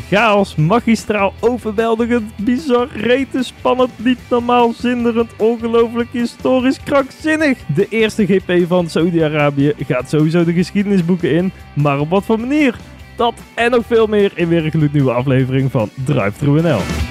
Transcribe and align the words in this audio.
Chaos, 0.00 0.54
magistraal, 0.54 1.32
overweldigend, 1.40 2.36
bizar, 2.36 2.88
rete, 2.94 3.42
spannend, 3.42 3.90
niet 3.96 4.18
normaal, 4.28 4.72
zinderend, 4.72 5.30
ongelooflijk, 5.36 6.08
historisch, 6.12 6.80
krankzinnig. 6.84 7.58
De 7.74 7.86
eerste 7.88 8.26
GP 8.26 8.66
van 8.66 8.88
Saudi-Arabië 8.88 9.72
gaat 9.86 10.08
sowieso 10.08 10.44
de 10.44 10.52
geschiedenisboeken 10.52 11.30
in, 11.30 11.52
maar 11.74 11.98
op 11.98 12.10
wat 12.10 12.24
voor 12.24 12.40
manier? 12.40 12.76
Dat 13.16 13.34
en 13.54 13.70
nog 13.70 13.86
veel 13.86 14.06
meer 14.06 14.32
in 14.34 14.48
weer 14.48 14.64
een 14.64 14.70
gloednieuwe 14.70 15.12
aflevering 15.12 15.70
van 15.70 15.90
Drive 16.04 16.50
NL. 16.50 17.01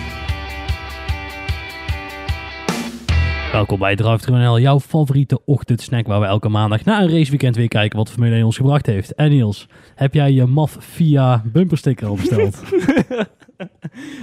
Welkom 3.52 3.79
bij 3.79 3.95
Drive 3.95 4.31
NL, 4.31 4.59
jouw 4.59 4.79
favoriete 4.79 5.45
ochtendsnack 5.45 6.07
waar 6.07 6.20
we 6.20 6.25
elke 6.25 6.49
maandag 6.49 6.84
na 6.84 7.02
een 7.02 7.09
raceweekend 7.09 7.55
weer 7.55 7.67
kijken 7.67 7.97
wat 7.97 8.09
Formule 8.11 8.35
1 8.35 8.45
ons 8.45 8.57
gebracht 8.57 8.85
heeft. 8.85 9.13
En 9.13 9.29
Niels, 9.29 9.67
heb 9.95 10.13
jij 10.13 10.31
je 10.31 10.45
MAF 10.45 10.77
via 10.79 11.43
bumpersticker 11.45 12.07
al 12.07 12.16
besteld? 12.16 12.62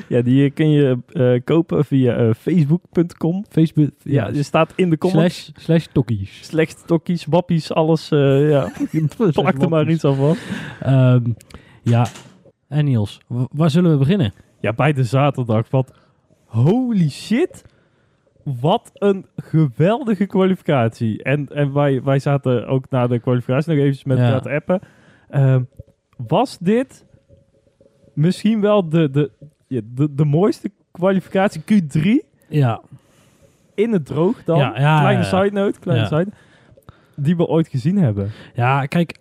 Ja, 0.08 0.22
die 0.22 0.50
kun 0.50 0.70
je 0.70 0.98
eh, 1.12 1.40
kopen 1.44 1.84
via 1.84 2.16
eh, 2.16 2.34
facebook.com. 2.38 3.44
Facebook, 3.48 3.90
Ja, 4.02 4.30
die 4.30 4.42
staat 4.42 4.72
in 4.76 4.90
de 4.90 4.98
comments. 4.98 5.44
slash, 5.44 5.64
slash 5.64 5.86
tokkies. 5.92 6.38
Slecht 6.46 6.82
tokkies, 6.86 7.24
wappies, 7.24 7.72
alles. 7.72 8.10
eh 8.10 8.50
ja, 8.50 8.72
plak 9.32 9.62
er 9.62 9.68
maar 9.68 9.90
iets 9.90 10.04
aan 10.04 10.14
vast. 10.14 10.40
Ehm, 10.80 11.24
ja, 11.82 12.06
en 12.68 12.84
Niels, 12.84 13.20
waar 13.52 13.70
zullen 13.70 13.90
we 13.90 13.96
beginnen? 13.96 14.32
Ja, 14.60 14.72
bij 14.72 14.92
de 14.92 15.04
zaterdag. 15.04 15.70
Want 15.70 15.90
holy 16.46 17.08
shit. 17.10 17.64
Wat 18.60 18.90
een 18.94 19.26
geweldige 19.36 20.26
kwalificatie. 20.26 21.22
En, 21.22 21.48
en 21.48 21.72
wij, 21.72 22.02
wij 22.02 22.18
zaten 22.18 22.66
ook 22.66 22.90
na 22.90 23.06
de 23.06 23.18
kwalificatie 23.18 23.74
nog 23.74 23.84
even 23.84 24.08
met 24.08 24.18
elkaar 24.18 24.54
appen. 24.54 24.80
Ehm, 25.28 25.62
was 26.16 26.58
dit 26.58 27.06
misschien 28.14 28.60
wel 28.60 28.88
de, 28.88 29.10
de, 29.10 29.30
de, 29.68 30.14
de 30.14 30.24
mooiste 30.24 30.70
kwalificatie 30.90 31.62
Q3 31.62 32.26
Ja, 32.48 32.80
in 33.74 33.92
het 33.92 34.06
droog 34.06 34.44
dan? 34.44 34.58
Ja, 34.58 34.80
ja, 34.80 35.00
kleine 35.00 35.24
side 35.24 35.50
note, 35.50 35.80
kleine 35.80 36.06
side. 36.06 36.28
Die 37.16 37.36
we 37.36 37.46
ooit 37.46 37.68
gezien 37.68 37.96
hebben. 37.96 38.30
ja 38.54 38.86
kijk, 38.86 39.18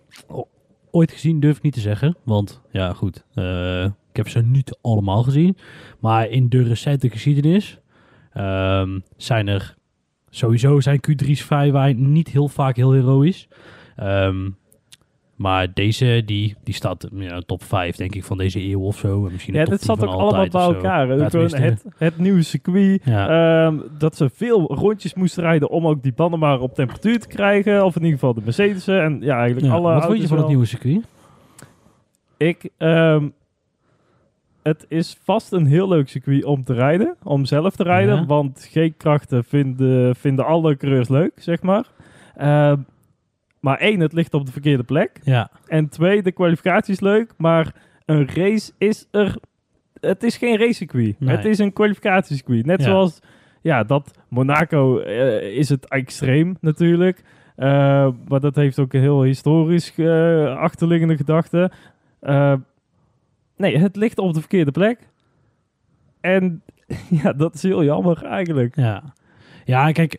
ooit 0.91 1.11
gezien 1.11 1.39
durf 1.39 1.57
ik 1.57 1.63
niet 1.63 1.73
te 1.73 1.79
zeggen, 1.79 2.15
want 2.23 2.61
ja 2.71 2.93
goed, 2.93 3.25
eh, 3.33 3.83
ik 3.83 4.15
heb 4.15 4.29
ze 4.29 4.41
niet 4.41 4.77
allemaal 4.81 5.23
gezien. 5.23 5.57
Maar 5.99 6.29
in 6.29 6.49
de 6.49 6.63
recente 6.63 7.09
geschiedenis 7.09 7.79
ehm, 8.37 8.99
zijn 9.17 9.47
er 9.47 9.75
sowieso 10.29 10.79
zijn 10.79 10.99
Q3's 11.09 11.41
vrij 11.41 11.71
wij 11.71 11.93
niet 11.93 12.27
heel 12.27 12.47
vaak 12.47 12.75
heel 12.75 12.91
heroïs. 12.91 13.47
Ehm, 13.95 14.49
maar 15.35 15.73
deze, 15.73 16.21
die, 16.25 16.55
die 16.63 16.73
staat 16.73 17.07
in 17.11 17.19
de 17.19 17.43
top 17.45 17.63
5 17.63 17.95
denk 17.95 18.15
ik 18.15 18.23
van 18.23 18.37
deze 18.37 18.63
eeuw 18.63 18.81
of 18.81 18.97
zo. 18.97 19.25
En 19.25 19.31
misschien 19.31 19.53
Ja, 19.53 19.63
dit 19.63 19.79
10 19.79 19.79
zat 19.79 20.07
ook 20.07 20.13
allemaal 20.13 20.47
bij 20.47 20.61
elkaar. 20.61 21.17
Ja, 21.17 21.29
het, 21.61 21.85
het 21.97 22.17
nieuwe 22.17 22.41
circuit. 22.41 23.01
Ja. 23.03 23.65
Ehm, 23.65 23.77
dat 23.97 24.15
ze 24.15 24.29
veel 24.33 24.73
rondjes 24.73 25.13
moesten 25.13 25.43
rijden 25.43 25.69
om 25.69 25.87
ook 25.87 26.03
die 26.03 26.13
banden 26.13 26.39
maar 26.39 26.59
op 26.59 26.73
temperatuur 26.73 27.19
te 27.19 27.27
krijgen. 27.27 27.85
Of 27.85 27.95
in 27.95 28.01
ieder 28.01 28.19
geval 28.19 28.33
de 28.33 28.41
Mercedes'en. 28.43 29.01
En 29.03 29.17
ja, 29.21 29.37
eigenlijk 29.37 29.65
Ja, 29.65 29.73
alle 29.73 29.93
Wat 29.93 30.05
vond 30.05 30.21
je 30.21 30.27
van 30.27 30.37
het 30.37 30.47
nieuwe 30.47 30.65
circuit? 30.65 31.05
Ik, 32.37 32.69
het 34.67 34.85
is 34.87 35.17
vast 35.23 35.51
een 35.51 35.65
heel 35.65 35.87
leuk 35.87 36.09
circuit 36.09 36.43
om 36.43 36.63
te 36.63 36.73
rijden. 36.73 37.15
Om 37.23 37.45
zelf 37.45 37.75
te 37.75 37.83
rijden. 37.83 38.15
Ja. 38.15 38.25
Want 38.25 38.69
G-krachten 38.71 39.43
vinden, 39.43 40.15
vinden 40.15 40.45
alle 40.45 40.77
coureurs 40.77 41.09
leuk, 41.09 41.31
zeg 41.35 41.61
maar. 41.61 41.85
Ehm, 42.35 42.77
maar 43.59 43.77
één, 43.77 43.99
het 43.99 44.13
ligt 44.13 44.33
op 44.33 44.45
de 44.45 44.51
verkeerde 44.51 44.83
plek. 44.83 45.19
Ja, 45.23 45.49
En 45.67 45.89
twee, 45.89 46.21
de 46.21 46.31
kwalificatie 46.31 46.93
is 46.93 46.99
leuk. 46.99 47.33
Maar 47.37 47.73
een 48.05 48.27
race 48.27 48.71
is 48.77 49.07
er... 49.11 49.37
Het 49.99 50.23
is 50.23 50.37
geen 50.37 50.57
racecircuit. 50.57 51.19
Nee. 51.19 51.35
Het 51.35 51.45
is 51.45 51.59
een 51.59 51.73
kwalificatiecircuit. 51.73 52.65
Net 52.65 52.79
Ja. 52.79 52.85
zoals... 52.85 53.19
Ja, 53.61 53.83
dat 53.83 54.11
Monaco 54.29 54.99
eh, 54.99 55.57
is 55.57 55.69
het 55.69 55.87
extreem 55.87 56.57
natuurlijk. 56.61 57.23
Eh, 57.55 58.07
maar 58.27 58.39
dat 58.39 58.55
heeft 58.55 58.79
ook 58.79 58.93
een 58.93 59.01
heel 59.01 59.21
historisch 59.21 59.93
eh, 59.95 60.57
achterliggende 60.57 61.17
gedachte. 61.17 61.71
Nee, 63.57 63.77
het 63.77 63.95
ligt 63.95 64.17
op 64.17 64.33
de 64.33 64.39
verkeerde 64.39 64.71
plek. 64.71 65.09
En 66.21 66.61
ja, 67.23 67.33
dat 67.33 67.53
is 67.55 67.61
heel 67.61 67.83
jammer 67.83 68.23
eigenlijk. 68.23 68.75
ja. 68.75 69.13
Ja, 69.65 69.91
kijk, 69.91 70.17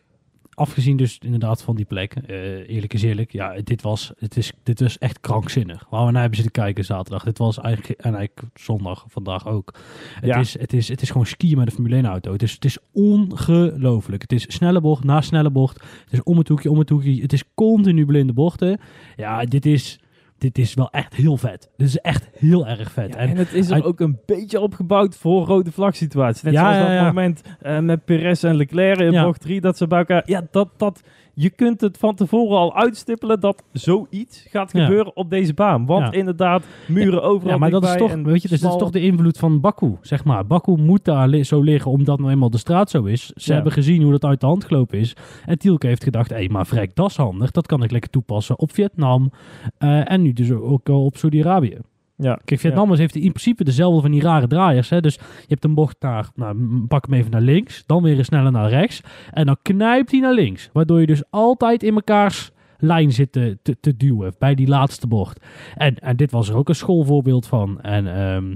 afgezien 0.54 0.96
dus 0.96 1.18
inderdaad 1.18 1.62
van 1.62 1.76
die 1.76 1.84
plek, 1.84 2.14
eh, 2.14 2.68
eerlijk 2.68 2.94
is 2.94 3.02
eerlijk, 3.02 3.32
ja, 3.32 3.60
dit 3.64 3.82
was, 3.82 4.12
het 4.18 4.36
is, 4.36 4.52
dit 4.62 4.80
was 4.80 4.98
echt 4.98 5.20
krankzinnig. 5.20 5.86
Waar 5.90 6.04
we 6.06 6.10
naar 6.12 6.20
hebben 6.20 6.40
zitten 6.40 6.62
kijken 6.62 6.84
zaterdag. 6.84 7.24
Dit 7.24 7.38
was 7.38 7.58
eigenlijk, 7.58 8.00
en 8.00 8.14
eigenlijk 8.14 8.48
zondag, 8.54 9.04
vandaag 9.08 9.46
ook. 9.46 9.74
Het, 10.14 10.24
Ja. 10.24 10.36
is, 10.36 10.58
het, 10.58 10.72
is, 10.72 10.88
het 10.88 11.02
is 11.02 11.10
gewoon 11.10 11.26
skiën 11.26 11.58
met 11.58 11.66
een 11.66 11.72
Formule 11.72 11.94
1 11.94 12.06
auto. 12.06 12.32
Het 12.32 12.42
is, 12.42 12.52
het 12.52 12.64
is 12.64 12.78
ongelooflijk. 12.92 14.22
Het 14.22 14.32
is 14.32 14.44
snelle 14.48 14.80
bocht 14.80 15.04
na 15.04 15.20
snelle 15.20 15.50
bocht. 15.50 15.80
Het 16.04 16.12
is 16.12 16.22
om 16.22 16.38
het 16.38 16.48
hoekje, 16.48 16.70
om 16.70 16.78
het 16.78 16.88
hoekje. 16.88 17.22
Het 17.22 17.32
is 17.32 17.44
continu 17.54 18.06
blinde 18.06 18.32
bochten. 18.32 18.80
Ja, 19.16 19.44
dit 19.44 19.66
is, 19.66 20.00
dit 20.38 20.58
is 20.58 20.74
wel 20.74 20.90
echt 20.90 21.14
heel 21.14 21.36
vet. 21.36 21.70
Dit 21.76 21.88
is 21.88 21.98
echt 21.98 22.28
heel 22.38 22.66
erg 22.66 22.90
vet. 22.90 23.14
Ja, 23.14 23.20
en 23.20 23.36
het 23.36 23.52
is 23.52 23.68
er 23.68 23.74
uit- 23.74 23.84
ook 23.84 24.00
een 24.00 24.18
beetje 24.26 24.60
opgebouwd 24.60 25.16
voor 25.16 25.46
rode 25.46 25.72
vlag 25.72 25.96
situaties. 25.96 26.42
Net 26.42 26.52
Ja, 26.52 26.60
zoals 26.72 26.86
dat 26.88 26.96
ja. 26.96 27.04
moment 27.04 27.42
eh, 27.60 27.78
met 27.78 28.04
Perez 28.04 28.44
en 28.44 28.56
Leclerc 28.56 28.98
in 29.00 29.22
bocht 29.22 29.40
3, 29.40 29.60
dat 29.60 29.76
ze 29.76 29.86
bij 29.86 29.98
elkaar... 29.98 30.22
Ja, 30.26 30.46
dat, 30.50 30.68
dat, 30.76 31.02
je 31.40 31.50
kunt 31.50 31.80
het 31.80 31.98
van 31.98 32.14
tevoren 32.14 32.58
al 32.58 32.76
uitstippelen 32.76 33.40
dat 33.40 33.62
zoiets 33.72 34.46
gaat 34.50 34.72
Ja. 34.72 34.84
gebeuren 34.84 35.16
op 35.16 35.30
deze 35.30 35.54
baan. 35.54 35.86
Want 35.86 36.04
Ja. 36.04 36.12
inderdaad, 36.18 36.64
muren 36.88 37.22
overal 37.22 37.52
Ja, 37.52 37.58
maar 37.58 37.70
dat 37.70 37.84
is 37.84 37.96
toch, 37.96 38.14
weet 38.14 38.42
je, 38.42 38.48
dus 38.48 38.60
dat 38.60 38.72
is 38.72 38.78
toch 38.78 38.90
de 38.90 39.00
invloed 39.00 39.38
van 39.38 39.60
Baku, 39.60 39.96
zeg 40.00 40.24
maar. 40.24 40.46
Baku 40.46 40.76
moet 40.76 41.04
daar 41.04 41.28
li- 41.28 41.44
zo 41.44 41.60
liggen 41.60 41.90
omdat 41.90 42.18
nou 42.18 42.30
eenmaal 42.30 42.50
de 42.50 42.58
straat 42.58 42.90
zo 42.90 43.04
is. 43.04 43.26
Ze 43.26 43.48
Ja. 43.48 43.54
hebben 43.54 43.72
gezien 43.72 44.02
hoe 44.02 44.12
dat 44.12 44.24
uit 44.24 44.40
de 44.40 44.46
hand 44.46 44.64
gelopen 44.64 44.98
is. 44.98 45.16
En 45.46 45.58
Tielke 45.58 45.86
heeft 45.86 46.04
gedacht, 46.04 46.30
hé, 46.30 46.46
maar 46.48 46.66
vrek, 46.66 46.94
dat 46.94 47.10
is 47.10 47.16
handig. 47.16 47.50
Dat 47.50 47.66
kan 47.66 47.82
ik 47.82 47.90
lekker 47.90 48.10
toepassen 48.10 48.58
op 48.58 48.72
Vietnam 48.72 49.30
eh, 49.78 50.10
en 50.12 50.22
nu 50.22 50.32
dus 50.32 50.50
ook 50.50 50.88
op 50.88 51.16
Saudi-Arabië. 51.16 51.78
Ja. 52.20 52.40
Kijk, 52.44 52.60
Vietnammers 52.60 52.98
heeft 53.00 53.14
in 53.14 53.20
principe 53.32 53.64
dezelfde 53.64 54.00
van 54.00 54.10
die 54.10 54.22
rare 54.22 54.46
draaiers. 54.46 54.88
Hè? 54.90 55.00
Dus 55.00 55.14
je 55.14 55.20
hebt 55.46 55.64
een 55.64 55.74
bocht 55.74 55.96
naar, 56.00 56.28
nou, 56.34 56.84
pak 56.88 57.04
hem 57.06 57.14
even 57.14 57.30
naar 57.30 57.40
links, 57.40 57.82
dan 57.86 58.02
weer 58.02 58.18
een 58.18 58.24
sneller 58.24 58.52
naar 58.52 58.68
rechts. 58.68 59.00
En 59.30 59.46
dan 59.46 59.56
knijpt 59.62 60.10
hij 60.10 60.20
naar 60.20 60.32
links. 60.34 60.70
Waardoor 60.72 61.00
je 61.00 61.06
dus 61.06 61.22
altijd 61.30 61.82
in 61.82 61.94
mekaars 61.94 62.50
lijn 62.78 63.12
zit 63.12 63.32
te, 63.32 63.58
te, 63.62 63.76
te 63.80 63.96
duwen 63.96 64.34
bij 64.38 64.54
die 64.54 64.68
laatste 64.68 65.06
bocht. 65.06 65.44
En, 65.74 65.94
en 65.94 66.16
dit 66.16 66.30
was 66.30 66.48
er 66.48 66.56
ook 66.56 66.68
een 66.68 66.74
schoolvoorbeeld 66.74 67.46
van. 67.46 67.80
En 67.80 68.14
ehm, 68.16 68.54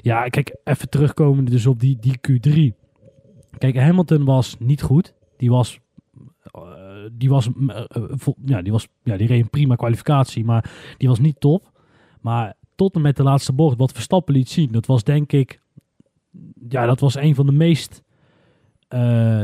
ja, 0.00 0.28
kijk, 0.28 0.56
even 0.64 0.88
terugkomende 0.88 1.50
dus 1.50 1.66
op 1.66 1.80
die, 1.80 1.98
die 2.00 2.18
Q3. 2.30 2.86
Kijk, 3.58 3.76
Hamilton 3.76 4.24
was 4.24 4.56
niet 4.58 4.82
goed. 4.82 5.14
Die 5.36 5.50
was... 5.50 5.78
eh, 6.42 6.62
die 7.12 7.28
was, 7.28 7.48
eh, 7.68 7.78
eh, 7.88 8.02
vol- 8.08 8.36
ja, 8.44 8.62
die 8.62 8.72
was, 8.72 8.88
ja, 9.02 9.16
die 9.16 9.26
reed 9.26 9.40
een 9.42 9.50
prima 9.50 9.74
kwalificatie, 9.74 10.44
maar 10.44 10.70
die 10.96 11.08
was 11.08 11.18
niet 11.18 11.40
top. 11.40 11.70
Maar 12.20 12.54
tot 12.78 12.94
en 12.94 13.00
met 13.00 13.16
de 13.16 13.22
laatste 13.22 13.52
bocht, 13.52 13.78
wat 13.78 13.92
Verstappen 13.92 14.34
liet 14.34 14.48
zien, 14.48 14.72
dat 14.72 14.86
was 14.86 15.04
denk 15.04 15.32
ik, 15.32 15.60
ja, 16.68 16.86
dat 16.86 17.00
was 17.00 17.14
een 17.14 17.34
van 17.34 17.46
de 17.46 17.52
meest, 17.52 18.02
eh, 18.88 19.00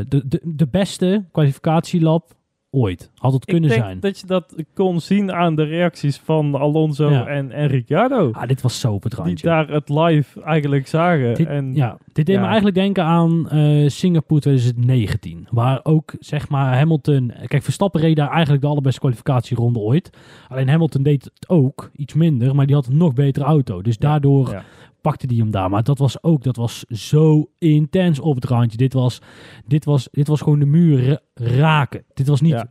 de, 0.09 0.23
de, 0.27 0.41
de 0.45 0.67
beste 0.67 1.25
kwalificatielab 1.33 2.35
ooit. 2.75 3.11
Had 3.15 3.33
het 3.33 3.45
kunnen 3.45 3.71
Ik 3.71 3.77
denk 3.77 3.85
zijn. 3.85 4.01
dat 4.01 4.19
je 4.19 4.27
dat 4.27 4.55
kon 4.75 5.01
zien 5.01 5.33
aan 5.33 5.55
de 5.55 5.63
reacties 5.65 6.17
van 6.25 6.55
Alonso 6.55 7.11
Ja. 7.11 7.27
en, 7.27 7.53
en 7.53 7.67
Ricciardo. 7.67 8.31
Ah, 8.33 8.49
dit 8.49 8.61
was 8.61 8.81
zo 8.81 8.99
het 9.01 9.25
die 9.25 9.37
daar 9.43 9.69
het 9.69 9.89
live 9.89 10.43
eigenlijk 10.43 10.87
zagen. 10.87 11.35
Dit, 11.35 11.47
en 11.47 11.75
ja, 11.75 11.99
dit 12.13 12.27
deed 12.27 12.35
ja. 12.35 12.41
me 12.41 12.47
eigenlijk 12.47 12.77
denken 12.77 13.05
aan 13.05 13.49
eh, 13.51 13.89
Singapore 13.89 14.41
2019. 14.41 15.47
Waar 15.51 15.81
ook, 15.83 16.13
zeg 16.19 16.49
maar, 16.49 16.77
Hamilton... 16.77 17.33
Kijk, 17.47 17.63
Verstappen 17.63 18.01
reed 18.01 18.17
daar 18.17 18.31
eigenlijk 18.31 18.63
de 18.63 18.69
allerbeste 18.69 19.01
kwalificatieronde 19.01 19.79
ooit. 19.79 20.11
Alleen 20.49 20.69
Hamilton 20.69 21.03
deed 21.03 21.25
het 21.25 21.49
ook, 21.49 21.91
iets 21.97 22.15
minder, 22.15 22.55
maar 22.55 22.67
die 22.67 22.75
had 22.75 22.87
een 22.87 22.97
nog 22.97 23.13
betere 23.13 23.45
auto. 23.45 23.83
Dus 23.83 23.99
daardoor. 23.99 24.63
Pakte 25.05 25.27
die 25.27 25.41
hem 25.41 25.51
daar. 25.51 25.71
Maar 25.71 25.83
dat 25.83 25.99
was 25.99 26.23
ook, 26.23 26.43
dat 26.43 26.57
was 26.57 26.85
zo 26.89 27.51
intens 27.59 28.19
op 28.21 28.35
het 28.35 28.45
randje. 28.45 28.77
Dit 28.77 28.93
was, 28.93 29.19
dit 29.67 29.85
was, 29.85 30.09
dit 30.11 30.29
was 30.29 30.41
gewoon 30.41 30.59
de 30.59 30.67
muur 30.67 31.07
ra- 31.09 31.21
raken. 31.35 32.05
Dit 32.15 32.29
was 32.29 32.41
niet 32.41 32.53
Ja. 32.53 32.69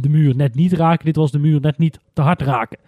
de 0.00 0.08
muur 0.08 0.36
net 0.36 0.54
niet 0.54 0.72
raken, 0.72 1.04
dit 1.04 1.16
was 1.16 1.30
de 1.30 1.38
muur 1.38 1.60
net 1.60 1.78
niet 1.78 1.98
te 2.12 2.22
hard 2.22 2.42
raken. 2.42 2.78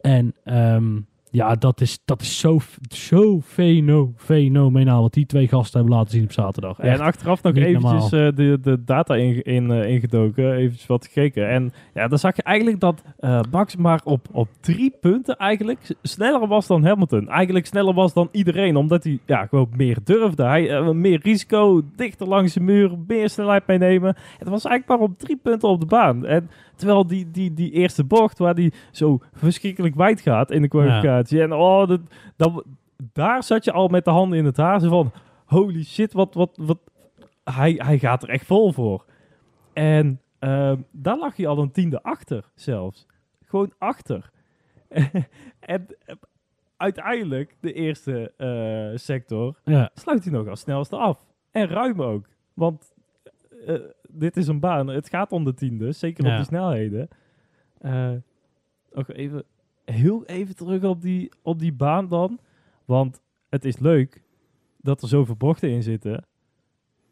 En 0.00 0.34
ehm, 0.44 1.00
ja, 1.34 1.54
dat 1.54 1.80
is, 1.80 1.98
dat 2.04 2.20
is 2.20 2.38
zo, 2.38 2.58
zo 2.88 3.40
feno, 3.40 4.12
fenomenaal 4.16 5.02
wat 5.02 5.12
die 5.12 5.26
twee 5.26 5.48
gasten 5.48 5.80
hebben 5.80 5.96
laten 5.96 6.12
zien 6.12 6.24
op 6.24 6.32
zaterdag. 6.32 6.78
En 6.78 7.00
achteraf 7.00 7.42
nog 7.42 7.52
niet 7.52 7.64
eventjes 7.64 8.04
eh, 8.04 8.28
de, 8.34 8.58
de 8.62 8.84
data 8.84 9.14
in, 9.14 9.42
in, 9.42 9.70
eh, 9.70 9.90
ingedoken, 9.90 10.52
eventjes 10.52 10.86
wat 10.86 11.06
gekeken. 11.06 11.48
En 11.48 11.72
ja, 11.94 12.08
dan 12.08 12.18
zag 12.18 12.36
je 12.36 12.42
eigenlijk 12.42 12.80
dat 12.80 13.02
eh, 13.18 13.40
Max 13.50 13.76
maar 13.76 14.00
op, 14.04 14.28
op 14.32 14.48
drie 14.60 14.96
punten 15.00 15.36
eigenlijk 15.36 15.94
sneller 16.02 16.46
was 16.46 16.66
dan 16.66 16.84
Hamilton. 16.84 17.28
Eigenlijk 17.28 17.66
sneller 17.66 17.94
was 17.94 18.12
dan 18.12 18.28
iedereen, 18.32 18.76
omdat 18.76 19.04
hij 19.04 19.18
ja, 19.26 19.46
gewoon 19.46 19.68
meer 19.76 19.98
durfde. 20.04 20.44
Hij 20.44 20.92
meer 20.92 21.20
risico, 21.22 21.82
dichter 21.96 22.28
langs 22.28 22.52
de 22.52 22.60
muur, 22.60 22.90
meer 23.06 23.30
snelheid 23.30 23.66
meenemen. 23.66 24.16
Het 24.38 24.48
was 24.48 24.64
eigenlijk 24.64 25.00
maar 25.00 25.08
op 25.10 25.18
drie 25.18 25.38
punten 25.42 25.68
op 25.68 25.80
de 25.80 25.86
baan. 25.86 26.26
En 26.26 26.50
terwijl 26.76 27.06
die, 27.06 27.30
die, 27.30 27.54
die 27.54 27.70
eerste 27.70 28.04
bocht, 28.04 28.38
waar 28.38 28.54
die 28.54 28.72
zo 28.90 29.18
verschrikkelijk 29.32 29.94
wijd 29.94 30.20
gaat 30.20 30.50
in 30.50 30.62
de 30.62 30.68
kwalificatie. 30.68 31.23
En 31.32 31.52
oh, 31.52 31.88
dat, 31.88 32.00
dat, 32.36 32.64
daar 33.12 33.42
zat 33.42 33.64
je 33.64 33.72
al 33.72 33.88
met 33.88 34.04
de 34.04 34.10
handen 34.10 34.38
in 34.38 34.44
het 34.44 34.56
haar. 34.56 34.80
Zo 34.80 34.88
van, 34.88 35.12
holy 35.44 35.84
shit, 35.84 36.12
wat, 36.12 36.34
wat, 36.34 36.56
wat. 36.60 36.78
Hij, 37.44 37.72
hij 37.72 37.98
gaat 37.98 38.22
er 38.22 38.28
echt 38.28 38.46
vol 38.46 38.72
voor. 38.72 39.04
En 39.72 40.20
ehm, 40.38 40.80
daar 40.90 41.18
lag 41.18 41.36
hij 41.36 41.46
al 41.46 41.58
een 41.58 41.70
tiende 41.70 42.02
achter 42.02 42.44
zelfs. 42.54 43.06
Gewoon 43.44 43.72
achter. 43.78 44.30
en 45.60 45.86
eh, 46.04 46.14
uiteindelijk, 46.76 47.56
de 47.60 47.72
eerste 47.72 48.32
eh, 48.36 48.98
sector, 48.98 49.60
Ja. 49.64 49.90
sluit 49.94 50.24
hij 50.24 50.32
nog 50.32 50.48
als 50.48 50.60
snelste 50.60 50.96
af. 50.96 51.24
En 51.50 51.66
ruim 51.68 52.02
ook. 52.02 52.26
Want 52.54 52.94
eh, 53.66 53.80
dit 54.08 54.36
is 54.36 54.46
een 54.46 54.60
baan. 54.60 54.86
Het 54.86 55.08
gaat 55.08 55.32
om 55.32 55.44
de 55.44 55.54
tiende. 55.54 55.92
Zeker 55.92 56.24
Ja. 56.24 56.30
op 56.30 56.36
die 56.36 56.46
snelheden. 56.46 57.08
Nog 58.92 59.08
even, 59.12 59.44
heel 59.84 60.24
even 60.26 60.56
terug 60.56 60.82
op 60.82 61.02
die, 61.02 61.32
op 61.42 61.58
die 61.58 61.72
baan 61.72 62.08
dan. 62.08 62.38
Want 62.84 63.22
het 63.48 63.64
is 63.64 63.78
leuk 63.78 64.22
dat 64.80 65.02
er 65.02 65.08
zoveel 65.08 65.36
bochten 65.36 65.70
in 65.70 65.82
zitten. 65.82 66.24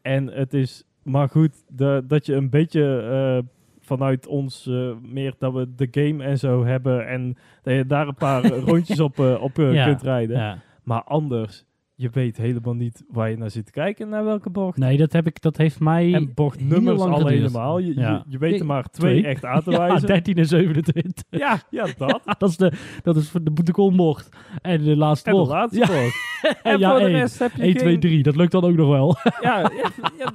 En 0.02 0.26
het 0.26 0.54
is 0.54 0.84
maar 1.02 1.28
goed 1.28 1.64
de, 1.68 2.04
dat 2.06 2.26
je 2.26 2.34
een 2.34 2.50
beetje 2.50 2.98
eh, 3.00 3.48
vanuit 3.80 4.26
ons 4.26 4.66
eh, 4.66 4.96
meer 5.02 5.34
dat 5.38 5.52
we 5.52 5.74
de 5.74 5.88
game 5.90 6.24
en 6.24 6.38
zo 6.38 6.64
hebben. 6.64 7.06
En 7.08 7.36
dat 7.62 7.74
je 7.74 7.86
daar 7.86 8.08
een 8.08 8.14
paar 8.14 8.46
rondjes 8.70 9.00
op, 9.00 9.18
eh, 9.18 9.42
op 9.42 9.56
Ja. 9.56 9.84
kunt 9.84 10.02
rijden. 10.02 10.36
Ja. 10.36 10.58
Maar 10.82 11.02
anders, 11.02 11.64
je 12.02 12.08
weet 12.12 12.36
helemaal 12.36 12.74
niet 12.74 13.04
waar 13.08 13.30
je 13.30 13.36
naar 13.36 13.50
zit 13.50 13.64
te 13.66 13.72
kijken, 13.72 14.08
naar 14.08 14.24
welke 14.24 14.50
bocht. 14.50 14.78
Nee, 14.78 14.96
dat, 14.96 15.12
heb 15.12 15.26
ik, 15.26 15.40
dat 15.42 15.56
heeft 15.56 15.80
mij... 15.80 16.14
en 16.14 16.34
bochtnummers 16.34 17.00
al 17.00 17.12
geduurd. 17.12 17.28
helemaal. 17.30 17.78
Je, 17.78 17.94
Ja. 18.00 18.10
je, 18.10 18.22
je 18.32 18.38
weet 18.38 18.60
er 18.60 18.66
maar 18.66 18.84
twee, 18.90 19.20
Twee. 19.20 19.30
echt 19.32 19.44
aan 19.54 19.62
te 19.62 19.70
ja, 19.70 19.78
wijzen. 19.78 20.06
13 20.06 20.36
en 20.36 20.46
27. 20.46 21.24
Ja, 21.30 21.60
ja, 21.70 21.86
dat. 21.98 22.20
dat 22.38 22.48
is 22.48 22.56
de, 22.56 22.72
dat 23.02 23.16
is 23.16 23.28
voor 23.30 23.42
de 23.42 23.50
boetekolbocht. 23.50 24.28
En 24.62 24.84
de 24.84 24.96
laatste 24.96 25.30
En 25.30 25.36
de 25.36 25.40
bocht. 25.42 25.52
laatste 25.52 25.78
Ja, 25.78 25.86
bocht. 25.86 26.14
En 26.62 26.78
ja, 26.78 26.90
voor 26.90 26.98
de 26.98 27.04
één. 27.04 27.14
rest 27.14 27.38
heb 27.38 27.52
je 27.54 27.62
1, 27.62 27.74
2, 27.76 27.90
geen... 27.90 28.00
3. 28.00 28.22
Dat 28.22 28.36
lukt 28.36 28.52
dan 28.52 28.64
ook 28.64 28.74
nog 28.76 28.88
wel. 28.88 29.16
Ja, 29.40 29.70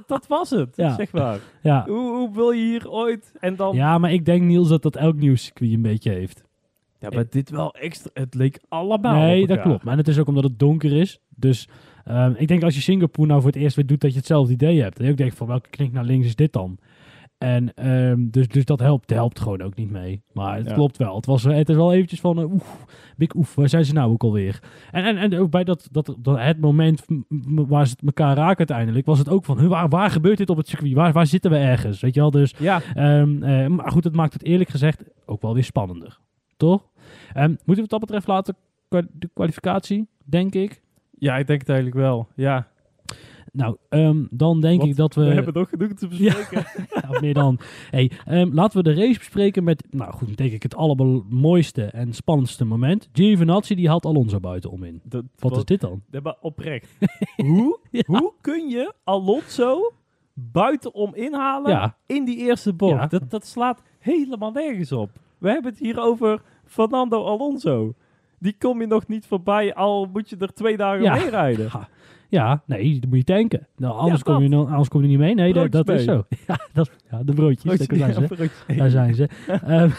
dat 0.06 0.26
was 0.26 0.50
het, 0.50 0.76
Ja. 0.76 0.94
zeg 0.94 1.12
maar. 1.12 1.38
ja. 1.62 1.84
Hoe, 1.86 2.16
hoe 2.16 2.34
wil 2.34 2.50
je 2.50 2.62
hier 2.64 2.90
ooit... 2.90 3.32
En 3.40 3.56
dan... 3.56 3.74
ja, 3.76 3.98
maar 3.98 4.12
ik 4.12 4.24
denk 4.24 4.42
Niels 4.42 4.68
dat 4.68 4.82
dat 4.82 4.96
elk 4.96 5.16
nieuwscircuit 5.16 5.72
een 5.72 5.82
beetje 5.82 6.10
heeft. 6.10 6.44
Ja, 7.00 7.08
maar 7.10 7.24
dit 7.30 7.50
wel 7.50 7.74
extra... 7.74 8.10
Het 8.14 8.34
leek 8.34 8.60
allemaal 8.68 9.14
nee, 9.14 9.46
dat 9.46 9.60
klopt. 9.60 9.84
Maar 9.84 9.96
het 9.96 10.08
is 10.08 10.18
ook 10.18 10.28
omdat 10.28 10.44
het 10.44 10.58
donker 10.58 10.92
is. 10.92 11.20
Dus 11.36 11.68
ehm, 12.04 12.32
ik 12.36 12.48
denk 12.48 12.62
als 12.62 12.74
je 12.74 12.80
Singapore 12.80 13.28
nou 13.28 13.40
voor 13.40 13.50
het 13.50 13.60
eerst 13.60 13.76
weer 13.76 13.86
doet 13.86 14.00
dat 14.00 14.10
je 14.12 14.16
hetzelfde 14.18 14.52
idee 14.52 14.82
hebt. 14.82 14.98
En 14.98 15.04
je 15.04 15.10
ook 15.10 15.16
denkt 15.16 15.36
van 15.36 15.46
welke 15.46 15.68
knik 15.70 15.92
naar 15.92 16.04
links 16.04 16.26
is 16.26 16.36
dit 16.36 16.52
dan? 16.52 16.78
En 17.38 17.74
ehm, 17.74 18.28
dus, 18.30 18.48
dus 18.48 18.64
dat 18.64 18.80
helpt, 18.80 19.10
helpt 19.10 19.40
gewoon 19.40 19.62
ook 19.62 19.74
niet 19.74 19.90
mee. 19.90 20.22
Maar 20.32 20.56
het 20.56 20.68
Ja. 20.68 20.74
klopt 20.74 20.96
wel. 20.96 21.16
Het, 21.16 21.26
was, 21.26 21.42
het 21.42 21.68
is 21.68 21.76
wel 21.76 21.92
eventjes 21.92 22.20
van, 22.20 22.38
uh, 22.38 22.52
oef, 22.52 22.84
big 23.16 23.34
oef, 23.34 23.54
waar 23.54 23.68
zijn 23.68 23.84
ze 23.84 23.92
nou 23.92 24.12
ook 24.12 24.22
alweer? 24.22 24.62
En, 24.90 25.04
en, 25.04 25.16
en 25.16 25.38
ook 25.38 25.50
bij 25.50 25.64
dat, 25.64 25.88
dat, 25.90 26.16
dat 26.18 26.38
het 26.38 26.60
moment 26.60 27.04
waar 27.68 27.86
ze 27.86 27.92
het 27.92 28.02
elkaar 28.06 28.36
raken 28.36 28.58
uiteindelijk, 28.58 29.06
was 29.06 29.18
het 29.18 29.28
ook 29.28 29.44
van, 29.44 29.68
waar, 29.68 29.88
waar 29.88 30.10
gebeurt 30.10 30.38
dit 30.38 30.50
op 30.50 30.56
het 30.56 30.68
circuit? 30.68 30.92
Waar, 30.92 31.12
waar 31.12 31.26
zitten 31.26 31.50
we 31.50 31.56
ergens? 31.56 32.00
Weet 32.00 32.14
je 32.14 32.20
wel, 32.20 32.30
dus 32.30 32.54
Ja, 32.58 32.80
Ehm, 32.94 33.42
eh, 33.42 33.66
maar 33.66 33.90
goed, 33.90 34.04
het 34.04 34.14
maakt 34.16 34.32
het 34.32 34.44
eerlijk 34.44 34.70
gezegd 34.70 35.04
ook 35.26 35.42
wel 35.42 35.54
weer 35.54 35.64
spannender. 35.64 36.18
Toch? 36.58 36.88
Ehm, 37.34 37.48
moeten 37.48 37.74
we 37.74 37.80
het 37.80 37.90
dat 37.90 38.00
betreft 38.00 38.26
laten, 38.26 38.56
de 38.88 39.30
kwalificatie, 39.34 40.08
denk 40.24 40.54
ik. 40.54 40.82
ja, 41.18 41.36
ik 41.36 41.46
denk 41.46 41.60
het 41.60 41.68
eigenlijk 41.68 41.98
wel. 41.98 42.28
Ja, 42.34 42.68
Nou, 43.52 43.76
ehm, 43.88 44.24
dan 44.30 44.60
denk 44.60 44.82
ik 44.82 44.96
dat 44.96 45.14
we... 45.14 45.24
we 45.24 45.32
hebben 45.34 45.54
nog 45.54 45.68
genoeg 45.68 45.92
te 45.92 46.08
bespreken. 46.08 46.64
Ja, 47.10 47.20
meer 47.20 47.34
dan. 47.34 47.58
Hey, 47.90 48.10
ehm, 48.24 48.48
laten 48.52 48.76
we 48.82 48.94
de 48.94 49.00
race 49.00 49.18
bespreken 49.18 49.64
met, 49.64 49.84
nou 49.90 50.12
goed, 50.12 50.36
denk 50.36 50.52
ik 50.52 50.62
het 50.62 50.74
allermooiste 50.76 51.84
en 51.84 52.12
spannendste 52.12 52.64
moment. 52.64 53.08
Giovinazzi 53.12 53.74
die 53.74 53.88
haalt 53.88 54.04
Alonso 54.06 54.40
buitenom 54.40 54.84
in. 54.84 55.00
Dat, 55.04 55.24
Wat 55.38 55.56
is 55.56 55.64
dit 55.64 55.80
dan? 55.80 56.02
Maar 56.22 56.36
oprecht. 56.40 56.90
hoe, 57.36 57.78
Ja. 57.90 58.02
hoe 58.06 58.32
kun 58.40 58.68
je 58.68 58.92
Alonso 59.04 59.92
buitenom 60.34 61.14
inhalen 61.14 61.70
Ja. 61.70 61.96
in 62.06 62.24
die 62.24 62.36
eerste 62.36 62.72
bocht? 62.72 63.10
Dat, 63.10 63.30
dat 63.30 63.46
slaat 63.46 63.82
helemaal 63.98 64.50
nergens 64.50 64.92
op. 64.92 65.10
We 65.38 65.48
hebben 65.48 65.70
het 65.70 65.80
hier 65.80 66.00
over 66.00 66.40
Fernando 66.64 67.24
Alonso. 67.24 67.94
Die 68.38 68.54
kom 68.58 68.80
je 68.80 68.86
nog 68.86 69.06
niet 69.06 69.26
voorbij, 69.26 69.74
al 69.74 70.08
moet 70.12 70.30
je 70.30 70.36
er 70.38 70.52
twee 70.54 70.76
dagen 70.76 71.02
Ja. 71.02 71.14
mee 71.14 71.30
rijden. 71.30 71.70
Ja, 72.30 72.62
nee, 72.66 72.98
dat 73.00 73.08
moet 73.08 73.18
je 73.18 73.24
tanken. 73.24 73.66
Nou, 73.76 73.94
anders, 73.94 74.22
Ja, 74.26 74.32
kom 74.34 74.42
je, 74.42 74.56
anders 74.56 74.88
kom 74.88 75.02
je 75.02 75.08
niet 75.08 75.18
mee. 75.18 75.34
Nee, 75.34 75.52
dat, 75.52 75.72
dat 75.72 75.88
is 75.88 76.04
zo. 76.04 76.24
Ja, 76.46 76.58
dat, 76.72 76.90
ja 77.10 77.22
de 77.22 77.32
broodjes. 77.32 77.78
daar 77.86 77.96
zijn 77.98 78.14
ze. 78.14 78.20
Ja, 78.20 78.26
broodjes. 78.26 78.64
Daar 78.76 78.90
zijn 78.90 79.14
ze. 79.14 79.28
Ehm, 79.46 79.90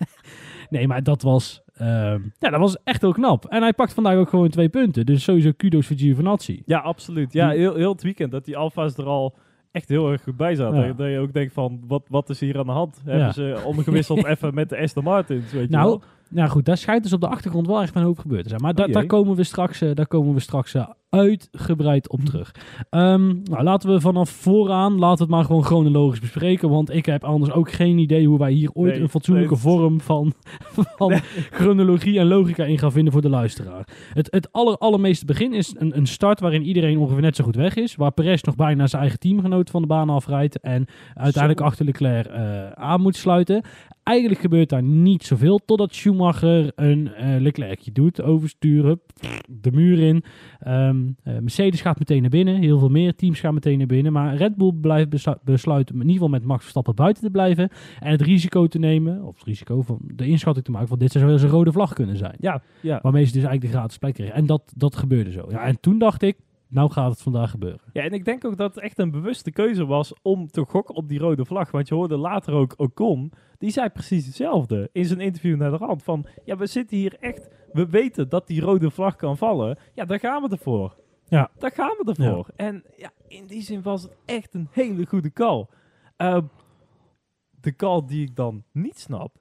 nee, 0.70 0.86
maar 0.86 1.02
dat 1.02 1.22
was, 1.22 1.62
ehm, 1.74 2.20
ja, 2.38 2.50
dat 2.50 2.60
was 2.60 2.82
echt 2.84 3.00
heel 3.00 3.12
knap. 3.12 3.44
En 3.44 3.62
hij 3.62 3.72
pakt 3.72 3.94
vandaag 3.94 4.16
ook 4.16 4.28
gewoon 4.28 4.48
twee 4.48 4.68
punten. 4.68 5.06
Dus 5.06 5.22
sowieso 5.24 5.50
kudos 5.56 5.86
voor 5.86 5.96
Giovinazzi. 5.96 6.62
Ja, 6.66 6.78
absoluut. 6.78 7.32
Ja, 7.32 7.48
heel, 7.50 7.74
heel 7.74 7.92
het 7.92 8.02
weekend 8.02 8.30
dat 8.32 8.44
die 8.44 8.56
Alfa's 8.56 8.96
er 8.96 9.06
al 9.06 9.34
echt 9.76 9.88
heel 9.88 10.10
erg 10.10 10.22
goed 10.22 10.36
bij 10.36 10.54
zaten. 10.54 10.86
Ja. 10.86 10.92
Dat 10.92 11.08
je 11.08 11.18
ook 11.18 11.32
denkt 11.32 11.52
van, 11.52 11.80
wat, 11.86 12.02
wat 12.08 12.28
is 12.30 12.40
hier 12.40 12.58
aan 12.58 12.66
de 12.66 12.72
hand? 12.72 13.00
Hebben 13.04 13.34
ze 13.34 13.60
omgewisseld 13.64 14.24
even 14.32 14.54
met 14.54 14.68
de 14.68 14.78
Aston 14.78 15.04
Martins, 15.04 15.52
weet 15.52 15.68
je 15.68 15.76
Nou, 15.76 15.88
wel? 15.88 16.02
Nou 16.30 16.48
goed, 16.48 16.64
daar 16.64 16.76
schijnt 16.76 17.02
dus 17.02 17.12
op 17.12 17.20
de 17.20 17.28
achtergrond 17.28 17.66
wel 17.66 17.80
echt 17.82 17.94
een 17.94 18.02
hoop 18.02 18.18
gebeurd 18.18 18.42
te 18.42 18.48
zijn. 18.48 18.60
Maar 18.60 18.74
da- 18.74 18.84
Oh 18.84 18.92
daar 18.92 19.06
komen 19.06 19.36
we 19.36 19.44
straks, 19.44 19.80
eh, 19.80 19.90
daar 19.94 20.06
komen 20.06 20.34
we 20.34 20.40
straks 20.40 20.74
eh, 20.74 20.88
uitgebreid 21.08 22.08
op 22.10 22.20
terug. 22.20 22.54
Ehm, 22.90 23.26
nou, 23.42 23.62
laten 23.62 23.90
we 23.92 24.00
vanaf 24.00 24.30
vooraan, 24.30 24.98
laten 24.98 25.16
we 25.16 25.22
het 25.22 25.32
maar 25.32 25.44
gewoon 25.44 25.64
chronologisch 25.64 26.20
bespreken. 26.20 26.68
Want 26.70 26.90
ik 26.94 27.06
heb 27.06 27.24
anders 27.24 27.52
ook 27.52 27.70
geen 27.72 27.98
idee 27.98 28.26
hoe 28.26 28.38
wij 28.38 28.52
hier 28.52 28.70
ooit 28.72 28.92
Nee, 28.92 29.00
een 29.00 29.08
fatsoenlijke 29.08 29.52
nee. 29.52 29.60
vorm 29.62 30.00
van, 30.00 30.32
van 30.96 31.12
chronologie 31.50 32.18
en 32.18 32.26
logica 32.26 32.64
in 32.64 32.78
gaan 32.78 32.92
vinden 32.92 33.12
voor 33.12 33.22
de 33.22 33.28
luisteraar. 33.28 33.88
Het, 34.12 34.28
het 34.30 34.52
aller, 34.52 34.76
allermeeste 34.78 35.24
begin 35.24 35.52
is 35.54 35.74
een, 35.78 35.96
een 35.96 36.06
start 36.06 36.40
waarin 36.40 36.62
iedereen 36.62 36.98
ongeveer 36.98 37.22
net 37.22 37.36
zo 37.36 37.44
goed 37.44 37.56
weg 37.56 37.74
is. 37.76 37.94
Waar 37.96 38.12
Perez 38.12 38.42
nog 38.42 38.54
bijna 38.56 38.86
zijn 38.86 39.02
eigen 39.02 39.20
teamgenoot 39.20 39.70
van 39.70 39.80
de 39.80 39.86
baan 39.88 40.10
afrijdt. 40.10 40.60
En 40.60 40.86
uiteindelijk 41.14 41.60
Zo. 41.62 41.66
achter 41.66 41.84
Leclerc 41.84 42.26
eh, 42.26 42.70
aan 42.70 43.00
moet 43.00 43.16
sluiten. 43.16 43.62
Eigenlijk 44.06 44.40
gebeurt 44.40 44.68
daar 44.68 44.82
niet 44.82 45.24
zoveel 45.24 45.60
totdat 45.64 45.94
Schumacher 45.94 46.72
een 46.74 47.12
eh 47.14 47.40
Leclercje 47.40 47.92
doet. 47.92 48.22
Oversturen, 48.22 49.00
de 49.48 49.70
muur 49.72 49.98
in. 49.98 50.24
Ehm, 50.58 50.96
eh, 51.22 51.38
Mercedes 51.38 51.80
gaat 51.80 51.98
meteen 51.98 52.20
naar 52.20 52.30
binnen. 52.30 52.54
Heel 52.54 52.78
veel 52.78 52.88
meer 52.88 53.14
teams 53.14 53.40
gaan 53.40 53.54
meteen 53.54 53.78
naar 53.78 53.86
binnen. 53.86 54.12
Maar 54.12 54.36
Red 54.36 54.56
Bull 54.56 54.72
blijft 54.72 55.08
beslu- 55.08 55.38
besluiten 55.44 55.94
in 55.94 56.00
ieder 56.00 56.14
geval 56.14 56.28
met 56.28 56.44
Max 56.44 56.60
Verstappen 56.60 56.94
buiten 56.94 57.22
te 57.22 57.30
blijven. 57.30 57.68
En 58.00 58.10
het 58.10 58.20
risico 58.20 58.66
te 58.66 58.78
nemen, 58.78 59.22
of 59.22 59.34
het 59.34 59.46
risico 59.46 59.82
van 59.82 59.98
de 60.02 60.26
inschatting 60.26 60.64
te 60.64 60.70
maken 60.70 60.88
van 60.88 60.98
dit 60.98 61.12
zou 61.12 61.24
wel 61.24 61.32
eens 61.32 61.42
een 61.42 61.48
rode 61.48 61.72
vlag 61.72 61.92
kunnen 61.92 62.16
zijn. 62.16 62.34
Ja, 62.40 62.62
ja. 62.80 62.98
Waarmee 63.02 63.24
ze 63.24 63.32
dus 63.32 63.42
eigenlijk 63.42 63.72
de 63.72 63.78
gratis 63.78 63.98
plek 63.98 64.14
kregen. 64.14 64.34
En 64.34 64.46
dat, 64.46 64.72
dat 64.76 64.96
gebeurde 64.96 65.30
zo. 65.30 65.46
Ja, 65.50 65.60
en 65.64 65.80
toen 65.80 65.98
dacht 65.98 66.22
ik, 66.22 66.36
nou 66.68 66.90
gaat 66.90 67.10
het 67.10 67.22
vandaag 67.22 67.50
gebeuren. 67.50 67.80
Ja, 67.92 68.02
en 68.02 68.12
ik 68.12 68.24
denk 68.24 68.44
ook 68.44 68.56
dat 68.56 68.74
het 68.74 68.84
echt 68.84 68.98
een 68.98 69.10
bewuste 69.10 69.50
keuze 69.50 69.86
was 69.86 70.14
om 70.22 70.46
te 70.46 70.64
gokken 70.64 70.94
op 70.94 71.08
die 71.08 71.18
rode 71.18 71.44
vlag. 71.44 71.70
Want 71.70 71.88
je 71.88 71.94
hoorde 71.94 72.16
later 72.16 72.54
ook 72.54 72.74
Ocon, 72.76 73.32
die 73.58 73.70
zei 73.70 73.88
precies 73.88 74.26
hetzelfde 74.26 74.88
in 74.92 75.04
zijn 75.04 75.20
interview 75.20 75.56
naar 75.56 75.70
de 75.70 75.76
rand. 75.76 76.02
Van, 76.02 76.26
ja, 76.44 76.56
we 76.56 76.66
zitten 76.66 76.96
hier 76.96 77.16
echt, 77.20 77.48
we 77.72 77.88
weten 77.88 78.28
dat 78.28 78.46
die 78.46 78.60
rode 78.60 78.90
vlag 78.90 79.16
kan 79.16 79.36
vallen. 79.36 79.78
Ja, 79.94 80.04
daar 80.04 80.20
gaan 80.20 80.42
we 80.42 80.48
ervoor. 80.48 80.96
Ja. 81.28 81.50
Daar 81.58 81.72
gaan 81.72 81.96
we 81.98 82.14
ervoor. 82.16 82.48
En 82.56 82.84
ja, 82.96 83.10
in 83.28 83.46
die 83.46 83.62
zin 83.62 83.82
was 83.82 84.02
het 84.02 84.16
echt 84.24 84.54
een 84.54 84.68
hele 84.70 85.06
goede 85.06 85.32
call. 85.32 85.66
Ehm, 86.16 86.44
de 87.60 87.76
call 87.76 88.02
die 88.06 88.22
ik 88.22 88.36
dan 88.36 88.64
niet 88.72 88.98
snap, 88.98 89.36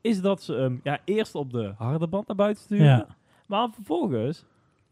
is 0.00 0.20
dat 0.20 0.42
ze 0.42 0.54
hem 0.54 0.80
ja, 0.82 1.00
eerst 1.04 1.34
op 1.34 1.50
de 1.52 1.74
harde 1.76 2.08
band 2.08 2.26
naar 2.26 2.36
buiten 2.36 2.62
sturen. 2.62 2.86
Ja. 2.86 3.16
Maar 3.46 3.70
vervolgens 3.70 4.44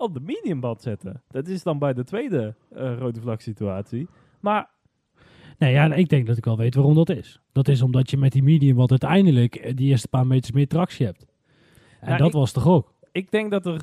op 0.02 0.14
de 0.14 0.21
mediumband 0.21 0.82
zetten. 0.82 1.23
Dat 1.30 1.47
is 1.49 1.62
dan 1.62 1.78
bij 1.78 1.92
de 1.92 2.04
tweede 2.04 2.54
eh, 2.75 2.99
rode 2.99 3.21
vlag 3.21 3.42
situatie. 3.42 4.09
Maar 4.40 4.71
Nee, 5.59 5.73
ja, 5.73 5.94
ik 5.94 6.09
denk 6.09 6.26
dat 6.26 6.37
ik 6.37 6.44
wel 6.44 6.56
weet 6.56 6.75
waarom 6.75 6.94
dat 6.94 7.09
is. 7.09 7.40
Dat 7.52 7.68
is 7.68 7.82
omdat 7.82 8.11
je 8.11 8.16
met 8.16 8.32
die 8.32 8.42
medium 8.42 8.76
wat 8.76 8.90
uiteindelijk 8.90 9.54
eh, 9.56 9.76
die 9.76 9.88
eerste 9.88 10.09
paar 10.09 10.26
meters 10.26 10.52
meer 10.52 10.68
tractie 10.68 11.06
hebt. 11.06 11.26
En 12.00 12.06
Nou, 12.06 12.18
dat 12.18 12.26
ik- 12.26 12.32
was 12.32 12.52
toch 12.52 12.66
ook? 12.66 12.92
ik 13.12 13.30
denk 13.30 13.50
dat 13.50 13.66
er 13.66 13.82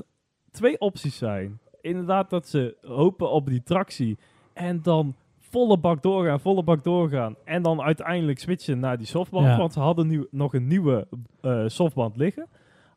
twee 0.52 0.80
opties 0.80 1.18
zijn. 1.18 1.60
Inderdaad 1.82 2.30
dat 2.30 2.48
ze 2.48 2.78
hopen 2.82 3.32
op 3.32 3.46
die 3.48 3.64
tractie 3.64 4.18
en 4.54 4.82
dan 4.82 5.16
volle 5.40 5.78
bak 5.78 6.02
doorgaan, 6.04 6.40
volle 6.40 6.64
bak 6.64 6.84
doorgaan. 6.84 7.36
En 7.46 7.62
dan 7.62 7.82
uiteindelijk 7.82 8.40
switchen 8.40 8.80
naar 8.80 8.98
die 8.98 9.08
softband. 9.08 9.46
Ja. 9.46 9.58
Want 9.58 9.74
ze 9.74 9.80
hadden 9.80 10.08
nu 10.08 10.28
nog 10.32 10.54
een 10.54 10.68
nieuwe 10.68 11.08
eh, 11.42 11.64
softband 11.68 12.18
liggen. 12.18 12.48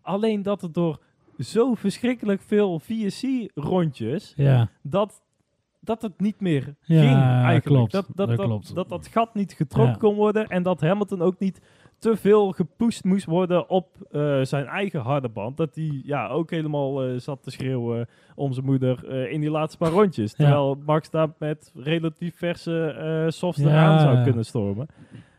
Alleen 0.02 0.42
dat 0.42 0.60
het 0.60 0.74
door 0.74 0.98
zo 1.38 1.74
verschrikkelijk 1.74 2.40
veel 2.42 2.78
VSC-rondjes... 2.78 4.32
Ja. 4.36 4.68
dat, 4.82 5.22
dat 5.80 6.02
het 6.02 6.20
niet 6.20 6.40
meer 6.40 6.74
Ja, 6.82 7.00
ging 7.00 7.20
eigenlijk. 7.22 7.64
klopt. 7.64 7.92
Dat, 7.92 8.06
dat, 8.14 8.28
Dat 8.28 8.36
dat, 8.36 8.46
klopt. 8.46 8.74
dat 8.74 8.88
dat 8.88 9.06
gat 9.06 9.34
niet 9.34 9.52
getrokken 9.52 9.92
Ja. 9.92 9.98
kon 9.98 10.14
worden 10.14 10.46
en 10.46 10.62
dat 10.62 10.80
Hamilton 10.80 11.22
ook 11.22 11.38
niet 11.38 11.60
te 11.98 12.16
veel 12.16 12.52
gepusht 12.52 13.04
moest 13.04 13.24
worden 13.24 13.68
op 13.70 13.88
eh, 14.10 14.40
zijn 14.42 14.66
eigen 14.66 15.00
harde 15.00 15.28
band. 15.28 15.56
Dat 15.56 15.74
hij 15.74 16.00
ja, 16.04 16.28
ook 16.28 16.50
helemaal 16.50 17.02
eh, 17.04 17.18
zat 17.18 17.42
te 17.42 17.50
schreeuwen 17.50 18.08
om 18.34 18.52
zijn 18.52 18.66
moeder 18.66 19.08
eh, 19.08 19.32
in 19.32 19.40
die 19.40 19.50
laatste 19.50 19.78
paar 19.78 19.90
rondjes. 19.90 20.32
Terwijl 20.34 20.78
Max 20.86 21.10
daar 21.10 21.28
met 21.38 21.72
relatief 21.74 22.36
verse 22.36 23.26
softs 23.28 23.60
eraan 23.60 24.00
zou 24.00 24.22
kunnen 24.24 24.44
stormen. 24.44 24.86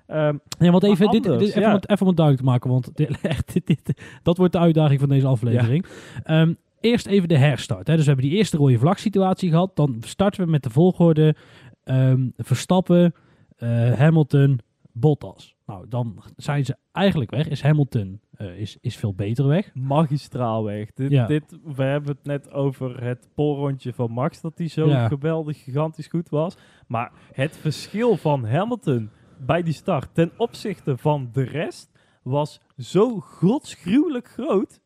Ehm, 0.08 0.38
Ja, 0.60 0.72
want 0.72 0.84
even, 0.84 1.10
dit, 1.12 1.26
even, 1.26 1.62
ja. 1.62 1.68
om 1.68 1.74
het, 1.74 1.90
even 1.90 2.02
om 2.02 2.08
het 2.08 2.18
duidelijk 2.18 2.46
te 2.46 2.52
maken, 2.52 2.70
want 2.70 2.96
dit, 2.96 3.22
echt, 3.36 3.54
dit, 3.54 3.68
dit- 3.68 4.02
dat 4.24 4.38
wordt 4.38 4.54
de 4.54 4.60
uitdaging 4.60 5.00
van 5.00 5.10
deze 5.10 5.28
aflevering. 5.28 5.86
Ehm, 6.24 6.54
eerst 6.80 7.06
even 7.08 7.28
de 7.28 7.38
herstart. 7.38 7.88
Hè. 7.88 7.94
Dus 7.96 8.06
we 8.06 8.12
hebben 8.12 8.30
die 8.30 8.38
eerste 8.38 8.58
rode 8.58 8.80
vlag 8.80 9.00
situatie 9.00 9.50
gehad. 9.50 9.76
Dan 9.76 9.98
starten 10.06 10.46
we 10.46 10.52
met 10.52 10.64
de 10.64 10.70
volgorde 10.70 11.36
ehm, 11.84 12.28
Verstappen, 12.38 13.14
eh, 13.58 13.94
Hamilton, 13.94 14.60
Bottas. 14.92 15.56
Nou, 15.66 15.86
dan 15.90 16.24
zijn 16.36 16.66
ze 16.66 16.76
eigenlijk 16.92 17.32
weg. 17.32 17.48
Is 17.48 17.62
Hamilton 17.62 18.20
eh, 18.34 18.60
is, 18.60 18.78
is 18.82 18.96
veel 18.96 19.14
beter 19.14 19.48
weg. 19.48 19.72
Magistraal 19.74 20.64
weg. 20.64 20.94
Dit, 20.94 21.12
Ja. 21.12 21.26
dit, 21.28 21.58
we 21.76 21.84
hebben 21.84 22.12
het 22.12 22.26
net 22.26 22.52
over 22.52 23.04
het 23.04 23.28
polrondje 23.36 23.94
van 23.94 24.12
Max, 24.12 24.42
dat 24.42 24.58
die 24.58 24.68
zo 24.68 24.88
Ja. 24.88 25.08
geweldig, 25.08 25.64
gigantisch 25.64 26.08
goed 26.08 26.30
was. 26.30 26.58
Maar 26.88 27.12
het 27.34 27.58
verschil 27.58 28.18
van 28.18 28.46
Hamilton 28.46 29.10
bij 29.46 29.64
die 29.64 29.74
start 29.74 30.10
ten 30.14 30.32
opzichte 30.38 30.98
van 30.98 31.30
de 31.34 31.44
rest 31.44 31.92
was 32.24 32.60
zo 32.78 33.20
godsgruwelijk 33.20 34.28
groot. 34.28 34.82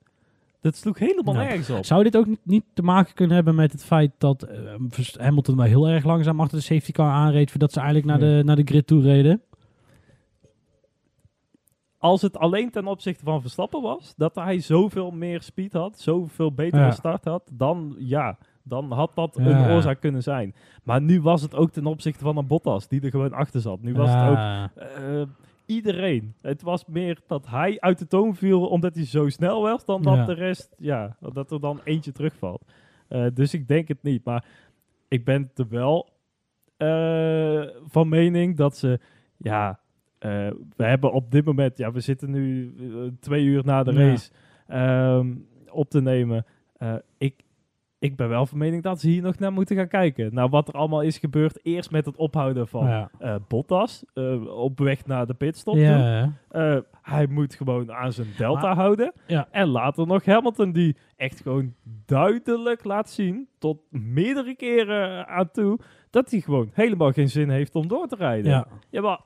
Dat 0.61 0.75
sloeg 0.75 0.99
helemaal 0.99 1.33
nergens 1.33 1.69
op. 1.69 1.85
Zou 1.85 2.03
dit 2.03 2.17
ook 2.17 2.25
niet, 2.25 2.39
niet 2.43 2.63
te 2.73 2.81
maken 2.81 3.13
kunnen 3.13 3.35
hebben 3.35 3.55
met 3.55 3.71
het 3.71 3.83
feit 3.83 4.11
dat 4.17 4.47
Vers- 4.89 5.17
Hamilton 5.17 5.55
wel 5.55 5.65
heel 5.65 5.87
erg 5.87 6.03
langzaam 6.03 6.39
achter 6.39 6.57
de 6.57 6.63
safety 6.63 6.91
car 6.91 7.11
aanreed 7.11 7.49
voordat 7.51 7.71
ze 7.73 7.79
eigenlijk 7.79 8.09
naar, 8.09 8.19
Nee. 8.29 8.37
de, 8.37 8.43
naar 8.43 8.55
de 8.55 8.63
grid 8.65 8.87
toe 8.87 9.01
reden? 9.01 9.41
Als 11.97 12.21
het 12.21 12.37
alleen 12.37 12.71
ten 12.71 12.87
opzichte 12.87 13.23
van 13.23 13.41
Verstappen 13.41 13.81
was, 13.81 14.13
dat 14.17 14.35
hij 14.35 14.59
zoveel 14.59 15.11
meer 15.11 15.41
speed 15.41 15.73
had, 15.73 15.99
zoveel 15.99 16.53
betere 16.53 16.81
Ja. 16.81 16.91
start 16.91 17.25
had, 17.25 17.49
dan 17.53 17.95
ja, 17.99 18.37
dan 18.67 18.91
had 18.91 19.11
dat 19.15 19.37
Ja. 19.39 19.45
een 19.65 19.71
oorzaak 19.75 19.99
kunnen 19.99 20.23
zijn. 20.23 20.55
Maar 20.83 21.01
nu 21.01 21.21
was 21.21 21.41
het 21.41 21.55
ook 21.55 21.71
ten 21.71 21.85
opzichte 21.85 22.23
van 22.23 22.37
een 22.37 22.47
Bottas, 22.47 22.87
die 22.87 23.01
er 23.01 23.09
gewoon 23.09 23.33
achter 23.33 23.61
zat. 23.61 23.81
Nu 23.81 23.93
was 23.93 24.09
het 24.13 24.29
ook 24.29 24.37
eh, 24.83 25.21
iedereen. 25.65 26.33
Het 26.41 26.61
was 26.61 26.85
meer 26.85 27.19
dat 27.27 27.47
hij 27.47 27.79
uit 27.79 27.99
de 27.99 28.07
toon 28.07 28.35
viel 28.35 28.67
omdat 28.67 28.95
hij 28.95 29.05
zo 29.05 29.29
snel 29.29 29.61
was, 29.61 29.85
dan 29.85 30.01
dat 30.01 30.25
de 30.25 30.33
rest, 30.33 30.75
ja, 30.77 31.17
dat 31.33 31.51
er 31.51 31.59
dan 31.59 31.79
eentje 31.83 32.11
terugvalt. 32.11 32.61
Eh, 33.07 33.25
dus 33.33 33.53
ik 33.53 33.67
denk 33.67 33.87
het 33.87 34.03
niet. 34.03 34.23
Maar 34.25 34.45
ik 35.07 35.25
ben 35.25 35.49
er 35.55 35.67
wel 35.69 36.09
eh, 36.77 37.61
van 37.87 38.09
mening 38.09 38.55
dat 38.57 38.77
ze, 38.77 38.99
ja, 39.37 39.79
we 40.75 40.83
hebben 40.83 41.11
op 41.11 41.31
dit 41.31 41.45
moment, 41.45 41.77
ja, 41.77 41.91
we 41.91 41.99
zitten 41.99 42.31
nu 42.31 42.73
twee 43.19 43.43
uur 43.45 43.65
na 43.65 43.83
de 43.83 43.91
Ja. 43.93 43.99
race 43.99 44.31
ehm, 44.67 45.35
op 45.69 45.89
te 45.89 46.01
nemen. 46.01 46.45
Ik, 47.17 47.43
ik 47.99 48.15
ben 48.15 48.29
wel 48.29 48.45
van 48.45 48.57
mening 48.57 48.83
dat 48.83 48.99
ze 48.99 49.07
hier 49.09 49.21
nog 49.21 49.39
naar 49.39 49.53
moeten 49.53 49.75
gaan 49.75 49.87
kijken. 49.87 50.33
Naar 50.33 50.49
wat 50.49 50.67
er 50.67 50.73
allemaal 50.73 51.01
is 51.01 51.17
gebeurd. 51.17 51.59
Eerst 51.65 51.91
met 51.91 52.05
het 52.05 52.15
ophouden 52.15 52.67
van 52.67 52.85
Ja. 52.87 53.09
eh, 53.19 53.35
Bottas 53.47 54.03
eh, 54.13 54.47
op 54.57 54.79
weg 54.79 55.05
naar 55.05 55.27
de 55.27 55.33
pitstop. 55.33 55.75
Ja. 55.75 56.31
Eh, 56.49 56.77
hij 57.01 57.27
moet 57.27 57.55
gewoon 57.55 57.91
aan 57.93 58.13
zijn 58.13 58.27
delta 58.37 58.61
Maar- 58.61 58.75
houden. 58.75 59.13
En 59.51 59.67
later 59.67 60.07
nog 60.07 60.25
Hamilton 60.25 60.71
die 60.71 60.95
echt 61.15 61.41
gewoon 61.41 61.73
duidelijk 62.05 62.83
laat 62.83 63.09
zien, 63.09 63.47
tot 63.59 63.77
meerdere 63.89 64.55
keren 64.55 65.27
aan 65.27 65.51
toe, 65.51 65.79
dat 66.09 66.31
hij 66.31 66.39
gewoon 66.41 66.69
helemaal 66.73 67.11
geen 67.11 67.29
zin 67.29 67.49
heeft 67.49 67.75
om 67.75 67.87
door 67.87 68.07
te 68.07 68.15
rijden. 68.15 68.51
ja. 68.51 68.67
Ja, 68.89 69.01
maar 69.01 69.19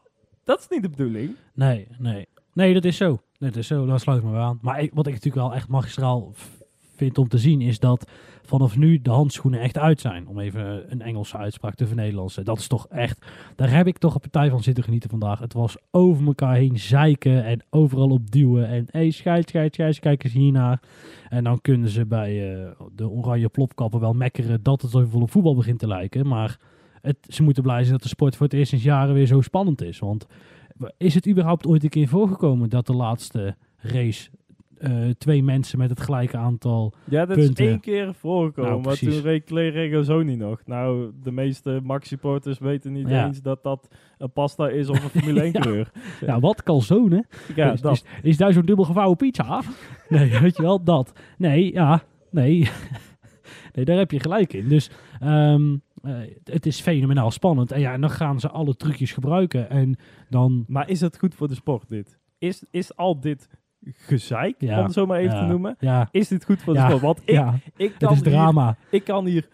dat 0.43 0.59
is 0.59 0.67
niet 0.67 0.81
de 0.81 0.89
bedoeling. 0.89 1.35
Nee, 1.53 1.87
nee. 1.97 2.27
Nee, 2.53 2.73
dat 2.73 2.85
is 2.85 2.97
zo. 2.97 3.21
Dat 3.37 3.55
is 3.55 3.67
zo, 3.67 3.85
daar 3.85 3.99
sluit 3.99 4.23
me 4.23 4.31
bij 4.31 4.39
aan. 4.39 4.59
Maar 4.61 4.81
ik- 4.81 4.93
wat 4.93 5.07
ik 5.07 5.13
natuurlijk 5.13 5.43
wel 5.47 5.53
echt 5.55 5.67
magistraal 5.67 6.33
vind 7.03 7.17
om 7.17 7.27
te 7.27 7.38
zien, 7.38 7.62
is 7.62 7.79
dat 7.79 8.12
vanaf 8.43 8.77
nu 8.77 9.01
de 9.01 9.10
handschoenen 9.10 9.60
echt 9.60 9.77
uit 9.77 10.01
zijn. 10.01 10.27
Om 10.27 10.39
even 10.39 10.91
een 10.91 11.01
Engelse 11.01 11.38
uitspraak 11.38 11.75
te 11.75 11.88
vernederlandsen. 11.88 12.46
Dat 12.46 12.58
is 12.58 12.67
toch 12.67 12.88
echt, 12.88 13.25
daar 13.55 13.72
heb 13.72 13.88
ik 13.88 13.98
toch 13.98 14.13
een 14.13 14.20
partij 14.20 14.50
van 14.50 14.63
zitten 14.63 14.84
genieten 14.84 15.10
vandaag. 15.10 15.39
Het 15.39 15.53
was 15.53 15.77
over 15.91 16.25
elkaar 16.25 16.55
heen 16.55 16.79
zeiken 16.79 17.43
en 17.46 17.63
overal 17.70 18.10
op 18.10 18.31
duwen. 18.31 18.67
En 18.67 18.86
hé, 18.91 19.00
hey, 19.00 19.12
scheid, 19.12 19.50
scheid, 19.50 19.74
scheid, 19.74 20.00
kijk 20.00 20.24
eens 20.24 20.34
hiernaar. 20.34 20.81
En 21.29 21.43
dan 21.43 21.62
kunnen 21.62 21.89
ze 21.89 22.05
bij 22.05 22.55
eh, 22.55 22.72
de 22.96 23.10
oranje 23.10 23.50
plopkappen 23.50 24.00
wel 24.00 24.13
mekkeren 24.13 24.63
dat 24.63 24.81
het 24.81 24.91
zoveel 24.91 25.22
op 25.22 25.31
voetbal 25.31 25.55
begint 25.55 25.79
te 25.79 25.88
lijken. 25.88 26.27
Maar 26.27 26.60
het, 27.01 27.17
ze 27.27 27.43
moeten 27.43 27.63
blij 27.63 27.79
zijn 27.79 27.91
dat 27.91 28.03
de 28.03 28.08
sport 28.08 28.36
voor 28.36 28.46
het 28.46 28.55
eerst 28.55 28.70
sinds 28.70 28.86
jaren 28.86 29.13
weer 29.13 29.25
zo 29.25 29.41
spannend 29.41 29.81
is. 29.81 30.00
Want 30.00 30.27
is 30.98 31.13
het 31.13 31.27
überhaupt 31.27 31.67
ooit 31.67 31.84
een 31.84 31.89
keer 31.89 32.08
voorgekomen 32.08 32.70
dat 32.70 32.86
de 32.86 32.93
laatste 32.93 33.55
race 33.77 34.29
eh, 34.81 35.09
twee 35.17 35.43
mensen 35.43 35.77
met 35.77 35.89
het 35.89 36.01
gelijke 36.01 36.38
aantal... 36.38 36.93
Ja, 37.09 37.25
dat 37.25 37.38
Punten. 37.38 37.63
is 37.65 37.69
één 37.71 37.79
keer 37.79 38.13
voorgekomen. 38.13 38.69
Nou, 38.71 38.81
maar 38.83 38.97
precies. 38.97 39.13
toen 39.15 39.23
reed 39.23 39.43
Clay 39.43 39.69
Regazzoni 39.69 40.35
nog. 40.35 40.61
Nou, 40.65 41.11
de 41.23 41.31
meeste 41.31 41.79
Max-supporters 41.83 42.59
weten 42.59 42.91
niet 42.93 43.09
Ja. 43.09 43.25
eens 43.25 43.41
dat 43.41 43.63
dat 43.63 43.88
een 44.17 44.31
pasta 44.31 44.69
is 44.69 44.89
of 44.89 45.03
een 45.03 45.09
Formule 45.21 45.41
1 45.45 45.51
Ja. 45.53 45.59
coureur. 45.59 45.91
Ja, 46.25 46.39
wat 46.39 46.63
calzone? 46.63 47.25
Ja, 47.55 47.71
is, 47.71 47.81
dat. 47.81 47.93
is, 47.93 48.03
is 48.21 48.38
daar 48.38 48.53
zo'n 48.53 48.65
dubbel 48.65 48.85
gevouwen 48.85 49.17
pizza? 49.17 49.61
Nee, 50.09 50.39
weet 50.39 50.55
je 50.55 50.61
wel, 50.61 50.83
dat. 50.83 51.11
Nee, 51.38 51.73
ja, 51.73 52.03
nee. 52.31 52.69
nee, 53.73 53.85
daar 53.85 53.97
heb 53.97 54.11
je 54.11 54.19
gelijk 54.19 54.53
in. 54.53 54.67
Dus 54.67 54.89
ehm, 55.19 55.75
eh, 56.01 56.13
het 56.43 56.65
is 56.65 56.81
fenomenaal 56.81 57.31
spannend. 57.31 57.71
En 57.71 57.79
ja, 57.79 57.93
en 57.93 58.01
dan 58.01 58.09
gaan 58.09 58.39
ze 58.39 58.50
alle 58.50 58.75
trucjes 58.75 59.11
gebruiken. 59.11 59.69
En 59.69 59.95
dan... 60.29 60.63
Maar 60.67 60.89
is 60.89 61.01
het 61.01 61.17
goed 61.19 61.35
voor 61.35 61.47
de 61.47 61.55
sport, 61.55 61.89
dit? 61.89 62.19
Is, 62.38 62.63
is 62.71 62.95
al 62.95 63.19
dit 63.19 63.50
gezeik, 63.85 64.55
Ja. 64.57 64.77
om 64.77 64.83
het 64.83 64.93
zo 64.93 65.05
maar 65.05 65.19
even 65.19 65.35
ja, 65.35 65.41
te 65.41 65.47
noemen, 65.47 65.75
Ja, 65.79 66.07
is 66.11 66.27
dit 66.27 66.45
goed 66.45 66.61
voor 66.61 66.73
de 66.73 66.79
Ja. 66.79 66.85
sport? 66.88 67.01
Want 67.01 67.21
ik, 67.25 67.39
ik, 67.77 67.89
het 67.89 67.97
kan 67.97 68.11
is 68.13 68.19
hier, 68.21 68.29
drama. 68.31 68.75
ik 68.89 69.03
kan 69.03 69.25
hier 69.25 69.47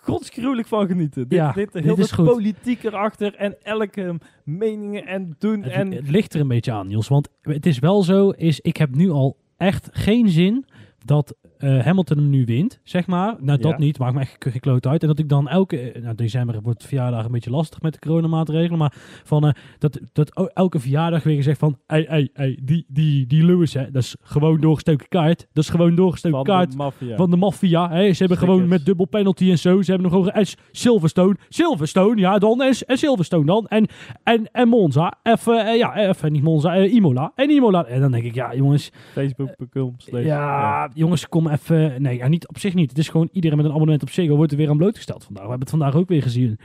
godsgruwelijk 0.00 0.68
van 0.68 0.86
genieten. 0.86 1.28
Dit, 1.28 1.38
Ja, 1.38 1.52
dit, 1.52 1.72
dit 1.72 1.84
heel 1.84 1.96
is 1.98 2.08
de 2.08 2.14
goed. 2.14 2.26
politiek 2.26 2.82
erachter 2.82 3.34
en 3.34 3.56
elke 3.62 4.18
meningen 4.44 5.06
en 5.06 5.34
doen. 5.38 5.62
Het, 5.62 5.72
en 5.72 5.92
het 5.92 6.10
ligt 6.10 6.34
er 6.34 6.40
een 6.40 6.48
beetje 6.48 6.72
aan, 6.72 6.86
Niels. 6.86 7.08
Want 7.08 7.28
het 7.42 7.66
is 7.66 7.78
wel 7.78 8.02
zo, 8.02 8.30
is, 8.30 8.60
ik 8.60 8.76
heb 8.76 8.94
nu 8.94 9.10
al 9.10 9.36
echt 9.56 9.88
geen 9.92 10.28
zin 10.28 10.64
dat 11.04 11.34
eh, 11.58 11.84
Hamilton 11.84 12.16
hem 12.18 12.30
nu 12.30 12.44
wint, 12.44 12.80
zeg 12.84 13.06
maar. 13.06 13.36
Nou, 13.40 13.58
dat 13.60 13.70
Ja. 13.70 13.78
niet, 13.78 13.98
maakt 13.98 14.14
me 14.14 14.20
echt 14.20 14.36
ge- 14.38 14.50
gekloot 14.50 14.86
uit. 14.86 15.02
En 15.02 15.08
dat 15.08 15.18
ik 15.18 15.28
dan 15.28 15.48
elke... 15.48 15.94
Nou, 16.02 16.14
december 16.14 16.60
wordt 16.62 16.84
verjaardag 16.86 17.24
een 17.24 17.32
beetje 17.32 17.50
lastig 17.50 17.80
met 17.82 17.92
de 17.92 17.98
coronamaatregelen. 17.98 18.78
Maar 18.78 18.92
van, 19.24 19.46
eh, 19.46 19.52
dat, 19.78 20.00
dat 20.12 20.50
elke 20.54 20.78
verjaardag 20.80 21.22
weer 21.22 21.36
gezegd 21.36 21.58
van... 21.58 21.78
Hey, 21.86 22.04
hey, 22.08 22.28
hey, 22.32 22.58
die, 22.62 22.84
die, 22.88 23.26
die 23.26 23.44
Lewis, 23.44 23.74
hè, 23.74 23.90
dat 23.90 24.02
is 24.02 24.16
gewoon 24.22 24.60
doorgestoken 24.60 25.08
kaart. 25.08 25.46
Dat 25.52 25.64
is 25.64 25.70
gewoon 25.70 25.94
doorgestoken 25.94 26.36
van 26.38 26.46
kaart 26.46 26.72
de 26.72 27.14
van 27.16 27.30
de 27.30 27.36
maffia. 27.36 27.88
Ze 27.88 27.94
hebben 27.94 28.14
Stickers. 28.14 28.40
gewoon 28.40 28.68
met 28.68 28.84
dubbel 28.86 29.06
penalty 29.06 29.50
en 29.50 29.58
zo. 29.58 29.82
Ze 29.82 29.90
hebben 29.90 30.10
nog 30.12 30.24
gewoon 30.26 30.44
Silverstone. 30.70 31.36
Silverstone, 31.48 32.20
ja 32.20 32.38
dan. 32.38 32.62
En, 32.62 32.74
en 32.86 32.98
Silverstone 32.98 33.44
dan. 33.46 33.66
En, 33.66 33.86
en, 34.22 34.48
en 34.52 34.68
Monza. 34.68 35.12
Even, 35.22 35.66
eh, 35.66 35.76
ja, 35.76 35.96
even 35.96 36.32
niet 36.32 36.42
Monza. 36.42 36.76
eh, 36.76 36.92
Imola. 36.94 37.32
En 37.34 37.50
Imola. 37.50 37.84
En 37.84 38.00
dan 38.00 38.10
denk 38.10 38.24
ik, 38.24 38.34
ja 38.34 38.54
jongens. 38.54 38.90
Facebook.com 39.12 39.94
slash- 39.96 40.24
Ja, 40.24 40.90
jongens, 40.94 41.28
kom 41.28 41.47
even. 41.48 42.02
Nee, 42.02 42.16
ja, 42.16 42.28
niet 42.28 42.48
op 42.48 42.58
zich 42.58 42.74
niet. 42.74 42.90
Het 42.90 42.98
is 42.98 43.08
gewoon 43.08 43.28
iedereen 43.32 43.56
met 43.56 43.66
een 43.66 43.72
abonnement 43.72 44.02
op 44.02 44.10
Ziggo 44.10 44.36
wordt 44.36 44.52
er 44.52 44.58
weer 44.58 44.70
aan 44.70 44.76
blootgesteld 44.76 45.24
vandaag. 45.24 45.44
We 45.44 45.50
hebben 45.50 45.68
het 45.68 45.76
vandaag 45.78 46.00
ook 46.00 46.08
weer 46.08 46.22
gezien. 46.22 46.58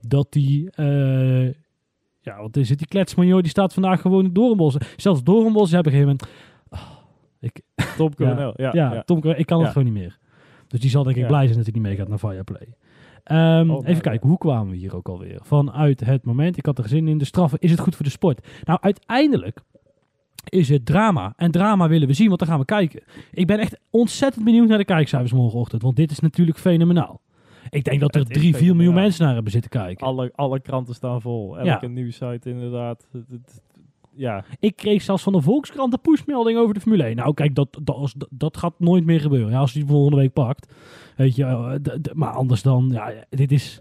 Dat 0.00 0.26
die... 0.32 0.70
eh, 0.70 1.46
ja, 2.20 2.40
wat 2.40 2.56
is 2.56 2.68
het? 2.68 2.78
Die 2.78 2.86
kletsman, 2.86 3.26
joh, 3.26 3.40
die 3.40 3.50
staat 3.50 3.72
vandaag 3.72 4.00
gewoon 4.00 4.24
in 4.24 4.32
Doornbos. 4.32 4.76
Zelfs 4.96 5.22
Doornbos 5.22 5.70
hebben 5.70 5.92
op 5.92 5.98
een 5.98 6.06
gegeven 6.06 6.28
moment... 6.28 6.28
Oh, 6.70 6.96
ik, 7.40 7.60
Coronel. 8.16 8.52
Ja, 8.56 8.70
ja, 8.72 8.94
ja. 8.94 9.02
Tom, 9.02 9.24
ik 9.24 9.46
kan 9.46 9.60
het 9.60 9.72
gewoon 9.72 9.92
niet 9.92 10.02
meer. 10.02 10.18
Dus 10.68 10.80
die 10.80 10.90
zal 10.90 11.02
denk 11.02 11.16
ik 11.16 11.26
blij 11.26 11.44
zijn 11.44 11.56
dat 11.56 11.64
hij 11.64 11.74
niet 11.74 11.82
meegaat 11.82 12.08
naar 12.08 12.18
Viaplay. 12.18 12.74
Ehm 13.24 13.66
nou, 13.66 13.84
even 13.84 14.02
kijken, 14.02 14.28
hoe 14.28 14.38
kwamen 14.38 14.70
we 14.70 14.76
hier 14.76 14.96
ook 14.96 15.08
alweer? 15.08 15.38
Vanuit 15.42 16.00
het 16.00 16.24
moment, 16.24 16.56
ik 16.56 16.66
had 16.66 16.78
er 16.78 16.88
zin 16.88 17.08
in 17.08 17.18
de 17.18 17.24
straffen, 17.24 17.58
is 17.58 17.70
het 17.70 17.80
goed 17.80 17.94
voor 17.94 18.04
de 18.04 18.10
sport? 18.10 18.46
Nou, 18.64 18.78
uiteindelijk 18.82 19.60
is 20.48 20.68
het 20.68 20.86
drama. 20.86 21.32
En 21.36 21.50
drama 21.50 21.88
willen 21.88 22.08
we 22.08 22.14
zien, 22.14 22.26
want 22.28 22.38
dan 22.38 22.48
gaan 22.48 22.58
we 22.58 22.64
kijken. 22.64 23.02
Ik 23.32 23.46
ben 23.46 23.58
echt 23.58 23.78
ontzettend 23.90 24.44
benieuwd 24.44 24.68
naar 24.68 24.78
de 24.78 24.84
kijkcijfers 24.84 25.32
morgenochtend, 25.32 25.82
want 25.82 25.96
dit 25.96 26.10
is 26.10 26.20
natuurlijk 26.20 26.58
fenomenaal. 26.58 27.20
Ik 27.70 27.84
denk 27.84 28.00
dat 28.00 28.14
er 28.14 28.20
Het 28.20 28.32
3, 28.32 28.56
4 28.56 28.76
miljoen 28.76 28.94
mensen 28.94 29.24
naar 29.24 29.34
hebben 29.34 29.52
zitten 29.52 29.70
kijken. 29.70 30.06
Alle, 30.06 30.32
alle 30.34 30.60
kranten 30.60 30.94
staan 30.94 31.20
vol. 31.20 31.58
Elke 31.58 31.86
Ja. 31.86 31.92
nieuwssite 31.92 32.50
inderdaad. 32.50 33.06
Het- 33.12 33.28
het- 33.30 33.62
ja, 34.14 34.44
Ik 34.60 34.76
kreeg 34.76 35.02
zelfs 35.02 35.22
van 35.22 35.32
de 35.32 35.40
Volkskrant 35.40 35.92
een 35.92 36.00
pushmelding 36.00 36.58
over 36.58 36.74
de 36.74 36.80
Formule 36.80 37.04
1. 37.06 37.16
Nou, 37.16 37.34
kijk, 37.34 37.54
dat, 37.54 37.78
dat, 37.82 37.96
als- 37.96 38.12
dat, 38.12 38.28
dat 38.30 38.56
gaat 38.56 38.74
nooit 38.78 39.04
meer 39.04 39.20
gebeuren. 39.20 39.50
Ja, 39.50 39.58
als 39.58 39.72
hij 39.72 39.82
volgende 39.86 40.16
week 40.16 40.32
pakt. 40.32 40.72
Weet 41.16 41.36
je, 41.36 41.44
eh, 41.44 42.12
maar 42.14 42.30
anders 42.32 42.62
dan, 42.62 42.88
ja, 42.92 43.12
dit 43.30 43.52
is, 43.52 43.80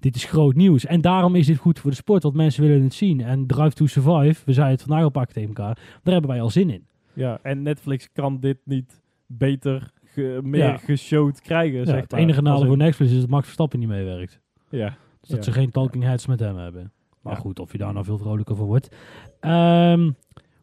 dit 0.00 0.16
is 0.16 0.24
groot 0.24 0.54
nieuws. 0.54 0.86
En 0.86 1.00
daarom 1.00 1.34
is 1.34 1.46
dit 1.46 1.56
goed 1.56 1.78
voor 1.78 1.90
de 1.90 1.96
sport, 1.96 2.22
want 2.22 2.34
mensen 2.34 2.62
willen 2.62 2.82
het 2.82 2.94
zien. 2.94 3.20
En 3.20 3.46
Drive 3.46 3.70
to 3.74 3.86
Survive, 3.86 4.42
we 4.44 4.52
zeiden 4.52 4.74
het 4.76 4.82
vandaag 4.86 5.02
al 5.04 5.10
pakken 5.10 5.34
tegen 5.34 5.48
elkaar, 5.48 5.74
daar 6.02 6.12
hebben 6.12 6.30
wij 6.30 6.40
al 6.40 6.50
zin 6.50 6.70
in. 6.70 6.86
ja, 7.12 7.38
en 7.42 7.62
Netflix 7.62 8.08
kan 8.12 8.40
dit 8.40 8.58
niet 8.64 9.02
beter, 9.26 9.90
ge- 10.04 10.40
meer 10.42 10.60
Ja. 10.64 10.76
geshowd 10.76 11.40
krijgen. 11.40 11.78
Ja, 11.78 11.84
zeg 11.84 12.00
het 12.00 12.10
maar. 12.10 12.20
enige 12.20 12.42
nadeel 12.42 12.66
voor 12.66 12.76
Netflix 12.76 13.12
is 13.12 13.20
dat 13.20 13.28
Max 13.28 13.44
Verstappen 13.44 13.78
niet 13.78 13.88
meewerkt. 13.88 14.40
Ja, 14.70 14.96
Dus 15.20 15.28
dat 15.28 15.38
Ja. 15.44 15.52
ze 15.52 15.58
geen 15.58 15.70
talking 15.70 16.04
heads 16.04 16.26
met 16.26 16.40
hem 16.40 16.56
hebben. 16.56 16.92
Maar 17.22 17.36
goed, 17.36 17.58
of 17.58 17.72
je 17.72 17.78
daar 17.78 17.92
nou 17.92 18.04
veel 18.04 18.18
vrolijker 18.18 18.56
voor 18.56 18.66
wordt. 18.66 18.96
Ehm, 19.40 20.10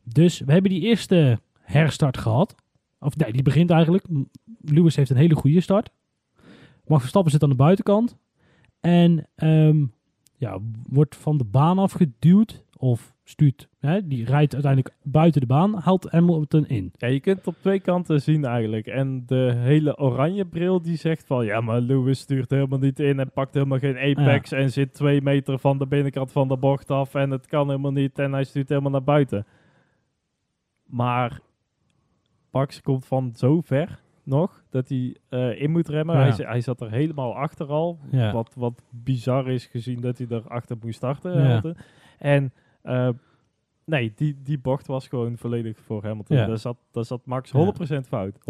dus 0.04 0.40
we 0.40 0.52
hebben 0.52 0.72
die 0.72 0.82
eerste 0.82 1.40
herstart 1.62 2.18
gehad. 2.18 2.56
Of 3.00 3.16
nee, 3.16 3.32
die 3.32 3.42
begint 3.44 3.70
eigenlijk. 3.70 4.06
Lewis 4.62 4.96
heeft 4.96 5.10
een 5.10 5.18
hele 5.18 5.36
goede 5.36 5.62
start. 5.62 5.90
Max 6.86 7.00
Verstappen 7.02 7.32
zit 7.32 7.44
aan 7.44 7.50
de 7.50 7.56
buitenkant. 7.56 8.18
En 8.80 9.28
ehm, 9.36 9.86
ja, 10.38 10.60
wordt 10.90 11.16
van 11.16 11.38
de 11.38 11.44
baan 11.44 11.80
afgeduwd. 11.80 12.66
Of 12.80 13.16
stuurt, 13.24 13.70
hè, 13.80 14.08
die 14.08 14.26
rijdt 14.26 14.54
uiteindelijk 14.54 14.96
buiten 15.04 15.42
de 15.42 15.48
baan, 15.48 15.74
haalt 15.74 16.12
Hamilton 16.12 16.68
in. 16.68 16.92
Ja, 16.94 17.08
je 17.08 17.20
kunt 17.20 17.38
het 17.38 17.48
op 17.48 17.56
twee 17.62 17.80
kanten 17.80 18.22
zien 18.22 18.46
eigenlijk. 18.46 18.88
En 18.88 19.24
de 19.26 19.54
hele 19.56 19.98
oranje 19.98 20.46
bril 20.46 20.82
die 20.82 20.98
zegt 20.98 21.26
van... 21.26 21.46
Ja, 21.46 21.62
maar 21.62 21.80
Lewis 21.80 22.20
stuurt 22.20 22.50
helemaal 22.50 22.80
niet 22.80 23.00
in 23.00 23.20
en 23.20 23.32
pakt 23.32 23.54
helemaal 23.54 23.80
geen 23.80 23.98
apex... 23.98 24.52
en 24.52 24.72
zit 24.72 24.94
twee 24.94 25.22
meter 25.22 25.60
van 25.60 25.78
de 25.78 25.88
binnenkant 25.88 26.32
van 26.32 26.48
de 26.48 26.58
bocht 26.58 26.92
af... 26.92 27.16
en 27.16 27.32
het 27.32 27.48
kan 27.48 27.68
helemaal 27.68 27.92
niet 27.92 28.20
en 28.20 28.34
hij 28.34 28.44
stuurt 28.44 28.70
helemaal 28.70 28.92
naar 28.92 29.04
buiten. 29.04 29.46
Maar 30.86 31.40
Max 32.52 32.82
komt 32.82 33.06
van 33.06 33.32
zo 33.36 33.62
ver 33.62 34.00
nog 34.28 34.64
dat 34.70 34.90
hij 34.90 35.18
eh, 35.30 35.62
in 35.62 35.72
moet 35.72 35.88
remmen. 35.88 36.16
Ja. 36.16 36.22
Hij, 36.22 36.46
hij 36.46 36.62
zat 36.62 36.82
er 36.82 36.92
helemaal 36.92 37.36
achter 37.36 37.68
al. 37.68 38.00
Ja. 38.12 38.34
Wat, 38.34 38.54
wat 38.56 38.82
bizar 38.90 39.50
is 39.50 39.66
gezien 39.66 40.02
dat 40.02 40.18
hij 40.18 40.28
er 40.30 40.48
achter 40.48 40.78
moest 40.82 40.96
starten. 40.96 41.44
Ja. 41.44 41.62
En 42.18 42.54
eh, 42.82 43.10
nee, 43.86 44.14
die, 44.16 44.38
die 44.44 44.60
bocht 44.60 44.88
was 44.88 45.08
gewoon 45.08 45.38
volledig 45.38 45.78
voor 45.80 46.04
Hamilton. 46.04 46.38
Ja. 46.38 46.46
Daar, 46.46 46.58
zat, 46.58 46.78
daar 46.92 47.06
zat 47.06 47.26
Max 47.26 47.52
100% 47.52 47.54
fout. 48.08 48.36
100%. 48.40 48.44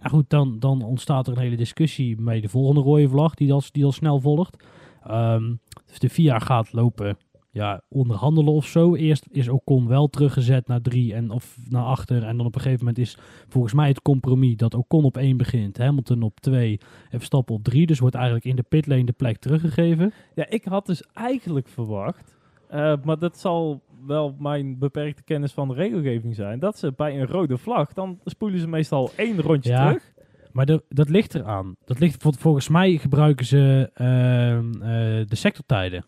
Nou 0.00 0.14
goed, 0.14 0.30
dan, 0.30 0.58
dan 0.58 0.82
ontstaat 0.82 1.26
er 1.26 1.32
een 1.32 1.42
hele 1.42 1.56
discussie 1.56 2.20
met 2.20 2.42
de 2.42 2.48
volgende 2.48 2.80
rode 2.80 3.08
vlag 3.08 3.34
die 3.34 3.52
al, 3.52 3.62
die 3.72 3.84
al 3.84 3.92
snel 3.92 4.20
volgt. 4.20 4.64
Ehm, 5.02 5.54
dus 5.86 5.98
de 5.98 6.08
VIA 6.08 6.38
gaat 6.38 6.72
lopen 6.72 7.16
ja, 7.50 7.82
onderhandelen 7.88 8.52
of 8.52 8.66
zo. 8.66 8.94
Eerst 8.94 9.26
is 9.30 9.48
Ocon 9.48 9.88
wel 9.88 10.08
teruggezet 10.08 10.66
naar 10.66 10.80
drie 10.80 11.14
en 11.14 11.30
of 11.30 11.56
naar 11.68 11.84
achter. 11.84 12.22
En 12.24 12.36
dan 12.36 12.46
op 12.46 12.54
een 12.54 12.60
gegeven 12.60 12.84
moment 12.84 12.98
is 13.04 13.18
volgens 13.48 13.72
mij 13.74 13.88
het 13.88 14.02
compromis 14.02 14.56
dat 14.56 14.74
Ocon 14.74 15.04
op 15.04 15.16
één 15.16 15.36
begint, 15.36 15.78
Hamilton 15.78 16.22
op 16.22 16.40
twee 16.40 16.78
en 17.10 17.18
Verstappen 17.18 17.54
op 17.54 17.64
drie. 17.64 17.86
Dus 17.86 17.98
wordt 17.98 18.14
eigenlijk 18.14 18.44
in 18.44 18.56
de 18.56 18.62
pitlane 18.68 19.04
de 19.04 19.12
plek 19.12 19.36
teruggegeven. 19.38 20.12
Ja, 20.34 20.48
ik 20.48 20.64
had 20.64 20.86
dus 20.86 21.02
eigenlijk 21.12 21.68
verwacht, 21.68 22.36
eh, 22.68 22.94
maar 23.04 23.18
dat 23.18 23.38
zal 23.38 23.82
wel 24.06 24.36
mijn 24.38 24.78
beperkte 24.78 25.22
kennis 25.22 25.52
van 25.52 25.68
de 25.68 25.74
regelgeving 25.74 26.34
zijn, 26.34 26.58
dat 26.58 26.78
ze 26.78 26.92
bij 26.96 27.20
een 27.20 27.26
rode 27.26 27.58
vlag, 27.58 27.92
dan 27.92 28.18
spoelen 28.24 28.60
ze 28.60 28.68
meestal 28.68 29.10
één 29.16 29.40
rondje 29.40 29.70
Ja. 29.70 29.86
terug. 29.86 30.12
Maar 30.52 30.66
de, 30.66 30.82
dat 30.88 31.08
ligt 31.08 31.34
eraan. 31.34 31.74
Dat 31.84 31.98
ligt, 31.98 32.22
vol- 32.22 32.32
volgens 32.38 32.68
mij 32.68 32.96
gebruiken 32.96 33.46
ze 33.46 33.90
ehm, 33.94 34.72
eh, 34.82 35.26
de 35.26 35.36
sectortijden. 35.36 36.04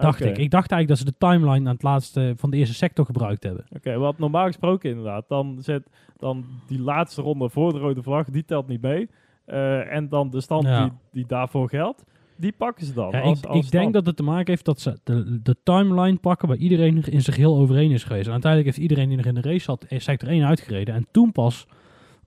Dacht 0.00 0.20
ik. 0.20 0.38
Ik 0.38 0.50
dacht 0.50 0.70
eigenlijk 0.70 0.88
dat 0.88 0.98
ze 0.98 1.04
de 1.04 1.26
timeline 1.26 1.68
aan 1.68 1.74
het 1.74 1.82
laatste 1.82 2.34
van 2.36 2.50
de 2.50 2.56
eerste 2.56 2.74
sector 2.74 3.04
gebruikt 3.04 3.42
hebben. 3.42 3.64
Oké, 3.76 3.98
wat 3.98 4.18
normaal 4.18 4.46
gesproken 4.46 4.90
inderdaad, 4.90 5.24
dan 5.28 5.58
zet 5.60 5.82
dan 6.16 6.44
die 6.66 6.80
laatste 6.80 7.22
ronde 7.22 7.48
voor 7.48 7.72
de 7.72 7.78
rode 7.78 8.02
vlag, 8.02 8.30
die 8.30 8.44
telt 8.44 8.68
niet 8.68 8.82
mee. 8.82 9.08
Eh, 9.44 9.92
en 9.92 10.08
dan 10.08 10.30
de 10.30 10.40
stand 10.40 10.64
Ja. 10.64 10.82
die, 10.82 10.92
die 11.12 11.26
daarvoor 11.26 11.68
geldt, 11.68 12.04
die 12.36 12.52
pakken 12.52 12.86
ze 12.86 12.92
dan. 12.92 13.10
Ja, 13.10 13.20
als, 13.20 13.38
ik, 13.38 13.46
als 13.46 13.64
ik 13.64 13.70
denk 13.70 13.92
dat 13.92 14.06
het 14.06 14.16
te 14.16 14.22
maken 14.22 14.50
heeft 14.50 14.64
dat 14.64 14.80
ze 14.80 14.98
de, 15.04 15.42
de 15.42 15.56
timeline 15.62 16.16
pakken 16.16 16.48
waar 16.48 16.56
iedereen 16.56 17.02
in 17.04 17.22
zich 17.22 17.36
heel 17.36 17.56
overeen 17.56 17.90
is 17.90 18.04
geweest. 18.04 18.26
En 18.26 18.32
uiteindelijk 18.32 18.74
heeft 18.74 18.88
iedereen 18.88 19.08
die 19.08 19.16
nog 19.16 19.26
in 19.26 19.34
de 19.34 19.40
race 19.40 19.64
zat 19.64 19.84
sector 19.88 20.28
1 20.28 20.44
uitgereden. 20.44 20.94
En 20.94 21.06
toen 21.10 21.32
pas 21.32 21.66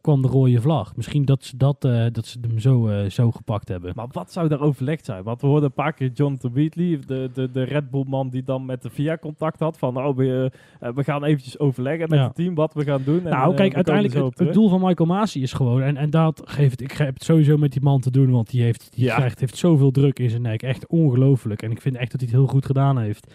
kwam 0.01 0.21
de 0.21 0.27
rode 0.27 0.61
vlag. 0.61 0.95
Misschien 0.95 1.25
dat 1.25 1.43
ze, 1.43 1.57
dat, 1.57 1.85
eh, 1.85 2.05
dat 2.11 2.25
ze 2.25 2.37
hem 2.47 2.59
zo, 2.59 2.87
eh, 2.87 3.09
zo 3.09 3.31
gepakt 3.31 3.67
hebben. 3.67 3.91
Maar 3.95 4.07
wat 4.11 4.31
zou 4.31 4.47
daar 4.47 4.61
overlegd 4.61 5.05
zijn? 5.05 5.23
Want 5.23 5.41
we 5.41 5.47
hoorden 5.47 5.65
een 5.65 5.73
paar 5.83 5.93
keer 5.93 6.11
Jonathan 6.13 6.51
Wheatley, 6.53 6.99
de, 7.07 7.29
de, 7.33 7.51
de 7.51 7.63
Red 7.63 7.89
Bull 7.89 8.03
man 8.07 8.29
die 8.29 8.43
dan 8.43 8.65
met 8.65 8.81
de 8.81 8.89
VIA 8.89 9.17
contact 9.17 9.59
had. 9.59 9.77
Van 9.77 9.97
oh, 9.97 10.15
we, 10.17 10.51
eh, 10.79 10.89
we 10.95 11.03
gaan 11.03 11.23
eventjes 11.23 11.59
overleggen 11.59 12.09
met 12.09 12.19
Ja. 12.19 12.25
het 12.25 12.35
team 12.35 12.55
wat 12.55 12.73
we 12.73 12.83
gaan 12.83 13.01
doen. 13.05 13.25
En, 13.25 13.29
nou, 13.31 13.55
kijk, 13.55 13.75
uiteindelijk 13.75 14.15
het, 14.15 14.39
het 14.39 14.53
doel 14.53 14.69
van 14.69 14.81
Michael 14.81 15.09
Masi 15.09 15.41
is 15.41 15.53
gewoon, 15.53 15.81
en, 15.81 15.97
en 15.97 16.09
dat 16.09 16.41
geeft, 16.45 16.81
ik 16.81 16.91
heb 16.91 17.13
het 17.13 17.23
sowieso 17.23 17.57
met 17.57 17.71
die 17.71 17.81
man 17.81 17.99
te 17.99 18.11
doen, 18.11 18.31
want 18.31 18.49
die, 18.49 18.61
heeft, 18.61 18.87
die 18.95 19.05
Ja. 19.05 19.15
krijgt, 19.15 19.39
heeft 19.39 19.57
zoveel 19.57 19.91
druk 19.91 20.19
in 20.19 20.29
zijn 20.29 20.41
nek. 20.41 20.61
Echt 20.63 20.87
ongelooflijk. 20.87 21.61
En 21.61 21.71
ik 21.71 21.81
vind 21.81 21.95
echt 21.95 22.11
dat 22.11 22.19
hij 22.21 22.29
het 22.29 22.39
heel 22.39 22.47
goed 22.47 22.65
gedaan 22.65 22.97
heeft. 22.99 23.33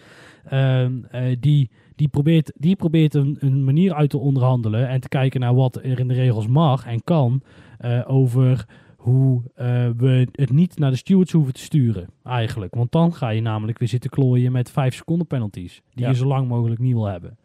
Ehm, 0.49 1.03
eh, 1.11 1.35
die, 1.39 1.69
die 1.95 2.07
probeert, 2.07 2.51
die 2.55 2.75
probeert 2.75 3.13
een, 3.13 3.37
een 3.39 3.63
manier 3.63 3.93
uit 3.93 4.09
te 4.09 4.17
onderhandelen 4.17 4.87
en 4.87 4.99
te 5.01 5.07
kijken 5.07 5.39
naar 5.39 5.55
wat 5.55 5.75
er 5.75 5.99
in 5.99 6.07
de 6.07 6.13
regels 6.13 6.47
mag 6.47 6.85
en 6.85 7.03
kan 7.03 7.41
eh, 7.77 8.01
over 8.07 8.65
hoe 8.97 9.41
eh, 9.55 9.89
we 9.97 10.27
het 10.31 10.51
niet 10.51 10.77
naar 10.79 10.91
de 10.91 10.97
stewards 10.97 11.31
hoeven 11.31 11.53
te 11.53 11.61
sturen, 11.61 12.07
eigenlijk. 12.23 12.75
Want 12.75 12.91
dan 12.91 13.13
ga 13.13 13.29
je 13.29 13.41
namelijk 13.41 13.79
weer 13.79 13.87
zitten 13.87 14.09
klooien 14.09 14.51
met 14.51 14.71
vijf 14.71 14.95
seconden 14.95 15.27
penalties, 15.27 15.81
die 15.93 16.03
Ja. 16.03 16.09
je 16.09 16.15
zo 16.15 16.25
lang 16.27 16.47
mogelijk 16.47 16.79
niet 16.79 16.93
wil 16.93 17.05
hebben. 17.05 17.37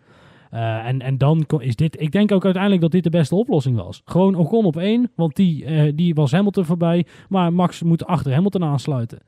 En, 0.50 1.00
en 1.00 1.18
dan 1.18 1.46
is 1.58 1.76
dit, 1.76 2.00
ik 2.00 2.12
denk 2.12 2.32
ook 2.32 2.44
uiteindelijk 2.44 2.82
dat 2.82 2.90
dit 2.92 3.02
de 3.04 3.10
beste 3.10 3.34
oplossing 3.34 3.76
was. 3.76 4.02
Gewoon 4.04 4.34
Ocon 4.34 4.64
op 4.64 4.76
één, 4.76 5.10
want 5.14 5.36
die, 5.36 5.94
die 5.94 6.14
was 6.14 6.32
Hamilton 6.32 6.64
voorbij, 6.64 7.06
maar 7.28 7.52
Max 7.52 7.82
moet 7.82 8.04
achter 8.06 8.32
Hamilton 8.32 8.64
aansluiten. 8.64 9.18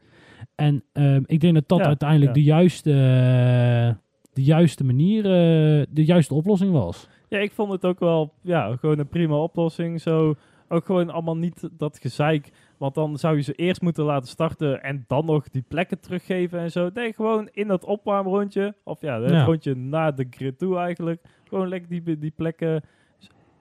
En 0.63 0.85
ehm, 0.93 1.23
ik 1.27 1.41
denk 1.41 1.55
dat 1.55 1.69
dat 1.69 1.79
Ja, 1.79 1.85
uiteindelijk 1.87 2.29
ja. 2.29 2.35
de, 2.35 2.43
juiste, 2.43 2.91
eh, 2.91 3.95
de 4.33 4.43
juiste 4.43 4.85
manier, 4.85 5.25
eh, 5.25 5.87
de 5.91 6.05
juiste 6.05 6.35
oplossing 6.35 6.73
was. 6.73 7.09
Ja, 7.29 7.39
ik 7.39 7.53
vond 7.53 7.73
het 7.73 7.85
ook 7.85 7.99
wel 8.01 8.33
ja, 8.43 8.77
gewoon 8.77 8.99
een 8.99 9.09
prima 9.09 9.37
oplossing. 9.37 10.01
Zo 10.01 10.35
ook 10.69 10.85
gewoon 10.85 11.11
allemaal 11.11 11.37
niet 11.37 11.69
dat 11.79 11.99
gezeik. 11.99 12.51
Want 12.79 12.95
dan 12.95 13.19
zou 13.19 13.37
je 13.37 13.43
ze 13.43 13.53
eerst 13.53 13.81
moeten 13.83 14.05
laten 14.05 14.29
starten 14.29 14.83
en 14.83 15.05
dan 15.07 15.25
nog 15.25 15.49
die 15.49 15.65
plekken 15.69 16.01
teruggeven 16.01 16.59
en 16.59 16.71
zo. 16.71 16.91
Nee, 16.95 17.13
gewoon 17.13 17.49
in 17.53 17.69
dat 17.69 17.85
opwarmrondje. 17.85 18.75
Of 18.85 19.01
ja, 19.01 19.21
het 19.21 19.31
Ja. 19.31 19.45
rondje 19.45 19.75
naar 19.75 20.15
de 20.15 20.27
grid 20.31 20.59
toe 20.59 20.79
eigenlijk. 20.79 21.23
Gewoon 21.49 21.69
lekker 21.69 21.89
die, 21.89 22.19
die 22.19 22.33
plekken. 22.37 22.83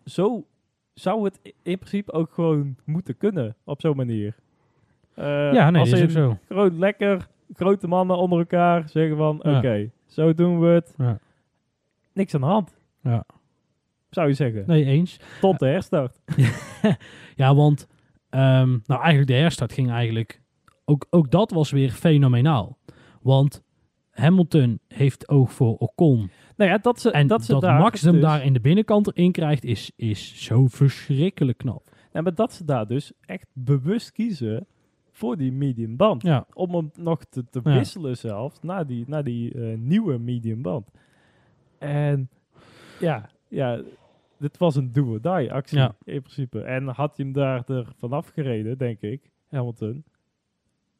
Zo 0.06 0.46
zou 0.94 1.24
het 1.24 1.40
in 1.64 1.78
principe 1.78 2.12
ook 2.12 2.34
gewoon 2.34 2.76
moeten 2.86 3.18
kunnen. 3.18 3.56
Op 3.64 3.82
zo'n 3.82 3.96
manier. 3.96 4.36
Eh, 5.16 5.54
ja, 5.54 5.70
nee, 5.70 5.82
als 5.82 5.90
dat 5.90 6.00
is 6.00 6.06
ook 6.06 6.12
zo. 6.12 6.38
Gewoon 6.48 6.80
lekker 6.80 7.28
grote 7.54 7.88
mannen 7.88 8.18
onder 8.18 8.40
elkaar 8.40 8.90
zeggen 8.90 9.18
van... 9.18 9.44
Oké, 9.44 9.92
zo 10.06 10.34
doen 10.34 10.60
we 10.60 10.68
het. 10.68 10.94
Ja. 10.98 11.20
Niks 12.14 12.34
aan 12.34 12.42
de 12.42 12.48
hand. 12.48 12.78
Ja. 13.04 13.26
Zou 14.10 14.28
je 14.28 14.34
zeggen. 14.34 14.64
Nee, 14.68 14.86
eens. 14.86 15.20
Tot 15.42 15.60
de 15.60 15.68
herstart. 15.68 16.20
Ja, 17.36 17.56
want 17.56 17.88
ehm, 18.30 18.70
nou 18.70 19.02
eigenlijk 19.02 19.28
de 19.28 19.34
herstart 19.34 19.74
ging 19.74 19.92
eigenlijk... 19.92 20.42
Ook, 20.86 21.08
ook 21.10 21.32
dat 21.32 21.52
was 21.52 21.72
weer 21.72 21.90
fenomenaal. 21.90 22.78
Want 23.22 23.64
Hamilton 24.12 24.80
heeft 24.88 25.30
oog 25.30 25.52
voor 25.54 25.78
Ocon. 25.78 26.32
Nou 26.56 26.72
ja, 26.72 26.78
dat 26.78 27.00
ze, 27.00 27.12
En 27.12 27.28
dat 27.28 27.38
dat, 27.38 27.48
ze 27.48 27.60
daar 27.60 27.80
Max 27.80 28.02
hem 28.02 28.14
dus, 28.14 28.22
daar 28.22 28.46
in 28.46 28.54
de 28.54 28.60
binnenkant 28.60 29.08
erin 29.08 29.32
krijgt, 29.32 29.64
is, 29.64 29.92
is 29.96 30.44
zo 30.44 30.68
verschrikkelijk 30.68 31.58
knap. 31.58 31.90
Maar 32.12 32.36
dat 32.36 32.54
ze 32.54 32.66
daar 32.66 32.88
dus 32.88 33.12
echt 33.26 33.48
bewust 33.54 34.12
kiezen 34.12 34.68
voor 35.22 35.38
die 35.38 35.52
medium 35.52 35.96
band. 35.96 36.22
Ja, 36.22 36.46
Om 36.54 36.74
hem 36.76 36.92
nog 36.96 37.24
te, 37.24 37.46
te 37.50 37.60
Ja. 37.64 37.74
wisselen 37.74 38.18
zelfs 38.18 38.62
naar 38.62 38.88
die, 38.88 39.04
naar 39.08 39.24
die 39.24 39.54
eh, 39.54 39.78
nieuwe 39.78 40.18
medium 40.18 40.62
band. 40.62 40.88
En 41.78 42.30
ja, 43.00 43.30
ja, 43.48 43.82
dit 44.38 44.58
was 44.58 44.76
een 44.76 44.92
do-or-die 44.92 45.54
actie 45.54 45.78
Ja. 45.78 45.96
in 46.04 46.22
principe. 46.22 46.62
En 46.62 46.88
had 46.88 47.18
hij 47.18 47.26
hem 47.26 47.34
daar 47.34 47.64
er 47.70 47.88
vanaf 47.98 48.28
gereden, 48.28 48.78
denk 48.78 49.02
ik, 49.02 49.32
Hamilton... 49.50 50.04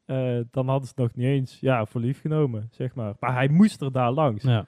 eh, 0.04 0.40
dan 0.50 0.68
hadden 0.68 0.88
ze 0.88 0.94
het 0.96 1.04
nog 1.04 1.14
niet 1.14 1.26
eens 1.26 1.60
ja, 1.60 1.86
voor 1.86 2.00
lief 2.00 2.20
genomen, 2.20 2.68
zeg 2.70 2.94
maar. 2.94 3.14
Maar 3.20 3.34
hij 3.34 3.48
moest 3.48 3.80
er 3.80 3.92
daar 3.92 4.12
langs. 4.12 4.44
ja, 4.44 4.64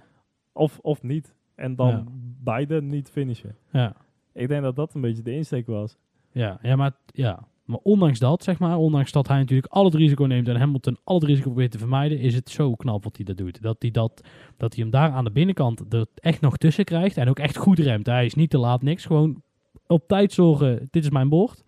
Of, 0.52 0.78
of 0.78 1.02
niet. 1.02 1.34
En 1.54 1.74
dan 1.74 1.88
Ja. 1.88 2.04
beide 2.42 2.82
niet 2.82 3.10
finishen. 3.10 3.56
ja. 3.70 3.96
Ik 4.32 4.48
denk 4.48 4.62
dat 4.62 4.76
dat 4.76 4.94
een 4.94 5.00
beetje 5.00 5.22
de 5.22 5.32
insteek 5.34 5.66
was. 5.66 5.96
Ja, 6.32 6.58
ja, 6.62 6.76
maar, 6.76 6.92
ja. 7.06 7.46
Maar 7.64 7.79
ondanks 7.83 8.18
dat, 8.18 8.42
zeg 8.42 8.59
maar, 8.59 8.77
ondanks 8.77 9.12
dat 9.12 9.29
hij 9.29 9.38
natuurlijk 9.38 9.72
al 9.72 9.85
het 9.85 9.94
risico 9.94 10.24
neemt 10.24 10.48
en 10.48 10.57
Hamilton 10.57 10.98
al 11.05 11.14
het 11.14 11.24
risico 11.24 11.48
probeert 11.48 11.70
te 11.70 11.79
vermijden, 11.79 12.18
is 12.18 12.35
het 12.35 12.50
zo 12.50 12.74
knap 12.74 13.05
wat 13.05 13.16
hij 13.16 13.24
dat 13.24 13.37
doet. 13.37 13.62
Dat 13.62 13.77
hij, 13.79 13.90
dat, 13.90 14.20
dat 14.57 14.74
hij 14.74 14.83
hem 14.83 14.92
daar 14.92 15.11
aan 15.11 15.24
de 15.24 15.31
binnenkant 15.31 15.94
er 15.94 16.07
echt 16.14 16.40
nog 16.40 16.57
tussen 16.57 16.85
krijgt 16.85 17.16
en 17.16 17.29
ook 17.29 17.38
echt 17.38 17.57
goed 17.57 17.79
remt. 17.79 18.07
Hij 18.07 18.24
is 18.24 18.35
niet 18.35 18.50
te 18.50 18.59
laat, 18.59 18.83
niks. 18.83 19.05
Gewoon 19.05 19.42
op 19.87 20.09
tijd 20.09 20.33
zorgen, 20.33 20.88
dit 20.90 21.05
is 21.05 21.11
mijn 21.11 21.29
bocht. 21.29 21.64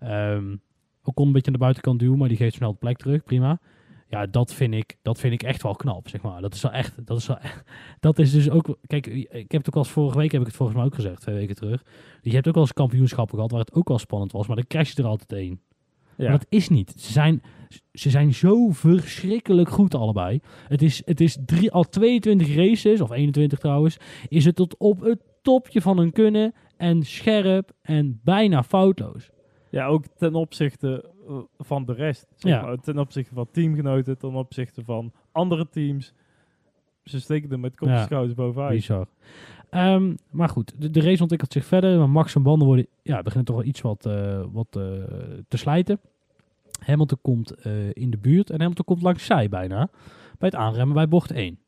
Ehm 0.00 0.54
ook 1.02 1.14
kon 1.14 1.26
een 1.26 1.32
beetje 1.32 1.46
aan 1.46 1.52
de 1.52 1.58
buitenkant 1.58 1.98
duwen, 1.98 2.18
maar 2.18 2.28
die 2.28 2.36
geeft 2.36 2.54
snel 2.54 2.72
de 2.72 2.78
plek 2.78 2.96
terug, 2.96 3.24
prima. 3.24 3.60
Ja, 4.10 4.26
dat 4.26 4.54
vind 4.54 4.74
ik, 4.74 4.96
dat 5.02 5.20
vind 5.20 5.32
ik 5.32 5.42
echt 5.42 5.62
wel 5.62 5.74
knap, 5.74 6.08
zeg 6.08 6.22
maar. 6.22 6.40
Dat 6.40 6.54
is 6.54 6.62
wel 6.62 6.72
echt, 6.72 7.06
dat 7.06 7.16
is 7.16 7.26
wel 7.26 7.38
echt, 7.38 7.64
dat 8.00 8.18
is 8.18 8.32
dus 8.32 8.50
ook, 8.50 8.78
kijk, 8.86 9.06
ik 9.06 9.52
heb 9.52 9.64
het 9.64 9.68
ook 9.68 9.76
al 9.76 9.84
vorige 9.84 10.18
week, 10.18 10.32
heb 10.32 10.40
ik 10.40 10.46
het 10.46 10.56
volgens 10.56 10.78
mij 10.78 10.86
ook 10.86 10.94
gezegd, 10.94 11.20
twee 11.20 11.34
weken 11.34 11.54
terug. 11.54 11.84
Je 12.22 12.30
hebt 12.30 12.48
ook 12.48 12.54
wel 12.54 12.62
eens 12.62 12.72
kampioenschappen 12.72 13.34
gehad 13.34 13.50
waar 13.50 13.60
het 13.60 13.74
ook 13.74 13.88
wel 13.88 13.98
spannend 13.98 14.32
was, 14.32 14.46
maar 14.46 14.56
dan 14.56 14.66
crash 14.66 14.92
je 14.92 15.02
er 15.02 15.08
altijd 15.08 15.32
één. 15.32 15.60
Ja. 16.16 16.28
Maar 16.28 16.38
dat 16.38 16.46
is 16.48 16.68
niet. 16.68 16.94
Ze 16.96 17.12
zijn, 17.12 17.42
ze 17.92 18.10
zijn 18.10 18.34
zo 18.34 18.70
verschrikkelijk 18.70 19.68
goed 19.68 19.94
allebei. 19.94 20.40
Het 20.68 20.82
is, 20.82 21.02
het 21.04 21.20
is 21.20 21.38
drie, 21.46 21.72
al 21.72 21.84
22 21.84 22.54
races, 22.54 23.00
of 23.00 23.10
21 23.10 23.58
trouwens, 23.58 23.96
is 24.28 24.44
het 24.44 24.56
tot 24.56 24.76
op 24.78 25.00
het 25.00 25.20
topje 25.42 25.80
van 25.80 25.98
hun 25.98 26.12
kunnen 26.12 26.54
en 26.76 27.02
scherp 27.02 27.72
en 27.82 28.20
bijna 28.24 28.62
foutloos. 28.62 29.30
Ja, 29.70 29.86
ook 29.86 30.04
ten 30.16 30.34
opzichte 30.34 31.10
van 31.58 31.84
de 31.84 31.92
rest. 31.92 32.26
zeg 32.36 32.52
Ja. 32.52 32.62
maar. 32.62 32.76
Ten 32.80 32.98
opzichte 32.98 33.34
van 33.34 33.48
teamgenoten, 33.50 34.18
ten 34.18 34.34
opzichte 34.34 34.84
van 34.84 35.12
andere 35.32 35.68
teams. 35.68 36.12
Ze 37.04 37.20
steken 37.20 37.50
er 37.50 37.60
met 37.60 37.76
kop 37.76 37.88
en 37.88 38.02
schouders 38.02 38.34
bovenuit. 38.34 38.72
Bizar. 38.74 39.06
Ehm, 39.70 40.14
maar 40.30 40.48
goed, 40.48 40.74
de, 40.78 40.90
de 40.90 41.00
race 41.00 41.20
ontwikkelt 41.20 41.52
zich 41.52 41.64
verder. 41.64 41.98
Maar 41.98 42.10
Max 42.10 42.34
en 42.34 42.42
banden 42.42 42.66
worden, 42.66 42.86
ja, 43.02 43.22
beginnen 43.22 43.44
toch 43.46 43.56
wel 43.56 43.64
iets 43.64 43.80
wat, 43.80 44.06
eh, 44.06 44.44
wat 44.52 44.76
eh, 44.76 44.82
te 45.48 45.56
slijten. 45.56 46.00
Hamilton 46.84 47.18
komt 47.22 47.50
eh, 47.50 47.88
in 47.92 48.10
de 48.10 48.18
buurt 48.18 48.50
en 48.50 48.58
Hamilton 48.60 48.84
komt 48.84 49.02
langs 49.02 49.24
zij 49.26 49.48
bijna. 49.48 49.88
Bij 50.38 50.48
het 50.48 50.54
aanremmen 50.54 50.94
bij 50.94 51.08
bocht 51.08 51.30
1. 51.30 51.58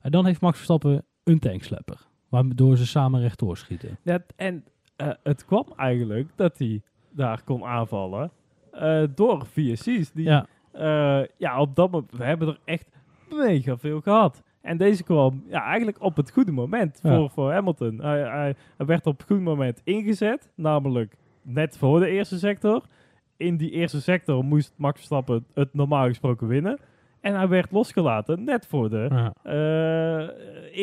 En 0.00 0.10
dan 0.10 0.26
heeft 0.26 0.40
Max 0.40 0.56
Verstappen 0.56 1.04
een 1.24 1.38
tankslepper. 1.38 2.06
Waardoor 2.28 2.76
ze 2.76 2.86
samen 2.86 3.20
rechtdoor 3.20 3.56
schieten. 3.56 3.98
Ja, 4.02 4.24
en 4.36 4.64
eh, 4.96 5.10
het 5.22 5.44
kwam 5.44 5.66
eigenlijk 5.76 6.28
dat 6.36 6.58
hij 6.58 6.82
daar 7.10 7.42
kon 7.44 7.64
aanvallen 7.64 8.30
eh, 8.72 9.02
door 9.14 9.46
VSC's. 9.46 10.12
Die, 10.12 10.24
Ja, 10.24 10.46
eh, 10.72 11.26
ja, 11.36 11.60
op 11.60 11.74
dat 11.76 11.90
moment, 11.90 12.12
we 12.12 12.24
hebben 12.24 12.48
er 12.48 12.58
echt 12.64 12.88
mega 13.30 13.76
veel 13.78 14.00
gehad. 14.00 14.42
En 14.60 14.76
deze 14.76 15.02
kwam 15.02 15.42
ja, 15.48 15.64
eigenlijk 15.64 16.00
op 16.02 16.16
het 16.16 16.30
goede 16.30 16.52
moment 16.52 16.98
Ja. 17.02 17.16
voor, 17.16 17.30
voor 17.30 17.52
Hamilton. 17.52 18.00
Hij, 18.00 18.18
hij, 18.20 18.54
hij 18.76 18.86
werd 18.86 19.06
op 19.06 19.18
het 19.18 19.26
goede 19.26 19.42
moment 19.42 19.80
ingezet, 19.84 20.50
namelijk 20.54 21.14
net 21.42 21.78
voor 21.78 22.00
de 22.00 22.08
eerste 22.08 22.38
sector. 22.38 22.82
In 23.36 23.56
die 23.56 23.70
eerste 23.70 24.00
sector 24.02 24.44
moest 24.44 24.72
Max 24.76 24.96
Verstappen 24.96 25.46
het 25.54 25.74
normaal 25.74 26.06
gesproken 26.06 26.46
winnen. 26.46 26.78
En 27.20 27.34
hij 27.34 27.48
werd 27.48 27.70
losgelaten 27.70 28.44
net 28.44 28.66
voor 28.66 28.90
de 28.90 29.06
ja. 29.10 29.32
eh, 29.42 30.28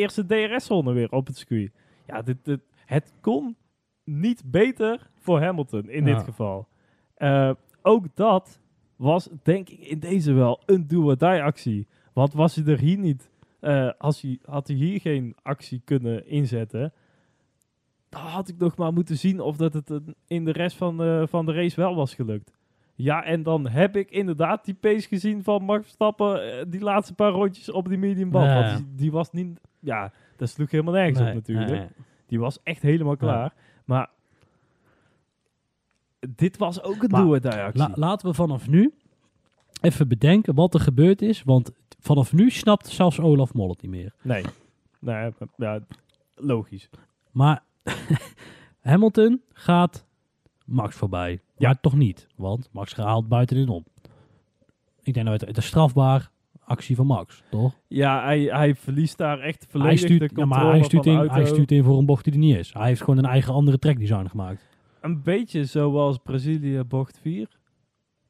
eerste 0.01 0.25
DRS-zone 0.25 0.93
weer 0.93 1.11
op 1.11 1.27
het 1.27 1.37
circuit. 1.37 1.71
Ja, 2.07 2.21
dit, 2.21 2.37
dit, 2.45 2.59
het 2.85 3.13
kon 3.21 3.55
niet 4.03 4.43
beter 4.45 5.09
voor 5.19 5.41
Hamilton 5.41 5.89
in 5.89 6.05
Ja. 6.05 6.13
dit 6.15 6.23
geval. 6.23 6.67
Eh, 7.15 7.51
ook 7.87 8.05
dat 8.13 8.59
was 8.95 9.29
denk 9.43 9.69
ik 9.69 9.79
in 9.79 9.99
deze 9.99 10.33
wel 10.33 10.61
een 10.65 10.87
do-or-die 10.87 11.41
actie. 11.41 11.87
Want 12.13 12.33
was 12.33 12.55
hij 12.55 12.65
er 12.65 12.79
hier 12.79 12.97
niet, 12.97 13.29
eh, 13.59 13.89
als 13.97 14.21
hij, 14.21 14.39
had 14.45 14.67
hij 14.67 14.75
hier 14.75 14.99
geen 14.99 15.35
actie 15.41 15.81
kunnen 15.85 16.27
inzetten, 16.27 16.93
dan 18.09 18.21
had 18.21 18.47
ik 18.49 18.57
nog 18.57 18.77
maar 18.77 18.93
moeten 18.93 19.17
zien 19.17 19.39
of 19.39 19.57
dat 19.57 19.73
het 19.73 19.91
in 20.27 20.45
de 20.45 20.51
rest 20.51 20.77
van 20.77 20.97
de, 20.97 21.25
van 21.29 21.45
de 21.45 21.53
race 21.53 21.75
wel 21.75 21.95
was 21.95 22.13
gelukt. 22.13 22.55
Ja, 22.95 23.23
en 23.23 23.43
dan 23.43 23.67
heb 23.67 23.95
ik 23.95 24.09
inderdaad 24.11 24.65
die 24.65 24.73
pace 24.73 25.07
gezien 25.07 25.43
van 25.43 25.63
Max 25.63 25.81
Verstappen, 25.81 26.51
eh, 26.51 26.65
die 26.67 26.81
laatste 26.81 27.13
paar 27.13 27.31
rondjes 27.31 27.71
op 27.71 27.87
die 27.89 27.97
medium 27.97 28.29
band. 28.29 28.45
Ja, 28.45 28.63
Want 28.63 28.77
die, 28.77 28.95
die 28.95 29.11
was 29.11 29.31
niet, 29.31 29.59
ja, 29.79 30.11
dat 30.35 30.49
sloeg 30.49 30.71
helemaal 30.71 30.93
nergens 30.93 31.19
Nee, 31.19 31.27
op 31.27 31.33
natuurlijk. 31.33 31.69
nee, 31.69 31.79
nee. 31.79 31.89
Die 32.27 32.39
was 32.39 32.63
echt 32.63 32.81
helemaal 32.81 33.17
klaar. 33.17 33.53
Maar 33.85 34.09
dit 36.35 36.57
was 36.57 36.81
ook 36.83 37.03
een 37.03 37.09
do-or-die 37.09 37.51
actie. 37.51 37.79
La- 37.79 37.91
laten 37.95 38.27
we 38.27 38.33
vanaf 38.33 38.67
nu 38.67 38.93
even 39.81 40.07
bedenken 40.07 40.55
wat 40.55 40.73
er 40.73 40.79
gebeurd 40.79 41.21
is. 41.21 41.43
Want 41.43 41.71
vanaf 41.99 42.33
nu 42.33 42.49
snapt 42.49 42.87
zelfs 42.87 43.19
Olaf 43.19 43.53
Mol 43.53 43.69
het 43.69 43.81
niet 43.81 43.91
meer. 43.91 44.13
nee. 44.21 44.43
nee, 44.99 45.31
ja, 45.57 45.79
logisch. 46.35 46.89
Maar 47.31 47.63
Hamilton 48.81 49.41
gaat 49.53 50.05
Max 50.65 50.95
voorbij. 50.95 51.31
Ja. 51.57 51.67
Maar 51.67 51.79
toch 51.81 51.95
niet, 51.95 52.27
want 52.35 52.69
Max 52.71 52.93
gehaald 52.93 53.27
buitenin 53.27 53.69
om. 53.69 53.85
Ik 55.01 55.13
denk 55.13 55.25
dat 55.25 55.39
het, 55.39 55.49
het 55.49 55.57
is 55.57 55.65
strafbaar 55.65 56.31
actie 56.67 56.95
van 56.95 57.05
Max, 57.05 57.43
toch? 57.49 57.73
Ja, 57.87 58.23
hij, 58.23 58.39
hij 58.41 58.75
verliest 58.75 59.17
daar 59.17 59.39
echt 59.39 59.61
Hij 59.61 59.69
volledig 59.69 59.99
stuurt, 59.99 60.19
de 60.19 60.25
ja, 60.25 60.33
controle 60.33 60.63
maar 60.63 60.73
hij 60.73 60.83
stuurt, 60.83 61.05
in, 61.05 61.17
hij 61.17 61.45
stuurt 61.45 61.71
in 61.71 61.83
voor 61.83 61.97
een 61.97 62.05
bocht 62.05 62.23
die 62.23 62.33
er 62.33 62.39
niet 62.39 62.55
is. 62.55 62.73
Hij 62.73 62.87
heeft 62.87 62.99
gewoon 62.99 63.17
een 63.17 63.25
eigen 63.25 63.53
andere 63.53 63.79
trackdesign 63.79 64.27
gemaakt. 64.27 64.61
Een 65.07 65.21
beetje 65.23 65.65
zoals 65.65 66.17
Brazilië 66.17 66.83
bocht 66.83 67.19
4. 67.21 67.47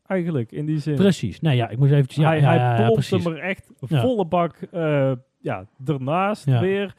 Eigenlijk, 0.05 0.51
in 0.51 0.65
die 0.65 0.79
zin. 0.79 0.95
Precies. 0.95 1.39
Nee, 1.39 1.55
ja, 1.55 1.69
ik 1.69 1.77
moest 1.77 1.91
eventjes... 1.91 2.23
Ja, 2.23 2.29
hij 2.29 2.39
ja, 2.39 2.91
hem 3.17 3.27
er 3.27 3.39
echt 3.39 3.69
volle 3.79 4.25
bak 4.25 4.55
eh, 4.71 5.11
ja, 5.39 5.65
ernaast 5.85 6.45
Ja. 6.45 6.59
weer. 6.59 6.95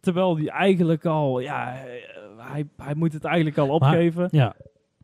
Terwijl 0.00 0.36
hij 0.36 0.48
eigenlijk 0.48 1.04
al... 1.06 1.40
Ja, 1.40 1.84
hij, 2.36 2.68
hij 2.76 2.94
moet 2.94 3.12
het 3.12 3.24
eigenlijk 3.24 3.58
al 3.58 3.68
opgeven. 3.68 4.28
Ja. 4.30 4.54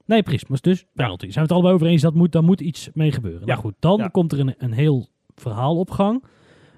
Nee, 0.07 0.23
precies. 0.23 0.61
Dus 0.61 0.87
penalty. 0.95 1.25
Zijn 1.31 1.35
we 1.35 1.41
het 1.41 1.53
allebei 1.53 1.75
over 1.75 1.87
eens? 1.87 2.03
Dat 2.03 2.15
moet, 2.15 2.33
daar 2.33 2.45
moet 2.45 2.61
iets 2.61 2.91
mee 2.95 3.13
gebeuren. 3.13 3.41
Ja. 3.41 3.47
Nou 3.47 3.61
goed, 3.61 3.75
dan 3.79 4.11
komt 4.11 4.33
er 4.33 4.39
een, 4.41 4.55
een 4.59 4.73
heel 4.73 5.07
verhaal 5.35 5.79
op 5.79 5.91
gang. 5.91 6.25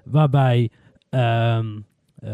Waarbij 0.03 0.71
ehm, 1.09 1.79
eh, 2.15 2.29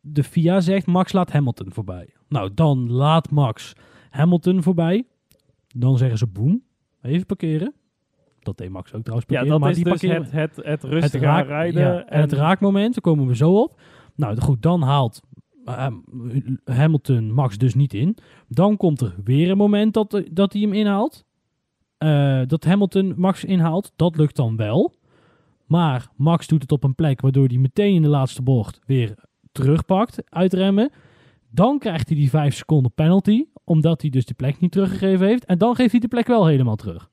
de 0.00 0.24
FIA 0.24 0.60
zegt, 0.60 0.86
Max 0.86 1.12
laat 1.12 1.32
Hamilton 1.32 1.72
voorbij. 1.72 2.08
Nou, 2.28 2.50
dan 2.54 2.90
laat 2.90 3.30
Max 3.30 3.72
Hamilton 4.10 4.62
voorbij. 4.62 5.04
Dan 5.74 5.98
zeggen 5.98 6.18
ze 6.18 6.26
boem, 6.26 6.62
even 7.02 7.26
parkeren. 7.26 7.72
Dat 8.38 8.58
deed 8.58 8.70
Max 8.70 8.94
ook 8.94 9.02
trouwens 9.02 9.28
Ja, 9.30 9.36
parkeren. 9.36 9.48
dat 9.48 9.60
maar 9.60 9.70
is 9.70 9.76
die 9.76 9.84
dus 9.84 10.00
parkeren, 10.00 10.40
het, 10.40 10.56
het, 10.56 10.66
het 10.66 10.84
rustig 10.84 11.20
raak- 11.20 11.42
aanrijden. 11.42 11.82
ja, 11.82 12.04
en 12.04 12.20
het 12.20 12.32
raakmoment, 12.32 12.92
daar 12.94 13.02
komen 13.02 13.26
we 13.26 13.36
zo 13.36 13.60
op. 13.60 13.80
Nou 14.14 14.40
goed, 14.40 14.62
dan 14.62 14.82
haalt 14.82 15.20
eh, 15.64 15.86
Hamilton 16.64 17.32
Max 17.32 17.58
dus 17.58 17.74
niet 17.74 17.94
in. 17.94 18.16
Dan 18.48 18.76
komt 18.76 19.00
er 19.00 19.14
weer 19.24 19.50
een 19.50 19.56
moment 19.56 19.94
dat, 19.94 20.22
dat 20.32 20.52
hij 20.52 20.62
hem 20.62 20.72
inhaalt. 20.72 21.24
Eh, 21.98 22.40
dat 22.46 22.64
Hamilton 22.64 23.14
Max 23.16 23.44
inhaalt. 23.44 23.92
Dat 23.96 24.16
lukt 24.16 24.36
dan 24.36 24.56
wel. 24.56 24.94
Maar 25.66 26.08
Max 26.16 26.46
doet 26.46 26.62
het 26.62 26.72
op 26.72 26.84
een 26.84 26.94
plek 26.94 27.20
waardoor 27.20 27.46
hij 27.46 27.56
meteen 27.58 27.94
in 27.94 28.02
de 28.02 28.08
laatste 28.08 28.42
bocht 28.42 28.80
weer 28.86 29.14
terugpakt, 29.52 30.22
uitremmen. 30.32 30.90
Dan 31.50 31.78
krijgt 31.78 32.08
hij 32.08 32.16
die 32.16 32.30
5 32.30 32.54
seconden 32.54 32.92
penalty, 32.92 33.44
omdat 33.68 34.00
hij 34.00 34.10
dus 34.10 34.24
de 34.24 34.34
plek 34.34 34.60
niet 34.60 34.72
teruggegeven 34.72 35.26
heeft. 35.26 35.44
En 35.44 35.58
dan 35.58 35.74
geeft 35.74 35.90
hij 35.90 36.00
de 36.00 36.08
plek 36.08 36.26
wel 36.26 36.46
helemaal 36.46 36.76
terug. 36.76 37.10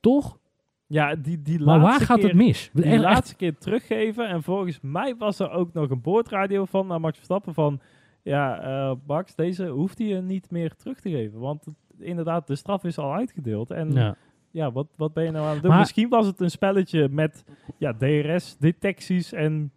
Toch? 0.00 0.38
Ja, 0.86 1.14
die, 1.16 1.42
die 1.42 1.60
Maar 1.60 1.80
waar 1.80 2.00
gaat 2.00 2.18
keer, 2.18 2.26
het 2.28 2.36
mis? 2.36 2.70
Echt- 2.74 3.02
laatste 3.02 3.36
keer 3.36 3.58
teruggeven. 3.58 4.28
En 4.28 4.42
volgens 4.42 4.78
mij 4.82 5.16
was 5.16 5.38
er 5.38 5.50
ook 5.50 5.72
nog 5.72 5.90
een 5.90 6.00
boordradio 6.00 6.64
van 6.64 6.86
naar 6.86 7.00
Max 7.00 7.16
Verstappen 7.16 7.54
van... 7.54 7.80
Ja, 8.22 8.60
eh, 8.60 8.96
Max, 9.06 9.34
deze 9.34 9.66
hoeft 9.66 9.98
hij 9.98 10.06
je 10.06 10.20
niet 10.20 10.50
meer 10.50 10.74
terug 10.76 11.00
te 11.00 11.10
geven. 11.10 11.38
Want 11.40 11.64
het- 11.64 11.74
inderdaad, 11.98 12.46
de 12.46 12.54
straf 12.56 12.84
is 12.84 12.98
al 12.98 13.14
uitgedeeld. 13.14 13.70
En 13.70 13.92
ja, 13.92 14.16
Ja. 14.50 14.72
wat, 14.72 14.86
wat 14.96 15.12
ben 15.12 15.24
je 15.24 15.30
nou 15.30 15.46
aan 15.46 15.52
het 15.52 15.60
doen? 15.62 15.70
Maar- 15.70 15.80
Misschien 15.80 16.08
was 16.08 16.26
het 16.26 16.40
een 16.40 16.50
spelletje 16.50 17.08
met 17.08 17.44
ja, 17.78 17.94
DRS-detecties. 17.94 19.32
En 19.32 19.72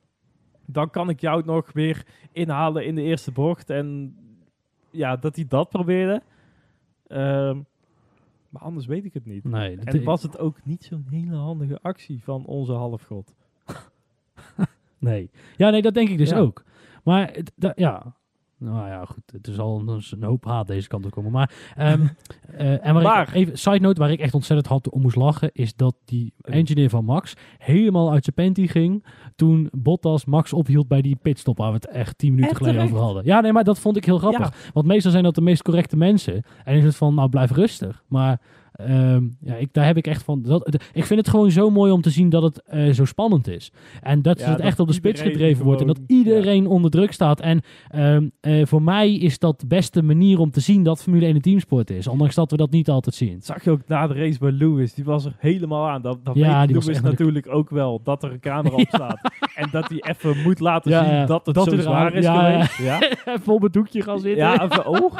dan 0.66 0.90
kan 0.90 1.10
ik 1.10 1.20
jou 1.22 1.46
nog 1.46 1.72
weer 1.74 2.06
inhalen 2.32 2.86
in 2.86 2.96
de 2.96 3.02
eerste 3.02 3.32
bocht. 3.32 3.70
En 3.70 4.16
ja, 4.94 5.16
dat 5.16 5.36
hij 5.36 5.46
dat 5.48 5.70
probeerde. 5.70 6.22
Ehm, 7.08 7.60
maar 8.50 8.62
anders 8.62 8.86
weet 8.86 9.06
ik 9.06 9.14
het 9.14 9.26
niet. 9.26 9.44
Nee, 9.44 9.78
En 9.80 10.04
was 10.04 10.24
het 10.24 10.40
ook 10.40 10.58
niet 10.66 10.84
zo'n 10.84 11.06
hele 11.10 11.36
handige 11.36 11.80
actie 11.82 12.24
van 12.24 12.46
onze 12.46 12.72
halfgod. 12.74 13.34
nee. 14.98 15.30
Ja, 15.58 15.70
nee, 15.70 15.82
dat 15.82 15.94
denk 15.94 16.10
ik 16.10 16.18
dus 16.18 16.30
Ja. 16.30 16.38
ook. 16.40 16.64
Maar 17.04 17.38
ja, 17.76 18.16
nou 18.64 18.88
ja, 18.88 19.06
goed. 19.06 19.24
Het 19.32 19.48
is 19.48 19.60
al 19.60 19.80
een, 19.80 20.02
een 20.12 20.24
hoop 20.24 20.46
haat 20.46 20.68
deze 20.68 20.88
kant 20.88 21.06
op 21.06 21.12
komen. 21.12 21.32
Maar, 21.32 21.52
ehm, 21.76 22.02
eh, 22.58 22.86
en 22.86 22.94
waar 22.94 23.04
Maar- 23.04 23.28
ik, 23.28 23.34
even, 23.34 23.58
side 23.58 23.80
note, 23.80 24.00
waar 24.00 24.12
ik 24.12 24.20
echt 24.20 24.34
ontzettend 24.34 24.68
hard 24.68 24.90
om 24.90 25.02
moest 25.02 25.16
lachen, 25.16 25.50
is 25.54 25.76
dat 25.76 25.96
die 26.06 26.34
engineer 26.42 26.90
van 26.90 27.06
Max 27.06 27.34
helemaal 27.58 28.12
uit 28.12 28.24
zijn 28.24 28.36
panty 28.36 28.68
ging 28.68 29.06
toen 29.36 29.70
Bottas 29.72 30.26
Max 30.26 30.54
ophield 30.54 30.88
bij 30.88 31.02
die 31.02 31.16
pitstop 31.16 31.58
waar 31.58 31.70
we 31.70 31.76
het 31.76 31.88
echt 31.88 32.18
tien 32.18 32.34
minuten 32.34 32.52
En 32.52 32.58
geleden 32.58 32.82
over 32.84 32.98
hadden. 32.98 33.26
Ja, 33.26 33.40
nee, 33.42 33.52
maar 33.52 33.64
dat 33.64 33.80
vond 33.80 33.98
ik 33.98 34.06
heel 34.06 34.18
grappig. 34.18 34.72
Want 34.74 34.86
meestal 34.86 35.12
zijn 35.12 35.24
dat 35.24 35.36
de 35.36 35.42
meest 35.42 35.62
correcte 35.62 35.98
mensen. 35.98 36.44
En 36.64 36.76
is 36.76 36.84
het 36.84 36.96
van, 36.96 37.16
nou 37.16 37.30
blijf 37.30 37.52
rustig. 37.52 38.04
Maar 38.08 38.42
ehm, 38.74 39.24
ja, 39.42 39.56
ik, 39.56 39.74
daar 39.74 39.86
heb 39.86 39.98
ik 39.98 40.08
echt 40.08 40.24
van... 40.24 40.42
Dat, 40.42 40.66
de- 40.72 40.80
ik 40.94 41.06
vind 41.06 41.20
het 41.20 41.30
gewoon 41.30 41.52
zo 41.52 41.70
mooi 41.70 41.92
om 41.92 42.02
te 42.02 42.10
zien 42.10 42.30
dat 42.30 42.44
het 42.44 42.64
eh, 42.66 42.90
zo 42.92 43.06
spannend 43.06 43.48
is. 43.48 43.72
En 44.02 44.22
dat 44.22 44.40
Ja, 44.40 44.46
het 44.48 44.58
dat 44.58 44.66
echt 44.66 44.80
op 44.80 44.88
de 44.88 44.94
spits 44.94 45.22
gedreven 45.22 45.66
wordt. 45.66 45.82
En 45.82 45.88
dat 45.88 46.00
iedereen 46.08 46.68
onder 46.68 46.92
druk 46.92 47.12
staat. 47.12 47.40
En 47.40 47.62
ehm, 47.90 48.28
eh, 48.42 48.66
voor 48.66 48.82
mij 48.82 49.14
is 49.16 49.40
dat 49.40 49.60
de 49.60 49.68
beste 49.68 50.02
manier 50.04 50.40
om 50.40 50.52
te 50.52 50.60
zien 50.60 50.84
dat 50.84 51.02
Formule 51.04 51.26
1 51.26 51.36
een 51.36 51.42
teamsport 51.42 51.90
is. 51.90 52.08
Ondanks 52.08 52.36
dat 52.36 52.52
we 52.52 52.58
dat 52.58 52.72
niet 52.72 52.90
altijd 52.90 53.16
zien. 53.16 53.34
Dat 53.34 53.46
zag 53.46 53.64
je 53.64 53.72
ook 53.72 53.82
na 53.88 54.08
de 54.08 54.14
race 54.14 54.40
bij 54.40 54.52
Lewis. 54.52 54.94
Die 54.94 55.04
was 55.06 55.26
er 55.26 55.36
helemaal 55.38 55.88
aan. 55.90 56.02
Dat, 56.02 56.26
dat 56.26 56.36
Ja, 56.36 56.60
weet 56.60 56.68
die 56.68 56.78
Lewis 56.80 57.02
natuurlijk 57.02 57.48
ook 57.50 57.70
wel. 57.70 58.02
Dat 58.04 58.24
er 58.24 58.32
een 58.32 58.40
camera 58.40 58.76
op 58.84 58.88
staat. 58.88 59.32
En 59.56 59.70
dat 59.72 59.90
hij 59.90 60.04
even 60.18 60.42
moet 60.44 60.60
laten 60.60 60.92
Ja, 60.92 61.04
zien 61.04 61.14
ja. 61.14 61.26
dat 61.26 61.46
het 61.46 61.56
Dat 61.56 61.70
zo 61.70 61.78
zwaar 61.78 62.14
is 62.14 62.24
ja, 62.24 62.48
ja. 62.50 62.64
geweest. 62.66 62.78
Ja, 63.02 63.10
Even 63.34 63.54
op 63.54 63.62
het 63.62 63.74
doekje 63.74 64.02
gaan 64.02 64.20
zitten. 64.20 64.44
ja 64.46 64.64
even, 64.64 64.88
oh. 64.88 65.14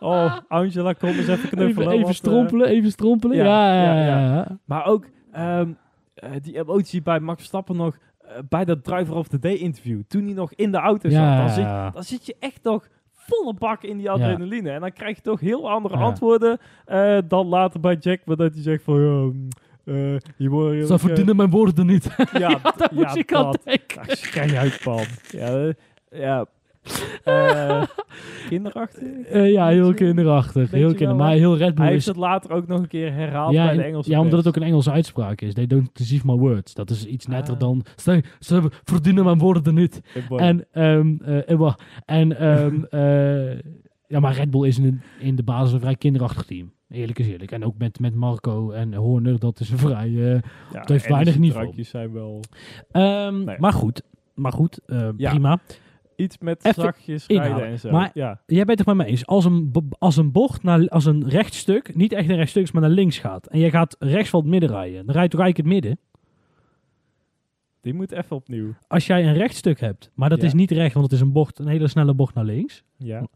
oh, 0.12 0.36
Angela, 0.48 0.92
kom 0.92 1.08
eens 1.08 1.26
even 1.28 1.48
knuffelen. 1.48 1.86
even, 1.88 1.92
even 1.92 2.08
eh, 2.08 2.14
strompelen, 2.14 2.68
even 2.68 2.90
strompelen. 2.96 3.36
ja, 3.36 4.06
Ja. 4.06 4.58
Maar 4.64 4.86
ook 4.86 5.04
ehm, 5.32 5.70
eh, 6.14 6.30
die 6.42 6.58
emotie 6.58 7.02
bij 7.02 7.20
Max 7.20 7.36
Verstappen 7.38 7.76
nog 7.76 7.98
eh, 8.18 8.30
bij 8.48 8.64
dat 8.64 8.84
Driver 8.84 9.14
of 9.14 9.28
the 9.28 9.38
Day 9.38 9.54
interview. 9.54 10.00
Toen 10.08 10.24
hij 10.24 10.34
nog 10.34 10.52
in 10.54 10.70
de 10.72 10.78
auto 10.78 11.08
zat. 11.08 11.18
Ja, 11.18 11.38
Dan, 11.38 11.50
zit, 11.50 11.94
dan 11.94 12.02
zit 12.02 12.26
je 12.26 12.36
echt 12.38 12.62
nog 12.62 12.88
volle 13.12 13.54
bak 13.54 13.82
in 13.82 13.96
die 13.96 14.10
adrenaline. 14.10 14.70
En 14.70 14.80
dan 14.80 14.92
krijg 14.92 15.16
je 15.16 15.22
toch 15.22 15.40
heel 15.40 15.70
andere 15.70 15.96
antwoorden 15.96 16.58
eh, 16.84 17.18
dan 17.28 17.46
later 17.46 17.80
bij 17.80 17.96
Jack. 18.00 18.20
Maar 18.24 18.36
dat 18.36 18.54
hij 18.54 18.62
zegt 18.62 18.82
van... 18.82 19.00
Mm, 19.00 19.48
eh, 19.84 20.16
je 20.36 20.48
wordt... 20.48 20.86
Ze 20.86 20.98
verdienen 20.98 21.36
mijn 21.36 21.50
woorden 21.50 21.86
niet. 21.86 22.14
Ja, 22.32 22.38
ja, 22.48 22.60
moest 22.92 23.16
ik 23.16 23.34
aan 23.34 23.44
dat. 23.44 23.60
denken. 23.64 24.00
Ach, 24.00 24.16
schijn 24.16 24.56
uit, 24.56 24.84
man. 24.84 25.04
Ja, 25.30 25.72
ja. 26.10 26.46
Eh, 27.24 27.82
kinderachtig. 28.48 29.02
Eh, 29.26 29.52
ja, 29.52 29.68
heel 29.68 29.94
kinderachtig. 29.94 30.70
Heel 30.70 30.94
kinder, 30.94 31.16
maar 31.16 31.32
heel 31.32 31.56
Red 31.56 31.74
Bull 31.74 31.84
Hij 31.84 31.94
is... 31.94 32.04
heeft 32.04 32.06
het 32.06 32.26
later 32.26 32.50
ook 32.52 32.66
nog 32.66 32.78
een 32.80 32.88
keer 32.88 33.12
herhaald 33.12 33.52
Ja, 33.52 33.64
bij 33.66 33.74
de 33.74 33.80
en- 33.82 33.86
Engelse 33.88 34.10
ja, 34.10 34.20
omdat 34.20 34.38
het 34.38 34.48
ook 34.48 34.56
een 34.56 34.62
Engelse 34.62 34.90
uitspraak 34.90 35.40
is. 35.40 35.54
They 35.54 35.66
don't 35.66 35.88
deceive 35.92 36.26
my 36.26 36.34
words. 36.34 36.74
Dat 36.74 36.90
is 36.90 37.06
iets 37.06 37.26
netter 37.26 37.54
Ah. 37.54 37.60
dan... 37.60 37.84
Ze, 37.96 38.22
ze 38.38 38.62
verdienen 38.84 39.24
mijn 39.24 39.38
woorden 39.38 39.74
niet. 39.74 40.00
En, 40.36 40.64
ehm, 40.72 41.14
eh, 41.24 41.50
eh, 41.50 41.58
wacht. 41.58 41.82
en 42.04 42.38
ehm, 42.38 42.82
eh, 42.90 43.58
Ja, 44.08 44.20
maar 44.20 44.34
Red 44.34 44.50
Bull 44.50 44.66
is 44.66 44.78
in, 44.78 45.00
in 45.18 45.36
de 45.36 45.42
basis 45.42 45.72
een 45.72 45.80
vrij 45.80 45.96
kinderachtig 45.96 46.44
team. 46.44 46.72
Eerlijk 46.88 47.18
is 47.18 47.28
eerlijk. 47.28 47.50
En 47.50 47.64
ook 47.64 47.74
met, 47.78 48.00
met 48.00 48.14
Marco 48.14 48.70
en 48.70 48.94
Horner, 48.94 49.38
dat 49.38 49.60
is 49.60 49.70
een 49.70 49.78
vrij... 49.78 50.06
eh, 50.08 50.32
Ja, 50.72 50.80
Het 50.80 50.88
heeft 50.88 51.08
weinig 51.08 51.38
niveau. 51.38 51.82
zijn 51.84 52.12
wel 52.12 52.40
ehm, 52.90 53.44
Nee. 53.44 53.56
Maar 53.58 53.72
goed, 53.72 54.02
maar 54.34 54.52
goed 54.52 54.80
eh, 54.86 55.08
Ja. 55.16 55.58
Iets 56.16 56.38
met 56.38 56.64
Even 56.64 56.82
zachtjes 56.82 57.26
rijden 57.26 57.66
en 57.66 57.78
zo. 57.78 57.90
Maar- 57.90 58.10
ja. 58.14 58.40
Jij 58.46 58.64
bent 58.64 58.78
het 58.78 58.86
met 58.86 58.96
me 58.96 59.04
eens. 59.04 59.26
Als 59.26 59.44
een, 59.44 59.72
als 59.98 60.16
een 60.16 60.32
bocht 60.32 60.62
naar 60.62 60.88
als 60.88 61.04
een 61.04 61.28
rechtstuk, 61.28 61.94
niet 61.94 62.12
echt 62.12 62.28
een 62.28 62.36
rechtstuk, 62.36 62.72
maar 62.72 62.82
naar 62.82 62.90
links 62.90 63.18
gaat. 63.18 63.46
En 63.46 63.58
jij 63.58 63.70
gaat 63.70 63.96
rechts 63.98 64.30
van 64.30 64.40
het 64.40 64.48
midden 64.48 64.68
rijden. 64.70 65.06
Dan 65.06 65.14
rijdt 65.14 65.30
toch 65.30 65.40
eigenlijk 65.40 65.56
het 65.70 65.82
midden. 65.82 65.98
Die 67.80 67.94
moet 67.94 68.12
even 68.12 68.36
opnieuw. 68.36 68.74
Als 68.88 69.06
jij 69.06 69.26
een 69.26 69.34
rechtstuk 69.34 69.80
hebt, 69.80 70.10
maar 70.14 70.28
dat 70.28 70.40
Ja. 70.40 70.46
is 70.46 70.54
niet 70.54 70.70
recht, 70.70 70.92
want 70.94 71.04
het 71.04 71.14
is 71.14 71.20
een 71.20 71.32
bocht, 71.32 71.58
een 71.58 71.68
hele 71.68 71.88
snelle 71.88 72.14
bocht 72.14 72.34
naar 72.34 72.44
links. 72.44 72.82
Ja. 72.96 73.26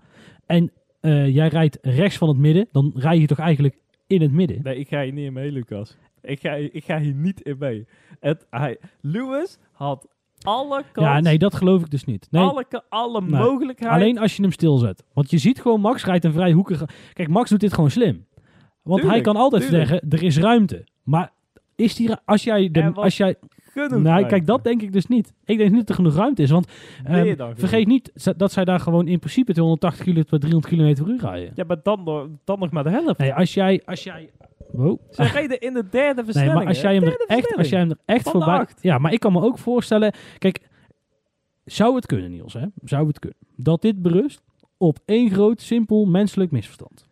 En 0.46 0.72
eh, 1.00 1.28
jij 1.34 1.48
rijdt 1.48 1.78
rechts 1.82 2.16
van 2.16 2.28
het 2.28 2.36
midden, 2.38 2.68
dan 2.72 2.92
rij 2.94 3.18
je 3.18 3.26
toch 3.26 3.38
eigenlijk 3.38 3.76
in 4.06 4.20
het 4.22 4.32
midden. 4.32 4.60
Nee, 4.62 4.76
ik 4.78 4.88
ga 4.88 5.02
hier 5.02 5.12
niet 5.12 5.24
in 5.26 5.32
mee, 5.32 5.52
Lucas. 5.52 5.96
Ik 6.22 6.40
ga, 6.40 6.52
ik 6.54 6.84
ga 6.84 6.98
hier 6.98 7.14
niet 7.14 7.40
in 7.40 7.56
mee. 7.58 7.86
Het, 8.20 8.46
hij, 8.50 8.78
Lewis 9.00 9.58
had 9.72 10.08
alle 10.42 10.85
kans, 10.92 11.07
Ja, 11.07 11.20
nee, 11.20 11.38
dat 11.38 11.55
geloof 11.55 11.81
ik 11.81 11.90
dus 11.90 12.05
niet. 12.05 12.26
Nee, 12.31 12.42
alle, 12.42 12.64
alle 12.88 13.20
Nee. 13.20 13.31
mogelijkheid. 13.40 13.92
alleen 13.92 14.18
als 14.18 14.37
je 14.37 14.42
hem 14.42 14.53
stilzet. 14.53 15.05
Want 15.12 15.31
je 15.31 15.38
ziet 15.38 15.61
gewoon, 15.61 15.81
Max 15.81 16.05
rijdt 16.05 16.24
een 16.24 16.33
vrij 16.33 16.53
hoekige... 16.53 16.88
Kijk, 17.12 17.29
Max 17.29 17.50
doet 17.50 17.61
dit 17.61 17.72
gewoon 17.72 17.90
slim. 17.90 18.26
Want 18.83 19.03
hij 19.03 19.20
kan 19.20 19.37
altijd 19.37 19.62
tuurlijk. 19.62 19.88
zeggen, 19.88 20.09
er 20.11 20.22
is 20.22 20.38
ruimte. 20.38 20.85
Maar 21.03 21.33
is 21.76 21.94
die, 21.94 22.11
als 22.24 22.44
jij, 22.44 22.70
de, 22.70 22.92
als 22.94 23.16
jij 23.16 23.35
genoeg 23.72 24.03
Nou, 24.03 24.26
kijk, 24.26 24.46
dat 24.46 24.64
denk 24.64 24.83
ik 24.83 24.92
dus 24.92 25.07
niet. 25.07 25.33
Ik 25.44 25.59
denk 25.59 25.70
niet 25.70 25.79
dat 25.79 25.88
er 25.88 25.94
genoeg 25.94 26.14
ruimte 26.14 26.42
is. 26.42 26.50
Want 26.50 26.66
ehm, 27.05 27.53
vergeet 27.55 27.87
niet 27.87 28.12
dat 28.37 28.53
zij 28.53 28.64
daar 28.64 28.81
gewoon 28.81 29.09
in 29.09 29.18
principe 29.18 29.53
280 29.53 30.05
km 30.05 30.24
per 30.24 30.40
300 30.40 30.74
km 30.74 31.03
per 31.05 31.12
uur 31.12 31.20
rijden. 31.20 31.53
Ja, 31.55 31.64
maar 31.66 31.76
dan, 31.83 32.05
nog- 32.05 32.26
dan 32.44 32.59
nog 32.59 32.70
maar 32.70 32.85
de 32.85 32.90
helft. 32.90 33.18
Nee, 33.18 33.35
als 33.35 33.55
jij... 33.55 33.83
Als 33.85 34.03
jij 34.05 34.31
wow. 34.72 35.00
Ze 35.11 35.22
reden 35.22 35.61
in 35.61 35.72
de 35.74 35.88
derde 35.88 36.14
Nee, 36.14 36.24
versnelling. 36.24 36.54
maar 36.54 36.66
als 36.66 36.80
jij 36.80 36.94
hem 36.94 37.02
er 37.02 37.24
echt, 37.26 37.56
als 37.56 37.68
jij 37.68 37.78
hem 37.80 37.90
er 37.90 37.98
echt 38.04 38.28
voorbij... 38.30 38.66
Ja, 38.80 38.98
maar 38.98 39.12
ik 39.12 39.20
kan 39.20 39.33
me 39.33 39.42
ook 39.42 39.59
voorstellen... 39.59 40.14
Kijk, 40.38 40.68
zou 41.64 41.94
het 41.94 42.06
kunnen, 42.06 42.30
Niels, 42.30 42.52
hè? 42.52 42.66
Zou 42.85 43.06
het 43.06 43.18
kunnen. 43.18 43.38
Dat 43.56 43.83
dit 43.83 44.02
berust 44.02 44.42
op 44.76 44.98
één 45.04 45.30
groot, 45.30 45.61
simpel, 45.61 46.04
menselijk 46.04 46.50
misverstand. 46.50 47.09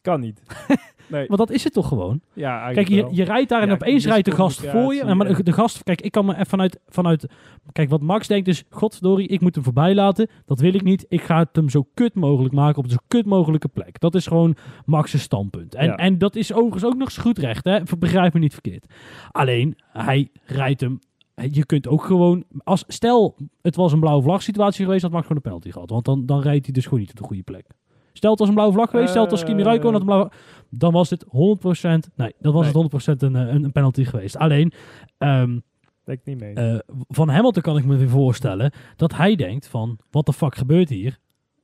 Kan 0.00 0.20
niet. 0.20 0.42
nee. 1.10 1.26
Want 1.26 1.38
dat 1.38 1.50
is 1.50 1.64
het 1.64 1.72
toch 1.72 1.88
gewoon? 1.88 2.20
Ja, 2.34 2.72
Kijk, 2.72 2.88
je, 2.88 3.24
rijdt 3.24 3.48
daar 3.48 3.60
en 3.62 3.66
Ja, 3.68 3.72
opeens 3.74 4.06
rijdt 4.06 4.24
de 4.24 4.30
gast 4.30 4.58
voor 4.60 4.66
je. 4.66 4.70
miscommunicatie 4.76 5.16
Maar 5.16 5.26
de, 5.26 5.38
en- 5.38 5.44
de 5.44 5.52
gast, 5.52 5.82
kijk, 5.82 6.00
ik 6.00 6.12
kan 6.12 6.24
me 6.26 6.32
even 6.32 6.46
vanuit, 6.46 6.78
vanuit... 6.88 7.26
Kijk, 7.72 7.90
wat 7.90 8.00
Max 8.00 8.26
denkt 8.26 8.48
is, 8.48 8.64
godverdorie, 8.70 9.26
ik 9.28 9.40
moet 9.40 9.54
hem 9.54 9.64
voorbij 9.64 9.94
laten. 9.94 10.28
Dat 10.46 10.60
wil 10.60 10.74
ik 10.74 10.82
niet. 10.82 11.04
Ik 11.08 11.22
ga 11.22 11.38
het 11.38 11.48
hem 11.56 11.68
zo 11.68 11.86
kut 11.94 12.14
mogelijk 12.14 12.54
maken 12.54 12.78
op 12.78 12.84
een 12.84 12.90
zo 12.90 12.96
kut 13.08 13.26
mogelijke 13.26 13.68
plek. 13.68 14.00
Dat 14.00 14.14
is 14.14 14.26
gewoon 14.26 14.56
Max's 14.84 15.22
standpunt. 15.22 15.74
En, 15.74 15.86
Ja. 15.86 15.96
en 15.96 16.18
dat 16.18 16.36
is 16.36 16.52
overigens 16.52 16.84
ook 16.84 16.94
nog 16.96 17.08
eens 17.08 17.16
goed 17.18 17.38
recht, 17.38 17.64
hè. 17.64 17.78
Begrijp 17.98 18.32
me 18.34 18.40
niet 18.40 18.52
verkeerd. 18.52 18.86
Alleen, 19.30 19.76
hij 19.92 20.28
rijdt 20.44 20.80
hem... 20.80 20.98
Je 21.50 21.66
kunt 21.66 21.88
ook 21.88 22.04
gewoon... 22.04 22.44
Als, 22.64 22.84
stel, 22.86 23.36
het 23.62 23.76
was 23.76 23.92
een 23.92 24.00
blauwe 24.00 24.22
vlag 24.22 24.42
situatie 24.42 24.84
geweest, 24.84 25.02
had 25.02 25.10
Max 25.10 25.22
gewoon 25.26 25.36
een 25.36 25.48
penalty 25.50 25.70
gehad. 25.70 25.90
Want 25.90 26.04
dan, 26.04 26.26
dan 26.26 26.40
rijdt 26.40 26.64
hij 26.64 26.74
dus 26.74 26.84
gewoon 26.84 27.00
niet 27.00 27.10
op 27.10 27.16
de 27.16 27.24
goede 27.24 27.42
plek. 27.42 27.66
Stel, 28.12 28.30
het 28.30 28.38
was 28.38 28.48
een 28.48 28.54
blauwe 28.54 28.74
vlag 28.74 28.90
geweest. 28.90 29.08
Stel, 29.10 29.22
het 29.22 29.30
was 29.30 29.44
Kimi. 29.44 29.62
Räikkönen 29.62 29.92
had 29.92 30.00
een 30.00 30.06
blauwe... 30.06 30.30
Dan 30.70 30.92
was 30.92 31.10
het 31.10 31.24
100%... 31.24 31.28
Nee, 32.16 32.32
dan 32.40 32.52
was 32.52 32.72
Nee. 32.72 32.82
het 32.82 32.92
100% 32.92 33.16
een, 33.22 33.36
eh, 33.36 33.54
een, 33.54 33.64
een 33.64 33.72
penalty 33.72 34.04
geweest. 34.04 34.36
Alleen, 34.36 34.72
ehm, 35.18 35.58
Denk 36.04 36.20
niet 36.24 36.40
mee. 36.40 36.54
eh, 36.54 36.78
van 37.08 37.28
Hamilton 37.28 37.62
kan 37.62 37.76
ik 37.76 37.84
me 37.84 37.96
weer 37.96 38.08
voorstellen 38.08 38.72
dat 38.96 39.16
hij 39.16 39.34
denkt 39.36 39.66
van... 39.68 39.98
Wat 40.10 40.26
de 40.26 40.32
fuck 40.32 40.54
gebeurt 40.56 40.88
hier? 40.88 41.18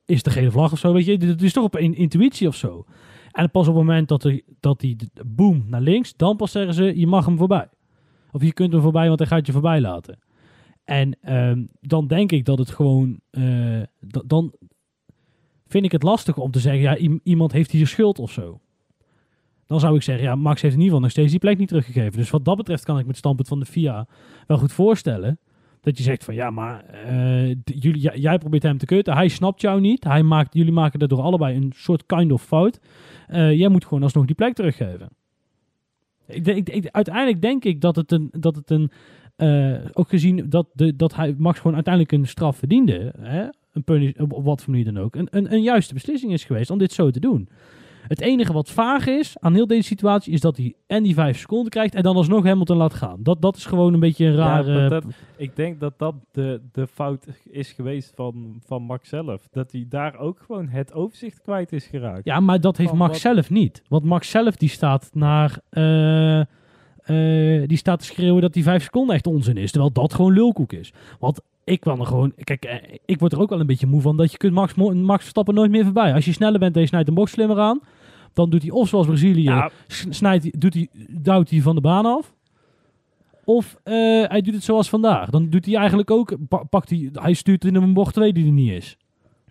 Is 0.05 0.23
de 0.23 0.31
gele 0.31 0.51
vlag 0.51 0.73
of 0.73 0.79
zo? 0.79 0.93
Weet 0.93 1.05
je, 1.05 1.19
dit 1.19 1.43
is 1.43 1.53
toch 1.53 1.65
op 1.65 1.75
een 1.75 1.95
intuïtie 1.95 2.49
of 2.49 2.55
zo. 2.57 2.85
En 3.31 3.51
pas 3.51 3.69
op 3.69 3.75
het 3.75 3.85
moment 3.85 4.09
dat 4.09 4.23
hij 4.23 4.43
dat 4.61 4.81
die 4.81 4.97
de- 4.97 5.11
boom 5.27 5.65
naar 5.69 5.81
links... 5.81 6.17
Dan 6.17 6.37
pas 6.37 6.51
zeggen 6.51 6.75
ze, 6.75 6.99
je 6.99 7.07
mag 7.07 7.27
hem 7.27 7.37
voorbij. 7.39 7.69
Of 8.33 8.43
je 8.43 8.53
kunt 8.53 8.73
hem 8.73 8.83
voorbij, 8.83 9.07
want 9.07 9.19
hij 9.19 9.29
gaat 9.29 9.47
je 9.47 9.53
voorbij 9.53 9.81
laten. 9.81 10.19
En 10.85 11.17
ehm, 11.21 11.65
dan 11.81 12.07
denk 12.07 12.33
ik 12.33 12.45
dat 12.45 12.59
het 12.59 12.71
gewoon... 12.71 13.21
eh, 13.31 13.43
da- 14.01 14.23
dan 14.27 14.53
vind 15.67 15.85
ik 15.85 15.93
het 15.93 16.03
lastig 16.03 16.37
om 16.37 16.51
te 16.51 16.61
zeggen... 16.61 16.81
Ja, 16.83 16.97
iemand 17.23 17.53
heeft 17.53 17.71
hier 17.71 17.87
schuld 17.87 18.19
of 18.19 18.31
zo. 18.33 18.61
Dan 19.67 19.81
zou 19.81 19.97
ik 19.97 20.03
zeggen, 20.03 20.25
ja, 20.25 20.35
Max 20.35 20.63
heeft 20.63 20.75
in 20.75 20.81
ieder 20.81 20.85
geval 20.85 21.01
nog 21.01 21.11
steeds 21.11 21.31
die 21.31 21.41
plek 21.41 21.59
niet 21.59 21.69
teruggegeven. 21.69 22.13
Dus 22.13 22.31
wat 22.31 22.45
dat 22.45 22.57
betreft 22.57 22.85
kan 22.85 22.95
ik 22.95 23.01
met 23.01 23.11
het 23.11 23.19
standpunt 23.19 23.49
van 23.49 23.61
de 23.61 23.67
FIA 23.67 24.07
wel 24.47 24.59
goed 24.59 24.73
voorstellen. 24.73 25.39
Dat 25.81 25.97
je 25.97 26.03
zegt 26.03 26.25
van, 26.25 26.35
ja, 26.35 26.51
maar 26.51 26.85
eh, 26.85 27.49
jullie, 27.65 28.21
jij, 28.21 28.39
probeert 28.39 28.63
hem 28.63 28.79
te 28.79 28.87
kutten. 28.87 29.15
Hij 29.15 29.29
snapt 29.29 29.61
jou 29.61 29.81
niet. 29.81 30.05
Hij 30.05 30.23
maakt, 30.23 30.55
jullie 30.55 30.73
maken 30.73 30.99
daardoor 30.99 31.21
allebei 31.21 31.57
een 31.57 31.73
soort 31.77 32.07
kind 32.07 32.33
of 32.33 32.43
fout. 32.43 32.81
Eh, 33.27 33.53
jij 33.53 33.69
moet 33.69 33.85
gewoon 33.85 34.03
alsnog 34.03 34.27
die 34.27 34.35
plek 34.35 34.55
teruggeven. 34.55 35.09
Ik, 36.27 36.89
uiteindelijk 36.91 37.43
denk 37.43 37.65
ik 37.65 37.81
dat 37.81 37.97
het 37.97 38.13
een, 38.13 38.29
dat 38.33 38.57
het 38.57 38.71
een 38.71 38.91
eh, 39.37 39.75
ook 39.93 40.09
gezien 40.09 40.49
dat, 40.49 40.67
de, 40.73 40.97
dat 40.97 41.15
hij 41.15 41.35
Max 41.39 41.59
gewoon 41.59 41.75
uiteindelijk 41.75 42.13
een 42.13 42.27
straf 42.27 42.57
verdiende, 42.57 43.13
hè, 43.21 43.47
een 43.73 43.85
punish, 43.85 44.13
op, 44.19 44.45
wat 44.45 44.63
voor 44.63 44.71
manier 44.71 44.93
dan 44.93 45.03
ook, 45.03 45.17
een, 45.17 45.29
een, 45.31 45.53
een 45.53 45.63
juiste 45.63 45.95
beslissing 45.95 46.33
is 46.33 46.45
geweest 46.45 46.71
om 46.71 46.79
dit 46.79 46.93
zo 46.93 47.11
te 47.11 47.21
doen. 47.21 47.49
Het 48.09 48.21
enige 48.21 48.53
wat 48.53 48.71
vaag 48.71 49.07
is 49.07 49.37
aan 49.39 49.55
heel 49.55 49.67
deze 49.67 49.83
situatie 49.87 50.33
is 50.33 50.41
dat 50.41 50.57
hij 50.57 50.75
en 50.87 51.03
die 51.03 51.15
vijf 51.15 51.39
seconden 51.39 51.71
krijgt 51.71 51.95
en 51.95 52.03
dan 52.03 52.17
alsnog 52.17 52.45
Hamilton 52.45 52.77
laat 52.77 52.95
gaan. 52.95 53.19
Dat, 53.23 53.43
dat 53.43 53.57
is 53.57 53.67
gewoon 53.67 53.95
een 53.95 54.01
beetje 54.01 54.27
een 54.27 54.33
Ja, 54.33 54.39
rare... 54.63 54.89
dat- 54.89 55.05
ik 55.37 55.57
denk 55.57 55.81
dat 55.81 55.99
dat 55.99 56.15
de, 56.33 56.61
de 56.73 56.87
fout 56.87 57.27
is 57.51 57.73
geweest 57.73 58.13
van, 58.15 58.61
van 58.67 58.83
Max 58.83 59.09
zelf. 59.09 59.49
Dat 59.51 59.73
hij 59.73 59.87
daar 59.89 60.19
ook 60.19 60.39
gewoon 60.47 60.69
het 60.69 60.93
overzicht 60.93 61.41
kwijt 61.43 61.73
is 61.73 61.87
geraakt. 61.87 62.25
Ja, 62.25 62.41
maar 62.41 62.61
dat 62.61 62.77
heeft 62.77 62.89
Van 62.89 62.99
Max 62.99 63.13
wat- 63.13 63.21
zelf 63.35 63.51
niet. 63.51 63.83
Want 63.89 64.05
Max 64.05 64.31
zelf 64.31 64.57
die 64.57 64.69
staat 64.69 65.11
naar... 65.13 65.59
eh, 65.71 66.41
eh, 66.41 67.69
die 67.69 67.77
staat 67.77 67.99
te 67.99 68.05
schreeuwen 68.05 68.43
dat 68.43 68.53
die 68.53 68.63
vijf 68.63 68.83
seconden 68.83 69.15
echt 69.15 69.27
onzin 69.27 69.57
is. 69.57 69.71
Terwijl 69.71 69.93
dat 69.93 70.15
gewoon 70.15 70.33
lulkoek 70.33 70.73
is. 70.73 70.93
Want 71.19 71.41
ik 71.65 71.81
kan 71.81 72.01
er 72.01 72.07
gewoon... 72.07 72.33
Kijk, 72.45 72.65
eh, 72.65 72.77
ik 73.05 73.19
word 73.21 73.33
er 73.33 73.41
ook 73.41 73.51
wel 73.51 73.61
een 73.61 73.67
beetje 73.67 73.87
moe 73.87 74.01
van 74.01 74.17
dat 74.17 74.31
je 74.33 74.37
kunt 74.39 74.53
Max, 74.53 74.75
Max 74.75 75.21
Verstappen 75.21 75.55
nooit 75.55 75.71
meer 75.71 75.85
voorbij. 75.85 76.13
Als 76.15 76.25
je 76.25 76.33
sneller 76.33 76.59
bent 76.61 76.75
en 76.75 76.81
je 76.81 76.87
snijdt 76.87 77.09
een 77.09 77.15
box 77.15 77.31
slimmer 77.31 77.59
aan... 77.61 77.81
Dan 78.37 78.51
doet 78.51 78.63
hij 78.63 78.71
of 78.71 78.89
zoals 78.89 79.07
Brazilië... 79.07 79.43
Ja, 79.43 79.71
s- 79.87 80.07
snijdt, 80.11 80.43
hij- 80.43 80.55
doet 80.59 80.75
hij, 80.75 80.89
duwt 81.11 81.51
hij 81.51 81.61
van 81.61 81.75
de 81.75 81.81
baan 81.81 82.07
af. 82.07 82.35
Of 83.45 83.77
eh, 83.83 83.95
hij 84.29 84.41
doet 84.41 84.55
het 84.55 84.63
zoals 84.65 84.89
vandaag. 84.89 85.31
Dan 85.31 85.51
doet 85.51 85.65
hij 85.67 85.75
eigenlijk 85.77 86.11
ook... 86.11 86.37
pa- 86.49 86.63
pakt 86.65 86.91
hij, 86.91 87.09
hij 87.13 87.33
stuurt 87.33 87.65
in 87.65 87.75
een 87.75 87.93
bocht 87.93 88.15
2 88.15 88.33
die 88.33 88.47
er 88.47 88.53
niet 88.53 88.71
is. 88.73 88.97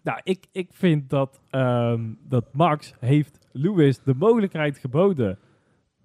Nou, 0.03 0.19
ik, 0.23 0.45
ik 0.51 0.67
vind 0.71 1.09
dat, 1.09 1.39
ehm, 1.49 2.01
dat 2.27 2.45
Max 2.53 2.93
heeft 2.99 3.39
Lewis 3.51 3.99
de 4.03 4.13
mogelijkheid 4.17 4.77
geboden 4.77 5.37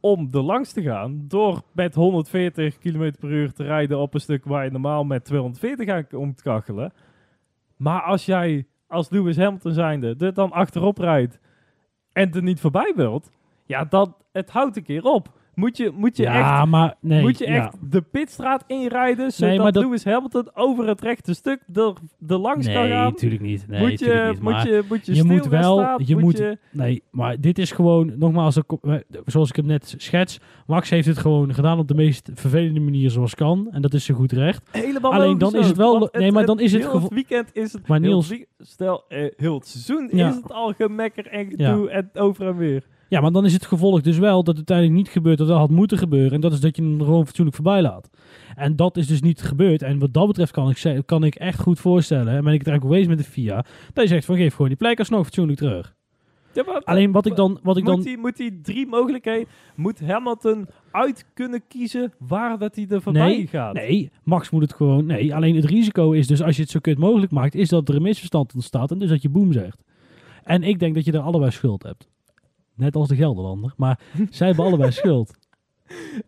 om 0.01 0.29
er 0.33 0.41
langs 0.43 0.73
te 0.73 0.83
gaan 0.83 1.25
door 1.29 1.63
met 1.73 1.95
140 1.95 2.79
km 2.79 3.11
per 3.21 3.31
uur 3.31 3.53
te 3.53 3.63
rijden 3.63 3.99
op 3.99 4.15
een 4.15 4.21
stuk 4.21 4.45
waar 4.45 4.65
je 4.65 4.71
normaal 4.71 5.05
met 5.05 5.25
240 5.25 5.89
aan 5.89 6.07
komt 6.07 6.43
kachelen. 6.43 6.93
Maar 7.77 8.03
als 8.03 8.25
jij 8.27 8.67
als 8.87 9.11
Lewis 9.11 9.37
Hamilton 9.37 9.73
zijnde 9.73 10.15
er 10.19 10.35
dan 10.35 10.51
achterop 10.53 10.99
rijdt 10.99 11.39
en 12.13 12.33
er 12.33 12.43
niet 12.43 12.61
voorbij 12.61 12.93
wilt, 12.97 13.31
ja, 13.67 13.85
dan 13.85 14.15
het 14.33 14.51
houdt 14.51 14.77
een 14.77 14.83
keer 14.83 15.05
op. 15.05 15.29
Moet 15.61 15.77
je, 15.77 15.91
moet 15.95 16.17
je 16.17 16.27
echt 16.27 16.35
ja, 16.37 16.65
maar 16.65 16.95
nee. 17.01 17.21
moet 17.21 17.39
je 17.39 17.47
ja. 17.47 17.55
echt 17.55 17.77
de 17.91 18.01
pitstraat 18.03 18.65
inrijden, 18.67 19.31
zodat 19.33 19.57
Nee, 19.63 19.73
dat- 19.73 19.83
Lewis 19.85 20.05
Hamilton 20.05 20.49
over 20.55 20.87
het 20.89 21.01
rechte 21.01 21.35
stuk 21.35 21.61
er, 21.75 21.93
er 22.29 22.39
langs 22.39 22.67
kan 22.67 22.75
Nee, 22.83 22.91
gaan? 22.91 23.05
natuurlijk 23.05 23.43
niet. 23.43 23.65
Nee, 23.69 23.81
moet, 23.81 23.99
je, 23.99 24.27
niet. 24.31 24.41
moet, 24.43 24.63
je, 24.63 24.83
moet 24.89 25.07
je 25.07 25.15
je 25.15 25.25
moet 25.25 25.39
stil 25.45 25.51
gaan 25.51 25.77
wel- 25.77 26.01
je 26.05 26.17
moet- 26.17 26.39
je, 26.39 26.59
Nee, 26.73 27.03
maar 27.11 27.41
dit 27.41 27.59
is 27.59 27.73
gewoon, 27.73 28.13
nogmaals, 28.19 28.57
eh, 28.83 28.95
zoals 29.27 29.49
ik 29.49 29.57
het 29.57 29.67
net 29.67 29.95
schets. 29.97 30.39
Max 30.67 30.91
heeft 30.91 31.07
het 31.07 31.19
gewoon 31.19 31.55
gedaan 31.55 31.79
op 31.79 31.89
de 31.89 31.95
meest 31.95 32.31
vervelende 32.35 32.81
manier 32.81 33.11
zoals 33.11 33.35
kan. 33.35 33.69
En 33.71 33.83
dat 33.83 33.95
is 33.95 34.05
zo 34.05 34.15
goed 34.15 34.33
recht. 34.33 34.69
helemaal 34.73 35.13
Alleen 35.13 35.39
dan 35.39 35.55
is 35.55 35.67
het 35.67 35.77
wel- 35.77 36.09
nee, 36.13 36.33
maar 36.33 36.47
dan 36.47 36.61
is 36.61 36.73
het 36.73 36.83
heel 36.83 37.09
weekend 37.09 37.51
is 37.53 37.73
het... 37.73 37.87
Maar 37.89 38.01
Niels- 38.01 38.35
stel, 38.59 39.05
eh, 39.09 39.25
heel 39.37 39.55
het 39.55 39.67
seizoen 39.67 40.09
Ja. 40.13 40.29
is 40.29 40.35
het 40.35 40.53
al 40.53 40.73
gemekker 40.73 41.27
en 41.27 41.51
gedoe 41.51 41.91
en 41.91 42.11
over 42.15 42.47
en 42.47 42.57
weer. 42.57 42.85
Ja, 43.11 43.21
maar 43.21 43.33
dan 43.33 43.45
is 43.45 43.53
het 43.53 43.67
gevolg 43.67 44.01
dus 44.01 44.19
wel 44.19 44.37
dat 44.45 44.47
het 44.47 44.57
uiteindelijk 44.57 44.97
niet 44.97 45.09
gebeurt 45.09 45.39
wat 45.39 45.49
er 45.49 45.55
had 45.55 45.71
moeten 45.71 45.99
gebeuren. 45.99 46.33
En 46.33 46.41
dat 46.41 46.53
is 46.53 46.61
dat 46.61 46.77
je 46.77 46.83
hem 46.83 46.99
gewoon 47.03 47.25
fatsoenlijk 47.27 47.57
voorbij 47.57 47.83
laat. 47.83 48.11
En 48.57 48.77
dat 48.77 48.97
is 48.97 49.07
dus 49.07 49.21
niet 49.21 49.43
gebeurd. 49.43 49.83
En 49.83 49.99
wat 49.99 50.13
dat 50.13 50.27
betreft 50.27 50.53
kan 50.53 50.71
ik, 50.71 51.03
kan 51.07 51.25
ik 51.25 51.35
echt 51.35 51.61
goed 51.61 51.81
voorstellen, 51.81 52.35
en 52.35 52.45
ben 52.45 52.53
ik 52.53 52.59
het 52.59 52.69
eigenlijk 52.69 52.83
geweest 52.83 53.09
met 53.09 53.19
de 53.19 53.25
FIA, 53.33 53.65
dat 53.93 54.05
je 54.05 54.11
zegt 54.11 54.25
van 54.25 54.37
geef 54.37 54.53
gewoon 54.53 54.69
die 54.69 54.77
plek 54.77 54.99
alsnog 54.99 55.25
fatsoenlijk 55.25 55.59
terug. 55.59 55.95
Ja, 56.53 56.63
maar- 56.67 56.83
Alleen 56.85 57.13
wat 57.13 57.27
ik 57.27 57.37
dan... 57.37 57.59
Wat 57.63 57.77
ik 57.77 57.85
moet, 57.85 57.93
dan 57.95 58.05
hij, 58.05 58.17
moet 58.17 58.39
hij 58.39 58.59
drie 58.63 58.87
mogelijkheden... 58.87 59.49
Moet 59.75 60.01
Hamilton 60.01 60.67
uit 60.91 61.27
kunnen 61.35 61.63
kiezen 61.69 62.13
waar 62.19 62.59
dat 62.59 62.75
hij 62.77 62.87
er 62.89 63.03
voorbij 63.03 63.27
Nee, 63.27 63.47
gaat? 63.47 63.75
Nee, 63.75 64.11
Max 64.23 64.51
moet 64.51 64.63
het 64.63 64.73
gewoon. 64.75 65.07
Nee, 65.07 65.35
alleen 65.35 65.55
het 65.55 65.65
risico 65.65 66.13
is 66.13 66.27
dus 66.27 66.43
als 66.43 66.57
je 66.57 66.63
het 66.63 66.71
zo 66.71 66.81
kut 66.81 66.99
mogelijk 66.99 67.33
maakt, 67.33 67.55
is 67.55 67.69
dat 67.69 67.89
er 67.89 67.95
een 67.95 68.03
misverstand 68.03 68.55
ontstaat 68.55 68.91
en 68.91 68.99
dus 68.99 69.09
dat 69.09 69.23
je 69.23 69.29
boem 69.29 69.53
zegt. 69.53 69.83
En 70.45 70.63
ik 70.63 70.79
denk 70.79 70.95
dat 70.95 71.05
je 71.05 71.13
er 71.13 71.19
allebei 71.19 71.51
schuld 71.51 71.83
hebt. 71.83 72.09
Net 72.81 72.97
als 72.97 73.09
de 73.09 73.17
Gelderlander. 73.17 73.73
Maar 73.77 74.01
zij 74.31 74.47
hebben 74.47 74.65
allebei 74.65 74.91
schuld. 74.93 75.39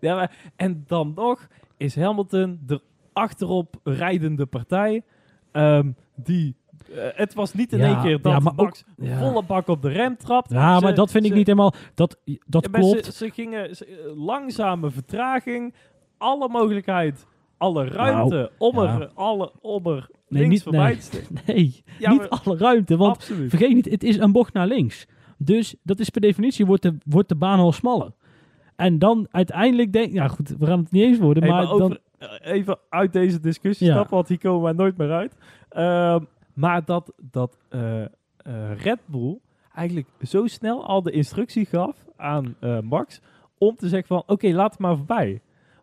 Ja, 0.00 0.14
maar, 0.14 0.36
en 0.56 0.84
dan 0.86 1.12
nog 1.14 1.48
is 1.76 1.96
Hamilton 1.96 2.58
de 2.66 2.80
achterop 3.12 3.76
rijdende 3.84 4.46
partij. 4.46 5.02
ehm, 5.52 5.90
die 6.16 6.54
Eh, 6.94 6.98
het 7.14 7.34
was 7.34 7.54
niet 7.54 7.72
in 7.72 7.78
Ja, 7.78 7.86
één 7.86 8.00
keer 8.02 8.20
dat 8.22 8.32
ja, 8.32 8.38
maar 8.38 8.52
ook- 8.52 8.58
Max 8.64 8.84
ja. 8.96 9.18
volle 9.18 9.42
bak 9.44 9.68
op 9.68 9.82
de 9.82 9.88
rem 9.88 10.16
trapt. 10.16 10.50
Ja, 10.50 10.76
Ze- 10.78 10.84
maar 10.84 10.94
dat 10.94 11.10
vind 11.10 11.24
ik 11.24 11.34
niet 11.34 11.46
helemaal... 11.46 11.74
Dat, 11.94 12.18
dat 12.46 12.70
klopt. 12.70 13.04
Ze, 13.04 13.12
ze 13.12 13.30
gingen 13.30 13.76
ze- 13.76 14.12
langzame 14.16 14.90
vertraging, 14.90 15.74
alle 16.18 16.48
mogelijkheid, 16.48 17.26
alle 17.56 17.84
ruimte 17.84 18.50
om 18.58 18.74
Nou, 18.74 19.00
er, 19.02 19.10
alle, 19.14 19.52
om 19.60 19.86
er 19.86 20.08
Nee, 20.28 20.40
links 20.40 20.48
niet- 20.48 20.62
voorbij 20.62 20.98
nee. 21.46 21.82
Nee, 21.98 22.10
niet 22.12 22.28
alle 22.28 22.56
ruimte. 22.56 22.96
Want 22.96 23.16
Absoluut. 23.16 23.50
vergeet 23.50 23.74
niet, 23.74 23.90
het 23.90 24.02
is 24.04 24.16
een 24.18 24.32
bocht 24.32 24.52
naar 24.52 24.66
links. 24.66 25.06
Dus 25.44 25.74
dat 25.82 25.98
is 26.00 26.10
per 26.10 26.20
definitie, 26.20 26.66
wordt 26.66 26.82
de, 26.82 26.96
wordt 27.04 27.28
de 27.28 27.34
baan 27.34 27.58
al 27.58 27.72
smaller. 27.72 28.12
En 28.76 28.98
dan 28.98 29.26
uiteindelijk 29.30 29.92
denk 29.92 30.12
ja 30.12 30.28
goed, 30.28 30.48
we 30.58 30.66
gaan 30.66 30.78
het 30.78 30.90
niet 30.92 31.02
eens 31.02 31.18
worden, 31.18 31.42
Hey, 31.42 31.52
maar, 31.52 31.62
maar 31.66 31.72
dan... 31.78 31.82
over- 31.82 32.00
eh, 32.18 32.52
even 32.52 32.78
uit 32.88 33.12
deze 33.12 33.40
discussie 33.40 33.86
Ja. 33.86 33.92
stappen, 33.92 34.14
want 34.14 34.28
hier 34.28 34.38
komen 34.38 34.62
wij 34.62 34.72
nooit 34.72 34.96
meer 34.96 35.10
uit. 35.12 35.36
Ehm, 35.68 36.20
maar 36.54 36.84
dat, 36.84 37.12
dat 37.30 37.58
eh, 37.68 38.02
eh, 38.02 38.08
Red 38.82 38.98
Bull 39.06 39.38
eigenlijk 39.74 40.08
zo 40.22 40.46
snel 40.46 40.86
al 40.86 41.02
de 41.02 41.10
instructie 41.10 41.66
gaf 41.66 41.96
aan 42.16 42.56
Max 42.82 43.20
om 43.58 43.76
te 43.76 43.88
zeggen 43.88 44.08
van 44.08 44.22
oké, 44.26 44.48
laat 44.48 44.70
het 44.70 44.80
maar 44.80 44.96
voorbij. 44.96 45.40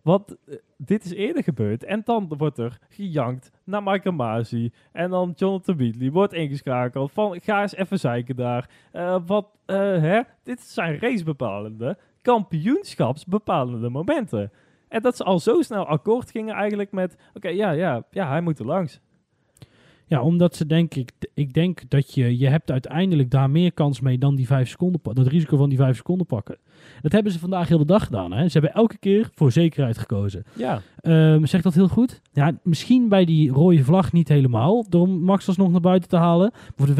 Want 0.09 0.35
eh, 0.47 0.55
dit 0.77 1.05
is 1.05 1.13
eerder 1.13 1.43
gebeurd 1.43 1.83
en 1.83 2.01
dan 2.03 2.33
wordt 2.37 2.57
er 2.57 2.79
gejankt 2.89 3.51
naar 3.63 3.83
Michael 3.83 4.15
Masi 4.15 4.71
en 4.91 5.09
dan 5.09 5.33
Jonathan 5.35 5.77
Wheatley 5.77 6.11
wordt 6.11 6.33
ingeschakeld 6.33 7.11
van 7.11 7.41
ga 7.41 7.61
eens 7.61 7.75
even 7.75 7.99
zeiken 7.99 8.35
daar. 8.35 8.69
Eh, 8.91 9.17
wat, 9.25 9.45
eh, 9.65 9.77
hè? 9.77 10.21
Dit 10.43 10.61
zijn 10.61 10.99
racebepalende, 10.99 11.97
kampioenschapsbepalende 12.21 13.89
momenten. 13.89 14.51
En 14.87 15.01
dat 15.01 15.15
ze 15.15 15.23
al 15.23 15.39
zo 15.39 15.61
snel 15.61 15.85
akkoord 15.85 16.31
gingen 16.31 16.55
eigenlijk 16.55 16.91
met... 16.91 17.17
Oké, 17.33 17.49
ja, 17.49 17.71
ja, 17.71 18.03
ja, 18.11 18.27
hij 18.27 18.41
moet 18.41 18.59
er 18.59 18.65
langs. 18.65 19.01
Ja, 20.09 20.21
omdat 20.21 20.55
ze 20.55 20.65
denk 20.65 20.95
ik, 20.95 21.11
ik 21.33 21.53
denk 21.53 21.89
dat 21.89 22.13
je, 22.13 22.37
je 22.37 22.47
hebt 22.47 22.71
uiteindelijk 22.71 23.31
daar 23.31 23.49
meer 23.49 23.73
kans 23.73 23.99
mee 23.99 24.17
dan 24.17 24.35
die 24.35 24.47
vijf 24.47 24.69
seconden, 24.69 25.01
dat 25.13 25.27
risico 25.27 25.57
van 25.57 25.69
die 25.69 25.77
vijf 25.77 25.95
seconden 25.95 26.25
pakken. 26.25 26.57
Dat 27.01 27.11
hebben 27.11 27.31
ze 27.31 27.39
vandaag 27.39 27.67
heel 27.67 27.77
de 27.77 27.85
dag 27.85 28.03
gedaan. 28.03 28.31
Hè? 28.31 28.47
Ze 28.47 28.59
hebben 28.59 28.73
elke 28.73 28.97
keer 28.97 29.29
voor 29.33 29.51
zekerheid 29.51 29.97
gekozen. 29.97 30.43
Ja, 30.55 30.81
Ehm 31.01 31.45
zegt 31.45 31.63
dat 31.63 31.73
heel 31.73 31.87
goed? 31.87 32.21
Ja, 32.31 32.51
misschien 32.63 33.09
bij 33.09 33.25
die 33.25 33.51
rode 33.51 33.83
vlag 33.83 34.11
niet 34.11 34.27
helemaal, 34.27 34.85
door 34.89 35.09
Max 35.09 35.47
alsnog 35.47 35.71
naar 35.71 35.81
buiten 35.81 36.09
te 36.09 36.17
halen. 36.17 36.51
Voor 36.75 36.85
de, 36.85 36.93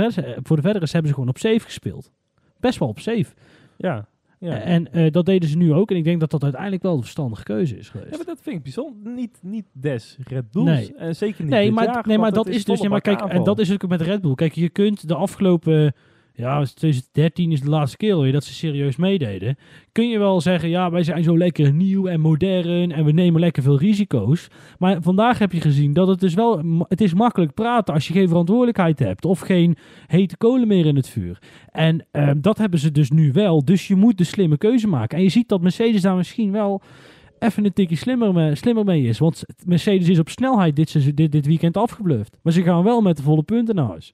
voor 0.43 0.55
de 0.55 0.61
verdere 0.61 0.87
hebben 0.91 1.07
ze 1.07 1.13
gewoon 1.13 1.29
op 1.29 1.37
safe 1.37 1.59
gespeeld. 1.59 2.11
Best 2.59 2.79
wel 2.79 2.87
op 2.87 2.99
safe. 2.99 3.33
ja, 3.77 4.07
ja. 4.39 4.59
En 4.59 4.93
eh, 4.93 5.11
dat 5.11 5.25
deden 5.25 5.49
ze 5.49 5.57
nu 5.57 5.73
ook. 5.73 5.91
En 5.91 5.97
ik 5.97 6.03
denk 6.03 6.19
dat 6.19 6.31
dat 6.31 6.43
uiteindelijk 6.43 6.83
wel 6.83 6.95
de 6.95 7.01
verstandige 7.01 7.43
keuze 7.43 7.77
is 7.77 7.89
geweest. 7.89 8.11
Ja, 8.11 8.17
maar 8.17 8.25
dat 8.25 8.39
vind 8.41 8.55
ik 8.55 8.63
bijzonder. 8.63 9.11
Niet, 9.13 9.39
niet 9.41 9.65
des 9.71 10.17
Red 10.23 10.51
Bulls. 10.51 10.65
Nee. 10.65 10.93
En 10.95 11.15
zeker 11.15 11.43
niet 11.43 11.51
Nee, 11.51 11.71
maar, 11.71 11.85
jaar, 11.85 12.07
nee, 12.07 12.17
maar 12.17 12.31
dat 12.31 12.47
is 12.47 12.65
dus. 12.65 12.81
Ja, 12.81 12.89
maar 12.89 13.01
kijk, 13.01 13.21
en 13.21 13.43
dat 13.43 13.59
is 13.59 13.71
ook 13.71 13.87
met 13.87 14.01
Red 14.01 14.21
Bull. 14.21 14.35
Kijk, 14.35 14.53
je 14.53 14.69
kunt 14.69 15.07
de 15.07 15.15
afgelopen. 15.15 15.93
Ja, 16.39 16.63
2013 16.63 17.51
is 17.51 17.61
de 17.61 17.69
laatste 17.69 17.97
keer 17.97 18.31
dat 18.31 18.43
ze 18.43 18.53
serieus 18.53 18.95
meededen. 18.95 19.57
Kun 19.91 20.09
je 20.09 20.19
wel 20.19 20.41
zeggen, 20.41 20.69
ja, 20.69 20.91
wij 20.91 21.03
zijn 21.03 21.23
zo 21.23 21.37
lekker 21.37 21.73
nieuw 21.73 22.07
en 22.07 22.19
modern 22.19 22.91
en 22.91 23.05
we 23.05 23.11
nemen 23.11 23.39
lekker 23.39 23.63
veel 23.63 23.77
risico's. 23.77 24.47
Maar 24.77 25.01
vandaag 25.01 25.39
heb 25.39 25.51
je 25.51 25.61
gezien 25.61 25.93
dat 25.93 26.07
het 26.07 26.19
dus 26.19 26.33
wel, 26.33 26.85
het 26.87 27.01
is 27.01 27.13
makkelijk 27.13 27.53
praten 27.53 27.93
als 27.93 28.07
je 28.07 28.13
geen 28.13 28.27
verantwoordelijkheid 28.27 28.99
hebt 28.99 29.25
of 29.25 29.39
geen 29.39 29.77
hete 30.07 30.37
kolen 30.37 30.67
meer 30.67 30.85
in 30.85 30.95
het 30.95 31.09
vuur. 31.09 31.41
En 31.71 32.05
ehm, 32.11 32.41
dat 32.41 32.57
hebben 32.57 32.79
ze 32.79 32.91
dus 32.91 33.09
nu 33.09 33.31
wel. 33.31 33.65
Dus 33.65 33.87
je 33.87 33.95
moet 33.95 34.17
de 34.17 34.23
slimme 34.23 34.57
keuze 34.57 34.87
maken. 34.87 35.17
En 35.17 35.23
je 35.23 35.29
ziet 35.29 35.49
dat 35.49 35.61
Mercedes 35.61 36.01
daar 36.01 36.15
misschien 36.15 36.51
wel 36.51 36.81
even 37.39 37.65
een 37.65 37.73
tikje 37.73 37.95
slimmer 37.95 38.33
mee, 38.33 38.55
slimmer 38.55 38.85
mee 38.85 39.03
is. 39.03 39.19
Want 39.19 39.43
Mercedes 39.65 40.09
is 40.09 40.19
op 40.19 40.29
snelheid 40.29 40.75
dit, 40.75 41.15
dit, 41.15 41.31
dit 41.31 41.45
weekend 41.45 41.77
afgebluft. 41.77 42.37
Maar 42.41 42.53
ze 42.53 42.63
gaan 42.63 42.83
wel 42.83 43.01
met 43.01 43.17
de 43.17 43.23
volle 43.23 43.43
punten 43.43 43.75
naar 43.75 43.87
huis. 43.87 44.13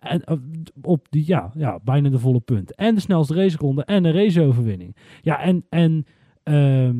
En 0.00 0.24
eh, 0.24 0.36
op 0.82 1.06
die, 1.10 1.24
ja, 1.26 1.50
ja, 1.54 1.78
bijna 1.84 2.08
de 2.08 2.18
volle 2.18 2.40
punten. 2.40 2.74
En 2.76 2.94
de 2.94 3.00
snelste 3.00 3.34
raceronde 3.34 3.84
en 3.84 4.04
een 4.04 4.12
raceoverwinning. 4.12 4.96
Ja, 5.22 5.40
en, 5.40 5.66
en 5.68 6.04
ehm, 6.42 6.96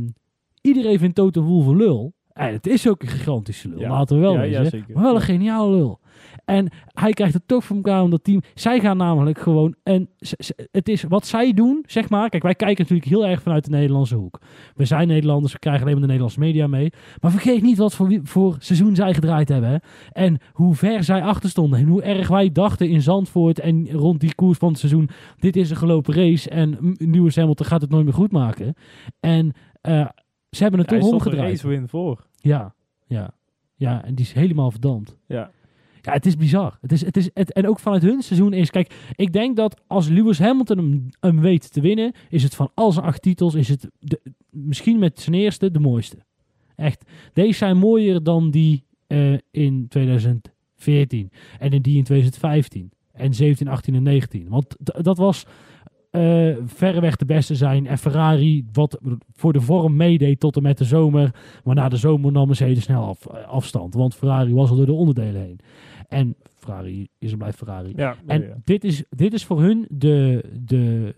iedereen 0.60 0.98
vindt 0.98 1.14
Toto 1.14 1.42
Wolff 1.42 1.66
een 1.68 1.76
lul. 1.76 2.12
En 2.32 2.52
het 2.52 2.66
is 2.66 2.88
ook 2.88 3.02
een 3.02 3.08
gigantische 3.08 3.68
lul, 3.68 3.78
Ja. 3.80 3.88
laten 3.90 4.16
we 4.16 4.22
wel 4.22 4.42
Ja. 4.42 4.70
Maar 4.92 5.02
wel 5.02 5.14
een 5.14 5.20
geniale 5.20 5.76
lul. 5.76 6.00
En 6.44 6.68
hij 6.92 7.12
krijgt 7.12 7.34
het 7.34 7.48
toch 7.48 7.64
voor 7.64 7.76
elkaar 7.76 8.02
om 8.02 8.10
dat 8.10 8.24
team. 8.24 8.42
Zij 8.54 8.80
gaan 8.80 8.96
namelijk 8.96 9.38
gewoon. 9.38 9.74
En 9.82 10.08
het 10.70 10.88
is 10.88 11.02
wat 11.02 11.26
zij 11.26 11.52
doen, 11.52 11.84
zeg 11.86 12.08
maar. 12.08 12.28
Kijk, 12.28 12.42
wij 12.42 12.54
kijken 12.54 12.82
natuurlijk 12.82 13.08
heel 13.08 13.26
erg 13.26 13.42
vanuit 13.42 13.64
de 13.64 13.70
Nederlandse 13.70 14.14
hoek. 14.14 14.40
We 14.74 14.84
zijn 14.84 15.08
Nederlanders, 15.08 15.52
we 15.52 15.58
krijgen 15.58 15.82
alleen 15.82 15.92
maar 15.94 16.02
de 16.02 16.12
Nederlandse 16.12 16.40
media 16.40 16.66
mee. 16.66 16.92
Maar 17.20 17.30
vergeet 17.30 17.62
niet 17.62 17.78
wat 17.78 17.94
voor, 17.94 18.20
voor 18.22 18.56
seizoen 18.58 18.94
zij 18.94 19.14
gedraaid 19.14 19.48
hebben. 19.48 19.70
Hè? 19.70 19.76
En 20.12 20.38
hoe 20.52 20.74
ver 20.74 21.04
zij 21.04 21.22
achter 21.22 21.50
stonden. 21.50 21.78
En 21.78 21.86
hoe 21.86 22.02
erg 22.02 22.28
wij 22.28 22.52
dachten 22.52 22.88
in 22.88 23.02
Zandvoort 23.02 23.58
en 23.60 23.90
rond 23.90 24.20
die 24.20 24.34
koers 24.34 24.58
van 24.58 24.68
het 24.68 24.78
seizoen. 24.78 25.08
Dit 25.38 25.56
is 25.56 25.70
een 25.70 25.76
gelopen 25.76 26.14
race. 26.14 26.50
En 26.50 26.94
Lewis 26.98 27.36
Hamilton 27.36 27.66
gaat 27.66 27.80
het 27.80 27.90
nooit 27.90 28.04
meer 28.04 28.14
goed 28.14 28.32
maken. 28.32 28.74
En 29.20 29.52
eh, 29.80 30.08
ze 30.50 30.62
hebben 30.62 30.80
het 30.80 30.90
Hij 30.90 30.98
toch 31.00 31.12
omgedraaid. 31.12 31.62
win 31.62 31.88
voor. 31.88 32.26
Ja, 32.36 32.74
ja. 33.06 33.30
Ja, 33.74 34.04
en 34.04 34.14
die 34.14 34.24
is 34.24 34.32
helemaal 34.32 34.70
verdampt. 34.70 35.16
Ja. 35.26 35.50
Ja, 36.00 36.12
het 36.12 36.26
is 36.26 36.36
bizar. 36.36 36.78
Het 36.80 36.92
is, 36.92 37.04
het 37.04 37.16
is, 37.16 37.30
het, 37.34 37.52
en 37.52 37.68
ook 37.68 37.78
vanuit 37.78 38.02
hun 38.02 38.22
seizoen 38.22 38.52
is... 38.52 38.70
Kijk, 38.70 38.94
ik 39.14 39.32
denk 39.32 39.56
dat 39.56 39.80
als 39.86 40.08
Lewis 40.08 40.38
Hamilton 40.38 41.10
hem, 41.20 41.40
weet 41.40 41.72
te 41.72 41.80
winnen... 41.80 42.12
is 42.28 42.42
het 42.42 42.54
van 42.54 42.70
al 42.74 42.92
zijn 42.92 43.04
acht 43.04 43.22
titels... 43.22 43.54
is 43.54 43.68
het 43.68 43.88
misschien 44.50 44.98
met 44.98 45.20
zijn 45.20 45.36
eerste 45.36 45.70
de 45.70 45.80
mooiste. 45.80 46.16
Echt. 46.76 47.04
Deze 47.32 47.58
zijn 47.58 47.76
mooier 47.76 48.22
dan 48.22 48.50
die 48.50 48.84
eh, 49.06 49.32
in 49.50 49.86
2014. 49.88 51.30
En 51.58 51.82
die 51.82 51.96
in 51.96 52.04
2015. 52.04 52.90
En 53.12 53.34
17, 53.34 53.68
18 53.68 53.94
en 53.94 54.02
19. 54.02 54.48
Want 54.48 54.76
dat 54.78 55.16
was 55.16 55.46
eh 56.10 56.56
verreweg 56.64 57.16
de 57.16 57.24
beste 57.24 57.54
zijn. 57.54 57.86
En 57.86 57.98
Ferrari, 57.98 58.64
wat 58.72 59.00
voor 59.32 59.52
de 59.52 59.60
vorm 59.60 59.96
meedeed 59.96 60.40
tot 60.40 60.56
en 60.56 60.62
met 60.62 60.78
de 60.78 60.84
zomer. 60.84 61.34
Maar 61.64 61.74
na 61.74 61.88
de 61.88 61.96
zomer 61.96 62.32
nam 62.32 62.46
Mercedes 62.46 62.82
snel 62.82 63.04
af, 63.04 63.26
eh, 63.26 63.48
afstand. 63.48 63.94
Want 63.94 64.14
Ferrari 64.14 64.54
was 64.54 64.70
al 64.70 64.76
door 64.76 64.86
de 64.86 64.92
onderdelen 64.92 65.40
heen. 65.40 65.60
En 66.08 66.36
Ferrari 66.54 67.08
is 67.18 67.32
en 67.32 67.38
blijft 67.38 67.58
Ferrari. 67.58 67.92
Ja, 67.96 68.16
En 68.26 68.40
ja. 68.40 68.56
dit, 68.64 68.84
is, 68.84 69.04
dit 69.10 69.32
is 69.32 69.44
voor 69.44 69.60
hun 69.60 69.86
de, 69.90 70.44
de 70.60 71.14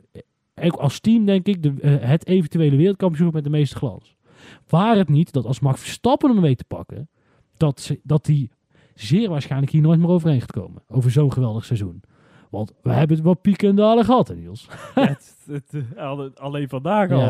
ook 0.63 0.77
als 0.77 1.01
team 1.01 1.25
denk 1.25 1.47
ik, 1.47 1.63
de, 1.63 1.75
eh, 1.81 2.09
het 2.09 2.27
eventuele 2.27 2.77
wereldkampioenschap 2.77 3.35
met 3.35 3.45
de 3.45 3.59
meeste 3.59 3.77
glans. 3.77 4.17
Waar 4.69 4.97
het 4.97 5.09
niet 5.09 5.33
dat 5.33 5.47
als 5.47 5.61
Max 5.61 5.81
Verstappen 5.81 6.31
hem 6.31 6.41
weet 6.41 6.59
te 6.59 6.65
pakken, 6.65 7.09
dat, 7.57 7.81
ze, 7.81 8.01
dat 8.03 8.25
die 8.25 8.51
zeer 8.95 9.29
waarschijnlijk 9.29 9.73
hier 9.73 9.83
nooit 9.83 10.01
meer 10.01 10.09
overheen 10.09 10.41
gaat 10.41 10.53
komen. 10.53 10.83
Over 10.89 11.11
zo'n 11.11 11.33
geweldig 11.33 11.65
seizoen. 11.65 12.03
Want 12.51 12.73
we 12.83 12.93
hebben 12.93 13.17
het 13.17 13.27
wat 13.27 13.41
pieken 13.41 13.69
en 13.69 13.77
dalen 13.77 14.05
gehad, 14.05 14.29
hè, 14.29 14.35
Niels. 14.35 14.69
Ja, 14.95 15.07
het, 15.07 15.37
het, 15.47 15.75
eh, 15.75 16.03
alle- 16.05 16.33
alleen 16.35 16.69
vandaag 16.69 17.11
al. 17.11 17.19
Ja. 17.19 17.27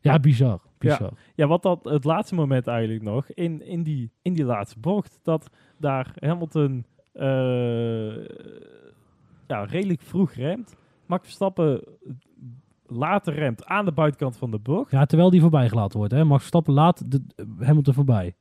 Ja, 0.00 0.12
ja 0.12 0.18
bizar. 0.18 0.60
bizar. 0.78 1.12
wat 1.36 1.62
dat 1.62 1.84
het 1.84 2.04
laatste 2.04 2.34
moment 2.34 2.66
eigenlijk 2.66 3.02
nog, 3.02 3.28
in, 3.28 3.62
in, 3.62 3.82
die, 3.82 4.10
in 4.22 4.34
die 4.34 4.44
laatste 4.44 4.78
bocht, 4.78 5.18
dat 5.22 5.50
daar 5.78 6.12
Hamilton 6.20 6.84
eh, 7.12 8.24
ja, 9.46 9.64
redelijk 9.64 10.00
vroeg 10.00 10.32
remt. 10.32 10.76
Max 11.06 11.24
Verstappen 11.24 11.84
later 12.86 13.34
remt 13.34 13.64
aan 13.66 13.84
de 13.84 13.92
buitenkant 13.92 14.36
van 14.36 14.50
de 14.50 14.58
bocht. 14.58 14.90
Ja, 14.90 15.04
terwijl 15.04 15.30
die 15.30 15.40
voorbij 15.40 15.68
gelaten 15.68 15.98
wordt. 15.98 16.12
Hè. 16.12 16.24
Max 16.24 16.38
Verstappen 16.38 16.72
laat 16.74 17.10
de, 17.10 17.22
Hamilton 17.58 17.94
voorbij. 17.94 18.34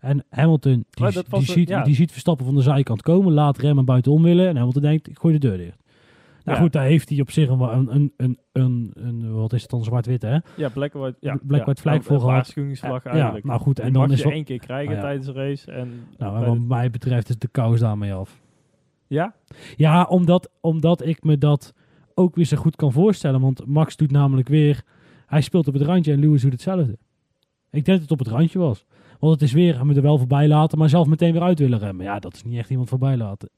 En 0.00 0.24
Hamilton, 0.30 0.84
die, 0.90 1.42
ziet, 1.42 1.68
ja. 1.68 1.82
die 1.82 1.94
ziet 1.94 2.10
Verstappen 2.12 2.46
van 2.46 2.54
de 2.54 2.62
zijkant 2.62 3.02
komen, 3.02 3.32
laat 3.32 3.58
remmen 3.58 3.84
buitenom 3.84 4.22
willen. 4.22 4.48
En 4.48 4.56
Hamilton 4.56 4.82
denkt, 4.82 5.08
ik 5.08 5.18
gooi 5.18 5.38
de 5.38 5.48
deur 5.48 5.56
dicht. 5.56 5.76
Nou 6.44 6.56
Ja. 6.56 6.64
goed, 6.64 6.72
daar 6.72 6.84
heeft 6.84 7.08
hij 7.08 7.20
op 7.20 7.30
zich 7.30 7.48
een, 7.48 7.60
een, 7.60 7.88
een, 7.94 8.12
een, 8.16 8.38
een, 8.52 8.90
een- 8.94 9.32
wat 9.34 9.52
is 9.52 9.62
het 9.62 9.70
dan, 9.70 9.84
zwart-wit 9.84 10.22
hè? 10.22 10.38
Ja, 10.56 10.68
black 10.68 10.94
and 10.94 11.02
white, 11.02 11.16
ja, 11.20 11.38
Black 11.46 11.66
ja, 11.66 11.74
flag 11.74 11.94
voor 11.94 12.02
gehad. 12.18 12.22
waarschuwingsvlag 12.34 13.04
Ja, 13.04 13.10
eigenlijk. 13.10 13.44
nou 13.44 13.60
goed, 13.60 13.78
en 13.78 13.84
Die 13.84 13.92
dan 13.92 14.02
mag 14.08 14.16
is 14.16 14.22
je 14.22 14.32
één 14.32 14.44
keer 14.44 14.58
krijgen 14.58 14.88
Ah, 14.90 14.94
ja. 14.94 15.00
tijdens 15.02 15.26
de 15.26 15.32
race. 15.32 15.72
En 15.72 15.90
Nou, 16.18 16.36
en 16.36 16.44
wat 16.48 16.54
de- 16.54 16.60
mij 16.60 16.90
betreft 16.90 17.28
is 17.28 17.38
de 17.38 17.48
kous 17.48 17.80
daarmee 17.80 18.12
af. 18.14 18.40
ja? 19.06 19.34
Ja, 19.76 20.04
omdat, 20.04 20.50
omdat 20.60 21.06
ik 21.06 21.24
me 21.24 21.38
dat 21.38 21.74
ook 22.14 22.34
weer 22.36 22.44
zo 22.44 22.56
goed 22.56 22.76
kan 22.76 22.92
voorstellen. 22.92 23.40
Want 23.40 23.66
Max 23.66 23.96
doet 23.96 24.10
namelijk 24.10 24.48
weer... 24.48 24.82
Hij 25.26 25.40
speelt 25.40 25.68
op 25.68 25.74
het 25.74 25.82
randje 25.82 26.12
en 26.12 26.18
Lewis 26.20 26.42
doet 26.42 26.52
hetzelfde. 26.52 26.98
Ik 27.70 27.84
denk 27.84 27.86
dat 27.86 28.00
het 28.00 28.10
op 28.10 28.18
het 28.18 28.28
randje 28.28 28.58
was. 28.58 28.84
Want 29.18 29.32
het 29.32 29.42
is 29.42 29.52
weer 29.52 29.78
hem 29.78 29.90
er 29.90 30.02
wel 30.02 30.18
voorbij 30.18 30.48
laten, 30.48 30.78
maar 30.78 30.88
zelf 30.88 31.06
meteen 31.06 31.32
weer 31.32 31.42
uit 31.42 31.58
willen 31.58 31.78
remmen. 31.78 32.04
Ja, 32.04 32.18
dat 32.18 32.34
is 32.34 32.44
niet 32.44 32.58
echt 32.58 32.70
iemand 32.70 32.88
voorbij 32.88 33.16
laten. 33.16 33.50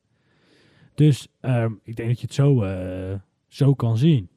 Dus 0.95 1.29
ehm, 1.41 1.73
ik 1.83 1.97
denk 1.97 2.09
dat 2.09 2.21
je 2.21 2.27
het 2.27 2.35
zo, 2.35 2.63
eh, 2.63 3.15
zo 3.49 3.75
kan 3.75 3.99
zien. 3.99 4.29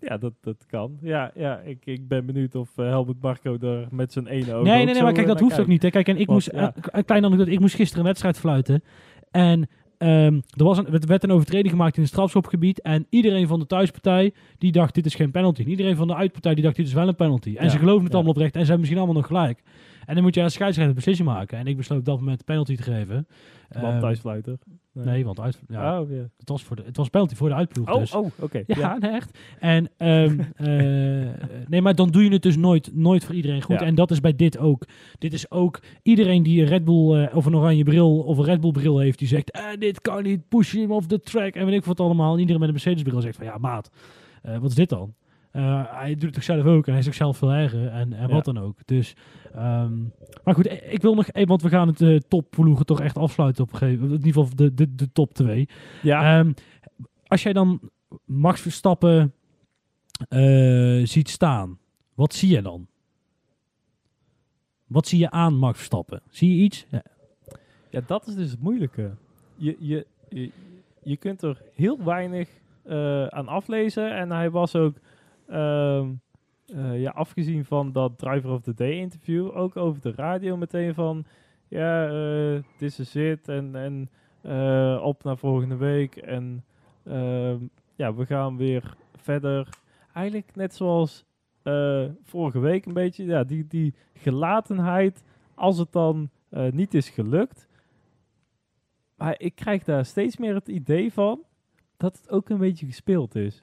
Ja, 0.00 0.16
dat, 0.16 0.32
dat 0.40 0.66
kan. 0.66 0.98
Ja, 1.00 1.30
ja 1.34 1.58
ik, 1.58 1.86
ik 1.86 2.08
ben 2.08 2.26
benieuwd 2.26 2.54
of 2.54 2.78
eh, 2.78 2.86
Helmut 2.86 3.20
Marco 3.20 3.58
er 3.58 3.88
met 3.90 4.12
zijn 4.12 4.26
ene 4.26 4.54
oog 4.54 4.64
Nee, 4.64 4.84
nee, 4.84 4.94
nee, 4.94 5.02
maar 5.02 5.12
kijk, 5.12 5.26
eh, 5.26 5.32
dat 5.32 5.40
hoeft 5.40 5.60
ook 5.60 5.66
niet. 5.66 5.82
Hè. 5.82 5.90
Kijk, 5.90 6.08
en 6.08 6.16
ik 6.16 6.26
Want, 6.26 6.38
moest, 6.38 6.52
ja. 6.52 6.72
een, 6.76 6.82
een 6.86 7.04
klein 7.04 7.24
anekdote, 7.24 7.50
ik 7.50 7.60
moest 7.60 7.74
gisteren 7.74 8.00
een 8.00 8.08
wedstrijd 8.08 8.38
fluiten. 8.38 8.82
En 9.30 9.68
ehm, 9.98 10.40
er, 10.56 10.64
was 10.64 10.78
een, 10.78 10.86
er 10.86 11.06
werd 11.06 11.22
een 11.22 11.30
overtreding 11.32 11.70
gemaakt 11.70 11.96
in 11.96 12.02
het 12.02 12.10
strafschopgebied. 12.10 12.80
En 12.80 13.06
iedereen 13.10 13.46
van 13.46 13.58
de 13.58 13.66
thuispartij, 13.66 14.32
die 14.58 14.72
dacht, 14.72 14.94
dit 14.94 15.06
is 15.06 15.14
geen 15.14 15.30
penalty. 15.30 15.62
En 15.62 15.68
iedereen 15.68 15.96
van 15.96 16.06
de 16.06 16.14
uitpartij, 16.14 16.54
die 16.54 16.64
dacht, 16.64 16.76
dit 16.76 16.86
is 16.86 16.92
wel 16.92 17.08
een 17.08 17.16
penalty. 17.16 17.54
En 17.56 17.64
Ja, 17.64 17.70
ze 17.70 17.78
geloven 17.78 18.02
het 18.02 18.10
ja. 18.10 18.14
allemaal 18.14 18.32
oprecht. 18.34 18.54
En 18.54 18.60
ze 18.60 18.66
hebben 18.66 18.78
misschien 18.78 19.02
allemaal 19.02 19.20
nog 19.20 19.26
gelijk. 19.26 19.62
En 20.06 20.14
dan 20.14 20.22
moet 20.22 20.34
je 20.34 20.42
als 20.42 20.52
scheidsrechter 20.52 20.88
een 20.90 20.98
beslissing 20.98 21.28
maken. 21.28 21.58
En 21.58 21.66
ik 21.66 21.76
besloot 21.76 21.98
op 21.98 22.04
dat 22.04 22.18
moment 22.18 22.44
penalty 22.44 22.76
te 22.76 22.82
geven. 22.82 23.26
Want 23.68 23.84
Ehm, 23.86 24.00
thuisfluiter. 24.00 24.58
Nee, 24.92 25.24
want 25.24 25.40
uit, 25.40 25.60
ja, 25.68 26.00
Oh, 26.00 26.08
het, 26.38 26.48
was 26.48 26.62
voor 26.62 26.76
de, 26.76 26.82
het 26.82 26.96
was 26.96 27.08
penalty 27.08 27.34
voor 27.34 27.48
de 27.48 27.54
uitploeg. 27.54 27.92
Oh, 27.92 27.98
dus. 27.98 28.14
oh 28.14 28.26
oké. 28.40 28.62
Ja, 28.66 28.76
Ja. 28.78 28.98
nee, 28.98 29.10
echt. 29.10 29.38
En, 29.58 29.88
ehm, 29.96 30.40
eh, 30.56 31.66
nee, 31.68 31.82
maar 31.82 31.94
dan 31.94 32.10
doe 32.10 32.24
je 32.24 32.30
het 32.30 32.42
dus 32.42 32.56
nooit, 32.56 32.90
nooit 32.94 33.24
voor 33.24 33.34
iedereen 33.34 33.62
goed. 33.62 33.80
Ja. 33.80 33.86
En 33.86 33.94
dat 33.94 34.10
is 34.10 34.20
bij 34.20 34.36
dit 34.36 34.58
ook. 34.58 34.86
Dit 35.18 35.32
is 35.32 35.50
ook 35.50 35.80
iedereen 36.02 36.42
die 36.42 36.60
een 36.62 36.68
Red 36.68 36.84
Bull 36.84 37.22
eh, 37.24 37.36
of 37.36 37.46
een 37.46 37.56
oranje 37.56 37.84
bril 37.84 38.18
of 38.18 38.38
een 38.38 38.44
Red 38.44 38.60
Bull 38.60 38.70
bril 38.70 38.98
heeft, 38.98 39.18
die 39.18 39.28
zegt, 39.28 39.50
eh, 39.50 39.62
dit 39.78 40.00
kan 40.00 40.22
niet, 40.22 40.48
push 40.48 40.72
him 40.72 40.90
off 40.90 41.06
the 41.06 41.20
track 41.20 41.54
en 41.54 41.66
weet 41.66 41.74
ik 41.74 41.84
wat 41.84 42.00
allemaal. 42.00 42.32
En 42.32 42.38
iedereen 42.38 42.60
met 42.60 42.68
een 42.68 42.74
Mercedes 42.74 43.02
bril 43.02 43.20
zegt 43.20 43.36
van, 43.36 43.46
ja 43.46 43.58
maat, 43.58 43.90
eh, 44.42 44.58
wat 44.58 44.70
is 44.70 44.76
dit 44.76 44.88
dan? 44.88 45.14
Hij 45.90 46.12
doet 46.12 46.22
het 46.22 46.32
toch 46.32 46.42
zelf 46.42 46.64
ook 46.64 46.86
en 46.86 46.90
hij 46.92 47.00
is 47.00 47.06
ook 47.06 47.14
zelf 47.14 47.36
veel 47.36 47.50
erger 47.52 47.86
en, 47.88 48.12
en 48.12 48.28
Ja. 48.28 48.34
wat 48.34 48.44
dan 48.44 48.58
ook. 48.58 48.78
Dus, 48.84 49.14
ehm, 49.56 50.02
maar 50.44 50.54
goed, 50.54 50.66
eh, 50.66 50.92
ik 50.92 51.02
wil 51.02 51.14
nog 51.14 51.26
even, 51.32 51.48
want 51.48 51.62
we 51.62 51.68
gaan 51.68 51.88
het 51.88 52.00
uh, 52.00 52.18
topploegen 52.28 52.86
toch 52.86 53.00
echt 53.00 53.16
afsluiten 53.16 53.64
op 53.64 53.72
een 53.72 53.78
gegeven 53.78 54.02
moment. 54.02 54.20
In 54.20 54.26
ieder 54.26 54.42
geval 54.42 54.56
de, 54.56 54.74
de, 54.74 54.94
de 54.94 55.12
top 55.12 55.34
2. 55.34 55.68
Ja. 56.02 56.38
Ehm, 56.38 56.52
als 57.26 57.42
jij 57.42 57.52
dan 57.52 57.80
Max 58.24 58.60
Verstappen 58.60 59.34
eh, 60.28 61.00
ziet 61.04 61.28
staan, 61.28 61.78
wat 62.14 62.34
zie 62.34 62.50
je 62.50 62.62
dan? 62.62 62.86
Wat 64.86 65.06
zie 65.06 65.18
je 65.18 65.30
aan 65.30 65.54
Max 65.54 65.76
Verstappen? 65.76 66.22
Zie 66.28 66.56
je 66.56 66.62
iets? 66.62 66.86
Ja. 66.90 67.02
Ja, 67.90 68.02
dat 68.06 68.26
is 68.26 68.34
dus 68.34 68.50
het 68.50 68.60
moeilijke. 68.60 69.10
Je, 69.56 69.76
je, 69.78 70.06
je, 70.28 70.50
je 71.02 71.16
kunt 71.16 71.42
er 71.42 71.62
heel 71.74 72.04
weinig 72.04 72.48
eh, 72.82 73.26
aan 73.26 73.48
aflezen. 73.48 74.16
En 74.16 74.30
hij 74.30 74.50
was 74.50 74.76
ook, 74.76 74.96
ehm, 75.48 76.08
eh, 76.66 77.00
ja, 77.00 77.10
afgezien 77.10 77.64
van 77.64 77.92
dat 77.92 78.18
Driver 78.18 78.50
of 78.50 78.60
the 78.60 78.74
Day 78.74 78.92
interview, 78.92 79.56
ook 79.56 79.76
over 79.76 80.00
de 80.00 80.12
radio 80.16 80.56
meteen 80.56 80.94
van, 80.94 81.24
ja, 81.68 82.08
eh, 82.08 82.62
this 82.78 82.98
is 82.98 83.16
it. 83.16 83.48
En, 83.48 83.76
en 83.76 84.10
eh, 84.46 85.00
op 85.02 85.24
naar 85.24 85.38
volgende 85.38 85.76
week. 85.76 86.16
En 86.16 86.64
ehm, 87.04 87.58
ja, 87.94 88.14
we 88.14 88.26
gaan 88.26 88.56
weer 88.56 88.96
verder. 89.16 89.68
Eigenlijk 90.12 90.54
net 90.54 90.74
zoals 90.74 91.24
eh, 91.62 92.04
vorige 92.22 92.58
week 92.58 92.86
een 92.86 92.92
beetje. 92.92 93.24
Ja, 93.24 93.44
die, 93.44 93.66
die 93.66 93.94
gelatenheid 94.14 95.24
als 95.54 95.78
het 95.78 95.92
dan 95.92 96.30
eh, 96.48 96.70
niet 96.72 96.94
is 96.94 97.08
gelukt. 97.08 97.68
Maar 99.14 99.34
ik 99.40 99.54
krijg 99.54 99.84
daar 99.84 100.04
steeds 100.04 100.36
meer 100.36 100.54
het 100.54 100.68
idee 100.68 101.12
van 101.12 101.42
dat 101.96 102.16
het 102.16 102.30
ook 102.30 102.48
een 102.48 102.58
beetje 102.58 102.86
gespeeld 102.86 103.34
is. 103.34 103.62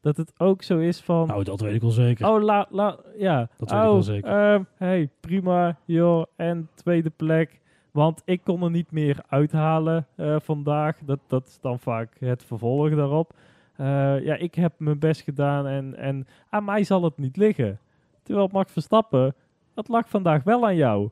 Dat 0.00 0.16
het 0.16 0.32
ook 0.36 0.62
zo 0.62 0.78
is 0.78 1.00
van... 1.00 1.26
Nou, 1.26 1.44
dat 1.44 1.60
weet 1.60 1.74
ik 1.74 1.80
wel 1.80 1.90
zeker. 1.90 2.28
Oh, 2.28 2.42
la, 2.42 2.66
la, 2.70 2.96
ja. 3.16 3.38
Dat 3.58 3.70
weet 3.70 3.78
ik 3.78 3.84
oh, 3.86 3.92
wel 3.92 4.02
zeker. 4.02 4.30
ehm, 4.30 4.62
hey, 4.74 5.08
prima, 5.20 5.76
joh. 5.84 6.24
En 6.36 6.68
tweede 6.74 7.10
plek. 7.10 7.60
Want 7.90 8.22
ik 8.24 8.40
kon 8.44 8.62
er 8.62 8.70
niet 8.70 8.90
meer 8.92 9.22
uithalen 9.28 10.06
eh, 10.16 10.36
vandaag. 10.42 10.98
Dat, 11.04 11.18
dat 11.26 11.46
is 11.46 11.58
dan 11.60 11.78
vaak 11.78 12.16
het 12.18 12.44
vervolg 12.44 12.94
daarop. 12.94 13.32
Eh, 13.76 13.86
ja, 14.24 14.34
ik 14.34 14.54
heb 14.54 14.72
mijn 14.78 14.98
best 14.98 15.20
gedaan 15.20 15.66
en, 15.66 15.96
en 15.96 16.26
aan 16.50 16.64
mij 16.64 16.84
zal 16.84 17.02
het 17.02 17.18
niet 17.18 17.36
liggen. 17.36 17.78
Terwijl 18.22 18.48
Max 18.52 18.72
Verstappen, 18.72 19.34
dat 19.74 19.88
lag 19.88 20.08
vandaag 20.08 20.42
wel 20.42 20.64
aan 20.66 20.76
jou. 20.76 21.10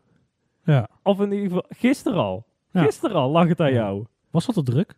Ja. 0.64 0.88
Of 1.02 1.20
in 1.20 1.32
ieder 1.32 1.46
geval, 1.46 1.64
gisteren 1.68 2.18
al. 2.18 2.44
Ja. 2.70 2.82
Gisteren 2.82 3.16
al 3.16 3.30
lag 3.30 3.48
het 3.48 3.60
aan 3.60 3.72
Ja. 3.72 3.74
jou. 3.74 4.04
Was 4.30 4.46
dat 4.46 4.54
te 4.54 4.62
druk? 4.62 4.94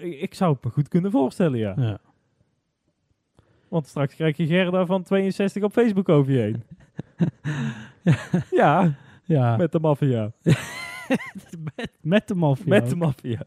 Ik, 0.00 0.34
zou 0.34 0.52
het 0.52 0.64
me 0.64 0.70
goed 0.70 0.88
kunnen 0.88 1.10
voorstellen, 1.10 1.58
ja. 1.58 1.74
Ja. 1.76 1.98
Want 3.68 3.86
straks 3.86 4.14
krijg 4.14 4.36
je 4.36 4.46
Gerda 4.46 4.86
van 4.86 5.02
62 5.02 5.62
op 5.62 5.72
Facebook 5.72 6.08
over 6.08 6.32
je 6.32 6.38
heen. 6.38 6.62
ja, 8.60 8.94
Ja, 9.24 9.50
met, 9.50 9.58
met 9.58 9.72
de 9.72 9.80
maffia. 9.80 10.32
met, 12.00 12.28
de 12.28 12.34
maffia. 12.34 12.68
Met 12.68 12.88
de 12.88 12.96
maffia. 12.96 13.40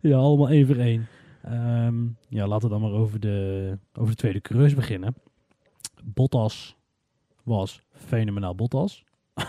Ja, 0.00 0.16
allemaal 0.16 0.48
één 0.48 0.66
voor 0.66 0.76
één. 0.76 1.06
Ehm, 1.42 2.04
ja, 2.28 2.46
laten 2.46 2.68
we 2.68 2.78
dan 2.78 2.90
maar 2.90 3.00
over 3.00 3.20
de, 3.20 3.78
over 3.92 4.10
de 4.10 4.16
tweede 4.16 4.40
coureurs 4.40 4.74
beginnen. 4.74 5.14
Bottas 6.04 6.76
was 7.42 7.82
fenomenaal 7.92 8.54
Bottas. 8.54 9.04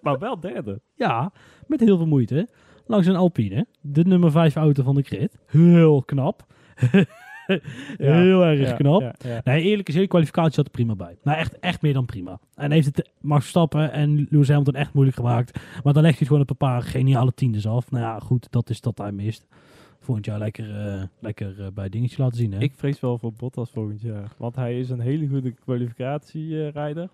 Maar 0.00 0.18
wel 0.18 0.40
derde. 0.40 0.80
Ja, 0.94 1.32
met 1.66 1.80
heel 1.80 1.96
veel 1.96 2.06
moeite. 2.06 2.48
Langs 2.88 3.06
een 3.06 3.16
Alpine. 3.16 3.66
De 3.80 4.04
nummer 4.04 4.30
5 4.30 4.56
auto 4.56 4.82
van 4.82 4.94
de 4.94 5.02
grid. 5.02 5.38
Heel 5.46 6.02
knap. 6.02 6.46
heel 7.96 8.44
erg 8.44 8.60
Ja, 8.60 8.72
knap. 8.72 9.14
ja. 9.18 9.40
Nee, 9.44 9.62
eerlijk 9.62 9.88
is 9.88 9.94
hele 9.94 10.06
kwalificatie 10.06 10.52
zat 10.52 10.64
er 10.64 10.70
prima 10.70 10.94
bij. 10.94 11.16
Nou, 11.22 11.38
echt, 11.38 11.58
echt 11.58 11.82
meer 11.82 11.92
dan 11.92 12.04
prima. 12.06 12.38
En 12.54 12.70
heeft 12.70 12.86
het 12.86 13.10
Max 13.20 13.40
Verstappen 13.40 13.92
en 13.92 14.26
Lewis 14.30 14.48
Hamilton 14.48 14.74
echt 14.74 14.92
moeilijk 14.92 15.16
gemaakt. 15.16 15.58
Maar 15.84 15.92
dan 15.92 16.02
legt 16.02 16.18
hij 16.18 16.26
gewoon 16.26 16.44
een 16.46 16.56
paar 16.56 16.82
geniale 16.82 17.34
tiendes 17.34 17.66
af. 17.66 17.90
Nou 17.90 18.04
ja, 18.04 18.18
goed, 18.18 18.46
dat 18.50 18.70
is 18.70 18.80
dat 18.80 18.98
hij 18.98 19.12
mist. 19.12 19.46
Volgend 20.00 20.26
jaar 20.26 20.38
lekker, 20.38 20.86
eh, 20.86 21.02
lekker 21.18 21.60
eh, 21.60 21.66
bij 21.74 21.88
dingetje 21.88 22.22
laten 22.22 22.36
zien, 22.38 22.52
hè? 22.52 22.58
Ik 22.58 22.72
vrees 22.76 23.00
wel 23.00 23.18
voor 23.18 23.32
Bottas 23.32 23.70
volgend 23.70 24.00
jaar. 24.00 24.32
Want 24.36 24.56
hij 24.56 24.78
is 24.80 24.90
een 24.90 25.00
hele 25.00 25.28
goede 25.28 25.50
kwalificatierijder. 25.50 27.08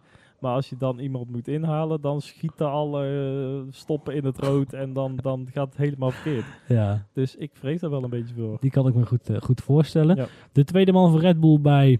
Maar 0.44 0.54
als 0.54 0.68
je 0.68 0.76
dan 0.76 0.98
iemand 0.98 1.30
moet 1.30 1.48
inhalen, 1.48 2.00
dan 2.00 2.20
schieten 2.20 2.70
alle 2.70 3.06
eh, 3.66 3.72
stoppen 3.72 4.14
in 4.14 4.24
het 4.24 4.38
rood. 4.38 4.72
En 4.72 4.92
dan, 4.92 5.16
dan 5.16 5.48
gaat 5.52 5.66
het 5.68 5.76
helemaal 5.76 6.10
verkeerd. 6.10 6.44
Ja, 6.68 7.06
Dus 7.12 7.36
ik 7.36 7.50
vrees 7.54 7.80
daar 7.80 7.90
wel 7.90 8.04
een 8.04 8.10
beetje 8.10 8.34
voor. 8.34 8.56
die 8.60 8.70
kan 8.70 8.86
ik 8.86 8.94
me 8.94 9.06
goed, 9.06 9.28
eh, 9.30 9.40
goed 9.40 9.60
voorstellen. 9.60 10.16
Ja. 10.16 10.26
De 10.52 10.64
tweede 10.64 10.92
man 10.92 11.10
van 11.10 11.20
Red 11.20 11.40
Bull 11.40 11.60
bij... 11.60 11.98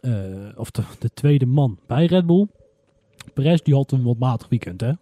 eh, 0.00 0.12
of 0.56 0.70
de, 0.70 0.82
de 0.98 1.10
tweede 1.14 1.46
man 1.46 1.78
bij 1.86 2.06
Red 2.06 2.26
Bull. 2.26 2.46
Perez, 3.34 3.60
die 3.60 3.74
had 3.74 3.92
een 3.92 4.02
wat 4.02 4.18
matig 4.18 4.48
weekend, 4.48 4.80
hè? 4.80 4.92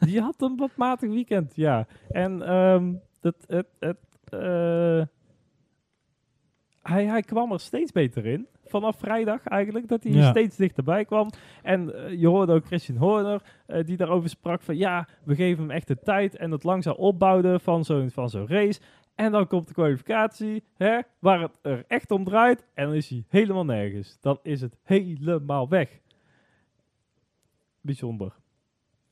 Die 0.00 0.20
had 0.20 0.42
een 0.42 0.56
wat 0.56 0.76
matig 0.76 1.10
weekend, 1.10 1.56
ja. 1.56 1.86
En 2.08 2.42
ehm 2.42 2.92
het, 3.20 3.36
het, 3.46 3.66
het, 3.78 3.96
hij, 6.82 7.06
hij 7.06 7.22
kwam 7.22 7.52
er 7.52 7.60
steeds 7.60 7.92
beter 7.92 8.26
in. 8.26 8.46
Vanaf 8.70 8.98
vrijdag 8.98 9.44
eigenlijk, 9.46 9.88
dat 9.88 10.02
hij 10.02 10.12
Ja. 10.12 10.30
steeds 10.30 10.56
dichterbij 10.56 11.04
kwam. 11.04 11.30
En 11.62 11.94
eh, 12.04 12.20
je 12.20 12.26
hoorde 12.28 12.52
ook 12.52 12.64
Christian 12.66 12.98
Horner, 12.98 13.42
eh, 13.66 13.84
die 13.84 13.96
daarover 13.96 14.28
sprak 14.28 14.62
van... 14.62 14.76
Ja, 14.76 15.08
we 15.24 15.34
geven 15.34 15.62
hem 15.62 15.70
echt 15.70 15.88
de 15.88 15.98
tijd 15.98 16.36
en 16.36 16.50
het 16.50 16.64
langzaam 16.64 16.94
opbouwen 16.94 17.60
van 17.60 17.84
zo'n 17.84 18.10
van 18.10 18.30
zo'n 18.30 18.48
race. 18.48 18.80
En 19.14 19.32
dan 19.32 19.46
komt 19.46 19.68
de 19.68 19.74
kwalificatie, 19.74 20.64
hè, 20.76 20.98
waar 21.18 21.40
het 21.40 21.58
er 21.62 21.84
echt 21.86 22.10
om 22.10 22.24
draait. 22.24 22.64
En 22.74 22.84
dan 22.86 22.94
is 22.94 23.08
hij 23.10 23.24
helemaal 23.28 23.64
nergens. 23.64 24.18
Dan 24.20 24.38
is 24.42 24.60
het 24.60 24.76
helemaal 24.82 25.68
weg. 25.68 25.98
Bijzonder. 27.80 28.32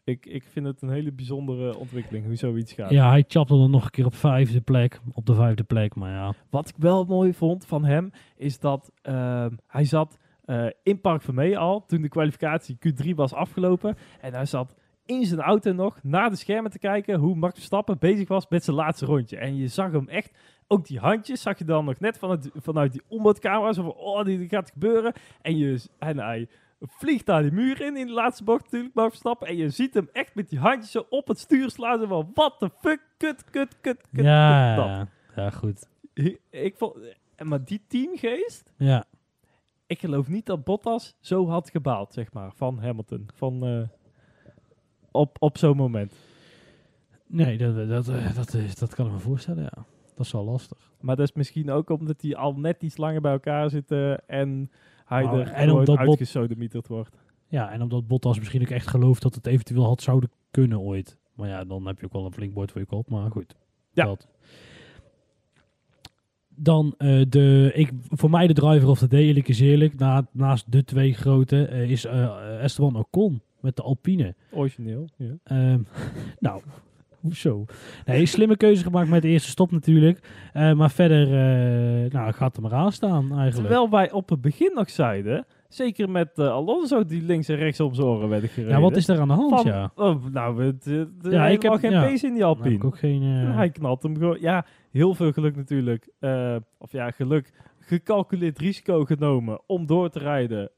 Ik, 0.08 0.26
ik 0.26 0.42
vind 0.42 0.66
het 0.66 0.82
een 0.82 0.90
hele 0.90 1.12
bijzondere 1.12 1.76
ontwikkeling, 1.76 2.24
hoe 2.24 2.34
zoiets 2.34 2.72
gaat. 2.72 2.90
Ja, 2.90 3.08
hij 3.08 3.24
chapte 3.28 3.56
dan 3.56 3.70
nog 3.70 3.84
een 3.84 3.90
keer 3.90 4.06
op 4.06 4.14
vijfde 4.14 4.60
plek. 4.60 5.00
Op 5.12 5.26
de 5.26 5.34
vijfde 5.34 5.62
plek, 5.62 5.94
maar 5.94 6.10
ja. 6.10 6.34
Wat 6.50 6.68
ik 6.68 6.74
wel 6.78 7.04
mooi 7.04 7.34
vond 7.34 7.66
van 7.66 7.84
hem, 7.84 8.10
is 8.36 8.58
dat 8.58 8.92
ehm, 9.02 9.50
hij 9.66 9.84
zat 9.84 10.18
eh, 10.44 10.66
in 10.82 11.00
Park 11.00 11.22
Vermee 11.22 11.58
al, 11.58 11.84
toen 11.86 12.02
de 12.02 12.08
kwalificatie 12.08 12.78
Q3 12.88 13.10
was 13.14 13.34
afgelopen. 13.34 13.96
En 14.20 14.34
hij 14.34 14.46
zat 14.46 14.74
in 15.06 15.24
zijn 15.24 15.40
auto 15.40 15.72
nog 15.72 16.02
naar 16.02 16.30
de 16.30 16.36
schermen 16.36 16.70
te 16.70 16.78
kijken 16.78 17.18
hoe 17.18 17.34
Max 17.34 17.54
Verstappen 17.54 17.98
bezig 17.98 18.28
was 18.28 18.48
met 18.48 18.64
zijn 18.64 18.76
laatste 18.76 19.06
rondje. 19.06 19.36
En 19.36 19.56
je 19.56 19.66
zag 19.66 19.92
hem 19.92 20.08
echt, 20.08 20.38
ook 20.66 20.86
die 20.86 20.98
handjes 20.98 21.42
zag 21.42 21.58
je 21.58 21.64
dan 21.64 21.84
nog 21.84 22.00
net 22.00 22.18
vanuit, 22.18 22.50
vanuit 22.54 22.92
die 22.92 23.02
onboardcamera, 23.08 23.72
zo 23.72 23.82
van, 23.82 23.94
oh, 23.94 24.24
dit 24.24 24.48
gaat 24.48 24.70
gebeuren. 24.70 25.12
En, 25.42 25.56
je, 25.56 25.80
en 25.98 26.18
hij 26.18 26.48
vliegt 26.80 27.26
daar 27.26 27.42
die 27.42 27.52
muur 27.52 27.80
in, 27.80 27.96
in 27.96 28.06
de 28.06 28.12
laatste 28.12 28.44
bocht 28.44 28.62
natuurlijk, 28.62 28.94
Max 28.94 29.08
Verstappen. 29.08 29.46
En 29.48 29.56
je 29.56 29.70
ziet 29.70 29.94
hem 29.94 30.08
echt 30.12 30.34
met 30.34 30.48
die 30.48 30.58
handjes 30.58 30.90
zo 30.90 31.06
op 31.10 31.28
het 31.28 31.38
stuur 31.38 31.70
slaan, 31.70 32.08
van, 32.08 32.30
what 32.34 32.58
the 32.58 32.70
fuck, 32.80 33.00
kut, 33.16 33.44
kut, 33.50 33.80
kut, 33.80 34.04
kut. 34.12 34.24
ja, 34.24 34.74
ja, 34.76 35.08
ja, 35.36 35.50
goed. 35.50 35.88
Ik 36.50 36.74
vond, 36.76 36.94
eh, 37.36 37.46
maar 37.46 37.64
die 37.64 37.82
teamgeest, 37.88 38.72
Ja, 38.76 39.04
ik 39.86 39.98
geloof 40.00 40.28
niet 40.28 40.46
dat 40.46 40.64
Bottas 40.64 41.16
zo 41.20 41.48
had 41.48 41.70
gebaald, 41.70 42.12
zeg 42.12 42.32
maar, 42.32 42.52
van 42.54 42.78
Hamilton. 42.82 43.28
Van, 43.34 43.66
eh, 43.66 43.88
op, 45.10 45.36
op 45.40 45.58
zo'n 45.58 45.76
moment. 45.76 46.12
nee, 47.26 47.58
dat, 47.58 47.76
dat, 47.76 47.88
dat, 47.88 48.34
dat, 48.34 48.54
is- 48.54 48.74
dat 48.74 48.94
kan 48.94 49.06
ik 49.06 49.12
me 49.12 49.18
voorstellen, 49.18 49.62
ja. 49.62 49.84
Dat 50.16 50.26
is 50.26 50.32
wel 50.32 50.44
lastig. 50.44 50.92
Maar 51.00 51.16
dat 51.16 51.28
is 51.28 51.34
misschien 51.34 51.70
ook 51.70 51.90
omdat 51.90 52.20
die 52.20 52.36
al 52.36 52.54
net 52.54 52.82
iets 52.82 52.96
langer 52.96 53.20
bij 53.20 53.32
elkaar 53.32 53.70
zitten 53.70 54.28
en 54.28 54.70
hij 55.08 55.22
Nou, 55.22 55.40
er 55.40 55.48
en 55.48 55.70
omdat 55.70 55.96
uitgesodemieterd 55.96 56.88
wordt. 56.88 57.16
Ja, 57.48 57.70
en 57.70 57.82
omdat 57.82 58.06
Bottas 58.06 58.38
misschien 58.38 58.60
ook 58.60 58.70
echt 58.70 58.86
gelooft 58.86 59.22
dat 59.22 59.34
het 59.34 59.46
eventueel 59.46 59.84
had 59.84 60.02
zouden 60.02 60.30
kunnen 60.50 60.80
ooit. 60.80 61.18
Maar 61.34 61.48
ja, 61.48 61.64
dan 61.64 61.86
heb 61.86 61.98
je 61.98 62.04
ook 62.04 62.12
wel 62.12 62.24
een 62.24 62.32
flink 62.32 62.54
bord 62.54 62.70
voor 62.70 62.80
je 62.80 62.86
kop, 62.86 63.10
maar 63.10 63.30
goed. 63.30 63.56
Ja. 63.92 64.04
Dat. 64.04 64.28
Dan 66.48 66.94
eh, 66.98 67.22
de, 67.28 67.70
ik, 67.74 67.92
voor 68.08 68.30
mij 68.30 68.46
de 68.46 68.52
driver 68.52 68.88
of 68.88 68.98
the 68.98 69.08
day, 69.08 69.22
eerlijk 69.22 69.48
is 69.48 69.60
eerlijk, 69.60 69.98
na, 69.98 70.26
naast 70.32 70.72
de 70.72 70.84
twee 70.84 71.14
grote, 71.14 71.66
eh, 71.66 71.90
is 71.90 72.04
eh, 72.04 72.62
Esteban 72.62 72.96
Ocon 72.96 73.42
met 73.60 73.76
de 73.76 73.82
Alpine. 73.82 74.34
Origineel, 74.50 75.08
ja. 75.16 75.38
Ehm, 75.44 75.80
nou, 76.38 76.62
hoezo? 77.22 77.64
Nee, 78.04 78.26
slimme 78.26 78.56
keuze 78.56 78.82
gemaakt 78.82 79.08
met 79.08 79.22
de 79.22 79.28
eerste 79.28 79.50
stop 79.50 79.70
natuurlijk. 79.70 80.20
Eh, 80.52 80.72
maar 80.72 80.90
verder, 80.90 81.22
eh, 81.26 82.10
nou, 82.10 82.32
gaat 82.32 82.56
er 82.56 82.62
maar 82.62 82.74
aan 82.74 82.92
staan 82.92 83.22
eigenlijk. 83.22 83.54
Terwijl 83.54 83.90
wij 83.90 84.10
op 84.12 84.28
het 84.28 84.40
begin 84.40 84.70
nog 84.74 84.90
zeiden, 84.90 85.46
zeker 85.68 86.10
met 86.10 86.30
eh, 86.38 86.48
Alonso 86.50 87.04
die 87.04 87.22
links 87.22 87.48
en 87.48 87.56
rechts 87.56 87.80
om 87.80 87.94
zijn 87.94 88.06
oren 88.06 88.28
werden 88.28 88.48
gereden. 88.48 88.74
Ja, 88.74 88.80
wat 88.80 88.96
is 88.96 89.08
er 89.08 89.20
aan 89.20 89.28
de 89.28 89.34
hand, 89.34 89.60
Van, 89.60 89.70
ja? 89.72 89.90
oh, 89.94 90.24
nou, 90.32 90.64
het, 90.64 90.84
het, 90.84 91.08
Ja, 91.20 91.46
ik 91.46 91.62
heb- 91.62 91.72
geen 91.72 91.90
ja. 91.90 92.02
pace 92.02 92.26
in 92.26 92.32
die 92.32 92.42
heb 92.46 92.56
Alpine. 92.56 92.74
ik 92.74 92.84
ook 92.84 92.98
geen... 92.98 93.22
Hij 93.22 93.70
knalt 93.70 94.02
hem 94.02 94.16
gewoon. 94.16 94.38
Ja, 94.40 94.64
heel 94.90 95.14
veel 95.14 95.32
geluk 95.32 95.56
natuurlijk. 95.56 96.08
Of 96.78 96.92
ja, 96.92 97.10
geluk. 97.10 97.52
Gecalculeerd 97.78 98.58
risico 98.58 99.04
genomen 99.04 99.60
om 99.66 99.86
door 99.86 100.10
te 100.10 100.18
rijden 100.18 100.70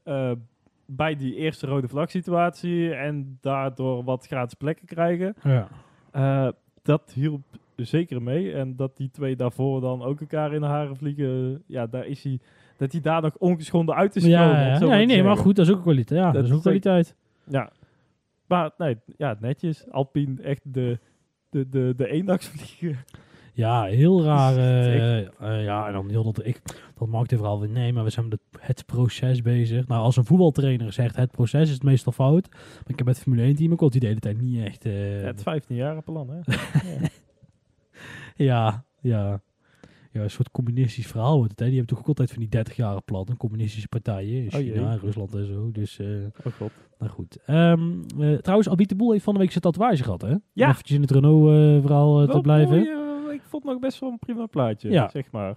bij 0.85 1.15
die 1.15 1.35
eerste 1.35 1.67
rode 1.67 1.87
vlag 1.87 2.09
situatie. 2.09 2.93
En 2.93 3.37
daardoor 3.41 4.03
wat 4.03 4.25
gratis 4.27 4.53
plekken 4.53 4.85
krijgen. 4.85 5.33
ja. 5.43 5.67
Eh, 6.11 6.47
dat 6.81 7.11
hielp 7.13 7.41
zeker 7.75 8.21
mee. 8.21 8.53
En 8.53 8.75
dat 8.75 8.97
die 8.97 9.09
twee 9.11 9.35
daarvoor 9.35 9.81
dan 9.81 10.01
ook 10.01 10.19
elkaar 10.19 10.53
in 10.53 10.61
de 10.61 10.67
haren 10.67 10.97
vliegen. 10.97 11.63
Ja, 11.65 11.87
daar 11.87 12.05
is 12.05 12.23
hij. 12.23 12.39
Dat 12.77 12.91
hij 12.91 13.01
daar 13.01 13.21
nog 13.21 13.37
ongeschonden 13.37 13.95
uit 13.95 14.15
is 14.15 14.23
gekomen. 14.23 14.65
Ja, 14.65 14.79
nee, 14.79 15.05
nee, 15.05 15.23
maar 15.23 15.37
goed, 15.37 15.55
dat 15.55 15.65
is 15.65 15.71
ook 15.71 15.77
een 15.77 15.83
kwaliteit. 15.83 16.19
Ja, 16.19 16.25
dat, 16.25 16.33
Dat 16.33 16.43
is 16.43 16.51
ook 16.51 16.61
kwaliteit. 16.61 17.15
Ja. 17.43 17.71
Maar 18.47 18.71
nee, 18.77 18.97
ja, 19.17 19.37
netjes. 19.39 19.85
Alpine 19.91 20.41
echt 20.41 20.73
de, 20.73 20.99
de, 21.49 21.69
de, 21.69 21.93
de 21.97 22.07
eendagsvlieger. 22.07 23.03
Ja, 23.53 23.83
heel 23.83 24.23
raar. 24.23 24.57
eh, 24.57 25.19
eh, 25.19 25.63
ja, 25.63 25.87
en 25.87 25.93
dan 25.93 26.09
heel 26.09 26.23
dat 26.23 26.45
ik 26.45 26.61
dat 26.95 27.27
vooral 27.27 27.59
weer 27.59 27.69
nee, 27.69 27.93
maar 27.93 28.03
we 28.03 28.09
zijn 28.09 28.27
met 28.27 28.39
het, 28.59 28.85
proces 28.85 29.41
bezig. 29.41 29.87
Nou, 29.87 30.01
als 30.01 30.17
een 30.17 30.25
voetbaltrainer 30.25 30.93
zegt 30.93 31.15
het 31.15 31.31
proces 31.31 31.67
is 31.67 31.73
het 31.73 31.83
meestal 31.83 32.11
fout. 32.11 32.47
Maar 32.51 32.87
ik 32.87 32.97
heb 32.97 33.05
met 33.05 33.15
het 33.15 33.23
Formule 33.23 33.43
1 33.43 33.55
team 33.55 33.71
ook 33.71 33.81
al 33.81 33.89
die 33.89 33.99
de 33.99 34.07
hele 34.07 34.19
tijd 34.19 34.41
niet 34.41 34.65
echt. 34.65 34.83
Ja, 34.83 34.89
het 34.91 35.41
15 35.41 35.75
jaar 35.75 36.01
plan, 36.01 36.29
hè? 36.29 36.39
ja. 36.93 37.09
ja, 38.35 38.85
ja. 39.01 39.41
Ja, 40.13 40.21
een 40.21 40.29
soort 40.31 40.51
communistisch 40.51 41.07
verhaal 41.07 41.35
wordt 41.37 41.51
het. 41.51 41.59
Hè. 41.59 41.65
Die 41.65 41.75
hebben 41.77 41.95
toch 41.95 42.03
ook 42.03 42.07
altijd 42.09 42.29
van 42.29 42.39
die 42.39 42.49
30 42.49 42.75
jaren 42.75 43.03
plan. 43.03 43.25
Een 43.29 43.37
communistische 43.37 43.87
partijen 43.87 44.43
in 44.43 44.45
Oh. 44.45 44.59
China, 44.59 44.95
Rusland 45.01 45.33
en 45.35 45.45
zo. 45.45 45.71
Dus, 45.71 45.99
Oh 46.45 46.53
god. 46.53 46.71
nou 46.99 47.11
goed. 47.11 47.37
Ehm, 47.45 47.81
eh, 48.19 48.33
trouwens, 48.37 48.69
Albie 48.69 48.87
de 48.87 48.95
Boel 48.95 49.11
heeft 49.11 49.23
van 49.23 49.33
de 49.33 49.39
week 49.39 49.51
zijn 49.51 49.63
tatoeage 49.63 50.03
gehad, 50.03 50.21
hè? 50.21 50.31
Om 50.31 50.41
Ja. 50.53 50.69
eventjes 50.69 50.95
in 50.95 51.01
het 51.01 51.11
Renault-verhaal 51.11 52.27
te 52.27 52.41
blijven. 52.41 52.77
mooi, 52.77 53.00
ik 53.43 53.49
vond 53.49 53.63
nog 53.63 53.79
best 53.79 53.99
wel 53.99 54.09
een 54.11 54.19
prima 54.19 54.45
plaatje, 54.45 54.89
Ja. 54.89 55.09
zeg 55.09 55.31
maar. 55.31 55.55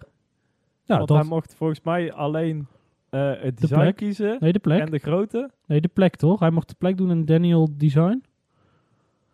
ja, 0.85 0.97
Want 0.97 1.09
dat, 1.09 1.19
hij 1.19 1.27
mocht 1.29 1.55
volgens 1.55 1.81
mij 1.83 2.13
alleen 2.13 2.67
eh, 3.11 3.29
het 3.31 3.41
De 3.43 3.61
design 3.61 3.81
plek. 3.81 3.97
kiezen 3.97 4.37
nee, 4.41 4.53
de 4.53 4.59
plek. 4.59 4.81
en 4.81 4.91
de 4.91 4.99
grootte. 4.99 5.51
Nee, 5.67 5.81
de 5.81 5.89
plek 5.89 6.17
toch? 6.17 6.41
Hij 6.41 6.51
mocht 6.51 6.69
de 6.69 6.75
plek 6.79 6.97
doen 6.97 7.11
in 7.11 7.25
Daniel 7.25 7.69
Design. 7.77 8.23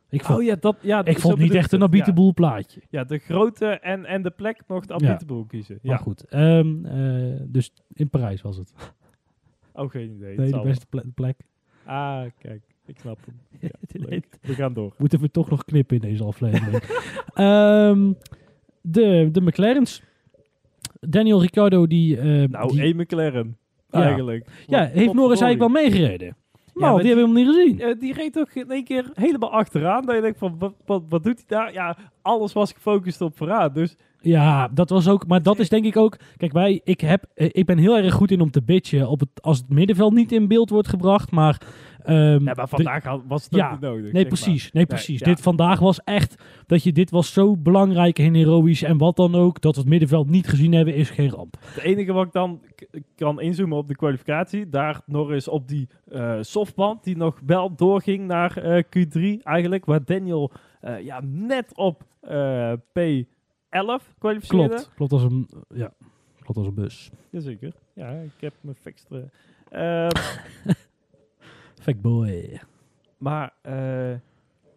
Ik 0.08 0.24
vond, 0.24 0.38
oh 0.38 0.44
ja, 0.44 0.56
dat, 0.60 0.76
ja, 0.80 1.04
ik 1.04 1.18
vond 1.18 1.38
niet 1.38 1.54
echt 1.54 1.72
een 1.72 1.88
ja. 1.90 2.12
Boel 2.12 2.34
plaatje. 2.34 2.80
Ja, 2.88 3.04
de 3.04 3.18
grootte 3.18 3.66
en, 3.66 4.04
en 4.04 4.22
de 4.22 4.30
plek 4.30 4.62
mocht 4.66 4.92
Abite 4.92 5.26
Boel 5.26 5.44
kiezen. 5.44 5.78
Maar 5.82 5.96
Ja. 5.96 6.02
goed. 6.02 6.24
ehm, 6.24 6.84
eh, 6.86 7.40
dus 7.46 7.72
in 7.92 8.08
Parijs 8.10 8.42
was 8.42 8.56
het. 8.56 8.74
Oh, 9.72 9.90
geen 9.90 10.10
idee. 10.10 10.36
Nee, 10.36 10.50
de 10.50 10.60
beste 10.60 10.86
ple- 10.86 11.04
plek. 11.14 11.36
Ah, 11.84 12.22
kijk. 12.38 12.62
Ik 12.86 12.98
snap 12.98 13.18
hem. 13.26 13.40
Ja. 13.70 14.18
We 14.40 14.54
gaan 14.54 14.72
door. 14.72 14.94
Moeten 14.98 15.20
we 15.20 15.30
toch 15.30 15.50
nog 15.50 15.64
knippen 15.64 15.96
in 15.96 16.02
deze 16.02 16.24
aflevering. 16.24 16.82
Ehm, 17.34 18.12
de, 18.80 19.28
de 19.32 19.40
McLaren's. 19.40 20.02
Daniel 21.00 21.40
Ricciardo 21.40 21.86
die... 21.86 22.16
eh, 22.16 22.48
Nou, 22.48 22.72
die- 22.72 22.80
één 22.82 22.96
McLaren. 22.96 23.56
Ja. 23.90 24.02
Eigenlijk. 24.02 24.46
ja, 24.66 24.84
heeft 24.84 25.12
Norris 25.12 25.40
eigenlijk 25.40 25.72
wel 25.72 25.82
meegereden? 25.82 26.36
Maar 26.74 26.90
maar 26.92 27.00
die, 27.02 27.08
hebben 27.14 27.32
we 27.32 27.38
helemaal 27.38 27.64
niet 27.66 27.78
gezien. 27.78 27.98
Die 28.00 28.12
reed 28.12 28.38
ook 28.38 28.54
in 28.54 28.70
één 28.70 28.84
keer 28.84 29.10
helemaal 29.14 29.52
achteraan. 29.52 30.06
Dat 30.06 30.14
je 30.14 30.20
denkt 30.20 30.38
van, 30.38 30.56
wat, 30.58 30.74
wat, 30.86 31.02
wat 31.08 31.22
doet 31.24 31.36
hij 31.46 31.58
daar? 31.58 31.72
Ja, 31.72 31.96
alles 32.22 32.52
was 32.52 32.72
gefocust 32.72 33.20
op 33.20 33.36
vooraan. 33.36 33.72
Dus 33.72 33.96
Ja, 34.20 34.68
dat 34.68 34.90
was 34.90 35.08
ook. 35.08 35.26
Maar 35.26 35.42
dat 35.42 35.58
is 35.58 35.68
denk 35.68 35.84
ik 35.84 35.96
ook. 35.96 36.16
Kijk, 36.36 36.52
wij, 36.52 36.80
ik, 36.84 37.00
heb, 37.00 37.24
eh, 37.34 37.48
ik 37.52 37.66
ben 37.66 37.78
heel 37.78 37.96
erg 37.96 38.14
goed 38.14 38.30
in 38.30 38.40
om 38.40 38.50
te 38.50 38.62
bitchen 38.62 39.08
op 39.08 39.20
het, 39.20 39.28
als 39.42 39.58
het 39.58 39.68
middenveld 39.68 40.14
niet 40.14 40.32
in 40.32 40.48
beeld 40.48 40.70
wordt 40.70 40.88
gebracht. 40.88 41.30
Maar. 41.30 41.60
Ehm, 42.04 42.44
ja, 42.44 42.54
maar 42.54 42.68
vandaag 42.68 43.20
was 43.26 43.44
het 43.44 43.54
Ja, 43.54 43.76
nodig. 43.80 44.02
Nee, 44.02 44.12
maar. 44.12 44.24
precies. 44.24 44.72
Nee, 44.72 44.86
precies. 44.86 45.20
Dit 45.20 45.40
vandaag 45.40 45.78
was 45.78 46.00
echt 46.04 46.42
dat 46.66 46.82
je 46.82 46.92
dit 46.92 47.10
was 47.10 47.32
zo 47.32 47.56
belangrijk 47.56 48.18
en 48.18 48.34
heroïsch 48.34 48.82
en 48.82 48.98
wat 48.98 49.16
dan 49.16 49.34
ook 49.34 49.60
dat 49.60 49.74
we 49.74 49.80
het 49.80 49.90
middenveld 49.90 50.30
niet 50.30 50.48
gezien 50.48 50.72
hebben 50.72 50.94
is 50.94 51.10
geen 51.10 51.30
ramp. 51.30 51.56
Het 51.60 51.82
enige 51.82 52.12
wat 52.12 52.26
ik 52.26 52.32
dan 52.32 52.60
kan 53.16 53.40
inzoomen 53.40 53.78
op 53.78 53.88
de 53.88 53.96
kwalificatie, 53.96 54.68
daar 54.68 55.00
Norris 55.06 55.48
op 55.48 55.68
die 55.68 55.88
eh, 56.08 56.38
softband 56.40 57.04
die 57.04 57.16
nog 57.16 57.40
wel 57.46 57.74
doorging 57.74 58.26
naar 58.26 58.56
eh, 58.56 58.82
Q3 58.84 59.42
eigenlijk, 59.42 59.84
waar 59.84 60.04
Daniel 60.04 60.50
eh, 60.80 61.00
ja, 61.04 61.20
net 61.24 61.76
op 61.76 62.02
eh, 62.20 62.72
P11 62.72 64.18
kwalificeerde. 64.18 64.68
Klopt. 64.68 64.90
Klopt 64.94 65.12
als 65.12 65.22
een 65.22 65.48
ja, 65.74 65.92
klopt 66.42 66.58
als 66.58 66.66
een 66.66 66.74
bus. 66.74 67.10
Jazeker. 67.30 67.72
Ja, 67.94 68.08
ik 68.08 68.40
heb 68.40 68.54
mijn 68.60 68.76
fikstere. 68.80 69.28
Boy. 72.00 72.60
maar 73.18 73.52
eh, 73.62 74.14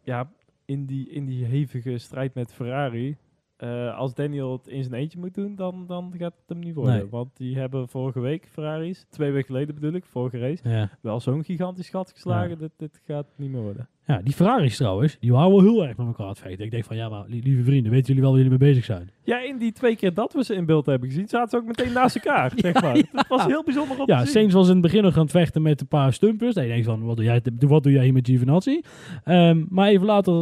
ja, 0.03 0.31
in 0.65 0.85
die, 0.85 1.09
in 1.09 1.25
die 1.25 1.45
hevige 1.45 1.97
strijd 1.97 2.33
met 2.33 2.53
Ferrari, 2.53 3.17
eh, 3.57 3.97
als 3.97 4.13
Daniel 4.13 4.51
het 4.51 4.67
in 4.67 4.83
zijn 4.83 4.95
eentje 5.01 5.19
moet 5.19 5.33
doen, 5.33 5.55
dan, 5.55 5.87
dan 5.87 6.13
gaat 6.17 6.33
het 6.39 6.49
hem 6.49 6.59
niet 6.59 6.75
worden. 6.75 6.95
Nee. 6.95 7.09
Want 7.09 7.37
die 7.37 7.57
hebben 7.57 7.87
vorige 7.89 8.19
week 8.19 8.47
Ferraris, 8.47 9.05
twee 9.09 9.31
weken 9.31 9.45
geleden 9.47 9.75
bedoel 9.75 9.93
ik, 9.93 10.05
vorige 10.05 10.39
race, 10.39 10.69
Ja. 10.69 10.89
wel 11.01 11.19
zo'n 11.19 11.43
gigantisch 11.43 11.89
gat 11.89 12.11
geslagen. 12.11 12.49
Ja. 12.49 12.55
Dit, 12.55 12.71
dit 12.77 13.01
gaat 13.05 13.27
niet 13.35 13.51
meer 13.51 13.61
worden. 13.61 13.89
Ja, 14.07 14.21
die 14.23 14.33
Ferraris 14.33 14.77
trouwens, 14.77 15.17
die 15.19 15.31
waren 15.31 15.49
wel 15.51 15.61
heel 15.61 15.87
erg 15.87 15.97
met 15.97 16.07
elkaar 16.07 16.25
aan 16.25 16.31
het 16.31 16.39
vechten. 16.39 16.65
Ik 16.65 16.71
denk 16.71 16.83
van 16.83 16.95
ja, 16.95 17.09
maar 17.09 17.23
li- 17.27 17.41
lieve 17.43 17.63
vrienden, 17.63 17.91
weten 17.91 18.07
jullie 18.07 18.21
wel 18.21 18.31
waar 18.31 18.41
jullie 18.41 18.57
mee 18.59 18.69
bezig 18.69 18.85
zijn? 18.85 19.09
Ja, 19.23 19.39
in 19.43 19.57
die 19.57 19.71
twee 19.71 19.95
keer 19.95 20.13
dat 20.13 20.33
we 20.33 20.43
ze 20.43 20.53
in 20.53 20.65
beeld 20.65 20.85
hebben 20.85 21.09
gezien, 21.09 21.27
zaten 21.27 21.49
ze 21.49 21.57
ook 21.57 21.65
meteen 21.65 21.93
naast 21.93 22.15
elkaar. 22.15 22.51
zeg 22.55 22.81
maar. 22.81 22.95
ja. 22.97 23.03
Het 23.11 23.27
was 23.27 23.45
heel 23.45 23.63
bijzonder 23.63 23.99
om 23.99 24.03
Ja, 24.07 24.17
te 24.19 24.23
zien. 24.25 24.33
Sainz 24.33 24.53
was 24.53 24.67
in 24.67 24.73
het 24.73 24.81
begin 24.81 25.03
nog 25.03 25.15
aan 25.15 25.21
het 25.21 25.31
vechten 25.31 25.61
met 25.61 25.81
een 25.81 25.87
paar 25.87 26.13
stumpers. 26.13 26.55
En 26.55 26.63
je 26.63 26.69
denkt 26.69 26.85
van, 26.85 27.03
wat 27.03 27.15
doe 27.15 27.25
jij, 27.25 27.41
wat 27.59 27.83
doe 27.83 27.91
jij 27.91 28.03
hier 28.03 28.13
met 28.13 28.27
Giovinazzi? 28.27 28.81
Ehm, 29.23 29.63
maar 29.69 29.87
even 29.87 30.05
later 30.05 30.33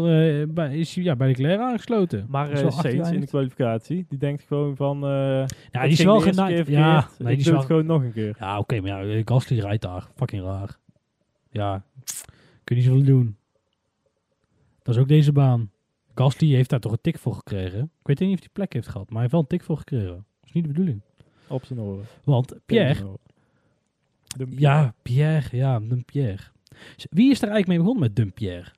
eh, 0.41 0.47
bij, 0.47 0.77
is 0.77 0.95
hij 0.95 1.03
ja, 1.03 1.15
bij 1.15 1.27
de 1.27 1.33
Claire 1.33 1.63
aangesloten. 1.63 2.25
Maar 2.29 2.49
wel 2.51 2.71
Sainz 2.71 3.11
in 3.11 3.19
de 3.19 3.27
kwalificatie, 3.27 4.05
die 4.09 4.17
denkt 4.19 4.43
gewoon 4.47 4.75
van... 4.75 5.03
eh 5.03 5.09
Ja, 5.71 5.81
die 5.83 5.91
is 5.91 6.03
wel 6.03 6.19
genaaid. 6.19 6.65
keer 6.65 6.71
Ja, 6.71 7.07
nee, 7.17 7.27
die 7.27 7.37
is 7.37 7.43
doe 7.43 7.51
wel... 7.51 7.61
het 7.61 7.71
gewoon 7.71 7.85
nog 7.85 8.03
een 8.03 8.13
keer. 8.13 8.35
Ja, 8.39 8.57
oké, 8.59 8.81
maar 8.81 9.05
ja, 9.07 9.21
Gasly 9.25 9.59
rijdt 9.59 9.81
daar. 9.81 10.07
Fucking 10.15 10.43
raar. 10.43 10.77
Ja, 11.51 11.83
kun 12.63 12.75
je 12.75 12.81
niet 12.81 12.83
zoveel 12.91 13.03
doen. 13.05 13.35
Dat 14.83 14.95
is 14.95 15.01
ook 15.01 15.07
deze 15.07 15.31
baan. 15.31 15.71
Gasly 16.15 16.47
heeft 16.53 16.69
daar 16.69 16.79
toch 16.79 16.91
een 16.91 17.01
tik 17.01 17.17
voor 17.17 17.33
gekregen. 17.33 17.79
Ik 17.81 18.07
weet 18.07 18.19
niet 18.19 18.33
of 18.33 18.39
hij 18.39 18.49
plek 18.53 18.73
heeft 18.73 18.87
gehad, 18.87 19.03
maar 19.05 19.11
hij 19.13 19.21
heeft 19.21 19.31
wel 19.31 19.41
een 19.41 19.47
tik 19.47 19.63
voor 19.63 19.77
gekregen. 19.77 20.07
Dat 20.15 20.23
is 20.43 20.51
niet 20.51 20.63
de 20.63 20.69
bedoeling. 20.69 21.01
Op 21.47 21.65
zijn 21.65 21.79
oren. 21.79 22.05
Want 22.23 22.55
Pierre, 22.65 23.17
ja, 24.49 24.93
Pierre, 25.01 25.57
ja, 25.57 25.79
Dumpierre. 25.79 26.43
Wie 27.09 27.31
is 27.31 27.41
er 27.41 27.47
eigenlijk 27.49 27.67
mee 27.67 27.77
begonnen 27.77 28.03
met 28.03 28.15
Dumpierre? 28.15 28.71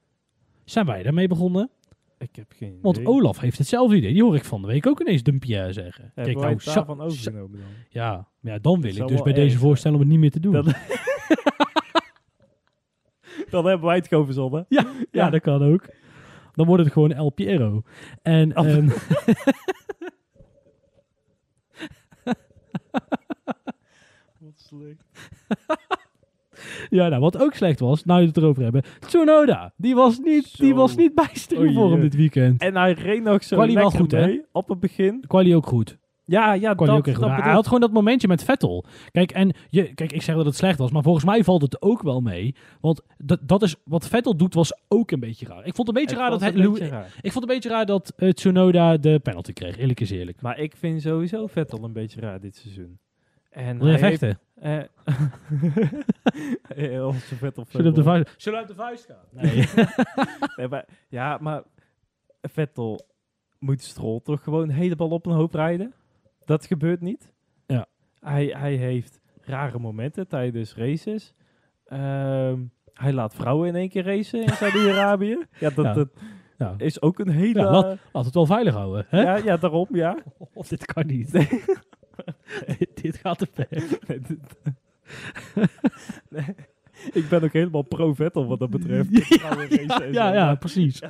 Zijn 0.66 0.86
wij 0.86 1.04
daarmee 1.04 1.28
begonnen? 1.28 1.70
Ik 2.18 2.36
heb 2.36 2.51
geen 2.58 2.80
Want 2.82 2.97
idee. 2.97 3.08
Olaf 3.10 3.39
heeft 3.39 3.58
hetzelfde 3.58 3.95
idee. 3.95 4.14
Die 4.14 4.24
hoor 4.24 4.36
ik 4.36 4.45
van 4.45 4.62
de 4.62 4.68
week 4.68 4.88
ook 4.88 5.01
ineens 5.01 5.24
Dumpierre 5.24 5.74
zeggen. 5.74 6.12
Hebben 6.16 6.34
Kijk, 6.36 6.45
nou, 6.66 6.74
daarvan 6.76 7.01
overgenomen 7.01 7.60
dan? 7.60 7.68
ja, 7.89 8.28
ja, 8.41 8.60
dan 8.60 8.82
wil 8.82 8.95
ik 8.95 9.08
dus 9.08 9.22
bij 9.22 9.34
deze 9.34 9.49
zijn. 9.49 9.62
voorstellen 9.62 9.95
om 9.97 10.01
het 10.04 10.12
niet 10.12 10.20
meer 10.20 10.32
te 10.32 10.39
doen. 10.39 10.51
Dat- 10.54 10.66
Dan 13.54 13.66
hebben 13.66 13.88
wij 13.88 13.95
het 13.95 14.08
gewoon 14.08 14.26
verzonnen. 14.26 14.66
Ja, 14.70 14.86
ja, 15.12 15.30
dat 15.30 15.41
kan 15.41 15.64
ook. 15.64 15.86
Dan 16.54 16.66
wordt 16.66 16.84
het 16.84 16.93
gewoon 16.93 17.12
El 17.12 17.30
Piero. 17.30 17.82
En 18.22 18.58
Oh. 18.58 18.68
ehm, 18.68 18.89
Wat 24.39 24.54
slecht. 24.56 25.04
ja, 26.89 27.08
nou, 27.08 27.22
wat 27.22 27.38
ook 27.41 27.54
slecht 27.54 27.80
was, 27.80 28.04
nou 28.06 28.22
je 28.22 28.28
het 28.28 28.38
erover 28.38 28.64
hebben. 28.64 28.84
Tsunoda, 28.99 29.74
die 29.78 29.95
was 29.95 30.20
niet, 30.20 30.58
die 30.58 30.70
Zo. 30.70 30.76
was 30.76 30.95
niet 30.95 31.16
bijster 31.16 31.58
Oh, 31.68 31.74
voor 31.76 31.99
dit 31.99 32.16
weekend. 32.16 32.62
En 32.62 32.76
hij 32.76 32.91
reed 32.93 33.24
nog 33.24 33.43
zo 33.43 33.56
Quali 33.56 33.74
wel 33.74 33.89
goed, 33.89 34.12
hè? 34.12 34.39
op 34.51 34.68
het 34.70 34.80
begin. 34.80 35.24
Quali 35.28 35.56
ook 35.56 35.66
goed. 35.68 35.97
Ja, 36.26 36.53
ja, 36.53 36.74
dat, 36.74 36.89
ook 36.89 37.05
dat 37.05 37.13
bedoel 37.13 37.30
hij 37.30 37.51
had 37.51 37.65
gewoon 37.65 37.82
dat 37.82 37.91
momentje 37.91 38.28
met 38.28 38.43
Vettel. 38.43 38.86
Kijk, 39.11 39.32
en 39.32 39.51
je, 39.69 39.93
kijk, 39.93 40.11
ik 40.11 40.21
zeg 40.21 40.36
dat 40.36 40.45
het 40.45 40.55
slecht 40.55 40.78
was, 40.78 40.91
maar 40.91 41.03
volgens 41.03 41.26
mij 41.26 41.43
valt 41.43 41.61
het 41.61 41.82
ook 41.82 42.01
wel 42.01 42.21
mee. 42.21 42.55
Want 42.82 43.01
dat, 43.17 43.39
dat 43.41 43.61
is, 43.61 43.76
wat 43.86 44.07
Vettel 44.07 44.38
doet, 44.38 44.53
was 44.53 44.74
ook 44.88 45.11
een 45.11 45.19
beetje 45.19 45.45
raar. 45.45 45.65
Ik 45.65 45.76
vond 45.76 45.88
het 45.88 45.97
een 45.97 46.03
beetje 46.03 46.15
raar 46.19 46.30
dat 46.30 46.41
een 46.41 46.53
beetje 46.53 46.88
raar. 46.88 47.05
ik 47.21 47.32
vond 47.32 47.34
het 47.34 47.43
een 47.43 47.49
beetje 47.49 47.69
raar 47.69 47.86
dat 47.86 48.13
eh, 48.17 48.30
Tsunoda 48.30 48.97
de 48.97 49.19
penalty 49.19 49.53
kreeg. 49.53 49.78
Eerlijk 49.78 49.99
is 49.99 50.09
eerlijk. 50.11 50.41
Maar 50.41 50.59
ik 50.59 50.76
vind 50.76 51.01
sowieso 51.01 51.47
Vettel 51.47 51.84
een 51.84 51.93
beetje 51.93 52.19
raar 52.19 52.39
dit 52.39 52.55
seizoen. 52.55 52.99
En 53.49 53.78
Wil 53.78 53.88
je 53.88 53.97
hij 53.97 54.09
heeft- 54.09 54.19
vechten? 54.19 54.39
eh, 54.55 54.80
eh, 56.95 57.05
onze 57.07 57.36
Vettel 57.36 57.65
Zullen 57.69 57.86
we 57.86 57.89
op 57.91 57.95
de 57.95 58.03
vuist, 58.03 58.34
Zullen 58.38 58.61
op 58.61 58.67
de 58.67 58.76
vuist 58.76 59.05
gaan? 59.05 59.26
Nee. 59.43 59.67
Nee, 60.55 60.67
maar, 60.67 60.86
ja, 61.09 61.38
maar 61.41 61.63
Vettel 62.41 63.05
moet 63.59 63.82
Stroll 63.82 64.19
toch 64.24 64.43
gewoon 64.43 64.69
helemaal 64.69 65.09
op 65.09 65.26
een 65.26 65.34
hoop 65.34 65.53
rijden? 65.53 65.93
Dat 66.46 66.66
gebeurt 66.66 67.02
niet. 67.02 67.32
Ja. 67.68 67.86
Hij, 68.20 68.46
hij 68.46 68.74
heeft 68.76 69.20
rare 69.41 69.80
momenten 69.80 70.28
tijdens 70.28 70.76
races. 70.76 71.34
Ehm, 71.86 72.60
hij 72.94 73.14
laat 73.14 73.36
vrouwen 73.36 73.68
in 73.68 73.76
één 73.76 73.89
keer 73.89 74.04
racen 74.06 74.41
in 74.44 74.50
Saudi-Arabië. 74.50 75.46
ja, 75.60 75.70
dat, 75.70 75.86
Ja. 75.86 75.94
dat 75.94 76.10
ja. 76.58 76.74
is 76.78 77.02
ook 77.02 77.20
een 77.20 77.30
hele... 77.30 77.60
Ja, 77.60 77.72
laat- 77.72 77.98
Laat 78.12 78.26
het 78.26 78.34
wel 78.34 78.46
veilig 78.46 78.74
houden. 78.74 79.06
Hè? 79.10 79.22
ja, 79.22 79.36
ja, 79.36 79.58
daarom, 79.58 79.88
ja. 79.91 80.18
Of 80.54 80.68
dit 80.68 80.86
kan 80.86 81.06
niet. 81.08 81.32
dit, 82.78 82.89
dit 83.02 83.18
gaat 83.18 83.38
te 83.38 83.48
ver. 83.54 84.00
Nee, 86.30 86.56
ik 87.14 87.30
ben 87.30 87.44
ook 87.44 87.54
helemaal 87.54 87.82
pro-Vettel 87.82 88.46
wat 88.48 88.60
dat 88.60 88.70
betreft. 88.70 89.10
Ja, 90.12 90.34
ja, 90.34 90.56
precies. 90.56 91.02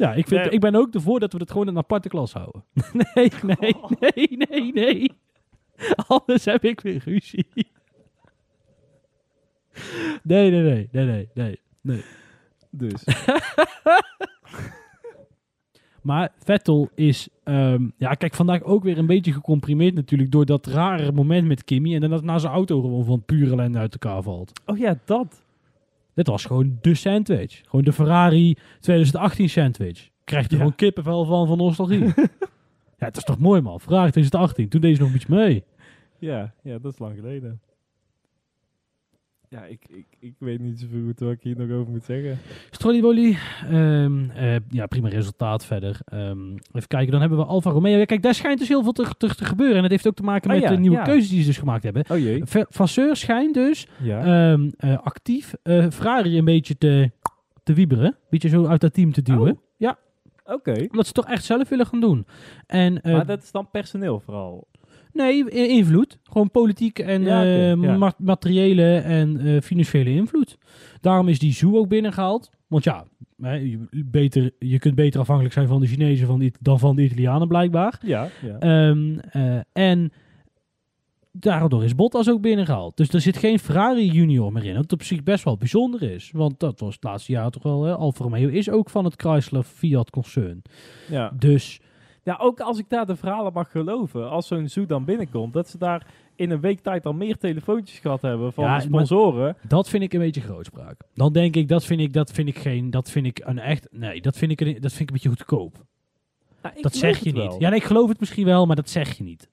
Ja, 0.00 0.14
ik, 0.14 0.26
vind, 0.26 0.42
Nee. 0.42 0.50
ik 0.50 0.60
ben 0.60 0.74
ook 0.74 0.94
ervoor 0.94 1.20
dat 1.20 1.32
we 1.32 1.38
het 1.38 1.50
gewoon 1.50 1.66
in 1.66 1.72
een 1.72 1.78
aparte 1.78 2.08
klas 2.08 2.32
houden. 2.32 2.64
nee, 3.14 3.30
nee, 3.42 3.74
nee, 4.00 4.46
nee, 4.48 4.72
nee. 4.72 5.12
Anders 6.06 6.44
heb 6.44 6.64
ik 6.64 6.80
weer 6.80 7.02
ruzie. 7.04 7.46
Nee, 10.22 10.50
nee, 10.50 10.62
nee, 10.62 10.88
nee, 10.92 11.04
nee, 11.04 11.28
nee. 11.34 11.60
nee. 11.80 12.04
Dus. 12.70 13.04
Maar 16.02 16.32
Vettel 16.38 16.90
is, 16.94 17.28
ehm, 17.44 17.88
ja, 17.96 18.14
kijk, 18.14 18.34
vandaag 18.34 18.62
ook 18.62 18.82
weer 18.82 18.98
een 18.98 19.06
beetje 19.06 19.32
gecomprimeerd 19.32 19.94
natuurlijk 19.94 20.30
door 20.30 20.46
dat 20.46 20.66
rare 20.66 21.12
moment 21.12 21.46
met 21.46 21.64
Kimmy. 21.64 21.94
En 21.94 22.00
dan 22.00 22.10
dat 22.10 22.22
na 22.22 22.38
zijn 22.38 22.52
auto 22.52 22.80
gewoon 22.80 23.04
van 23.04 23.22
pure 23.24 23.52
ellende 23.52 23.78
uit 23.78 23.92
elkaar 23.92 24.22
valt. 24.22 24.60
Oh 24.66 24.78
ja, 24.78 24.98
dat. 25.04 25.42
Dit 26.14 26.26
was 26.26 26.44
gewoon 26.44 26.78
de 26.80 26.94
sandwich. 26.94 27.60
Gewoon 27.64 27.84
de 27.84 27.92
Ferrari 27.92 28.56
2018 28.80 29.48
sandwich. 29.48 30.08
Krijgt 30.24 30.46
er 30.50 30.52
Ja. 30.52 30.58
gewoon 30.58 30.76
kippenvel 30.76 31.24
van 31.24 31.46
van 31.46 31.56
nostalgie. 31.58 32.04
ja, 32.98 33.06
het 33.06 33.16
is 33.16 33.24
toch 33.24 33.38
mooi 33.38 33.60
man. 33.60 33.80
Ferrari 33.80 34.10
2018. 34.10 34.68
Toen 34.68 34.80
deed 34.80 34.96
ze 34.96 35.02
nog 35.02 35.14
iets 35.14 35.26
mee. 35.26 35.64
Ja, 36.18 36.54
ja, 36.62 36.78
dat 36.78 36.92
is 36.92 36.98
lang 36.98 37.14
geleden. 37.16 37.60
Ja, 39.52 39.64
ik, 39.64 39.82
ik, 39.88 40.06
ik 40.18 40.34
weet 40.38 40.60
niet 40.60 40.80
zoveel 40.80 41.02
goed 41.04 41.20
wat 41.20 41.30
ik 41.32 41.42
hier 41.42 41.56
nog 41.58 41.70
over 41.70 41.92
moet 41.92 42.04
zeggen. 42.04 42.38
Strollibolly. 42.70 43.36
ehm 43.70 44.30
eh, 44.30 44.56
ja, 44.68 44.86
prima 44.86 45.08
resultaat 45.08 45.64
verder. 45.66 46.00
Ehm, 46.04 46.50
even 46.72 46.88
kijken, 46.88 47.10
dan 47.10 47.20
hebben 47.20 47.38
we 47.38 47.44
Alfa 47.44 47.70
Romeo. 47.70 47.98
Ja, 47.98 48.04
kijk, 48.04 48.22
daar 48.22 48.34
schijnt 48.34 48.58
dus 48.58 48.68
heel 48.68 48.82
veel 48.82 48.92
te, 48.92 49.06
te, 49.18 49.34
te 49.34 49.44
gebeuren. 49.44 49.76
En 49.76 49.82
dat 49.82 49.90
heeft 49.90 50.06
ook 50.06 50.14
te 50.14 50.22
maken 50.22 50.50
Oh 50.50 50.56
met 50.56 50.64
ja, 50.64 50.70
de 50.70 50.76
nieuwe 50.80 50.96
ja. 50.96 51.02
keuzes 51.02 51.28
die 51.28 51.40
ze 51.40 51.46
dus 51.46 51.58
gemaakt 51.58 51.82
hebben. 51.82 52.04
Oh 52.10 52.18
jee. 52.18 52.44
Va- 52.44 52.66
Vasseur 52.68 53.16
schijnt 53.16 53.54
dus 53.54 53.86
ehm, 54.04 54.70
eh, 54.76 54.98
actief 54.98 55.54
Ferrari 55.64 56.38
een 56.38 56.44
beetje 56.44 56.78
te, 56.78 57.10
te 57.62 57.72
wieberen. 57.74 58.04
Een 58.06 58.14
beetje 58.30 58.48
zo 58.48 58.66
uit 58.66 58.80
dat 58.80 58.94
team 58.94 59.12
te 59.12 59.22
duwen. 59.22 59.52
Oh. 59.52 59.58
Ja, 59.76 59.98
Oké. 60.44 60.86
omdat 60.90 61.06
ze 61.06 61.12
toch 61.12 61.26
echt 61.26 61.44
zelf 61.44 61.68
willen 61.68 61.86
gaan 61.86 62.00
doen. 62.00 62.26
En, 62.66 63.00
Maar 63.02 63.26
dat 63.26 63.42
is 63.42 63.50
dan 63.50 63.70
personeel 63.70 64.20
vooral. 64.20 64.68
Nee, 65.12 65.50
invloed. 65.68 66.18
Gewoon 66.22 66.50
politiek 66.50 66.98
en 66.98 67.22
Ja, 67.22 67.42
eh, 67.44 67.68
ja. 67.68 67.96
ma- 67.96 68.14
materiële 68.18 68.96
en 68.96 69.38
eh, 69.40 69.60
financiële 69.60 70.10
invloed. 70.10 70.58
Daarom 71.00 71.28
is 71.28 71.38
die 71.38 71.52
Zoo 71.52 71.76
ook 71.76 71.88
binnengehaald. 71.88 72.50
Want 72.66 72.84
ja, 72.84 73.04
je, 73.42 73.86
beter, 74.06 74.50
je 74.58 74.78
kunt 74.78 74.94
beter 74.94 75.20
afhankelijk 75.20 75.54
zijn 75.54 75.68
van 75.68 75.80
de 75.80 75.86
Chinezen 75.86 76.26
van 76.26 76.52
dan 76.60 76.78
van 76.78 76.96
de 76.96 77.02
Italianen 77.02 77.48
blijkbaar. 77.48 77.98
Ja, 78.04 78.28
ja. 78.42 78.58
Ehm, 78.58 79.18
eh, 79.18 79.58
en 79.72 80.12
daardoor 81.32 81.84
is 81.84 81.94
Bottas 81.94 82.30
ook 82.30 82.40
binnengehaald. 82.40 82.96
Dus 82.96 83.08
er 83.08 83.20
zit 83.20 83.36
geen 83.36 83.58
Ferrari 83.58 84.10
junior 84.10 84.52
meer 84.52 84.64
in. 84.64 84.74
Wat 84.74 84.92
op 84.92 85.02
zich 85.02 85.22
best 85.22 85.44
wel 85.44 85.56
bijzonder 85.56 86.02
is. 86.02 86.30
Want 86.32 86.60
dat 86.60 86.80
was 86.80 86.94
het 86.94 87.04
laatste 87.04 87.32
jaar 87.32 87.50
toch 87.50 87.62
wel. 87.62 87.82
Hè? 87.84 87.94
Alfa 87.94 88.22
Romeo 88.24 88.48
is 88.48 88.70
ook 88.70 88.90
van 88.90 89.04
het 89.04 89.14
Chrysler 89.16 89.62
Fiat 89.62 90.10
concern. 90.10 90.62
ja. 91.08 91.32
Dus 91.38 91.80
Ja, 92.30 92.36
ook 92.40 92.60
als 92.60 92.78
ik 92.78 92.88
daar 92.88 93.06
de 93.06 93.16
verhalen 93.16 93.52
mag 93.52 93.70
geloven, 93.70 94.30
als 94.30 94.46
zo'n 94.46 94.68
zoo 94.68 94.86
dan 94.86 95.04
binnenkomt, 95.04 95.52
dat 95.52 95.68
ze 95.68 95.78
daar 95.78 96.06
in 96.34 96.50
een 96.50 96.60
week 96.60 96.80
tijd 96.80 97.06
al 97.06 97.12
meer 97.12 97.36
telefoontjes 97.38 97.98
gehad 97.98 98.22
hebben 98.22 98.52
van 98.52 98.64
Ja, 98.64 98.80
sponsoren. 98.80 99.56
Dat 99.68 99.88
vind 99.88 100.02
ik 100.02 100.12
een 100.12 100.20
beetje 100.20 100.40
grootspraak. 100.40 101.00
Dan 101.14 101.32
denk 101.32 101.56
ik, 101.56 101.68
dat 101.68 101.84
vind 101.84 102.00
ik, 102.00 102.12
dat 102.12 102.30
vind 102.32 102.48
ik 102.48 102.58
geen, 102.58 102.90
dat 102.90 103.10
vind 103.10 103.26
ik 103.26 103.40
een 103.44 103.58
echt, 103.58 103.88
nee, 103.90 104.20
dat 104.20 104.36
vind 104.36 104.50
ik 104.50 104.60
een, 104.60 104.80
dat 104.80 104.92
vind 104.92 105.00
ik 105.00 105.06
een 105.08 105.12
beetje 105.12 105.28
goedkoop. 105.28 105.84
Nou, 106.62 106.74
dat 106.80 106.94
zeg 106.94 107.18
je 107.18 107.24
niet. 107.24 107.34
wel. 107.34 107.60
Ja, 107.60 107.68
nee, 107.68 107.78
ik 107.78 107.84
geloof 107.84 108.08
het 108.08 108.20
misschien 108.20 108.44
wel, 108.44 108.66
maar 108.66 108.76
dat 108.76 108.90
zeg 108.90 109.16
je 109.16 109.22
niet. 109.22 109.50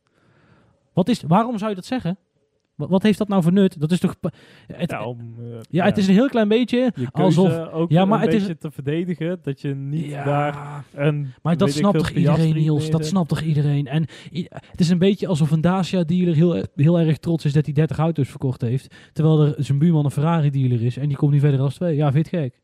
Wat 0.94 1.08
is, 1.08 1.24
waarom 1.28 1.58
zou 1.58 1.70
je 1.70 1.76
dat 1.76 1.86
zeggen? 1.86 2.18
Wat, 2.78 2.90
wat 2.90 3.04
heeft 3.04 3.18
dat 3.18 3.28
nou 3.28 3.44
voor 3.44 3.52
nut? 3.54 3.80
Dat 3.80 3.92
is 3.92 4.00
toch, 4.00 4.16
het, 4.68 4.92
Ja, 4.92 5.06
om, 5.06 5.36
eh, 5.40 5.46
ja, 5.70 5.86
het 5.86 5.98
is 5.98 6.08
een 6.08 6.14
heel 6.14 6.30
klein 6.30 6.48
beetje 6.48 6.94
alsof, 7.12 7.70
ook 7.72 7.90
ja, 7.92 8.06
maar 8.06 8.20
een 8.24 8.26
het 8.30 8.42
is- 8.42 8.56
te 8.60 8.72
verdedigen, 8.72 9.40
dat 9.42 9.62
je 9.62 9.76
niet 9.76 10.06
ja, 10.06 10.24
daar 10.24 10.84
een 10.94 11.28
maar 11.42 11.58
dat 11.58 11.72
snapt 11.72 11.98
toch 11.98 12.10
iedereen, 12.10 12.54
Niels? 12.56 12.90
Dat 12.90 13.06
snapt 13.06 13.30
toch 13.30 13.42
iedereen? 13.42 13.88
En 13.88 14.06
het 14.50 14.80
is 14.80 14.90
een 14.90 14.98
beetje 14.98 15.28
alsof 15.28 15.52
een 15.52 15.62
Dacia-dealer 15.62 16.36
heel, 16.36 16.64
heel 16.76 17.00
erg 17.00 17.18
trots 17.18 17.46
is 17.46 17.54
dat 17.54 17.66
hij 17.66 17.74
30 17.74 17.98
auto's 17.98 18.30
verkocht 18.30 18.62
heeft. 18.62 18.96
Terwijl 19.14 19.42
er 19.42 19.56
zijn 19.58 19.78
buurman 19.80 20.06
een 20.06 20.12
Ferrari-dealer 20.12 20.84
is 20.84 20.98
en 20.98 21.08
die 21.08 21.18
komt 21.18 21.32
niet 21.32 21.42
verder 21.42 21.60
als 21.60 21.76
twee. 21.76 21.96
Ja, 21.96 22.12
vind 22.12 22.30
je 22.30 22.38
het 22.38 22.46
gek? 22.46 22.62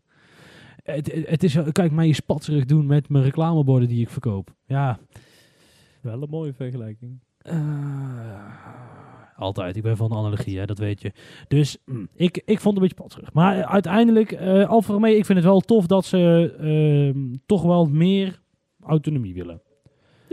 Het, 0.83 1.23
het 1.29 1.43
is, 1.43 1.57
kijk 1.71 1.91
mij 1.91 2.07
je 2.07 2.13
spatserig 2.13 2.65
doen 2.65 2.85
met 2.85 3.09
mijn 3.09 3.23
reclameborden 3.23 3.87
die 3.87 4.01
ik 4.01 4.09
verkoop. 4.09 4.53
Ja, 4.65 4.99
Wel 6.01 6.21
een 6.21 6.29
mooie 6.29 6.53
vergelijking. 6.53 7.19
eh, 7.37 7.55
altijd. 9.35 9.75
Ik 9.75 9.83
ben 9.83 9.97
van 9.97 10.09
de 10.09 10.15
analogie, 10.15 10.59
hè, 10.59 10.65
dat 10.65 10.77
weet 10.77 11.01
je. 11.01 11.11
Dus 11.47 11.77
mm, 11.85 12.07
ik, 12.15 12.41
ik 12.45 12.59
vond 12.59 12.63
het 12.63 12.75
een 12.75 12.81
beetje 12.81 13.03
patserig. 13.03 13.33
Maar 13.33 13.57
eh, 13.57 13.71
uiteindelijk, 13.71 14.37
Alfa 14.67 14.93
Romeo, 14.93 15.15
ik 15.15 15.25
vind 15.25 15.37
het 15.37 15.47
wel 15.47 15.59
tof 15.59 15.85
dat 15.85 16.05
ze 16.05 16.53
ehm, 16.59 17.35
toch 17.45 17.61
wel 17.61 17.85
meer 17.85 18.41
autonomie 18.79 19.33
willen. 19.33 19.61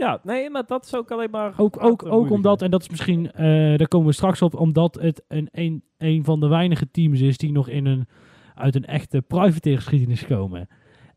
Ja, 0.01 0.19
nee, 0.23 0.49
maar 0.49 0.63
dat 0.65 0.85
is 0.85 0.95
ook 0.95 1.11
alleen 1.11 1.29
maar... 1.29 1.53
Ook, 1.57 1.83
ook, 1.83 2.05
ook 2.05 2.31
omdat, 2.31 2.61
en 2.61 2.71
dat 2.71 2.81
is 2.81 2.89
misschien, 2.89 3.31
eh, 3.31 3.77
daar 3.77 3.87
komen 3.87 4.07
we 4.07 4.13
straks 4.13 4.41
op, 4.41 4.55
omdat 4.55 4.95
het 4.95 5.23
een, 5.27 5.49
een, 5.51 5.83
een 5.97 6.23
van 6.23 6.39
de 6.39 6.47
weinige 6.47 6.91
teams 6.91 7.19
is 7.19 7.37
die 7.37 7.51
nog 7.51 7.67
in 7.67 7.85
een, 7.85 8.07
uit 8.55 8.75
een 8.75 8.85
echte 8.85 9.21
privateergeschiedenis 9.21 10.25
komen. 10.25 10.67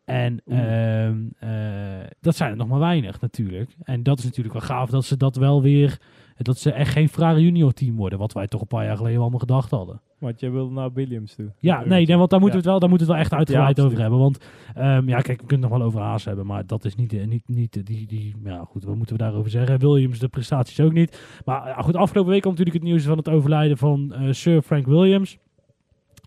En 0.04 0.42
ehm, 0.46 1.26
eh, 1.38 2.06
dat 2.20 2.36
zijn 2.36 2.50
er 2.50 2.56
nog 2.56 2.68
maar 2.68 2.78
weinig 2.78 3.20
natuurlijk. 3.20 3.70
En 3.82 4.02
dat 4.02 4.18
is 4.18 4.24
natuurlijk 4.24 4.54
wel 4.54 4.62
gaaf 4.62 4.90
dat 4.90 5.04
ze 5.04 5.16
dat 5.16 5.36
wel 5.36 5.62
weer, 5.62 6.00
dat 6.36 6.58
ze 6.58 6.72
echt 6.72 6.92
geen 6.92 7.08
Ferrari 7.08 7.42
junior 7.42 7.72
team 7.72 7.96
worden, 7.96 8.18
wat 8.18 8.32
wij 8.32 8.46
toch 8.46 8.60
een 8.60 8.66
paar 8.66 8.84
jaar 8.84 8.96
geleden 8.96 9.20
allemaal 9.20 9.38
gedacht 9.38 9.70
hadden. 9.70 10.00
Want 10.18 10.40
jij 10.40 10.50
wilde 10.50 10.74
naar 10.74 10.92
Williams 10.92 11.34
toe. 11.34 11.52
Ja, 11.58 11.84
nee, 11.84 12.06
nee 12.06 12.16
want 12.16 12.30
daar 12.30 12.40
moeten, 12.40 12.60
we 12.60 12.64
het 12.64 12.72
wel, 12.72 12.78
daar 12.78 12.88
moeten 12.88 13.06
we 13.06 13.12
het 13.12 13.22
wel 13.22 13.38
echt 13.38 13.40
uitgebreid 13.40 13.76
Ja, 13.76 13.82
over 13.82 14.00
hebben. 14.00 14.18
Want 14.18 14.44
ehm, 14.74 15.08
ja, 15.08 15.20
kijk, 15.20 15.40
we 15.40 15.46
kunnen 15.46 15.70
het 15.70 15.70
nog 15.70 15.78
wel 15.78 15.88
over 15.88 16.00
Haas 16.00 16.24
hebben, 16.24 16.46
maar 16.46 16.66
dat 16.66 16.84
is 16.84 16.94
niet, 16.94 17.12
eh, 17.12 17.26
niet, 17.26 17.42
niet 17.46 17.86
die, 17.86 18.06
die, 18.06 18.34
ja 18.44 18.64
goed, 18.64 18.84
wat 18.84 18.96
moeten 18.96 19.16
we 19.16 19.22
daarover 19.22 19.50
zeggen? 19.50 19.78
Williams, 19.78 20.18
de 20.18 20.28
prestaties 20.28 20.80
ook 20.80 20.92
niet. 20.92 21.40
Maar 21.44 21.66
ja, 21.66 21.74
goed, 21.74 21.96
afgelopen 21.96 22.30
week 22.30 22.40
kwam 22.40 22.52
natuurlijk 22.52 22.82
het 22.82 22.88
nieuws 22.92 23.04
van 23.04 23.18
het 23.18 23.28
overlijden 23.28 23.78
van 23.78 24.12
eh, 24.12 24.32
Sir 24.32 24.62
Frank 24.62 24.86
Williams. 24.86 25.38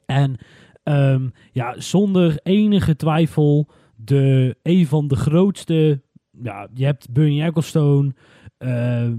En 0.05 0.37
ehm, 0.83 1.27
ja, 1.51 1.79
zonder 1.79 2.39
enige 2.43 2.95
twijfel 2.95 3.67
de, 3.95 4.55
een 4.63 4.87
van 4.87 5.07
de 5.07 5.15
grootste, 5.15 6.01
ja, 6.41 6.67
je 6.73 6.85
hebt 6.85 7.11
Bernie 7.11 7.43
Ecclestone, 7.43 8.13
ehm, 8.57 9.15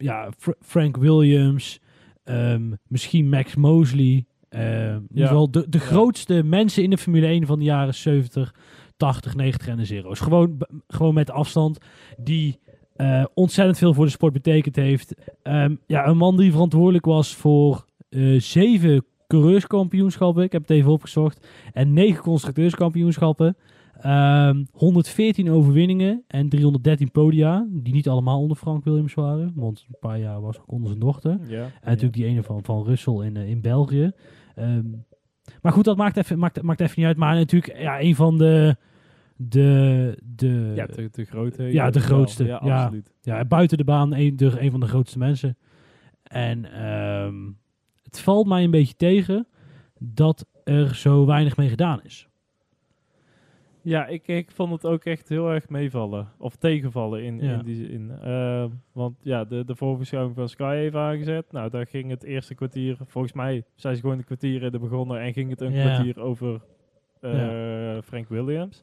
ja, 0.00 0.30
Fr- 0.38 0.50
Frank 0.60 0.96
Williams, 0.96 1.80
ehm, 2.24 2.72
misschien 2.88 3.28
Max 3.28 3.54
Mosley. 3.54 4.24
in 4.50 5.06
ieder 5.10 5.26
geval 5.28 5.50
de, 5.50 5.66
de 5.68 5.78
Ja. 5.78 5.84
grootste 5.84 6.42
mensen 6.42 6.82
in 6.82 6.90
de 6.90 6.98
Formule 6.98 7.26
1 7.26 7.46
van 7.46 7.58
de 7.58 7.64
jaren 7.64 7.94
70, 7.94 8.54
80, 8.96 9.34
90 9.34 9.68
en 9.68 9.76
de 9.76 9.84
zero's. 9.84 10.20
Gewoon, 10.20 10.56
gewoon 10.88 11.14
met 11.14 11.30
afstand 11.30 11.78
die 12.18 12.58
eh, 12.96 13.24
ontzettend 13.34 13.78
veel 13.78 13.94
voor 13.94 14.04
de 14.04 14.10
sport 14.10 14.32
betekend 14.32 14.76
heeft. 14.76 15.14
Ehm, 15.42 15.74
ja, 15.86 16.06
een 16.06 16.16
man 16.16 16.36
die 16.36 16.50
verantwoordelijk 16.52 17.04
was 17.04 17.34
voor 17.34 17.84
eh, 18.08 18.40
zeven 18.40 19.04
coureurskampioenschappen. 19.26 20.42
Ik 20.44 20.52
heb 20.52 20.62
het 20.62 20.70
even 20.70 20.90
opgezocht. 20.92 21.46
En 21.72 21.92
negen 21.92 22.22
constructeurskampioenschappen. 22.22 23.56
Ehm 24.00 24.64
114 24.72 25.50
overwinningen 25.50 26.24
en 26.26 26.48
313 26.48 27.10
podia. 27.10 27.66
Die 27.70 27.92
niet 27.92 28.08
allemaal 28.08 28.40
onder 28.40 28.56
Frank 28.56 28.84
Williams 28.84 29.14
waren. 29.14 29.52
Want 29.54 29.86
een 29.88 29.96
paar 30.00 30.18
jaar 30.18 30.40
was 30.40 30.58
ook 30.60 30.72
onder 30.72 30.88
zijn 30.88 31.00
dochter. 31.00 31.38
Ja. 31.48 31.62
En 31.62 31.70
natuurlijk 31.82 32.12
die 32.12 32.24
ene 32.24 32.42
van, 32.42 32.64
van 32.64 32.84
Russell 32.84 33.14
in, 33.14 33.36
eh, 33.36 33.48
in 33.48 33.60
België. 33.60 34.10
Ehm, 34.54 34.84
maar 35.62 35.72
goed, 35.72 35.84
dat 35.84 35.96
maakt 35.96 36.16
even, 36.16 36.38
maakt, 36.38 36.62
maakt 36.62 36.80
even 36.80 36.94
niet 36.96 37.06
uit. 37.06 37.16
Maar 37.16 37.34
natuurlijk, 37.34 37.78
ja, 37.78 38.00
een 38.00 38.14
van 38.14 38.38
de. 38.38 38.76
De, 39.36 40.18
de, 40.24 40.72
Ja, 40.74 40.86
de, 40.86 41.08
de 41.12 41.24
grote. 41.24 41.62
Ja, 41.62 41.90
de 41.90 42.00
grootste, 42.00 42.44
Ja, 42.44 42.60
ja. 42.64 42.82
absoluut. 42.82 43.14
ja, 43.20 43.44
buiten 43.44 43.78
de 43.78 43.84
baan 43.84 44.14
een, 44.14 44.36
de, 44.36 44.60
een 44.60 44.70
van 44.70 44.80
de 44.80 44.86
grootste 44.86 45.18
mensen. 45.18 45.56
En 46.22 46.72
ehm, 46.72 47.34
het 48.02 48.20
valt 48.20 48.46
mij 48.46 48.64
een 48.64 48.70
beetje 48.70 48.96
tegen 48.96 49.46
dat 49.98 50.46
er 50.64 50.94
zo 50.94 51.26
weinig 51.26 51.56
mee 51.56 51.68
gedaan 51.68 52.00
is. 52.02 52.28
Ja, 53.82 54.06
ik, 54.06 54.26
ik 54.28 54.50
vond 54.50 54.72
het 54.72 54.86
ook 54.86 55.04
echt 55.04 55.28
heel 55.28 55.50
erg 55.50 55.68
meevallen. 55.68 56.28
Of 56.38 56.56
tegenvallen 56.56 57.22
in, 57.24 57.40
Ja. 57.40 57.52
in 57.58 57.64
die 57.64 57.74
zin. 57.86 58.10
Eh, 58.22 58.64
want 58.92 59.16
ja, 59.22 59.44
de, 59.44 59.64
de 59.64 59.76
voorbeschouwing 59.76 60.34
van 60.36 60.48
Sky 60.48 60.74
even 60.78 61.00
aangezet. 61.00 61.52
Nou, 61.52 61.70
daar 61.70 61.86
ging 61.86 62.10
het 62.10 62.22
eerste 62.22 62.54
kwartier, 62.54 62.96
volgens 63.06 63.32
mij 63.32 63.64
zijn 63.74 63.94
ze 63.94 64.00
gewoon 64.00 64.18
een 64.18 64.24
kwartier 64.24 64.62
in 64.62 64.70
de 64.72 64.78
begonnen 64.78 65.20
en 65.20 65.32
ging 65.32 65.50
het 65.50 65.60
een 65.60 65.72
Ja. 65.72 65.84
kwartier 65.84 66.20
over 66.20 66.60
eh, 67.20 67.98
Frank 68.04 68.28
Williams. 68.28 68.82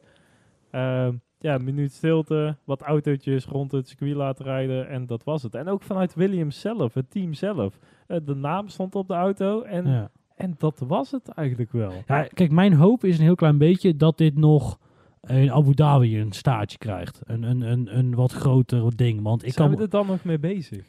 Ehm, 0.70 1.12
ja, 1.38 1.54
een 1.54 1.64
minuut 1.64 1.92
stilte, 1.92 2.56
wat 2.64 2.82
autootjes 2.82 3.44
rond 3.44 3.72
het 3.72 3.88
circuit 3.88 4.14
laten 4.14 4.44
rijden 4.44 4.88
en 4.88 5.06
dat 5.06 5.24
was 5.24 5.42
het. 5.42 5.54
En 5.54 5.68
ook 5.68 5.82
vanuit 5.82 6.14
Williams 6.14 6.60
zelf, 6.60 6.94
het 6.94 7.10
team 7.10 7.32
zelf. 7.34 7.78
Eh, 8.06 8.16
de 8.24 8.34
naam 8.34 8.68
stond 8.68 8.94
op 8.94 9.08
de 9.08 9.14
auto 9.14 9.62
en, 9.62 10.10
en 10.36 10.54
dat 10.58 10.82
was 10.86 11.10
het 11.10 11.28
eigenlijk 11.28 11.72
wel. 11.72 11.92
ja, 12.06 12.22
kijk, 12.22 12.50
mijn 12.50 12.72
hoop 12.74 13.04
is 13.04 13.18
een 13.18 13.24
heel 13.24 13.34
klein 13.34 13.58
beetje 13.58 13.96
dat 13.96 14.18
dit 14.18 14.34
nog 14.36 14.78
in 15.26 15.52
Abu 15.52 15.74
Dhabi 15.74 16.20
een 16.20 16.32
staartje 16.32 16.78
krijgt. 16.78 17.20
Een, 17.24 17.42
een, 17.42 17.60
een, 17.60 17.98
een 17.98 18.14
wat 18.14 18.32
groter 18.32 18.96
ding. 18.96 19.22
Want 19.22 19.46
ik 19.46 19.52
Zijn 19.52 19.68
kan, 19.68 19.76
we 19.76 19.82
er 19.82 19.90
dan 19.90 20.06
nog 20.06 20.24
mee 20.24 20.38
bezig? 20.38 20.86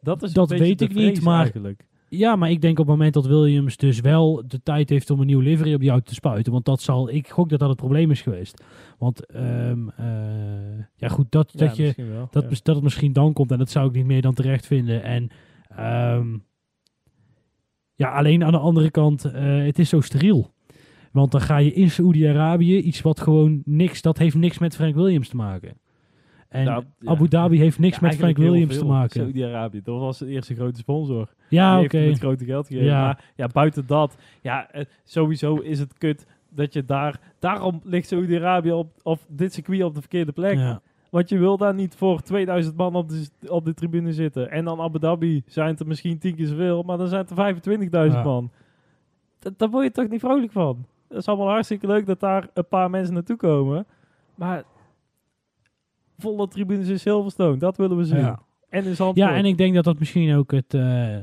Dat 0.00 0.22
is 0.22 0.32
Dat 0.32 0.50
weet 0.50 0.80
ik 0.80 0.94
niet, 0.94 1.22
maar- 1.22 1.40
eigenlijk. 1.40 1.86
Ja, 2.08 2.36
maar 2.36 2.50
ik 2.50 2.60
denk 2.60 2.78
op 2.78 2.86
het 2.86 2.96
moment 2.96 3.14
dat 3.14 3.26
Williams 3.26 3.76
dus 3.76 4.00
wel 4.00 4.42
de 4.46 4.62
tijd 4.62 4.88
heeft 4.88 5.10
om 5.10 5.20
een 5.20 5.26
nieuw 5.26 5.40
livery 5.40 5.74
op 5.74 5.82
jou 5.82 6.00
te 6.02 6.14
spuiten. 6.14 6.52
Want 6.52 6.64
dat 6.64 6.80
zal, 6.80 7.10
ik 7.10 7.28
gok 7.28 7.48
dat 7.48 7.58
dat 7.58 7.68
het 7.68 7.78
probleem 7.78 8.10
is 8.10 8.22
geweest. 8.22 8.64
Want, 8.98 9.26
ehm, 9.26 9.88
eh, 9.88 10.06
ja 10.96 11.08
goed, 11.08 11.30
dat, 11.30 11.52
Ja, 11.52 11.66
dat, 11.66 11.76
je, 11.76 11.94
wel, 11.96 12.28
dat, 12.30 12.42
ja. 12.42 12.48
dat 12.62 12.74
het 12.74 12.84
misschien 12.84 13.12
dan 13.12 13.32
komt 13.32 13.50
en 13.50 13.58
dat 13.58 13.70
zou 13.70 13.88
ik 13.88 13.94
niet 13.94 14.06
meer 14.06 14.22
dan 14.22 14.34
terecht 14.34 14.66
vinden. 14.66 15.02
En 15.02 15.28
ehm, 15.68 16.36
ja, 17.94 18.10
alleen 18.10 18.44
aan 18.44 18.52
de 18.52 18.58
andere 18.58 18.90
kant, 18.90 19.24
eh, 19.24 19.64
het 19.64 19.78
is 19.78 19.88
zo 19.88 20.00
steriel. 20.00 20.54
Want 21.16 21.32
dan 21.32 21.40
ga 21.40 21.56
je 21.56 21.72
in 21.72 21.90
Saoedi-Arabië 21.90 22.78
iets 22.78 23.00
wat 23.02 23.20
gewoon 23.20 23.62
niks, 23.64 24.02
dat 24.02 24.18
heeft 24.18 24.36
niks 24.36 24.58
met 24.58 24.74
Frank 24.74 24.94
Williams 24.94 25.28
te 25.28 25.36
maken. 25.36 25.78
En 26.48 26.64
Nou, 26.64 26.84
ja. 26.98 27.10
Abu 27.10 27.28
Dhabi 27.28 27.58
heeft 27.58 27.78
niks 27.78 27.98
Ja, 27.98 28.06
met 28.06 28.16
Frank 28.16 28.36
Williams 28.36 28.78
te 28.78 28.84
maken. 28.84 29.20
Saudi-Arabië, 29.20 29.80
dat 29.82 30.00
was 30.00 30.18
de 30.18 30.26
eerste 30.26 30.54
grote 30.54 30.78
sponsor. 30.78 31.34
Ja, 31.48 31.80
oké. 31.80 31.98
hem 31.98 32.08
het 32.08 32.18
grote 32.18 32.44
geld 32.44 32.66
gegeven. 32.66 32.88
Ja. 32.88 33.00
Maar 33.00 33.24
ja, 33.36 33.46
buiten 33.46 33.86
dat, 33.86 34.16
ja, 34.42 34.70
eh, 34.70 34.84
sowieso 35.04 35.54
is 35.56 35.78
het 35.78 35.98
kut 35.98 36.26
dat 36.48 36.72
je 36.72 36.84
daar... 36.84 37.20
Daarom 37.38 37.80
ligt 37.84 38.08
Saudi-Arabië 38.08 38.72
op, 38.72 38.92
of 39.02 39.26
dit 39.28 39.52
circuit 39.52 39.82
op 39.82 39.94
de 39.94 40.00
verkeerde 40.00 40.32
plek. 40.32 40.56
Ja. 40.56 40.80
Want 41.10 41.28
je 41.28 41.38
wil 41.38 41.56
daar 41.56 41.74
niet 41.74 41.94
voor 41.94 42.20
2000 42.20 42.76
man 42.76 42.94
op 42.94 43.08
de, 43.08 43.28
op 43.48 43.64
de 43.64 43.74
tribune 43.74 44.12
zitten. 44.12 44.50
En 44.50 44.64
dan 44.64 44.80
Abu 44.80 44.98
Dhabi 44.98 45.42
zijn 45.46 45.68
het 45.68 45.80
er 45.80 45.86
misschien 45.86 46.18
10 46.18 46.34
keer 46.34 46.46
zoveel, 46.46 46.82
maar 46.82 46.98
dan 46.98 47.08
zijn 47.08 47.20
het 47.28 47.38
er 47.38 47.54
25.000 48.08 48.16
Ja. 48.16 48.22
man. 48.22 48.50
Daar 49.56 49.70
word 49.70 49.84
je 49.84 49.90
toch 49.90 50.08
niet 50.08 50.20
vrolijk 50.20 50.52
van? 50.52 50.86
Het 51.08 51.18
is 51.18 51.26
allemaal 51.26 51.48
hartstikke 51.48 51.86
leuk 51.86 52.06
dat 52.06 52.20
daar 52.20 52.48
een 52.54 52.68
paar 52.68 52.90
mensen 52.90 53.14
naartoe 53.14 53.36
komen. 53.36 53.86
Maar 54.34 54.64
volle 56.18 56.48
tribunes 56.48 56.88
in 56.88 57.00
Silverstone, 57.00 57.56
dat 57.56 57.76
willen 57.76 57.96
we 57.96 58.04
zien. 58.04 58.18
Ja. 58.18 58.40
En 58.68 58.84
in 58.84 58.96
Zandvoort. 58.96 59.28
Ja, 59.30 59.34
en 59.36 59.44
ik 59.44 59.58
denk 59.58 59.74
dat 59.74 59.84
dat 59.84 59.98
misschien 59.98 60.34
ook 60.36 60.50
het, 60.50 60.74
eh, 60.74 61.16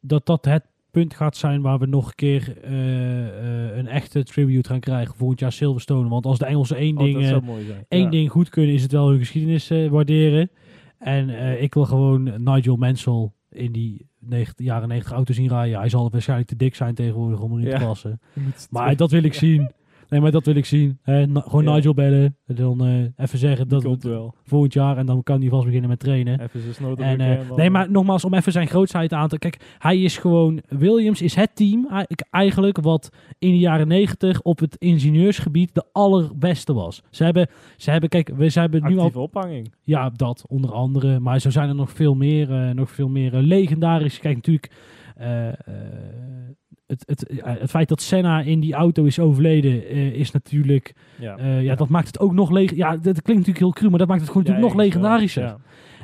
dat 0.00 0.26
dat 0.26 0.44
het 0.44 0.64
punt 0.90 1.14
gaat 1.14 1.36
zijn 1.36 1.62
waar 1.62 1.78
we 1.78 1.86
nog 1.86 2.06
een 2.06 2.14
keer 2.14 2.56
eh, 2.62 3.68
eh, 3.68 3.76
een 3.76 3.86
echte 3.86 4.22
tribute 4.24 4.68
gaan 4.68 4.80
krijgen 4.80 5.14
volgend 5.14 5.40
jaar 5.40 5.52
Silverstone. 5.52 6.08
Want 6.08 6.26
als 6.26 6.38
de 6.38 6.46
Engelsen 6.46 6.76
één, 6.76 6.96
Oh, 6.98 7.04
ding, 7.04 7.28
dat 7.28 7.42
één 7.88 8.02
Ja. 8.04 8.10
ding 8.10 8.30
goed 8.30 8.48
kunnen, 8.48 8.74
is 8.74 8.82
het 8.82 8.92
wel 8.92 9.08
hun 9.08 9.18
geschiedenis 9.18 9.68
waarderen. 9.68 10.50
En 10.98 11.28
ik 11.62 11.74
wil 11.74 11.84
gewoon 11.84 12.42
Nigel 12.42 12.76
Mansell 12.76 13.30
in 13.56 13.72
die 13.72 14.08
90, 14.18 14.66
jaren 14.66 14.88
90 14.88 15.12
auto 15.12 15.32
zien 15.32 15.48
rijden. 15.48 15.78
Hij 15.78 15.88
zal 15.88 16.10
waarschijnlijk 16.10 16.48
te 16.48 16.56
dik 16.56 16.74
zijn 16.74 16.94
tegenwoordig 16.94 17.40
om 17.40 17.52
erin 17.52 17.66
Ja. 17.70 17.78
te 17.78 17.84
passen. 17.84 18.20
Maar 18.70 18.96
dat 18.96 19.10
wil 19.10 19.22
ik 19.24 19.34
zien. 19.34 19.70
Nee, 20.08 20.20
maar 20.20 20.30
dat 20.30 20.46
wil 20.46 20.54
ik 20.54 20.64
zien. 20.64 20.98
Na- 21.04 21.40
gewoon 21.40 21.64
Ja. 21.64 21.74
Nigel 21.74 21.94
bellen. 21.94 22.36
En 22.46 22.54
dan 22.54 22.86
eh, 22.86 23.24
even 23.24 23.38
zeggen 23.38 23.68
dat 23.68 23.82
komt 23.82 24.02
het 24.02 24.12
wel. 24.12 24.34
volgend 24.44 24.72
jaar. 24.72 24.96
En 24.96 25.06
dan 25.06 25.22
kan 25.22 25.40
hij 25.40 25.48
vast 25.48 25.64
beginnen 25.64 25.88
met 25.90 25.98
trainen. 25.98 26.40
Even 26.40 26.60
zijn 26.60 26.74
snor 26.74 26.98
En, 26.98 27.20
eh, 27.20 27.50
nee, 27.56 27.70
maar 27.70 27.90
nogmaals, 27.90 28.24
om 28.24 28.34
even 28.34 28.52
zijn 28.52 28.66
grootsheid 28.68 29.12
aan 29.12 29.28
te... 29.28 29.38
Kijk, 29.38 29.74
hij 29.78 30.00
is 30.00 30.18
gewoon... 30.18 30.62
Williams 30.68 31.22
is 31.22 31.34
het 31.34 31.50
team 31.56 31.86
ei- 31.90 32.04
eigenlijk 32.30 32.80
wat 32.80 33.08
in 33.38 33.50
de 33.50 33.58
jaren 33.58 33.88
negentig 33.88 34.42
op 34.42 34.58
het 34.58 34.76
ingenieursgebied 34.76 35.74
de 35.74 35.84
allerbeste 35.92 36.72
was. 36.74 37.02
Ze 37.10 37.24
hebben, 37.24 37.48
ze 37.76 37.90
hebben 37.90 38.08
kijk, 38.08 38.30
we 38.36 38.48
ze 38.48 38.60
hebben 38.60 38.82
nu 38.88 38.98
al... 38.98 39.10
Ophanging. 39.14 39.72
Ja, 39.82 40.10
dat 40.10 40.44
onder 40.48 40.72
andere. 40.72 41.20
Maar 41.20 41.38
zo 41.40 41.50
zijn 41.50 41.68
er 41.68 41.74
nog 41.74 41.90
veel 41.90 42.14
meer, 42.14 42.52
eh, 42.52 42.70
nog 42.74 42.90
veel 42.90 43.08
meer 43.08 43.34
eh, 43.34 43.42
legendarisch. 43.42 44.18
Kijk, 44.18 44.34
natuurlijk... 44.34 44.70
het, 46.86 47.02
het, 47.06 47.42
het 47.42 47.70
feit 47.70 47.88
dat 47.88 48.00
Senna 48.00 48.40
in 48.40 48.60
die 48.60 48.74
auto 48.74 49.04
is 49.04 49.18
overleden, 49.18 49.86
eh, 49.88 50.12
is 50.12 50.30
natuurlijk... 50.30 50.94
Ja, 51.18 51.36
eh, 51.36 51.62
ja, 51.62 51.74
dat 51.74 51.88
maakt 51.88 52.06
het 52.06 52.18
ook 52.18 52.32
nog 52.32 52.50
leg. 52.50 52.74
Ja, 52.74 52.90
dat 52.90 53.02
klinkt 53.02 53.26
natuurlijk 53.26 53.58
heel 53.58 53.72
cru, 53.72 53.88
maar 53.88 53.98
dat 53.98 54.08
maakt 54.08 54.20
het 54.20 54.30
gewoon 54.30 54.44
Ja, 54.46 54.50
natuurlijk 54.52 54.74
nog 54.76 54.84
legendarischer. 54.84 55.56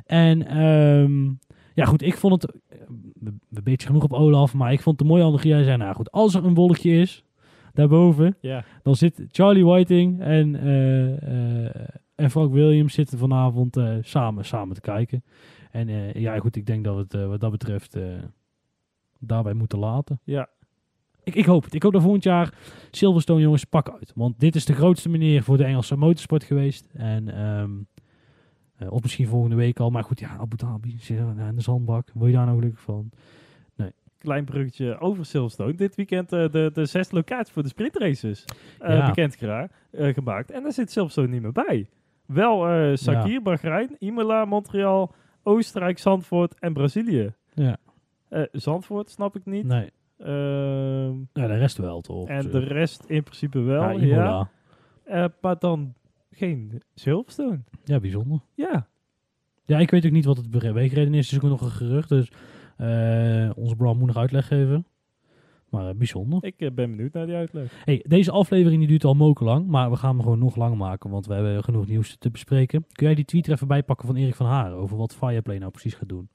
En 0.07 0.47
ehm, 0.47 1.24
ja, 1.74 1.85
goed, 1.85 2.03
ik 2.03 2.16
vond 2.16 2.43
het. 2.43 2.53
we 3.49 3.62
beetje 3.62 3.87
genoeg 3.87 4.03
op 4.03 4.12
Olaf, 4.12 4.55
maar 4.55 4.72
ik 4.72 4.80
vond 4.80 4.99
het 4.99 5.07
een 5.09 5.12
mooie 5.14 5.24
analogie. 5.24 5.53
Hij 5.53 5.62
zei: 5.64 5.76
Nou 5.76 5.95
goed, 5.95 6.11
als 6.11 6.35
er 6.35 6.45
een 6.45 6.55
wolkje 6.55 6.91
is 6.91 7.24
daarboven, 7.72 8.37
Ja. 8.41 8.64
dan 8.83 8.97
zit 8.97 9.24
Charlie 9.30 9.64
Whiting 9.64 10.20
en, 10.20 10.57
eh, 10.57 11.64
en 12.14 12.30
Frank 12.30 12.53
Williams 12.53 12.95
zitten 12.95 13.18
vanavond 13.18 13.80
samen, 14.01 14.45
samen 14.45 14.74
te 14.74 14.80
kijken. 14.80 15.24
En 15.70 15.89
ja, 16.20 16.39
goed, 16.39 16.57
ik 16.57 16.66
denk 16.66 16.85
dat 16.85 16.95
we 16.95 17.01
het 17.01 17.28
wat 17.28 17.41
dat 17.41 17.51
betreft 17.51 17.97
daarbij 19.18 19.53
moeten 19.55 19.78
laten. 19.78 20.20
Ja. 20.24 20.49
Ik, 21.25 21.35
ik 21.35 21.45
hoop 21.45 21.64
het. 21.64 21.75
Ik 21.75 21.83
hoop 21.83 21.93
dat 21.93 22.03
volgend 22.03 22.25
jaar 22.25 22.55
Silverstone 22.91 23.41
jongens 23.41 23.64
pak 23.64 23.91
uit. 23.91 24.12
Want 24.14 24.41
dit 24.41 24.55
is 24.55 24.64
de 24.64 24.75
grootste 24.75 25.09
meneer 25.09 25.43
voor 25.43 25.57
de 25.57 25.64
Engelse 25.64 25.97
motorsport 25.97 26.45
geweest. 26.45 26.89
En 26.93 27.29
ehm, 27.37 27.70
eh, 28.77 28.93
of 28.93 29.03
misschien 29.03 29.27
volgende 29.27 29.57
week 29.57 29.81
al. 29.81 29.91
Maar 29.91 30.05
goed, 30.05 30.20
ja, 30.20 30.37
Abu 30.39 30.57
Dhabi 30.57 30.99
in 31.09 31.55
de 31.55 31.61
zandbak. 31.62 32.09
Word 32.14 32.31
je 32.31 32.37
daar 32.37 32.47
nou 32.47 32.59
gelukkig 32.59 32.81
van? 32.83 33.11
Klein 34.18 34.45
bruggetje 34.45 34.99
over 35.01 35.27
Silverstone. 35.27 35.75
Dit 35.75 35.95
weekend 35.95 36.33
eh, 36.33 36.49
de, 36.51 36.70
de 36.75 36.85
zes 36.87 37.11
locaties 37.11 37.53
voor 37.53 37.62
de 37.62 37.68
sprintraces 37.68 38.45
eh 38.79 38.97
Ja. 38.97 39.07
bekend 39.07 39.35
gera- 39.37 39.68
eh, 39.91 40.14
gemaakt. 40.14 40.51
En 40.51 40.62
daar 40.62 40.73
zit 40.73 40.91
Silverstone 40.91 41.29
niet 41.29 41.43
meer 41.43 41.53
bij. 41.53 41.89
Wel 42.27 42.68
eh 42.68 42.97
Sakir, 42.97 43.43
Bahrein, 43.43 43.97
Imola, 43.99 44.45
Montreal, 44.45 45.14
Oostenrijk, 45.43 45.99
Zandvoort 45.99 46.59
en 46.59 46.73
Brazilië. 46.73 47.35
Ja. 47.55 47.77
Eh, 48.29 48.43
Zandvoort 48.53 49.11
snap 49.11 49.37
ik 49.37 49.45
niet. 49.47 49.64
Nee. 49.66 49.91
Ehm, 50.19 51.13
Ja, 51.33 51.47
de 51.47 51.57
rest 51.57 51.77
wel 51.79 52.01
toch? 52.01 52.29
en 52.29 52.51
de 52.51 52.59
rest 52.59 53.05
in 53.07 53.23
principe 53.23 53.61
wel. 53.61 53.91
ja, 53.91 54.07
Ja. 54.07 54.51
Eh, 55.05 55.25
maar 55.41 55.59
dan 55.59 55.95
geen 56.31 56.83
Silverstone. 56.95 57.61
Ja, 57.85 58.01
bijzonder. 58.01 58.41
Ja, 58.55 58.87
Ja, 59.65 59.79
ik 59.79 59.91
weet 59.91 60.07
ook 60.07 60.13
niet 60.13 60.25
wat 60.25 60.37
het 60.37 60.51
beweegreden 60.51 61.15
is. 61.15 61.31
Het 61.31 61.37
is 61.39 61.45
ook 61.45 61.51
nog 61.51 61.61
een 61.61 61.71
gerucht. 61.71 62.09
Dus 62.09 62.31
eh, 62.77 63.51
onze 63.55 63.77
Bram 63.77 63.99
moet 63.99 64.07
nog 64.07 64.17
uitleg 64.17 64.47
geven. 64.47 64.87
Maar 65.69 65.89
eh, 65.89 65.95
bijzonder. 65.95 66.45
ik 66.45 66.57
ben 66.59 66.75
benieuwd 66.75 67.13
naar 67.13 67.27
die 67.27 67.35
uitleg. 67.35 67.83
Hey, 67.85 68.05
deze 68.09 68.31
aflevering 68.31 68.79
die 68.81 68.89
duurt 68.89 69.05
al 69.05 69.15
moken 69.15 69.47
lang. 69.47 69.67
Maar 69.67 69.91
we 69.91 69.97
gaan 69.97 70.11
hem 70.15 70.23
gewoon 70.23 70.39
nog 70.39 70.57
lang 70.57 70.77
maken. 70.77 71.11
Want 71.11 71.27
we 71.27 71.35
hebben 71.35 71.65
genoeg 71.65 71.87
nieuws 71.87 72.17
te 72.19 72.31
bespreken. 72.31 72.85
Kun 72.93 73.07
jij 73.07 73.15
die 73.15 73.25
tweet 73.25 73.47
er 73.47 73.53
even 73.53 73.67
bijpakken 73.69 74.07
van 74.07 74.17
Erik 74.17 74.35
van 74.35 74.47
Haren? 74.47 74.77
Over 74.77 74.97
wat 74.97 75.15
Fireplay 75.15 75.59
nou 75.59 75.71
precies 75.71 75.95
gaat 75.95 76.09
doen. 76.09 76.29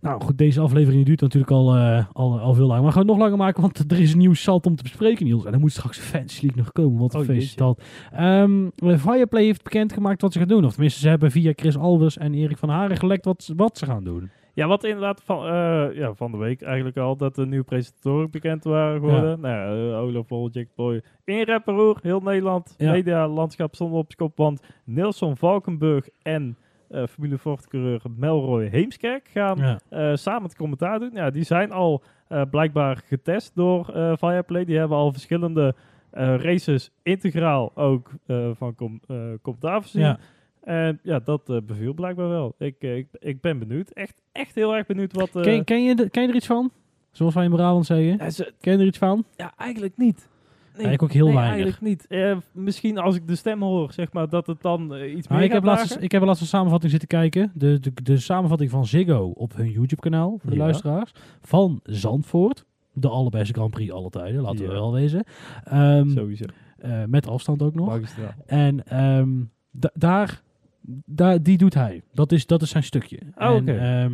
Nou 0.00 0.22
goed, 0.22 0.38
deze 0.38 0.60
aflevering 0.60 1.04
duurt 1.06 1.20
natuurlijk 1.20 1.52
al, 1.52 1.74
eh, 1.76 2.04
al, 2.12 2.38
al 2.40 2.54
veel 2.54 2.66
lang. 2.66 2.78
Maar 2.78 2.86
we 2.88 2.92
gaan 2.92 3.02
het 3.02 3.10
nog 3.10 3.18
langer 3.20 3.36
maken, 3.36 3.62
want 3.62 3.92
er 3.92 4.00
is 4.00 4.12
een 4.12 4.18
nieuw 4.18 4.32
salt 4.34 4.66
om 4.66 4.76
te 4.76 4.82
bespreken, 4.82 5.24
Niels. 5.24 5.44
En 5.44 5.50
dan 5.52 5.60
moet 5.60 5.72
straks 5.72 5.96
de 5.96 6.02
Fantasy 6.02 6.40
League 6.42 6.62
nog 6.62 6.72
komen, 6.72 6.98
wat 6.98 7.14
een 7.14 7.20
Oh, 7.20 7.26
feest 7.26 7.46
is 7.48 7.54
dat. 7.54 7.82
Ehm, 8.12 8.68
Fireplay 8.98 9.44
heeft 9.44 9.62
bekendgemaakt 9.62 10.22
wat 10.22 10.32
ze 10.32 10.38
gaan 10.38 10.48
doen. 10.48 10.64
Of 10.64 10.72
tenminste, 10.72 11.00
ze 11.00 11.08
hebben 11.08 11.30
via 11.30 11.52
Chris 11.56 11.76
Albers 11.78 12.18
en 12.18 12.34
Erik 12.34 12.58
van 12.58 12.68
Haren 12.68 12.96
gelekt 12.96 13.24
wat, 13.24 13.52
wat 13.56 13.78
ze 13.78 13.86
gaan 13.86 14.04
doen. 14.04 14.30
Ja, 14.54 14.66
wat 14.66 14.84
inderdaad 14.84 15.22
van, 15.24 15.46
eh, 15.46 15.86
ja, 15.96 16.14
van 16.14 16.30
de 16.30 16.36
week 16.36 16.62
eigenlijk 16.62 16.96
al 16.96 17.16
dat 17.16 17.34
de 17.34 17.46
nieuwe 17.46 17.64
presentatoren 17.64 18.30
bekend 18.30 18.64
waren 18.64 19.00
geworden. 19.00 19.40
Nou 19.40 19.54
ja, 19.54 19.92
eh, 19.92 20.02
Olaf 20.02 20.52
Jack 20.52 20.66
Boy, 20.76 21.02
in 21.24 21.44
Rapperoer, 21.44 21.98
heel 22.02 22.20
Nederland, 22.20 22.74
Ja. 22.78 22.90
media, 22.90 23.28
landschap 23.28 23.74
stond 23.74 23.92
op 23.94 24.14
kop, 24.16 24.36
want 24.36 24.60
Nelson 24.84 25.36
Valkenburg 25.36 26.08
en 26.22 26.56
eh 26.90 27.06
Formule 27.06 27.38
Ford 27.38 27.68
coureur 27.68 28.00
Melroy 28.16 28.66
Heemskerk 28.66 29.28
gaan 29.28 29.58
Ja. 29.58 29.80
eh, 29.88 30.16
samen 30.16 30.42
het 30.42 30.56
commentaar 30.56 30.98
doen. 30.98 31.10
Ja, 31.12 31.30
die 31.30 31.42
zijn 31.44 31.72
al 31.72 32.02
eh, 32.28 32.42
blijkbaar 32.50 32.96
getest 33.06 33.54
door 33.54 33.88
eh 33.88 34.12
Fireplay. 34.16 34.64
Die 34.64 34.78
hebben 34.78 34.96
al 34.96 35.12
verschillende 35.12 35.74
races 36.12 36.90
integraal 37.02 37.76
ook 37.76 38.10
van 38.52 38.74
com 38.74 39.00
commentaar 39.42 39.80
voorzien. 39.80 40.02
Ja. 40.02 40.18
En 40.60 41.00
ja, 41.02 41.18
dat 41.18 41.48
eh, 41.50 41.56
beviel 41.66 41.94
blijkbaar 41.94 42.28
wel. 42.28 42.54
Ik, 42.58 42.76
ik, 42.78 43.06
ik 43.18 43.40
ben 43.40 43.58
benieuwd. 43.58 43.90
Echt, 43.90 44.22
echt 44.32 44.54
heel 44.54 44.76
erg 44.76 44.86
benieuwd 44.86 45.12
wat... 45.12 45.30
Ken, 45.30 45.64
ken, 45.64 45.82
je, 45.84 45.94
de- 45.94 46.10
ken 46.10 46.22
je 46.22 46.28
er 46.28 46.34
iets 46.34 46.46
van? 46.46 46.70
Zoals 47.10 47.34
wij 47.34 47.44
in 47.44 47.50
Brabant 47.50 47.86
zeggen. 47.86 48.16
ja, 48.18 48.30
ze- 48.30 48.52
Ken 48.60 48.72
je 48.72 48.78
er 48.78 48.86
iets 48.86 48.98
van? 48.98 49.24
ja, 49.36 49.52
eigenlijk 49.56 49.96
niet. 49.96 50.28
Nee, 50.80 50.88
Eigenlijk 50.88 51.02
ook 51.02 51.12
heel 51.12 51.26
nee, 51.26 51.34
weinig. 51.34 51.62
eigenlijk 51.64 51.82
niet. 51.82 52.06
Eh, 52.06 52.36
misschien 52.52 52.98
als 52.98 53.16
ik 53.16 53.26
de 53.28 53.34
stem 53.34 53.62
hoor, 53.62 53.92
zeg 53.92 54.12
maar, 54.12 54.28
dat 54.28 54.46
het 54.46 54.62
dan 54.62 54.94
eh, 54.94 55.16
iets 55.16 55.28
Maar 55.28 55.36
meer 55.38 55.46
ik, 55.46 55.52
heb 55.52 55.64
laatst, 55.64 55.96
ik 56.00 56.12
heb 56.12 56.22
laatst 56.22 56.40
een 56.42 56.48
samenvatting 56.48 56.90
zitten 56.90 57.08
kijken. 57.08 57.50
De, 57.54 57.80
de, 57.80 57.92
de 58.02 58.18
samenvatting 58.18 58.70
van 58.70 58.86
Ziggo 58.86 59.32
op 59.34 59.56
hun 59.56 59.70
YouTube-kanaal, 59.70 60.38
voor 60.40 60.50
de 60.50 60.56
Ja. 60.56 60.62
luisteraars. 60.62 61.12
Van 61.40 61.80
Zandvoort. 61.82 62.64
De 62.92 63.08
allerbeste 63.08 63.52
Grand 63.52 63.70
Prix 63.70 63.92
alle 63.92 64.10
tijden, 64.10 64.40
laten 64.42 64.66
we 64.66 64.72
wel 64.72 64.92
wezen. 64.92 65.24
Ehm, 65.64 66.08
Sowieso. 66.08 66.44
eh, 66.78 67.04
met 67.04 67.28
afstand 67.28 67.62
ook 67.62 67.74
nog. 67.74 67.86
Magistraal. 67.86 68.34
En 68.46 68.86
ehm, 68.86 69.28
da- 69.70 69.90
daar, 69.94 70.42
daar, 71.04 71.42
die 71.42 71.56
doet 71.58 71.74
hij. 71.74 72.02
Dat 72.12 72.32
is, 72.32 72.46
dat 72.46 72.62
is 72.62 72.70
zijn 72.70 72.82
stukje. 72.82 73.18
Oh, 73.36 73.46
en, 73.46 73.68
ehm, 73.80 74.12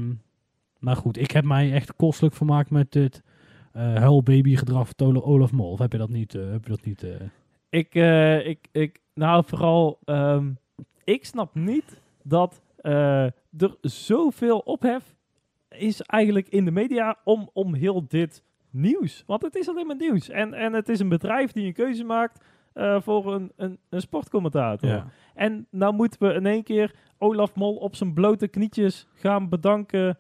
maar 0.79 0.97
goed, 0.97 1.19
ik 1.19 1.31
heb 1.31 1.45
mij 1.45 1.73
echt 1.73 1.97
kostelijk 1.97 2.35
vermaakt 2.35 2.71
met 2.71 2.93
dit 2.93 3.23
eh 3.77 3.95
huilbaby 3.95 4.57
gedrag 4.57 4.89
van 4.97 5.22
Olaf 5.22 5.53
Mol. 5.53 5.70
Of 5.70 5.79
heb 5.79 5.93
je 5.93 5.99
dat 5.99 6.09
niet? 6.11 6.35
eh, 6.35 6.51
heb 6.51 6.64
je 6.64 6.70
dat 6.70 6.85
niet 6.85 7.03
eh? 7.03 7.11
Ik, 7.68 7.95
ik, 8.47 8.68
ik, 8.72 9.01
nou 9.14 9.45
vooral, 9.47 9.99
ehm, 10.05 10.51
ik 11.05 11.24
snap 11.24 11.55
niet 11.55 12.01
dat 12.22 12.62
er 12.83 13.35
zoveel 13.81 14.59
ophef 14.59 15.14
is 15.68 16.01
eigenlijk 16.03 16.49
in 16.49 16.64
de 16.64 16.70
media 16.70 17.16
om, 17.24 17.51
om 17.53 17.74
heel 17.74 18.05
dit 18.09 18.43
nieuws. 18.70 19.24
Want 19.27 19.43
het 19.43 19.55
is 19.57 19.68
alleen 19.68 19.87
maar 19.87 19.97
nieuws. 19.97 20.29
En, 20.29 20.55
en 20.55 20.72
het 20.72 20.89
is 20.89 21.01
een 21.01 21.09
bedrijf 21.09 21.53
die 21.53 21.66
een 21.66 21.72
keuze 21.72 22.05
maakt 22.05 22.45
voor 22.99 23.35
een, 23.35 23.53
een, 23.57 23.79
een 23.89 24.01
sportcommentator. 24.01 25.05
En 25.35 25.66
nou 25.70 25.95
moeten 25.95 26.29
we 26.29 26.35
in 26.35 26.47
één 26.47 26.62
keer 26.62 26.95
Olaf 27.18 27.55
Mol 27.55 27.77
op 27.77 27.95
zijn 27.97 28.12
blote 28.14 28.49
knietjes 28.49 29.07
gaan 29.14 29.49
bedanken. 29.49 30.18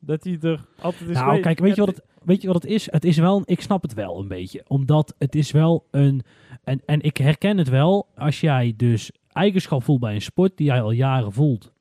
Dat 0.00 0.24
hij 0.24 0.38
er 0.40 0.64
altijd 0.80 1.08
is 1.10 1.14
Nou, 1.14 1.24
geweest. 1.26 1.42
kijk, 1.42 1.58
weet 1.58 1.74
je, 1.74 1.80
wat 1.84 1.96
het, 1.96 2.04
weet 2.26 2.42
je 2.42 2.46
wat 2.46 2.62
het 2.62 2.72
is? 2.72 2.90
Het 2.90 3.04
is 3.04 3.16
wel, 3.16 3.42
ik 3.44 3.60
snap 3.60 3.82
het 3.82 3.94
wel 3.94 4.20
een 4.20 4.28
beetje. 4.28 4.64
Omdat 4.66 5.14
het 5.18 5.34
is 5.34 5.50
wel 5.50 5.86
een, 5.90 6.22
en, 6.64 6.82
en 6.86 7.00
ik 7.00 7.16
herken 7.16 7.58
het 7.58 7.68
wel, 7.68 8.08
als 8.14 8.40
jij 8.40 8.74
dus 8.76 9.10
eigenschap 9.32 9.82
voelt 9.82 10.00
bij 10.00 10.14
een 10.14 10.22
sport 10.22 10.56
die 10.56 10.66
jij 10.66 10.82
al 10.82 10.90
jaren 10.90 11.32
voelt, 11.32 11.72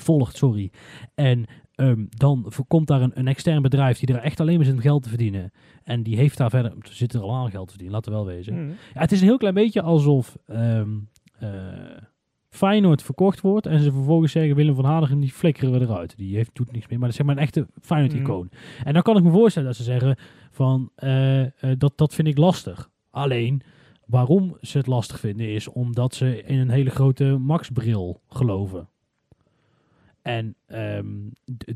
volgt, 0.00 0.36
sorry. 0.36 0.70
En 1.14 1.44
ehm, 1.74 2.04
dan 2.08 2.52
komt 2.68 2.86
daar 2.86 3.02
een, 3.02 3.12
een 3.14 3.28
extern 3.28 3.62
bedrijf 3.62 3.98
die 3.98 4.14
er 4.14 4.22
echt 4.22 4.40
alleen 4.40 4.56
maar 4.56 4.64
zit 4.64 4.74
om 4.74 4.80
geld 4.80 5.02
te 5.02 5.08
verdienen. 5.08 5.52
En 5.84 6.02
die 6.02 6.16
heeft 6.16 6.38
daar 6.38 6.50
verder, 6.50 6.72
zitten 6.82 7.20
er 7.20 7.26
al 7.26 7.34
aan 7.34 7.50
geld 7.50 7.66
te 7.66 7.74
verdienen, 7.74 7.96
laten 7.96 8.12
we 8.12 8.18
wel 8.18 8.26
wezen. 8.26 8.54
Mhm. 8.54 8.68
Ja, 8.68 9.00
het 9.00 9.12
is 9.12 9.20
een 9.20 9.26
heel 9.26 9.38
klein 9.38 9.54
beetje 9.54 9.82
alsof 9.82 10.36
ehm 10.46 10.88
eh, 11.40 11.48
Feyenoord 12.50 13.02
verkocht 13.02 13.40
wordt 13.40 13.66
en 13.66 13.80
ze 13.80 13.92
vervolgens 13.92 14.32
zeggen 14.32 14.54
Willem 14.54 14.74
van 14.74 14.84
Hanegem 14.84 15.20
die 15.20 15.32
flikkeren 15.32 15.72
we 15.72 15.80
eruit. 15.80 16.16
Die 16.16 16.36
heeft, 16.36 16.50
doet 16.52 16.72
niks 16.72 16.88
meer, 16.88 16.98
maar 16.98 17.08
dat 17.08 17.18
is 17.18 17.26
zeg 17.26 17.26
maar 17.26 17.36
een 17.36 17.42
echte 17.42 17.66
Feyenoord-icoon. 17.80 18.50
En 18.84 18.92
dan 18.92 19.02
kan 19.02 19.16
ik 19.16 19.22
me 19.22 19.30
voorstellen 19.30 19.68
dat 19.68 19.76
ze 19.76 19.82
zeggen 19.82 20.16
van 20.50 20.90
eh, 20.94 21.40
eh, 21.40 21.50
dat, 21.78 21.92
dat 21.98 22.14
vind 22.14 22.28
ik 22.28 22.38
lastig. 22.38 22.90
Alleen 23.10 23.62
waarom 24.06 24.56
ze 24.60 24.78
het 24.78 24.86
lastig 24.86 25.20
vinden 25.20 25.48
is 25.48 25.68
omdat 25.68 26.14
ze 26.14 26.42
in 26.42 26.58
een 26.58 26.70
hele 26.70 26.90
grote 26.90 27.24
Max-bril 27.24 28.20
geloven. 28.28 28.88
En 30.22 30.54
ehm, 30.66 31.06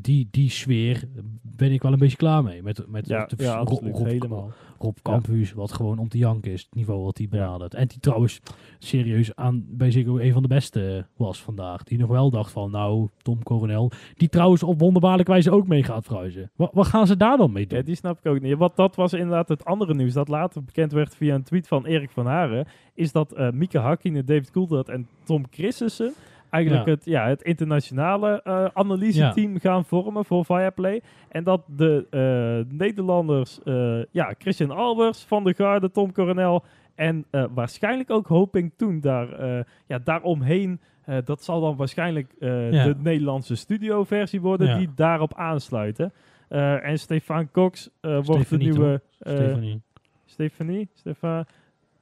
die, 0.01 0.27
die 0.31 0.49
sfeer 0.49 1.03
ben 1.41 1.71
ik 1.71 1.81
wel 1.81 1.93
een 1.93 1.99
beetje 1.99 2.17
klaar 2.17 2.43
mee. 2.43 2.63
Met, 2.63 2.87
met 2.87 3.07
Ja, 3.07 3.25
de- 3.25 3.43
ja 3.43 3.55
Rob- 3.57 3.67
absoluut. 3.67 3.95
Rob- 3.97 4.05
Helemaal. 4.07 4.51
Rob 4.79 4.97
Campus, 5.01 5.53
wat 5.53 5.71
gewoon 5.73 5.99
om 5.99 6.07
te 6.09 6.17
janken 6.17 6.51
is, 6.51 6.61
het 6.61 6.75
niveau 6.75 7.03
wat 7.03 7.17
hij 7.17 7.27
benadert. 7.27 7.73
En 7.73 7.87
die 7.87 7.99
trouwens 7.99 8.41
serieus 8.79 9.35
aan 9.35 9.63
bij 9.67 9.91
Ziggo 9.91 10.17
een 10.17 10.33
van 10.33 10.41
de 10.41 10.47
beste 10.47 11.05
was 11.15 11.41
vandaag. 11.41 11.83
Die 11.83 11.97
nog 11.97 12.09
wel 12.09 12.29
dacht 12.29 12.51
van, 12.51 12.71
nou, 12.71 13.07
Tom 13.21 13.43
Coronel, 13.43 13.91
die 14.15 14.29
trouwens 14.29 14.63
op 14.63 14.79
wonderbaarlijke 14.79 15.31
wijze 15.31 15.51
ook 15.51 15.67
mee 15.67 15.83
gaat 15.83 16.05
verhuizen. 16.05 16.51
Wat, 16.55 16.69
wat 16.73 16.87
gaan 16.87 17.07
ze 17.07 17.17
daar 17.17 17.37
dan 17.37 17.51
mee 17.51 17.67
doen? 17.67 17.77
Ja, 17.77 17.83
die 17.85 17.95
snap 17.95 18.17
ik 18.17 18.31
ook 18.31 18.41
niet. 18.41 18.57
Wat 18.57 18.75
dat 18.75 18.95
was 18.95 19.13
inderdaad 19.13 19.47
het 19.49 19.65
andere 19.65 19.93
nieuws 19.93 20.13
dat 20.13 20.27
later 20.27 20.63
bekend 20.63 20.91
werd 20.91 21.15
via 21.15 21.35
een 21.35 21.43
tweet 21.43 21.67
van 21.67 21.85
Erik 21.85 22.11
van 22.11 22.25
Haren. 22.25 22.67
Is 22.93 23.11
dat 23.11 23.33
eh 23.33 23.51
Mieke 23.51 23.77
Hakkinen, 23.79 24.25
David 24.25 24.51
Coulthard 24.51 24.89
en 24.89 25.07
Tom 25.23 25.43
Christensen 25.49 26.13
eigenlijk 26.55 26.85
Ja. 26.85 26.91
het, 26.93 27.05
ja, 27.05 27.27
het 27.27 27.41
internationale 27.41 28.41
eh 28.43 28.65
analyse-team 28.73 29.59
gaan 29.59 29.85
vormen 29.85 30.25
voor 30.25 30.45
Viaplay. 30.45 31.01
En 31.29 31.43
dat 31.43 31.61
de 31.67 32.07
eh, 32.09 32.77
Nederlanders, 32.77 33.59
eh, 33.63 34.03
ja, 34.11 34.33
Christian 34.37 34.71
Albers, 34.71 35.23
Van 35.23 35.43
der 35.43 35.55
Garde, 35.55 35.91
Tom 35.91 36.11
Coronel 36.11 36.63
en 36.95 37.25
eh, 37.29 37.45
waarschijnlijk 37.53 38.09
ook 38.11 38.27
Hoping 38.27 38.71
Toen 38.75 38.99
daar, 38.99 39.31
eh, 39.39 39.63
ja, 39.85 39.99
daaromheen. 40.03 40.79
eh, 41.05 41.17
dat 41.25 41.43
zal 41.43 41.61
dan 41.61 41.75
waarschijnlijk 41.75 42.33
eh, 42.39 42.71
Ja. 42.71 42.83
de 42.83 42.95
Nederlandse 42.97 43.55
studioversie 43.55 44.41
worden 44.41 44.67
Ja. 44.67 44.77
die 44.77 44.89
daarop 44.95 45.33
aansluiten. 45.33 46.13
Eh, 46.47 46.87
en 46.87 46.99
Stefan 46.99 47.51
Cox 47.51 47.89
eh, 48.01 48.19
wordt 48.23 48.49
de 48.49 48.57
nieuwe... 48.57 49.01
eh, 49.19 49.33
Stefanie, 49.33 49.81
Stefanie? 50.25 50.89
Stefan, 50.93 51.45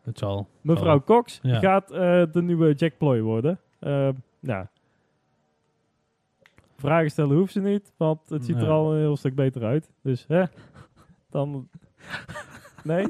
het 0.03 0.17
zal. 0.17 0.47
mevrouw 0.61 1.01
Cox 1.03 1.39
Ja. 1.41 1.59
gaat 1.59 1.91
eh, 1.91 2.23
de 2.31 2.41
nieuwe 2.41 2.73
Jack 2.73 2.97
Ploy 2.97 3.21
worden. 3.21 3.59
Eh, 3.79 4.09
nou, 4.43 4.65
vragen 6.75 7.11
stellen 7.11 7.37
hoeft 7.37 7.53
ze 7.53 7.61
niet, 7.61 7.93
want 7.97 8.29
het 8.29 8.45
ziet 8.45 8.61
er 8.61 8.69
al 8.69 8.93
een 8.93 8.99
heel 8.99 9.17
stuk 9.17 9.35
beter 9.35 9.63
uit. 9.63 9.91
Dus 10.01 10.25
hè, 10.27 10.43
dan... 11.29 11.69
Nee? 12.83 13.05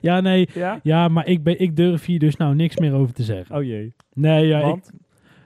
Ja, 0.00 0.20
nee. 0.20 0.48
Ja? 0.54 0.80
Ja, 0.82 1.08
maar 1.08 1.26
ik, 1.26 1.42
ben, 1.42 1.60
ik 1.60 1.76
durf 1.76 2.04
hier 2.04 2.18
dus 2.18 2.36
nou 2.36 2.54
niks 2.54 2.76
meer 2.76 2.94
over 2.94 3.14
te 3.14 3.22
zeggen. 3.22 3.56
Oh 3.56 3.62
jee. 3.62 3.94
Nee, 4.12 4.46
ja, 4.46 4.58
ik, 4.58 4.64
Want? 4.64 4.90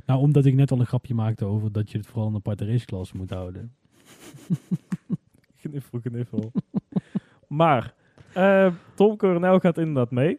nou, 0.07 0.21
omdat 0.21 0.45
ik 0.45 0.55
net 0.55 0.71
al 0.71 0.81
een 0.81 0.87
grapje 0.87 1.15
maakte 1.15 1.45
over 1.45 1.73
dat 1.73 1.91
je 1.91 1.99
het 1.99 2.07
vooral 2.07 2.29
een 2.29 2.35
aparte 2.35 2.67
raceklas 2.67 3.13
moet 3.13 3.31
houden. 3.31 3.75
Kniffel, 5.61 6.01
kniffel. 6.01 6.53
maar, 7.49 7.95
eh, 8.35 8.73
Tom 8.95 9.17
Coronel 9.17 9.59
gaat 9.59 9.79
inderdaad 9.79 10.11
mee. 10.11 10.39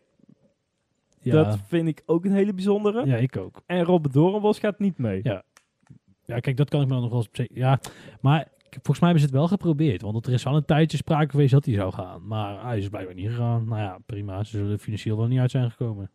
Ja, 1.24 1.44
Dat 1.44 1.60
vind 1.68 1.88
ik 1.88 2.04
ook 2.06 2.26
een 2.26 2.34
hele 2.34 2.54
bijzondere. 2.54 3.06
ja 3.06 3.16
ik 3.16 3.38
ook. 3.38 3.62
En 3.66 3.84
Robert 3.84 4.14
Doornbos 4.14 4.60
gaat 4.60 4.80
niet 4.80 4.98
mee. 4.98 5.20
Ja. 5.24 5.44
Ja, 6.26 6.40
kijk, 6.40 6.58
dat 6.58 6.70
kan 6.70 6.82
ik 6.82 6.88
me 6.88 6.94
dan 6.94 7.02
nog 7.02 7.12
wel 7.12 7.26
eens... 7.32 7.50
op 7.50 7.58
Ja, 7.58 7.80
maar 8.22 8.48
volgens 8.70 9.00
mij 9.00 9.10
hebben 9.10 9.20
ze 9.20 9.26
het 9.26 9.36
wel 9.36 9.48
geprobeerd. 9.48 10.02
Want 10.02 10.28
er 10.28 10.34
is 10.34 10.46
al 10.46 10.56
een 10.56 10.66
tijdje 10.66 10.98
sprake 10.98 11.30
geweest 11.30 11.52
dat 11.52 11.66
hij 11.66 11.74
zou 11.74 11.94
gaan. 11.94 12.28
Maar 12.28 12.66
hij 12.66 12.78
is 12.78 12.90
blijkbaar 12.90 13.16
niet 13.16 13.30
gegaan. 13.30 13.66
Nou 13.68 13.82
ja, 13.82 14.00
prima. 14.06 14.44
Ze 14.44 14.58
zullen 14.58 14.72
er 14.72 14.78
financieel 14.78 15.18
wel 15.18 15.28
niet 15.28 15.40
uit 15.40 15.52
zijn 15.52 15.72
gekomen. 15.72 16.12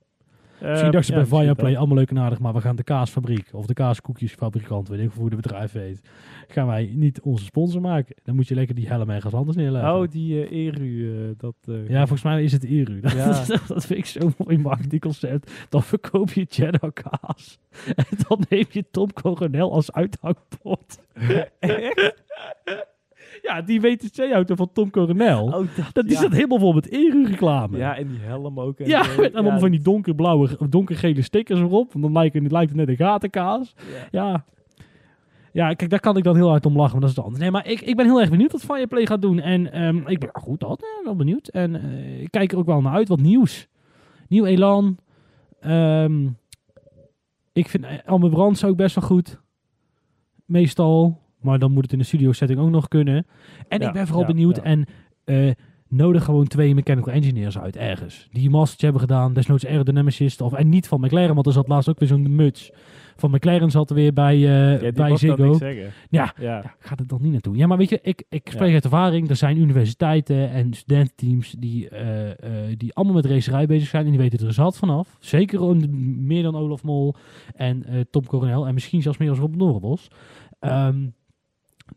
Eh, 0.61 0.69
Misschien 0.69 0.91
dachten 0.91 1.05
ze 1.25 1.29
bij 1.29 1.41
Viaplay 1.41 1.77
allemaal 1.77 1.97
leuk 1.97 2.11
en 2.11 2.19
aardig, 2.19 2.39
maar 2.39 2.53
we 2.53 2.61
gaan 2.61 2.77
de 2.77 2.83
kaasfabriek 2.83 3.49
of 3.53 3.67
de 3.67 3.75
kaaskoekjesfabrikant, 3.75 4.89
weet 4.89 5.01
ik 5.01 5.11
hoe 5.15 5.31
de 5.31 5.37
bedrijf 5.37 5.73
heet, 5.73 6.01
gaan 6.49 6.67
wij 6.67 6.91
niet 6.95 7.21
onze 7.21 7.45
sponsor 7.45 7.81
maken. 7.81 8.15
Dan 8.23 8.35
moet 8.35 8.49
je 8.49 8.55
lekker 8.55 8.75
die 8.75 8.89
helm 8.89 9.11
ergens 9.11 9.35
anders 9.35 9.57
neerleggen. 9.57 9.95
Oh, 9.95 10.09
die 10.09 10.47
eh 10.47 10.67
Eru, 10.67 11.13
eh, 11.29 11.35
dat... 11.37 11.55
ja, 11.89 11.99
volgens 11.99 12.23
mij 12.23 12.43
is 12.43 12.53
het 12.53 12.65
Eru. 12.65 13.01
Dat, 13.01 13.13
Ja. 13.13 13.45
dat 13.75 13.87
vind 13.87 13.99
ik 13.99 14.07
zo'n 14.07 14.35
mooi 14.39 14.59
marketingconcept. 14.59 15.53
Dan 15.69 15.83
verkoop 15.83 16.33
je 16.33 16.47
cheddar 16.49 16.93
kaas 16.93 17.59
en 17.95 18.05
dan 18.29 18.45
neem 18.49 18.65
je 18.71 18.85
Tom 18.91 19.13
Coronel 19.13 19.73
als 19.73 19.93
uithangbord. 19.93 20.99
ja, 23.43 23.63
die 23.63 23.81
WTC-auto 23.81 24.55
van 24.55 24.71
Tom 24.73 24.91
Coronel, 24.91 25.45
Oh, 25.45 25.53
dat, 25.53 25.69
dat 25.93 26.05
die 26.09 26.21
ja. 26.21 26.31
helemaal 26.31 26.59
vol 26.59 26.73
met 26.73 26.89
Eru-reclame. 26.89 27.77
Ja, 27.79 27.97
en 27.97 28.09
die 28.09 28.19
helm 28.21 28.61
ook. 28.61 28.79
En 28.79 28.89
Ja, 28.89 29.05
met 29.19 29.35
allemaal 29.35 29.53
Ja, 29.53 29.59
van 29.59 29.71
die 29.71 29.81
donkerblauwe, 29.81 30.57
donkergele 30.69 31.23
stickers 31.23 31.61
erop. 31.61 31.93
Want 31.93 32.05
dan 32.05 32.13
lijkt 32.13 32.35
het, 32.35 32.53
lijkt 32.53 32.69
het 32.71 32.79
net 32.79 32.89
een 32.89 32.97
gatenkaas. 33.07 33.75
ja. 34.11 34.45
Ja. 35.53 35.73
Kijk, 35.75 35.91
daar 35.91 36.01
kan 36.01 36.17
ik 36.17 36.25
dan 36.25 36.37
heel 36.37 36.49
hard 36.49 36.67
om 36.67 36.77
lachen, 36.77 36.93
maar 36.93 37.01
dat 37.01 37.11
is 37.11 37.17
het 37.17 37.25
anders. 37.25 37.43
Nee, 37.43 37.51
maar 37.53 37.67
ik, 37.67 37.81
ik 37.81 37.97
ben 37.97 38.07
heel 38.07 38.21
erg 38.21 38.31
benieuwd 38.31 38.53
wat 38.53 38.61
Fireplay 38.61 39.07
gaat 39.07 39.23
doen. 39.23 39.41
En 39.41 39.73
ehm, 39.73 39.97
ik 40.07 40.19
ben 40.19 40.29
goed, 40.33 40.61
dat, 40.61 40.81
eh, 40.83 41.05
wel 41.05 41.17
benieuwd. 41.17 41.49
En 41.49 41.75
eh, 41.83 42.21
ik 42.21 42.31
kijk 42.31 42.53
er 42.53 42.59
ook 42.59 42.67
wel 42.67 42.81
naar 42.81 42.93
uit, 42.93 43.09
wat 43.09 43.21
nieuws. 43.21 43.69
Nieuw 44.29 44.45
elan. 44.45 44.99
Ehm, 45.61 46.27
ik 47.53 47.69
vind 47.69 47.85
eh, 47.85 47.93
Alme 48.07 48.29
Brands 48.29 48.65
ook 48.65 48.77
best 48.77 48.95
wel 48.95 49.05
goed. 49.05 49.41
Meestal. 50.45 51.21
Maar 51.41 51.59
dan 51.59 51.73
moet 51.73 51.83
het 51.83 51.93
in 51.93 51.99
de 51.99 52.05
studio 52.05 52.33
setting 52.33 52.61
ook 52.61 52.71
nog 52.71 52.89
kunnen. 52.89 53.27
En 53.69 53.81
Ja, 53.81 53.87
ik 53.87 53.93
ben 53.93 54.07
vooral 54.07 54.27
ja, 54.27 54.33
benieuwd. 54.33 54.59
En 54.59 54.85
eh, 55.25 55.51
nodig 55.89 56.25
gewoon 56.25 56.47
twee 56.47 56.75
mechanical 56.75 57.13
engineers 57.13 57.59
uit 57.59 57.77
ergens. 57.77 58.29
Die 58.33 58.51
mastertje 58.51 58.85
hebben 58.87 59.03
gedaan. 59.09 59.33
Desnoods 59.33 59.67
aerodynamicist. 59.67 60.41
Of, 60.41 60.53
en 60.53 60.69
niet 60.69 60.89
van 60.89 61.01
McLaren, 61.01 61.35
want 61.35 61.47
er 61.47 61.53
zat 61.53 61.69
laatst 61.69 61.89
ook 61.89 61.99
weer 61.99 62.09
zo'n 62.09 62.35
muts. 62.35 62.71
Van 63.17 63.31
McLaren 63.31 63.71
zat 63.71 63.89
er 63.91 63.97
weer 63.97 64.13
bij, 64.13 64.37
Ja, 64.39 64.77
die 64.77 64.93
bij 64.93 65.17
Ziggo. 65.17 65.59
Ja. 66.11 66.35
Ja. 66.41 66.75
Gaat 66.79 66.99
het 66.99 67.09
dan 67.09 67.23
niet 67.23 67.33
naartoe? 67.33 67.57
Ja, 67.57 67.67
maar 67.67 67.79
weet 67.79 67.89
je, 67.89 67.99
ik, 68.03 68.25
ik 68.29 68.49
spreek 68.51 68.73
uit 68.75 68.85
ervaring. 68.85 69.29
Er 69.29 69.37
zijn 69.37 69.57
universiteiten 69.59 70.51
en 70.51 70.73
studententeams 70.75 71.51
die, 71.59 71.89
eh, 71.89 72.51
die 72.77 72.95
allemaal 72.95 73.15
met 73.15 73.25
racerij 73.27 73.67
bezig 73.67 73.89
zijn. 73.89 74.05
En 74.05 74.11
die 74.11 74.21
weten 74.21 74.47
er 74.47 74.53
zat 74.53 74.77
vanaf. 74.79 75.17
Zeker 75.21 75.61
om- 75.61 76.27
meer 76.27 76.43
dan 76.43 76.57
Olaf 76.57 76.83
Mol 76.83 77.15
en 77.55 77.85
Tom 78.11 78.27
Coronel. 78.27 78.67
En 78.67 78.75
misschien 78.75 79.03
zelfs 79.03 79.19
meer 79.19 79.31
als 79.31 79.39
Rob 79.39 79.55
Norenbos. 79.55 80.09
Ehm, 80.61 81.07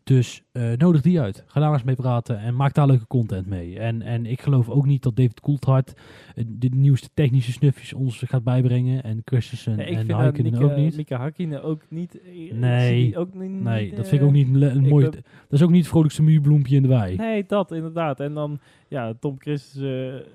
dus 0.03 0.43
eh, 0.51 0.71
nodig 0.77 1.01
die 1.01 1.19
uit. 1.21 1.43
Ga 1.47 1.59
daar 1.59 1.73
eens 1.73 1.83
mee 1.83 1.95
praten 1.95 2.39
en 2.39 2.55
maak 2.55 2.73
daar 2.73 2.87
leuke 2.87 3.07
content 3.07 3.47
mee. 3.47 3.79
En, 3.79 4.01
en 4.01 4.25
ik 4.25 4.41
geloof 4.41 4.69
ook 4.69 4.85
niet 4.85 5.03
dat 5.03 5.15
David 5.15 5.39
Coulthard 5.41 5.93
eh, 6.35 6.43
de 6.47 6.69
nieuwste 6.75 7.09
technische 7.13 7.51
snufjes 7.51 7.93
ons 7.93 8.19
gaat 8.25 8.43
bijbrengen. 8.43 9.03
En 9.03 9.21
Christensen 9.25 9.75
en 9.97 10.05
Hakkinen 10.23 10.51
ook 10.71 10.75
niet. 10.75 10.95
Mika 10.97 11.17
Hakkinen 11.17 11.63
ook 11.63 11.81
niet... 11.89 12.21
eh, 12.21 12.53
Nee. 12.53 13.17
Ook 13.17 13.33
niet 13.33 13.51
Nee, 13.63 13.89
dat 13.89 13.99
eh, 13.99 14.05
vind 14.05 14.21
ik 14.21 14.27
ook 14.27 14.33
niet 14.33 14.47
een 14.61 14.87
mooi. 14.87 15.09
ben- 15.09 15.23
Dat 15.47 15.59
is 15.59 15.61
ook 15.61 15.69
niet 15.71 15.79
het 15.81 15.89
vrolijkste 15.89 16.23
muurbloempje 16.23 16.75
in 16.75 16.81
de 16.81 16.87
wei. 16.87 17.15
Nee, 17.15 17.45
dat 17.47 17.71
inderdaad. 17.71 18.19
En 18.19 18.33
dan, 18.33 18.59
ja, 18.87 19.13
Tom 19.19 19.35
Christensen... 19.39 20.13
eh, 20.19 20.25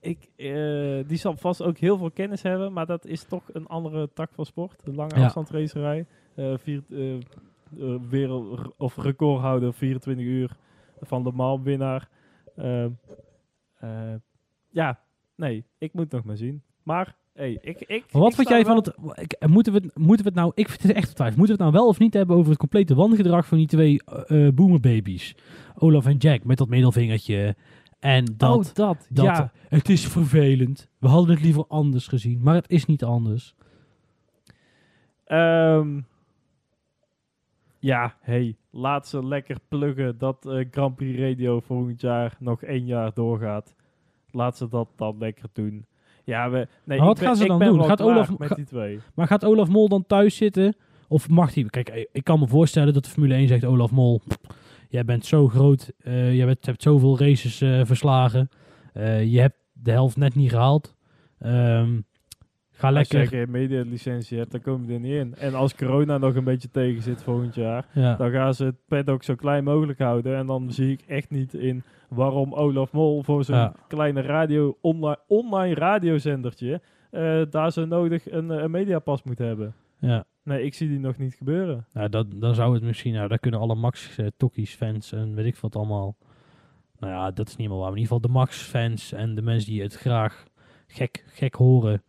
ik, 0.00 0.18
eh, 0.36 1.08
die 1.08 1.16
zal 1.18 1.36
vast 1.36 1.62
ook 1.62 1.78
heel 1.78 1.96
veel 1.98 2.10
kennis 2.10 2.42
hebben, 2.42 2.72
maar 2.72 2.86
dat 2.86 3.06
is 3.06 3.22
toch 3.24 3.42
een 3.52 3.66
andere 3.66 4.08
tak 4.14 4.30
van 4.34 4.44
sport. 4.46 4.80
De 4.84 4.94
lange 4.94 5.14
Ja. 5.18 5.28
Eh 7.78 7.84
eh, 7.88 7.94
eh, 7.94 8.00
wereld, 8.08 8.74
of 8.76 8.96
recordhouder 8.96 9.74
24 9.74 10.24
uur 10.26 10.56
van 11.00 11.24
de 11.24 11.32
Mans 11.32 11.62
winnaar. 11.62 12.08
Eh, 12.56 12.84
eh, 12.84 14.14
ja, 14.70 15.00
nee, 15.36 15.64
ik 15.78 15.92
moet 15.92 16.10
nog 16.10 16.24
maar 16.24 16.36
zien. 16.36 16.62
Maar, 16.82 17.16
hey, 17.32 17.58
ik, 17.60 17.80
ik, 17.80 18.04
Maar 18.12 18.22
wat 18.22 18.32
sta 18.32 18.42
jij 18.42 18.64
van 18.64 18.76
het... 18.76 18.94
ik- 19.14 19.46
Moeten 19.48 19.72
we 19.72 19.90
moeten 19.94 20.24
we 20.24 20.30
het 20.30 20.34
nou... 20.40 20.52
Ik 20.54 20.68
vind 20.68 20.82
het 20.82 20.92
echt 20.92 21.14
twijfel. 21.14 21.38
Moeten 21.38 21.56
we 21.56 21.62
het 21.62 21.72
nou 21.72 21.82
wel 21.84 21.92
of 21.92 21.98
niet 21.98 22.14
hebben 22.14 22.36
over 22.36 22.50
het 22.50 22.58
complete 22.58 22.94
wangedrag 22.94 23.46
van 23.46 23.58
die 23.58 23.66
twee 23.66 24.02
eh 24.04 24.46
eh, 24.46 24.54
boomerbabies? 24.54 25.36
Olaf 25.78 26.06
en 26.06 26.16
Jack 26.16 26.44
met 26.44 26.58
dat 26.58 26.68
middelvingertje. 26.68 27.56
En 27.98 28.24
dat... 28.36 28.56
oh, 28.68 28.74
dat, 28.74 29.06
dat 29.10 29.24
ja. 29.24 29.52
Het 29.68 29.88
is 29.88 30.06
vervelend. 30.06 30.88
We 30.98 31.08
hadden 31.08 31.34
het 31.34 31.44
liever 31.44 31.64
anders 31.68 32.06
gezien. 32.06 32.40
Maar 32.42 32.54
het 32.54 32.70
is 32.70 32.84
niet 32.86 33.04
anders. 33.04 33.54
Ehm, 35.24 36.00
ja, 37.84 38.14
hey, 38.20 38.56
laat 38.70 39.08
ze 39.08 39.26
lekker 39.26 39.56
pluggen 39.68 40.18
dat 40.18 40.46
eh, 40.46 40.64
Grand 40.70 40.96
Prix 40.96 41.18
Radio 41.18 41.60
volgend 41.60 42.00
jaar 42.00 42.36
nog 42.38 42.62
één 42.62 42.84
jaar 42.86 43.10
doorgaat. 43.14 43.74
Laat 44.30 44.56
ze 44.56 44.68
dat 44.68 44.88
dan 44.96 45.18
lekker 45.18 45.48
doen. 45.52 45.86
Ja, 46.24 46.50
we, 46.50 46.68
nee, 46.84 46.98
Maar 46.98 47.06
wat 47.06 47.18
ben, 47.18 47.26
gaan 47.26 47.36
ze 47.36 47.46
dan 47.46 47.58
doen? 47.58 47.84
Gaat 47.84 48.02
Olaf- 48.02 48.38
met 48.38 48.56
die 48.56 48.64
twee? 48.64 48.98
Maar 49.14 49.26
gaat 49.26 49.44
Olaf 49.44 49.68
Mol 49.68 49.88
dan 49.88 50.06
thuis 50.06 50.36
zitten 50.36 50.76
Of 51.08 51.28
mag 51.28 51.54
hij... 51.54 51.64
Kijk, 51.64 51.88
eh, 51.88 52.04
ik 52.12 52.24
kan 52.24 52.38
me 52.38 52.48
voorstellen 52.48 52.94
dat 52.94 53.04
de 53.04 53.10
Formule 53.10 53.34
1 53.34 53.48
zegt... 53.48 53.64
Olaf 53.64 53.90
Mol, 53.90 54.20
jij 54.88 55.04
bent 55.04 55.26
zo 55.26 55.48
groot. 55.48 55.92
eh 55.98 56.34
jij 56.34 56.46
bent, 56.46 56.66
hebt 56.66 56.82
zoveel 56.82 57.18
races 57.18 57.56
verslagen. 57.86 58.48
je 59.24 59.40
hebt 59.40 59.56
de 59.72 59.90
helft 59.90 60.16
net 60.16 60.34
niet 60.34 60.50
gehaald. 60.50 60.94
Ehm, 61.38 62.00
ga 62.76 62.86
Als 62.86 62.96
lekker... 62.96 63.20
je 63.20 63.26
geen 63.26 63.50
medialicentie 63.50 64.38
hebt, 64.38 64.50
dan 64.50 64.60
kom 64.60 64.84
je 64.86 64.94
er 64.94 65.00
niet 65.00 65.12
in. 65.14 65.34
En 65.34 65.54
als 65.54 65.74
corona 65.74 66.18
nog 66.18 66.34
een 66.34 66.44
beetje 66.44 66.70
tegen 66.70 67.02
zit 67.02 67.22
volgend 67.22 67.54
jaar, 67.54 67.86
Ja. 67.92 68.16
dan 68.16 68.30
gaan 68.30 68.54
ze 68.54 68.64
het 68.64 68.76
paddock 68.88 69.22
zo 69.22 69.34
klein 69.34 69.64
mogelijk 69.64 69.98
houden. 69.98 70.36
En 70.36 70.46
dan 70.46 70.72
zie 70.72 70.92
ik 70.92 71.00
echt 71.06 71.30
niet 71.30 71.54
in 71.54 71.82
waarom 72.08 72.52
Olaf 72.54 72.92
Mol 72.92 73.22
voor 73.22 73.44
zo'n 73.44 73.56
Ja. 73.56 73.72
kleine 73.88 74.20
radio, 74.20 74.76
online, 74.80 75.18
online 75.26 75.74
radiozendertje 75.74 76.80
eh, 77.10 77.42
daar 77.50 77.72
zo 77.72 77.84
nodig 77.84 78.30
een, 78.30 78.50
eh, 78.50 78.62
een 78.62 78.70
mediapas 78.70 79.22
moet 79.22 79.38
hebben. 79.38 79.74
ja. 79.98 80.24
Nee, 80.44 80.62
ik 80.64 80.74
zie 80.74 80.88
die 80.88 80.98
nog 80.98 81.16
niet 81.18 81.34
gebeuren. 81.34 81.86
Nou, 81.92 82.08
dat, 82.08 82.26
dan 82.34 82.54
zou 82.54 82.74
het 82.74 82.82
misschien... 82.82 83.12
Nou, 83.14 83.28
daar 83.28 83.38
kunnen 83.38 83.60
alle 83.60 83.74
Max 83.74 84.16
eh, 84.18 84.26
Tokkies 84.36 84.74
fans 84.74 85.12
en 85.12 85.34
weet 85.34 85.46
ik 85.46 85.56
wat 85.56 85.76
allemaal... 85.76 86.16
Nou 86.98 87.12
ja, 87.12 87.30
dat 87.30 87.48
is 87.48 87.56
niet 87.56 87.68
meer 87.68 87.76
waar. 87.78 87.88
Maar 87.90 87.96
in 87.96 88.02
ieder 88.02 88.14
geval 88.16 88.30
de 88.30 88.38
Max 88.38 88.62
fans 88.62 89.12
en 89.12 89.34
de 89.34 89.42
mensen 89.42 89.70
die 89.70 89.82
het 89.82 89.94
graag 89.94 90.44
gek, 90.86 91.24
gek 91.26 91.54
horen... 91.54 92.02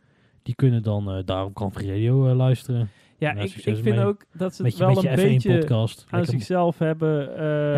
Die 0.46 0.56
kunnen 0.56 0.84
dan 0.84 1.12
eh, 1.12 1.18
daar 1.26 1.44
op 1.46 1.58
Grand 1.58 1.74
Prix 1.74 1.90
Radio 1.90 2.28
eh, 2.30 2.36
luisteren. 2.36 2.90
Ja, 3.18 3.34
Ja, 3.34 3.42
ik, 3.42 3.56
ik 3.56 3.78
vind 3.84 4.00
ook 4.00 4.22
dat 4.34 4.56
ze 4.56 4.64
het 4.64 4.78
wel 4.78 4.90
een 4.90 5.18
F1 5.20 5.22
beetje 5.22 5.58
podcast. 5.60 6.06
aan 6.10 6.20
Lekker- 6.20 6.38
zichzelf 6.40 6.78
hebben. 6.78 7.20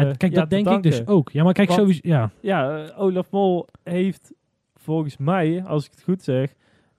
Ja, 0.05 0.13
kijk, 0.17 0.31
ja, 0.33 0.39
dat 0.39 0.49
denk 0.49 0.69
ik 0.69 0.83
dus 0.83 1.07
ook. 1.07 1.29
Ja, 1.31 1.43
maar 1.43 1.53
kijk, 1.53 1.67
Want- 1.67 1.79
sowieso... 1.79 1.99
Ja, 2.03 2.29
Ja, 2.39 2.85
Olaf 2.97 3.31
Mol 3.31 3.67
heeft 3.83 4.33
volgens 4.75 5.17
mij, 5.17 5.63
als 5.65 5.85
ik 5.85 5.91
het 5.91 6.03
goed 6.03 6.23
zeg, 6.23 6.53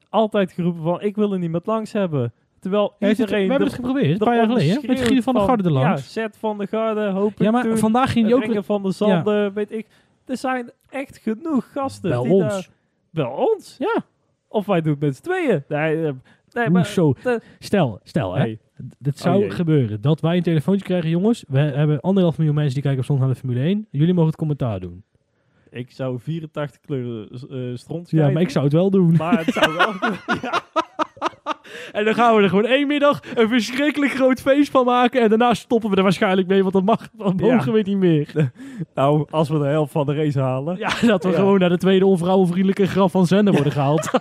altijd 0.08 0.52
geroepen 0.52 0.82
van 0.82 1.00
ik 1.02 1.16
wil 1.16 1.32
er 1.32 1.38
niemand 1.38 1.66
langs 1.66 1.92
hebben. 1.92 2.32
Terwijl 2.60 2.94
Ja, 2.98 3.06
het- 3.08 3.18
iedereen 3.18 3.42
we 3.44 3.48
hebben 3.50 3.66
het 3.68 3.76
geprobeerd, 3.76 4.10
een 4.20 4.26
paar 4.26 4.36
jaar 4.36 4.46
geleden. 4.46 4.82
Met 4.86 5.00
Gideon 5.00 5.22
van 5.22 5.34
de 5.34 5.40
Garde 5.40 5.62
Ja, 5.62 5.68
erlangs. 5.68 6.12
Zet 6.12 6.36
van 6.36 6.58
de 6.58 6.66
Garde, 6.66 7.08
hoop 7.08 7.32
Ja, 7.38 7.50
maar 7.50 7.76
vandaag 7.78 8.12
ging 8.12 8.26
die 8.26 8.34
ook... 8.34 8.42
Ringen 8.44 8.64
van 8.64 8.82
de 8.82 8.90
Zanden, 8.92 9.52
weet 9.52 9.72
ik. 9.72 9.86
Er 10.26 10.36
zijn 10.36 10.70
echt 10.90 11.18
genoeg 11.18 11.72
gasten. 11.72 12.10
Bij 12.10 12.22
die 12.22 12.32
ons. 12.32 12.70
Daar, 13.12 13.30
ons? 13.36 13.76
Ja. 13.78 14.04
Of 14.48 14.66
wij 14.66 14.80
doen 14.80 14.92
het 14.92 15.00
met 15.00 15.16
z'n 15.16 15.22
tweeën. 15.22 15.64
Nee, 15.68 16.06
eh, 16.06 16.12
nee 16.52 16.70
maar... 16.70 16.82
Hoezo? 16.84 17.14
de- 17.22 17.40
Stel, 17.58 18.00
stel 18.02 18.34
hè. 18.34 18.54
zou 19.18 19.44
Oh 19.44 19.50
gebeuren. 19.50 20.00
Dat 20.00 20.20
wij 20.20 20.36
een 20.36 20.42
telefoontje 20.42 20.84
krijgen, 20.84 21.10
jongens. 21.10 21.44
We 21.48 21.58
hebben 21.58 22.00
anderhalf 22.00 22.36
miljoen 22.38 22.54
mensen 22.54 22.74
die 22.74 22.82
kijken 22.82 23.00
op 23.00 23.06
zondag 23.06 23.26
naar 23.26 23.34
de 23.34 23.40
Formule 23.40 23.60
1. 23.64 23.86
Jullie 23.90 24.12
mogen 24.14 24.28
het 24.28 24.36
commentaar 24.38 24.80
doen. 24.80 25.02
Ik 25.70 25.90
zou 25.90 26.18
84 26.20 26.80
kleuren 26.80 27.28
eh 27.30 27.76
stront 27.76 28.10
Ja, 28.10 28.30
maar 28.30 28.42
ik 28.42 28.50
zou 28.50 28.64
het 28.64 28.74
wel 28.74 28.90
doen. 28.90 29.16
Maar 29.16 29.44
het 29.44 29.54
zou 29.54 29.72
wel... 29.76 29.92
ja, 30.42 30.62
En 31.92 32.04
dan 32.04 32.14
gaan 32.14 32.36
we 32.36 32.42
er 32.42 32.48
gewoon 32.48 32.66
één 32.66 32.86
middag 32.86 33.20
een 33.34 33.48
verschrikkelijk 33.48 34.12
groot 34.12 34.40
feest 34.40 34.70
van 34.70 34.84
maken. 34.84 35.20
En 35.22 35.28
daarna 35.28 35.54
stoppen 35.54 35.90
we 35.90 35.96
er 35.96 36.02
waarschijnlijk 36.02 36.48
mee, 36.48 36.60
want 36.62 36.72
dat 36.74 36.84
mag, 36.84 37.08
dat 37.12 37.32
Ja. 37.36 37.54
mogen 37.54 37.72
we 37.72 37.80
niet 37.80 37.96
meer. 37.96 38.32
nou, 38.94 39.26
als 39.30 39.48
we 39.48 39.58
de 39.58 39.64
helft 39.64 39.92
van 39.92 40.06
de 40.06 40.14
race 40.14 40.40
halen. 40.40 40.76
Ja, 40.76 40.90
dat 41.06 41.22
we 41.24 41.30
Ja. 41.30 41.36
gewoon 41.36 41.58
naar 41.58 41.68
de 41.68 41.78
tweede 41.78 42.06
onvrouwenvriendelijke 42.06 42.86
graf 42.86 43.10
van 43.12 43.26
Zender 43.26 43.54
worden 43.54 43.72
gehaald. 43.72 44.10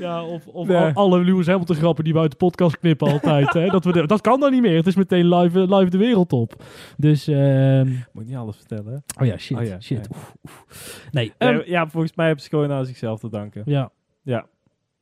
Ja, 0.00 0.24
of, 0.24 0.46
of 0.46 0.66
Nee. 0.66 0.76
al- 0.76 0.92
alle 0.94 1.24
Lewis 1.24 1.46
Hamilton 1.46 1.76
grappen 1.76 2.04
die 2.04 2.12
we 2.12 2.18
uit 2.18 2.30
de 2.30 2.36
podcast 2.36 2.78
knippen 2.78 3.10
altijd. 3.12 3.52
hè? 3.52 3.66
Dat, 3.68 3.84
we 3.84 3.92
de- 3.92 4.06
dat 4.06 4.20
kan 4.20 4.40
dan 4.40 4.52
niet 4.52 4.60
meer. 4.62 4.76
Het 4.76 4.86
is 4.86 4.96
meteen 4.96 5.28
live, 5.34 5.60
eh, 5.62 5.78
live 5.78 5.90
de 5.90 5.98
wereld 5.98 6.32
op. 6.32 6.62
Dus, 6.96 7.28
ehm, 7.28 7.88
Moet 8.12 8.26
niet 8.26 8.36
alles 8.36 8.56
vertellen. 8.56 9.04
oh 9.20 9.26
ja, 9.26 9.36
shit. 9.36 9.56
Oh 9.58 9.64
ja, 9.64 9.80
shit. 9.80 10.08
ja. 10.10 10.16
Oef, 10.16 10.34
oef. 10.44 11.06
Nee, 11.10 11.32
Nee, 11.38 11.50
ehm, 11.52 11.70
ja, 11.70 11.86
volgens 11.88 12.12
mij 12.16 12.26
hebben 12.26 12.44
ze 12.44 12.50
gewoon 12.50 12.72
aan 12.72 12.86
zichzelf 12.86 13.20
te 13.20 13.28
danken. 13.30 13.62
ja. 13.64 13.90
Ja, 14.24 14.46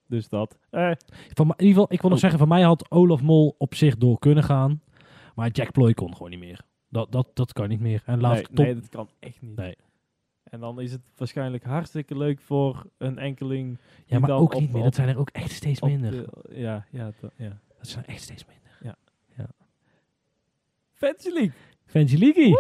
dus 0.06 0.28
dat. 0.28 0.58
Eh, 0.70 0.90
Van, 1.34 1.46
in 1.48 1.52
ieder 1.56 1.66
geval, 1.68 1.84
ik 1.92 2.00
wil 2.00 2.10
nog 2.10 2.12
Oh. 2.12 2.18
zeggen, 2.18 2.38
van 2.38 2.48
mij 2.48 2.62
had 2.62 2.90
Olaf 2.90 3.22
Mol 3.22 3.54
op 3.58 3.74
zich 3.74 3.96
door 3.96 4.18
kunnen 4.18 4.44
gaan. 4.44 4.82
Maar 5.34 5.50
Jack 5.50 5.72
Ploy 5.72 5.94
kon 5.94 6.12
gewoon 6.14 6.30
niet 6.30 6.38
meer. 6.40 6.60
Dat, 6.88 7.12
dat, 7.12 7.28
dat 7.34 7.52
kan 7.52 7.68
niet 7.68 7.80
meer. 7.80 8.02
En 8.06 8.18
nee, 8.18 8.42
top... 8.42 8.56
nee, 8.56 8.74
dat 8.74 8.88
kan 8.88 9.08
echt 9.20 9.42
niet. 9.42 9.56
Nee. 9.56 9.76
En 10.44 10.60
dan 10.60 10.80
is 10.80 10.92
het 10.92 11.00
waarschijnlijk 11.16 11.64
hartstikke 11.64 12.16
leuk 12.16 12.40
voor 12.40 12.86
een 12.98 13.18
enkeling. 13.18 13.78
ja, 14.06 14.18
maar 14.18 14.30
ook 14.30 14.54
op- 14.54 14.60
niet 14.60 14.72
meer. 14.72 14.82
Dat 14.82 14.94
zijn 14.94 15.08
er 15.08 15.18
ook 15.18 15.30
echt 15.30 15.50
steeds 15.50 15.80
minder. 15.80 16.10
de- 16.10 16.28
ja, 16.50 16.86
ja, 16.90 17.12
dat- 17.20 17.32
ja. 17.36 17.60
Dat 17.78 17.88
zijn 17.88 18.04
echt 18.06 18.22
steeds 18.22 18.44
minder. 18.44 18.60
Fantasy 20.92 21.30
League. 21.30 21.52
Fancy 21.86 22.16
League. 22.16 22.54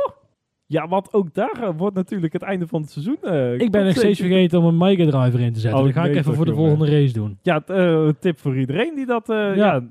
Ja, 0.72 0.88
want 0.88 1.12
ook 1.12 1.34
daar 1.34 1.62
eh, 1.62 1.68
wordt 1.76 1.96
natuurlijk 1.96 2.32
het 2.32 2.42
einde 2.42 2.66
van 2.66 2.80
het 2.80 2.90
seizoen. 2.90 3.16
eh, 3.22 3.58
Ik 3.58 3.70
ben 3.70 3.84
nog 3.84 3.96
steeds 3.96 4.20
vergeten 4.20 4.58
om 4.58 4.64
een 4.64 4.76
Mega 4.76 5.10
Driver 5.10 5.40
in 5.40 5.52
te 5.52 5.60
zetten. 5.60 5.78
Oh, 5.80 5.84
dat 5.86 5.94
ga 5.94 6.04
ik 6.04 6.16
even 6.16 6.34
voor 6.34 6.44
de 6.44 6.50
jongen. 6.50 6.66
volgende 6.68 7.00
race 7.00 7.12
doen. 7.12 7.38
Ja, 7.42 7.62
eh, 7.66 8.08
tip 8.20 8.38
voor 8.38 8.56
iedereen 8.58 8.94
die 8.94 9.06
dat 9.06 9.26
Ja. 9.26 9.54
ja. 9.54 9.82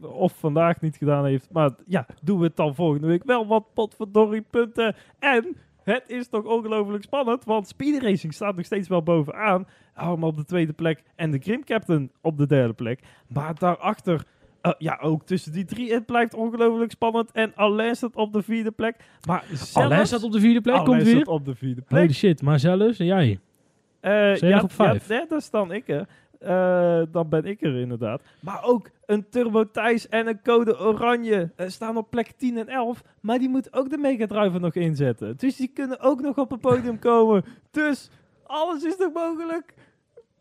of 0.00 0.32
vandaag 0.38 0.80
niet 0.80 0.96
gedaan 0.96 1.24
heeft. 1.24 1.48
Maar 1.52 1.70
ja, 1.86 2.06
doen 2.22 2.38
we 2.38 2.44
het 2.44 2.56
dan 2.56 2.74
volgende 2.74 3.06
week 3.06 3.24
wel. 3.24 3.46
Want 3.46 3.64
potverdorie 3.74 4.44
punten. 4.50 4.94
En 5.18 5.56
het 5.84 6.04
is 6.06 6.28
toch 6.28 6.44
ongelooflijk 6.44 7.02
spannend. 7.02 7.44
Want 7.44 7.68
Speed 7.68 8.02
Racing 8.02 8.34
staat 8.34 8.56
nog 8.56 8.64
steeds 8.64 8.88
wel 8.88 9.02
bovenaan. 9.02 9.66
Allemaal 9.94 10.28
op 10.28 10.36
de 10.36 10.44
tweede 10.44 10.72
plek. 10.72 11.02
En 11.16 11.30
de 11.30 11.38
Grim 11.38 11.64
Captain 11.64 12.10
op 12.20 12.38
de 12.38 12.46
derde 12.46 12.72
plek. 12.74 13.00
Maar 13.28 13.54
daarachter... 13.58 14.24
eh, 14.60 14.72
ja, 14.78 14.98
ook 15.00 15.24
tussen 15.24 15.52
die 15.52 15.64
drie. 15.64 15.92
Het 15.92 16.06
blijft 16.06 16.34
ongelooflijk 16.34 16.90
spannend. 16.90 17.30
En 17.32 17.52
Alain 17.54 17.96
staat 17.96 18.16
op 18.16 18.32
de 18.32 18.42
vierde 18.42 18.70
plek. 18.70 18.96
Maar 19.26 19.44
zelfs... 19.48 19.76
Alain 19.76 20.06
staat 20.06 20.22
op 20.22 20.32
de 20.32 20.40
vierde 20.40 20.60
plek, 20.60 20.74
Alain 20.74 20.88
komt 20.88 21.02
weer. 21.02 21.14
staat 21.14 21.28
op 21.28 21.44
de 21.44 21.54
vierde 21.54 21.80
plek. 21.80 22.00
Holy 22.00 22.12
shit, 22.12 22.42
maar 22.42 22.58
zelfs 22.58 22.98
en 22.98 23.06
jij. 23.06 23.38
Je 24.00 24.38
ja, 24.40 24.60
op 24.60 24.72
vijf? 24.72 25.08
Ja, 25.08 25.26
dat 25.28 25.40
is 25.40 25.50
dan 25.50 25.72
ik 25.72 25.88
er. 25.88 26.06
Eh, 26.40 27.02
dan 27.12 27.28
ben 27.28 27.44
ik 27.44 27.62
er 27.62 27.80
inderdaad. 27.80 28.22
Maar 28.40 28.62
ook 28.62 28.90
een 29.06 29.28
Turbo 29.28 29.70
Thijs 29.70 30.08
en 30.08 30.26
een 30.26 30.42
Code 30.42 30.78
Oranje 30.78 31.50
staan 31.56 31.96
op 31.96 32.10
plek 32.10 32.30
10 32.36 32.58
en 32.58 32.68
11. 32.68 33.02
Maar 33.20 33.38
die 33.38 33.48
moet 33.48 33.72
ook 33.72 33.90
de 33.90 33.98
Mega 33.98 34.26
Driver 34.26 34.60
nog 34.60 34.74
inzetten. 34.74 35.36
Dus 35.36 35.56
die 35.56 35.70
kunnen 35.74 36.00
ook 36.00 36.20
nog 36.20 36.38
op 36.38 36.50
het 36.50 36.60
podium 36.60 36.98
komen. 37.10 37.44
Dus 37.70 38.10
alles 38.46 38.84
is 38.84 38.96
nog 38.96 39.12
mogelijk. 39.12 39.74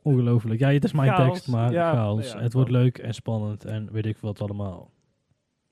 Ongelooflijk. 0.02 0.60
Ja, 0.60 0.70
het 0.72 0.84
is 0.84 0.94
mijn 0.94 1.10
Chaos. 1.14 1.28
tekst, 1.34 1.48
maar 1.48 1.72
Ja, 1.72 1.92
chaos. 1.94 2.32
ja, 2.32 2.40
het 2.40 2.54
wordt 2.54 2.70
leuk 2.70 2.98
en 2.98 3.14
spannend 3.14 3.66
en 3.66 3.92
weet 3.92 4.06
ik 4.06 4.18
wat 4.18 4.42
allemaal. 4.42 4.92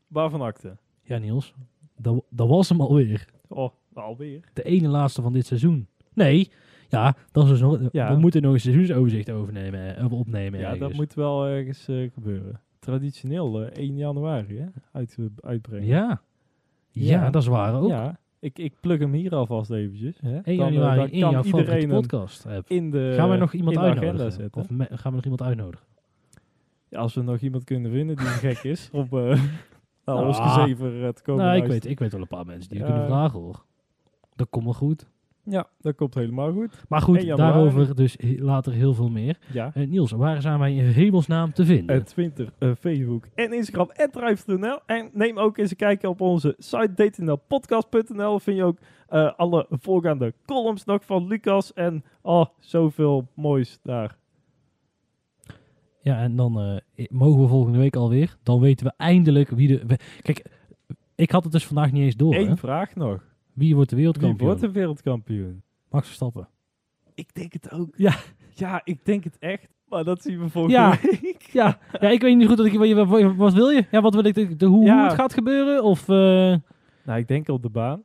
Waarvan 0.07 0.41
akte? 0.41 0.78
Ja, 1.03 1.17
Niels. 1.17 1.53
Dat, 1.97 2.23
dat 2.30 2.47
was 2.47 2.69
hem 2.69 2.82
alweer. 2.82 3.25
Oh, 3.47 3.69
alweer. 3.93 4.39
De 4.53 4.63
ene 4.63 4.88
laatste 4.88 5.21
van 5.21 5.34
dit 5.34 5.45
seizoen. 5.45 5.88
Nee, 6.13 6.51
ja, 6.89 7.15
dat 7.32 7.43
is 7.43 7.49
dus 7.49 7.59
nog, 7.61 7.80
Ja. 7.91 8.13
we 8.13 8.19
moeten 8.19 8.41
nog 8.41 8.53
een 8.53 8.59
seizoensoverzicht 8.59 9.30
overnemen, 9.32 9.97
eh, 9.97 10.11
opnemen. 10.13 10.59
Ja, 10.59 10.75
dat 10.75 10.93
moet 10.93 11.13
wel 11.13 11.45
ergens 11.45 11.88
eh, 11.88 12.11
gebeuren. 12.13 12.61
Traditioneel 12.80 13.61
eh, 13.61 13.84
1 13.84 13.97
januari 13.97 14.57
hè? 14.57 14.65
Uit, 14.91 15.17
uitbrengen. 15.41 15.88
Ja. 15.88 16.21
ja, 16.89 17.21
Ja. 17.21 17.30
dat 17.30 17.41
is 17.41 17.47
waar 17.47 17.73
ook. 17.82 17.88
Ja, 17.89 18.19
ik, 18.40 18.60
ik 18.60 18.74
plug 18.80 19.00
hem 19.00 19.14
hier 19.14 19.36
alvast 19.36 19.72
eventjes. 19.72 20.20
Hè? 20.22 20.40
1 20.44 20.58
Dan, 20.58 20.68
eh, 20.68 20.74
januari 20.74 20.98
dan 21.00 21.10
in 21.10 21.18
jouw 21.20 21.44
iedereen 21.44 21.90
podcast. 21.90 22.46
app. 22.46 22.70
in 22.70 22.92
de, 22.92 23.14
Gaan 23.16 23.30
we 23.30 23.36
nog 23.38 23.54
iemand 23.54 23.76
in 23.76 23.82
de 23.82 23.88
agenda 23.88 24.06
uitnodigen? 24.08 24.42
zetten. 24.42 24.62
Of 24.62 24.70
me- 24.70 24.88
gaan 24.98 25.12
we 25.12 25.16
nog 25.16 25.24
iemand 25.24 25.42
uitnodigen? 25.42 25.86
Ja, 26.90 27.00
als 27.00 27.14
we 27.14 27.22
nog 27.22 27.40
iemand 27.40 27.64
kunnen 27.64 27.92
vinden 27.92 28.16
die 28.16 28.26
gek 28.48 28.64
is 28.64 28.90
om 28.92 29.08
naar 30.06 30.26
ons 30.26 30.38
Ah. 30.38 30.54
gezever 30.54 31.04
eh, 31.06 31.10
te 31.10 31.22
komen 31.24 31.44
nou, 31.46 31.56
ik 31.58 31.60
luisteren. 31.68 31.70
weet, 31.70 31.86
ik 31.86 32.00
weet 32.00 32.12
wel 32.12 32.22
een 32.22 32.28
paar 32.28 32.46
mensen 32.46 32.70
die 32.70 32.78
je 32.80 32.84
Ja. 32.86 32.90
kunnen 32.92 33.08
vragen 33.08 33.40
hoor. 33.40 33.64
Dat 34.36 34.48
komt 34.50 34.64
wel 34.66 34.74
goed. 34.74 35.08
Ja, 35.50 35.68
dat 35.80 35.95
komt 35.95 36.14
helemaal 36.14 36.52
goed. 36.52 36.84
Maar 36.89 37.02
goed, 37.02 37.18
1 37.18 37.26
januari. 37.26 37.54
daarover 37.54 37.95
dus 37.95 38.18
later 38.38 38.74
heel 38.74 38.93
veel 38.93 39.10
meer. 39.10 39.38
Ja. 39.54 39.72
Eh, 39.74 39.88
Niels, 39.88 40.12
waar 40.12 40.41
zijn 40.41 40.60
wij 40.60 40.76
in 40.76 40.86
hemelsnaam 40.86 41.54
te 41.54 41.66
vinden? 41.66 41.95
En 41.95 42.06
Twitter, 42.06 42.54
eh, 42.58 42.72
Facebook 42.80 43.26
en 43.36 43.54
Instagram 43.54 43.89
en 43.89 44.12
Drive.nl. 44.12 44.80
En 44.86 45.10
neem 45.14 45.38
ook 45.38 45.58
eens 45.58 45.72
een 45.72 45.78
kijkje 45.78 46.10
op 46.10 46.22
onze 46.22 46.56
site 46.58 46.93
datingnlpodcast.nl. 46.95 48.39
Vind 48.39 48.58
je 48.58 48.64
ook 48.64 48.78
alle 49.38 49.66
voorgaande 49.70 50.34
columns 50.45 50.86
nog 50.86 51.06
van 51.06 51.28
Lucas. 51.28 51.74
En 51.74 52.04
oh, 52.22 52.45
zoveel 52.60 53.28
moois 53.36 53.80
daar. 53.84 54.18
Ja, 56.02 56.22
en 56.22 56.36
dan 56.36 56.82
mogen 57.10 57.41
we 57.41 57.48
volgende 57.48 57.78
week 57.78 57.95
alweer. 57.95 58.38
Dan 58.43 58.60
weten 58.60 58.86
we 58.86 58.93
eindelijk 58.98 59.50
wie 59.50 59.68
de... 59.68 59.98
Kijk, 60.22 60.45
ik 61.16 61.32
had 61.32 61.43
het 61.43 61.52
dus 61.54 61.66
vandaag 61.66 61.91
niet 61.91 62.04
eens 62.04 62.16
door. 62.16 62.34
hè. 62.34 62.39
Eén 62.39 62.58
vraag 62.58 62.95
nog. 62.95 63.24
Wie 63.58 63.76
wordt 63.76 63.89
de 63.89 63.95
Wie 63.95 64.05
wereldkampioen? 64.05 64.47
wordt 64.47 64.62
de 64.62 64.72
wereldkampioen? 64.72 65.62
Max 65.89 66.05
Verstappen. 66.05 66.47
Ik 67.16 67.34
denk 67.34 67.53
het 67.53 67.72
ook. 67.72 67.93
Ja. 67.97 68.16
Ja, 68.53 68.82
ik 68.84 69.05
denk 69.05 69.24
het 69.24 69.38
echt. 69.39 69.68
Maar 69.88 70.03
dat 70.03 70.22
zien 70.22 70.39
we 70.39 70.49
volgende 70.49 70.78
Ja. 70.78 70.99
week. 71.22 71.41
Ja, 71.51 71.80
ja, 71.99 72.10
ik 72.10 72.22
weet 72.22 72.38
niet 72.38 72.47
goed. 72.47 72.58
Dat 72.58 72.66
ik, 72.66 72.74
wat, 72.95 73.08
wat, 73.08 73.36
wat 73.36 73.53
wil 73.53 73.70
je? 73.70 73.86
Ja, 73.91 74.01
wat 74.01 74.14
wil 74.14 74.24
ik? 74.24 74.34
De, 74.34 74.55
de- 74.55 74.66
hoe, 74.66 74.86
Ja. 74.86 75.03
het 75.03 75.14
gaat 75.14 75.34
gebeuren? 75.34 75.84
Of... 75.84 76.10
eh, 76.10 76.16
Nou, 77.05 77.20
ik 77.20 77.28
denk 77.28 77.47
op 77.49 77.62
de 77.62 77.70
baan. 77.70 78.03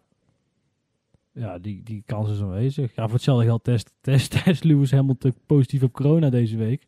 ja, 1.33 1.59
die, 1.59 1.83
die 1.83 2.03
kans 2.07 2.31
is 2.31 2.41
aanwezig. 2.41 2.95
Ja, 2.95 3.03
voor 3.05 3.13
hetzelfde 3.15 3.45
geld 3.45 3.65
test, 3.65 3.93
test, 4.01 4.45
test 4.45 4.65
Lewis 4.65 4.91
Hamilton 4.93 5.35
positief 5.47 5.83
op 5.83 5.93
corona 5.93 6.31
deze 6.31 6.57
week. 6.57 6.87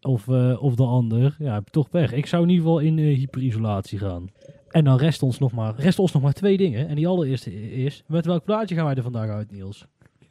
Of, 0.00 0.28
eh, 0.28 0.62
of 0.62 0.74
de 0.74 0.84
ander. 0.84 1.36
Ja, 1.38 1.60
toch 1.70 1.88
pech. 1.88 2.12
Ik 2.12 2.26
zou 2.26 2.42
in 2.42 2.48
ieder 2.48 2.64
geval 2.64 2.78
in 2.80 2.98
eh, 2.98 3.16
hyperisolatie 3.18 3.98
gaan. 3.98 4.28
En 4.70 4.84
dan 4.84 4.96
rest 4.98 5.22
ons, 5.22 5.38
nog 5.38 5.52
maar, 5.52 5.74
rest 5.76 5.98
ons 5.98 6.12
nog 6.12 6.22
maar 6.22 6.32
twee 6.32 6.56
dingen. 6.56 6.88
En 6.88 6.94
die 6.96 7.06
allereerste 7.08 7.70
is, 7.70 8.02
met 8.06 8.26
welk 8.26 8.44
plaatje 8.44 8.74
gaan 8.74 8.84
wij 8.84 8.94
er 8.94 9.02
vandaag 9.02 9.28
uit, 9.30 9.50
Niels? 9.50 9.86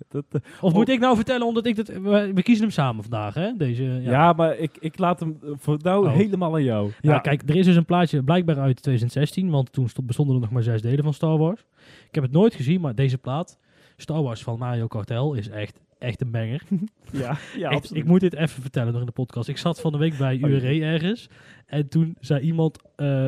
Dat, 0.09 0.25
eh, 0.31 0.41
Of 0.61 0.73
moet 0.73 0.87
Oh. 0.87 0.93
ik 0.93 0.99
nou 0.99 1.15
vertellen, 1.15 1.47
omdat 1.47 1.65
ik 1.65 1.75
dat... 1.75 1.87
We, 1.87 2.31
we 2.33 2.41
kiezen 2.41 2.63
hem 2.63 2.73
samen 2.73 3.01
vandaag, 3.03 3.33
hè? 3.33 3.51
Deze, 3.57 3.83
ja. 3.83 3.99
ja. 4.11 4.33
maar 4.33 4.57
ik, 4.57 4.77
ik 4.79 4.97
laat 4.97 5.19
hem 5.19 5.37
eh, 5.43 5.49
voor 5.55 5.77
nou 5.81 6.05
Oh. 6.07 6.13
helemaal 6.13 6.53
aan 6.53 6.63
jou. 6.63 6.91
Ja, 7.01 7.19
kijk, 7.19 7.49
er 7.49 7.55
is 7.55 7.65
dus 7.65 7.75
een 7.75 7.85
plaatje 7.85 8.23
blijkbaar 8.23 8.57
uit 8.59 8.81
2016, 8.81 9.49
want 9.49 9.71
toen 9.71 9.89
stond, 9.89 10.07
bestonden 10.07 10.35
er 10.35 10.41
nog 10.41 10.51
maar 10.51 10.63
zes 10.63 10.81
delen 10.81 11.03
van 11.03 11.13
Star 11.13 11.37
Wars. 11.37 11.61
Ik 12.07 12.15
heb 12.15 12.23
het 12.23 12.31
nooit 12.33 12.53
gezien, 12.55 12.81
maar 12.81 12.95
deze 12.95 13.17
plaat, 13.17 13.57
Star 13.97 14.21
Wars 14.23 14.43
van 14.43 14.57
Mario 14.57 14.87
Kartel, 14.87 15.33
is 15.33 15.49
echt, 15.49 15.79
echt 15.99 16.21
een 16.21 16.31
banger. 16.31 16.61
Ja, 17.11 17.37
ja 17.57 17.69
Echt, 17.69 17.77
absoluut. 17.77 18.03
ik 18.03 18.09
moet 18.09 18.19
dit 18.19 18.33
even 18.33 18.61
vertellen 18.61 18.91
nog 18.91 18.99
in 18.99 19.05
de 19.05 19.11
podcast. 19.11 19.47
Ik 19.47 19.57
zat 19.57 19.81
van 19.81 19.91
de 19.91 19.97
week 19.97 20.17
bij 20.17 20.39
Oh, 20.43 20.49
URE 20.49 20.81
ergens 20.81 21.29
en 21.67 21.89
toen 21.89 22.17
zei 22.19 22.41
iemand, 22.41 22.79
eh, 22.95 23.25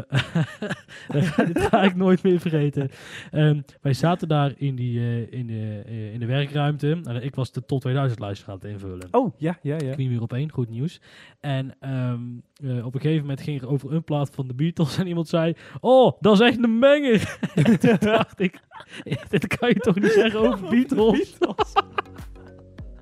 dit 1.47 1.61
ga 1.61 1.84
ik 1.84 1.95
nooit 1.95 2.24
meer 2.24 2.39
vergeten. 2.39 2.89
Ehm, 3.32 3.61
wij 3.82 3.93
zaten 3.93 4.28
daar 4.28 4.53
in, 4.57 4.76
die, 4.76 4.99
eh, 4.99 5.32
in, 5.39 5.47
de, 5.47 5.82
eh, 5.86 6.13
in 6.13 6.20
de 6.20 6.26
werkruimte 6.26 6.99
en 7.03 7.24
ik 7.24 7.36
was 7.36 7.51
de 7.51 7.65
tot 7.65 7.82
2000 7.82 8.20
lijst 8.20 8.43
gaan 8.43 8.59
invullen. 8.61 9.07
Oh, 9.11 9.34
ja, 9.38 9.57
ja, 9.61 9.78
ja. 9.78 9.95
Weer 9.95 10.22
op 10.22 10.34
één, 10.34 10.51
goed 10.51 10.70
nieuws. 10.70 11.01
En 11.39 11.76
ehm, 11.80 12.22
eh, 12.63 12.86
op 12.86 12.95
een 12.95 13.01
gegeven 13.01 13.22
moment 13.22 13.41
ging 13.41 13.61
er 13.61 13.70
over 13.70 13.93
een 13.93 14.03
plaat 14.03 14.30
van 14.30 14.47
de 14.47 14.53
Beatles 14.53 14.97
en 14.97 15.07
iemand 15.07 15.28
zei, 15.28 15.53
oh, 15.80 16.11
dat 16.20 16.34
is 16.34 16.47
echt 16.47 16.63
een 16.63 16.80
banger. 16.80 17.38
En 17.55 17.80
toen 17.80 17.97
dacht 17.99 18.39
ik, 18.39 18.59
dit 19.30 19.47
kan 19.47 19.70
je 19.70 19.76
toch 19.76 19.99
niet 19.99 20.11
zeggen 20.11 20.39
over 20.39 20.70
Beatles? 20.70 21.36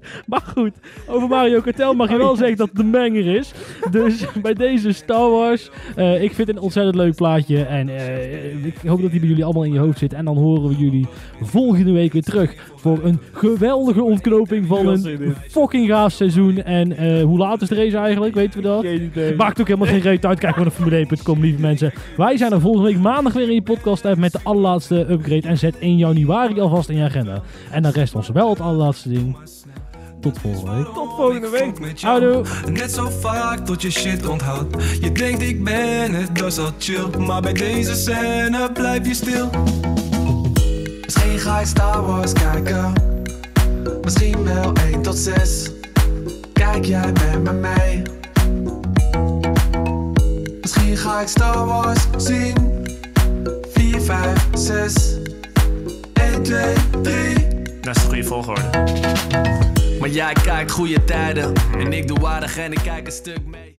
Maar 0.25 0.43
goed, 0.55 0.73
over 1.07 1.27
Mario 1.27 1.61
Kartel 1.61 1.93
mag 1.93 2.09
je 2.09 2.17
wel 2.17 2.35
zeggen 2.35 2.57
dat 2.57 2.69
het 2.69 2.79
een 2.79 2.91
banger 2.91 3.35
is. 3.35 3.51
Dus 3.91 4.25
bij 4.41 4.53
deze 4.53 4.91
Star 4.91 5.29
Wars, 5.29 5.69
eh, 5.95 6.23
ik 6.23 6.33
vind 6.33 6.47
het 6.47 6.57
een 6.57 6.63
ontzettend 6.63 6.95
leuk 6.95 7.15
plaatje. 7.15 7.63
En 7.63 7.89
eh, 7.89 8.65
ik 8.65 8.75
hoop 8.85 9.01
dat 9.01 9.11
die 9.11 9.19
bij 9.19 9.29
jullie 9.29 9.43
allemaal 9.43 9.63
in 9.63 9.73
je 9.73 9.79
hoofd 9.79 9.97
zit. 9.97 10.13
En 10.13 10.25
dan 10.25 10.37
horen 10.37 10.67
we 10.69 10.75
jullie 10.75 11.07
volgende 11.41 11.91
week 11.91 12.13
weer 12.13 12.23
terug 12.23 12.55
voor 12.75 12.99
een 13.03 13.19
geweldige 13.31 14.03
ontknoping 14.03 14.67
van 14.67 14.87
een 14.87 15.35
fucking 15.49 15.87
gaaf 15.87 16.11
seizoen. 16.11 16.63
En 16.63 16.97
eh, 16.97 17.23
hoe 17.23 17.37
laat 17.37 17.61
is 17.61 17.69
de 17.69 17.75
race 17.75 17.97
eigenlijk? 17.97 18.35
Weten 18.35 18.61
we 18.61 18.67
dat? 18.67 19.35
Maakt 19.37 19.61
ook 19.61 19.67
helemaal 19.67 19.87
geen 19.87 19.99
reet 19.99 20.25
uit. 20.25 20.39
Kijk 20.39 20.55
gewoon 20.55 20.71
naar 20.77 21.05
Formule1.com, 21.05 21.41
lieve 21.41 21.61
mensen. 21.61 21.93
Wij 22.17 22.37
zijn 22.37 22.51
er 22.51 22.61
volgende 22.61 22.87
week 22.87 23.01
maandag 23.01 23.33
weer 23.33 23.47
in 23.47 23.53
je 23.53 23.61
podcast 23.61 24.15
met 24.15 24.31
de 24.31 24.39
allerlaatste 24.43 25.11
upgrade. 25.11 25.47
En 25.47 25.57
zet 25.57 25.79
1 25.79 25.97
januari 25.97 26.59
alvast 26.59 26.89
in 26.89 26.97
je 26.97 27.03
agenda. 27.03 27.41
En 27.71 27.81
dan 27.81 27.91
rest 27.91 28.15
ons 28.15 28.29
wel 28.29 28.49
het 28.49 28.61
allerlaatste 28.61 29.09
ding. 29.09 29.35
Tot 30.21 30.39
volgende 30.39 30.75
week. 30.75 30.93
Tot 30.93 31.15
volgende 31.15 31.49
week. 31.49 32.01
Houdoe. 32.01 32.43
Net 32.71 32.91
zo 32.91 33.09
vaak 33.19 33.65
tot 33.65 33.81
je 33.81 33.91
shit 33.91 34.27
onthoudt. 34.27 34.75
Je 35.01 35.11
denkt 35.11 35.41
ik 35.41 35.63
ben 35.63 36.13
het, 36.13 36.37
dat 36.37 36.47
is 36.47 36.57
al 36.57 36.71
chill. 36.77 37.07
Maar 37.17 37.41
bij 37.41 37.53
deze 37.53 37.95
scène 37.95 38.71
blijf 38.73 39.07
je 39.07 39.13
stil. 39.13 39.49
Misschien 41.03 41.39
ga 41.39 41.59
je 41.59 41.65
Star 41.65 42.05
Wars 42.05 42.33
kijken. 42.33 42.93
Misschien 44.01 44.43
wel 44.43 44.73
1 44.73 45.01
tot 45.01 45.17
6. 45.17 45.71
Kijk 46.53 46.85
jij 46.85 47.11
met 47.11 47.43
me 47.43 47.51
mee? 47.53 48.01
Misschien 50.61 50.97
ga 50.97 51.21
ik 51.21 51.27
Star 51.27 51.65
Wars 51.65 52.05
zien. 52.17 52.85
4, 53.73 54.01
5, 54.01 54.47
6. 54.53 55.15
1, 56.13 56.43
2, 56.43 56.73
3. 57.01 57.47
Dat 57.81 57.95
is 57.95 58.01
de 58.01 58.07
goede 58.07 58.23
volgorde. 58.23 58.61
Maar 60.07 60.15
jij 60.15 60.33
kijkt 60.33 60.71
goede 60.71 61.03
tijden. 61.03 61.53
En 61.77 61.93
ik 61.93 62.07
doe 62.07 62.27
aardig 62.27 62.57
en 62.57 62.71
ik 62.71 62.79
kijk 62.83 63.05
een 63.05 63.11
stuk 63.11 63.45
mee. 63.45 63.75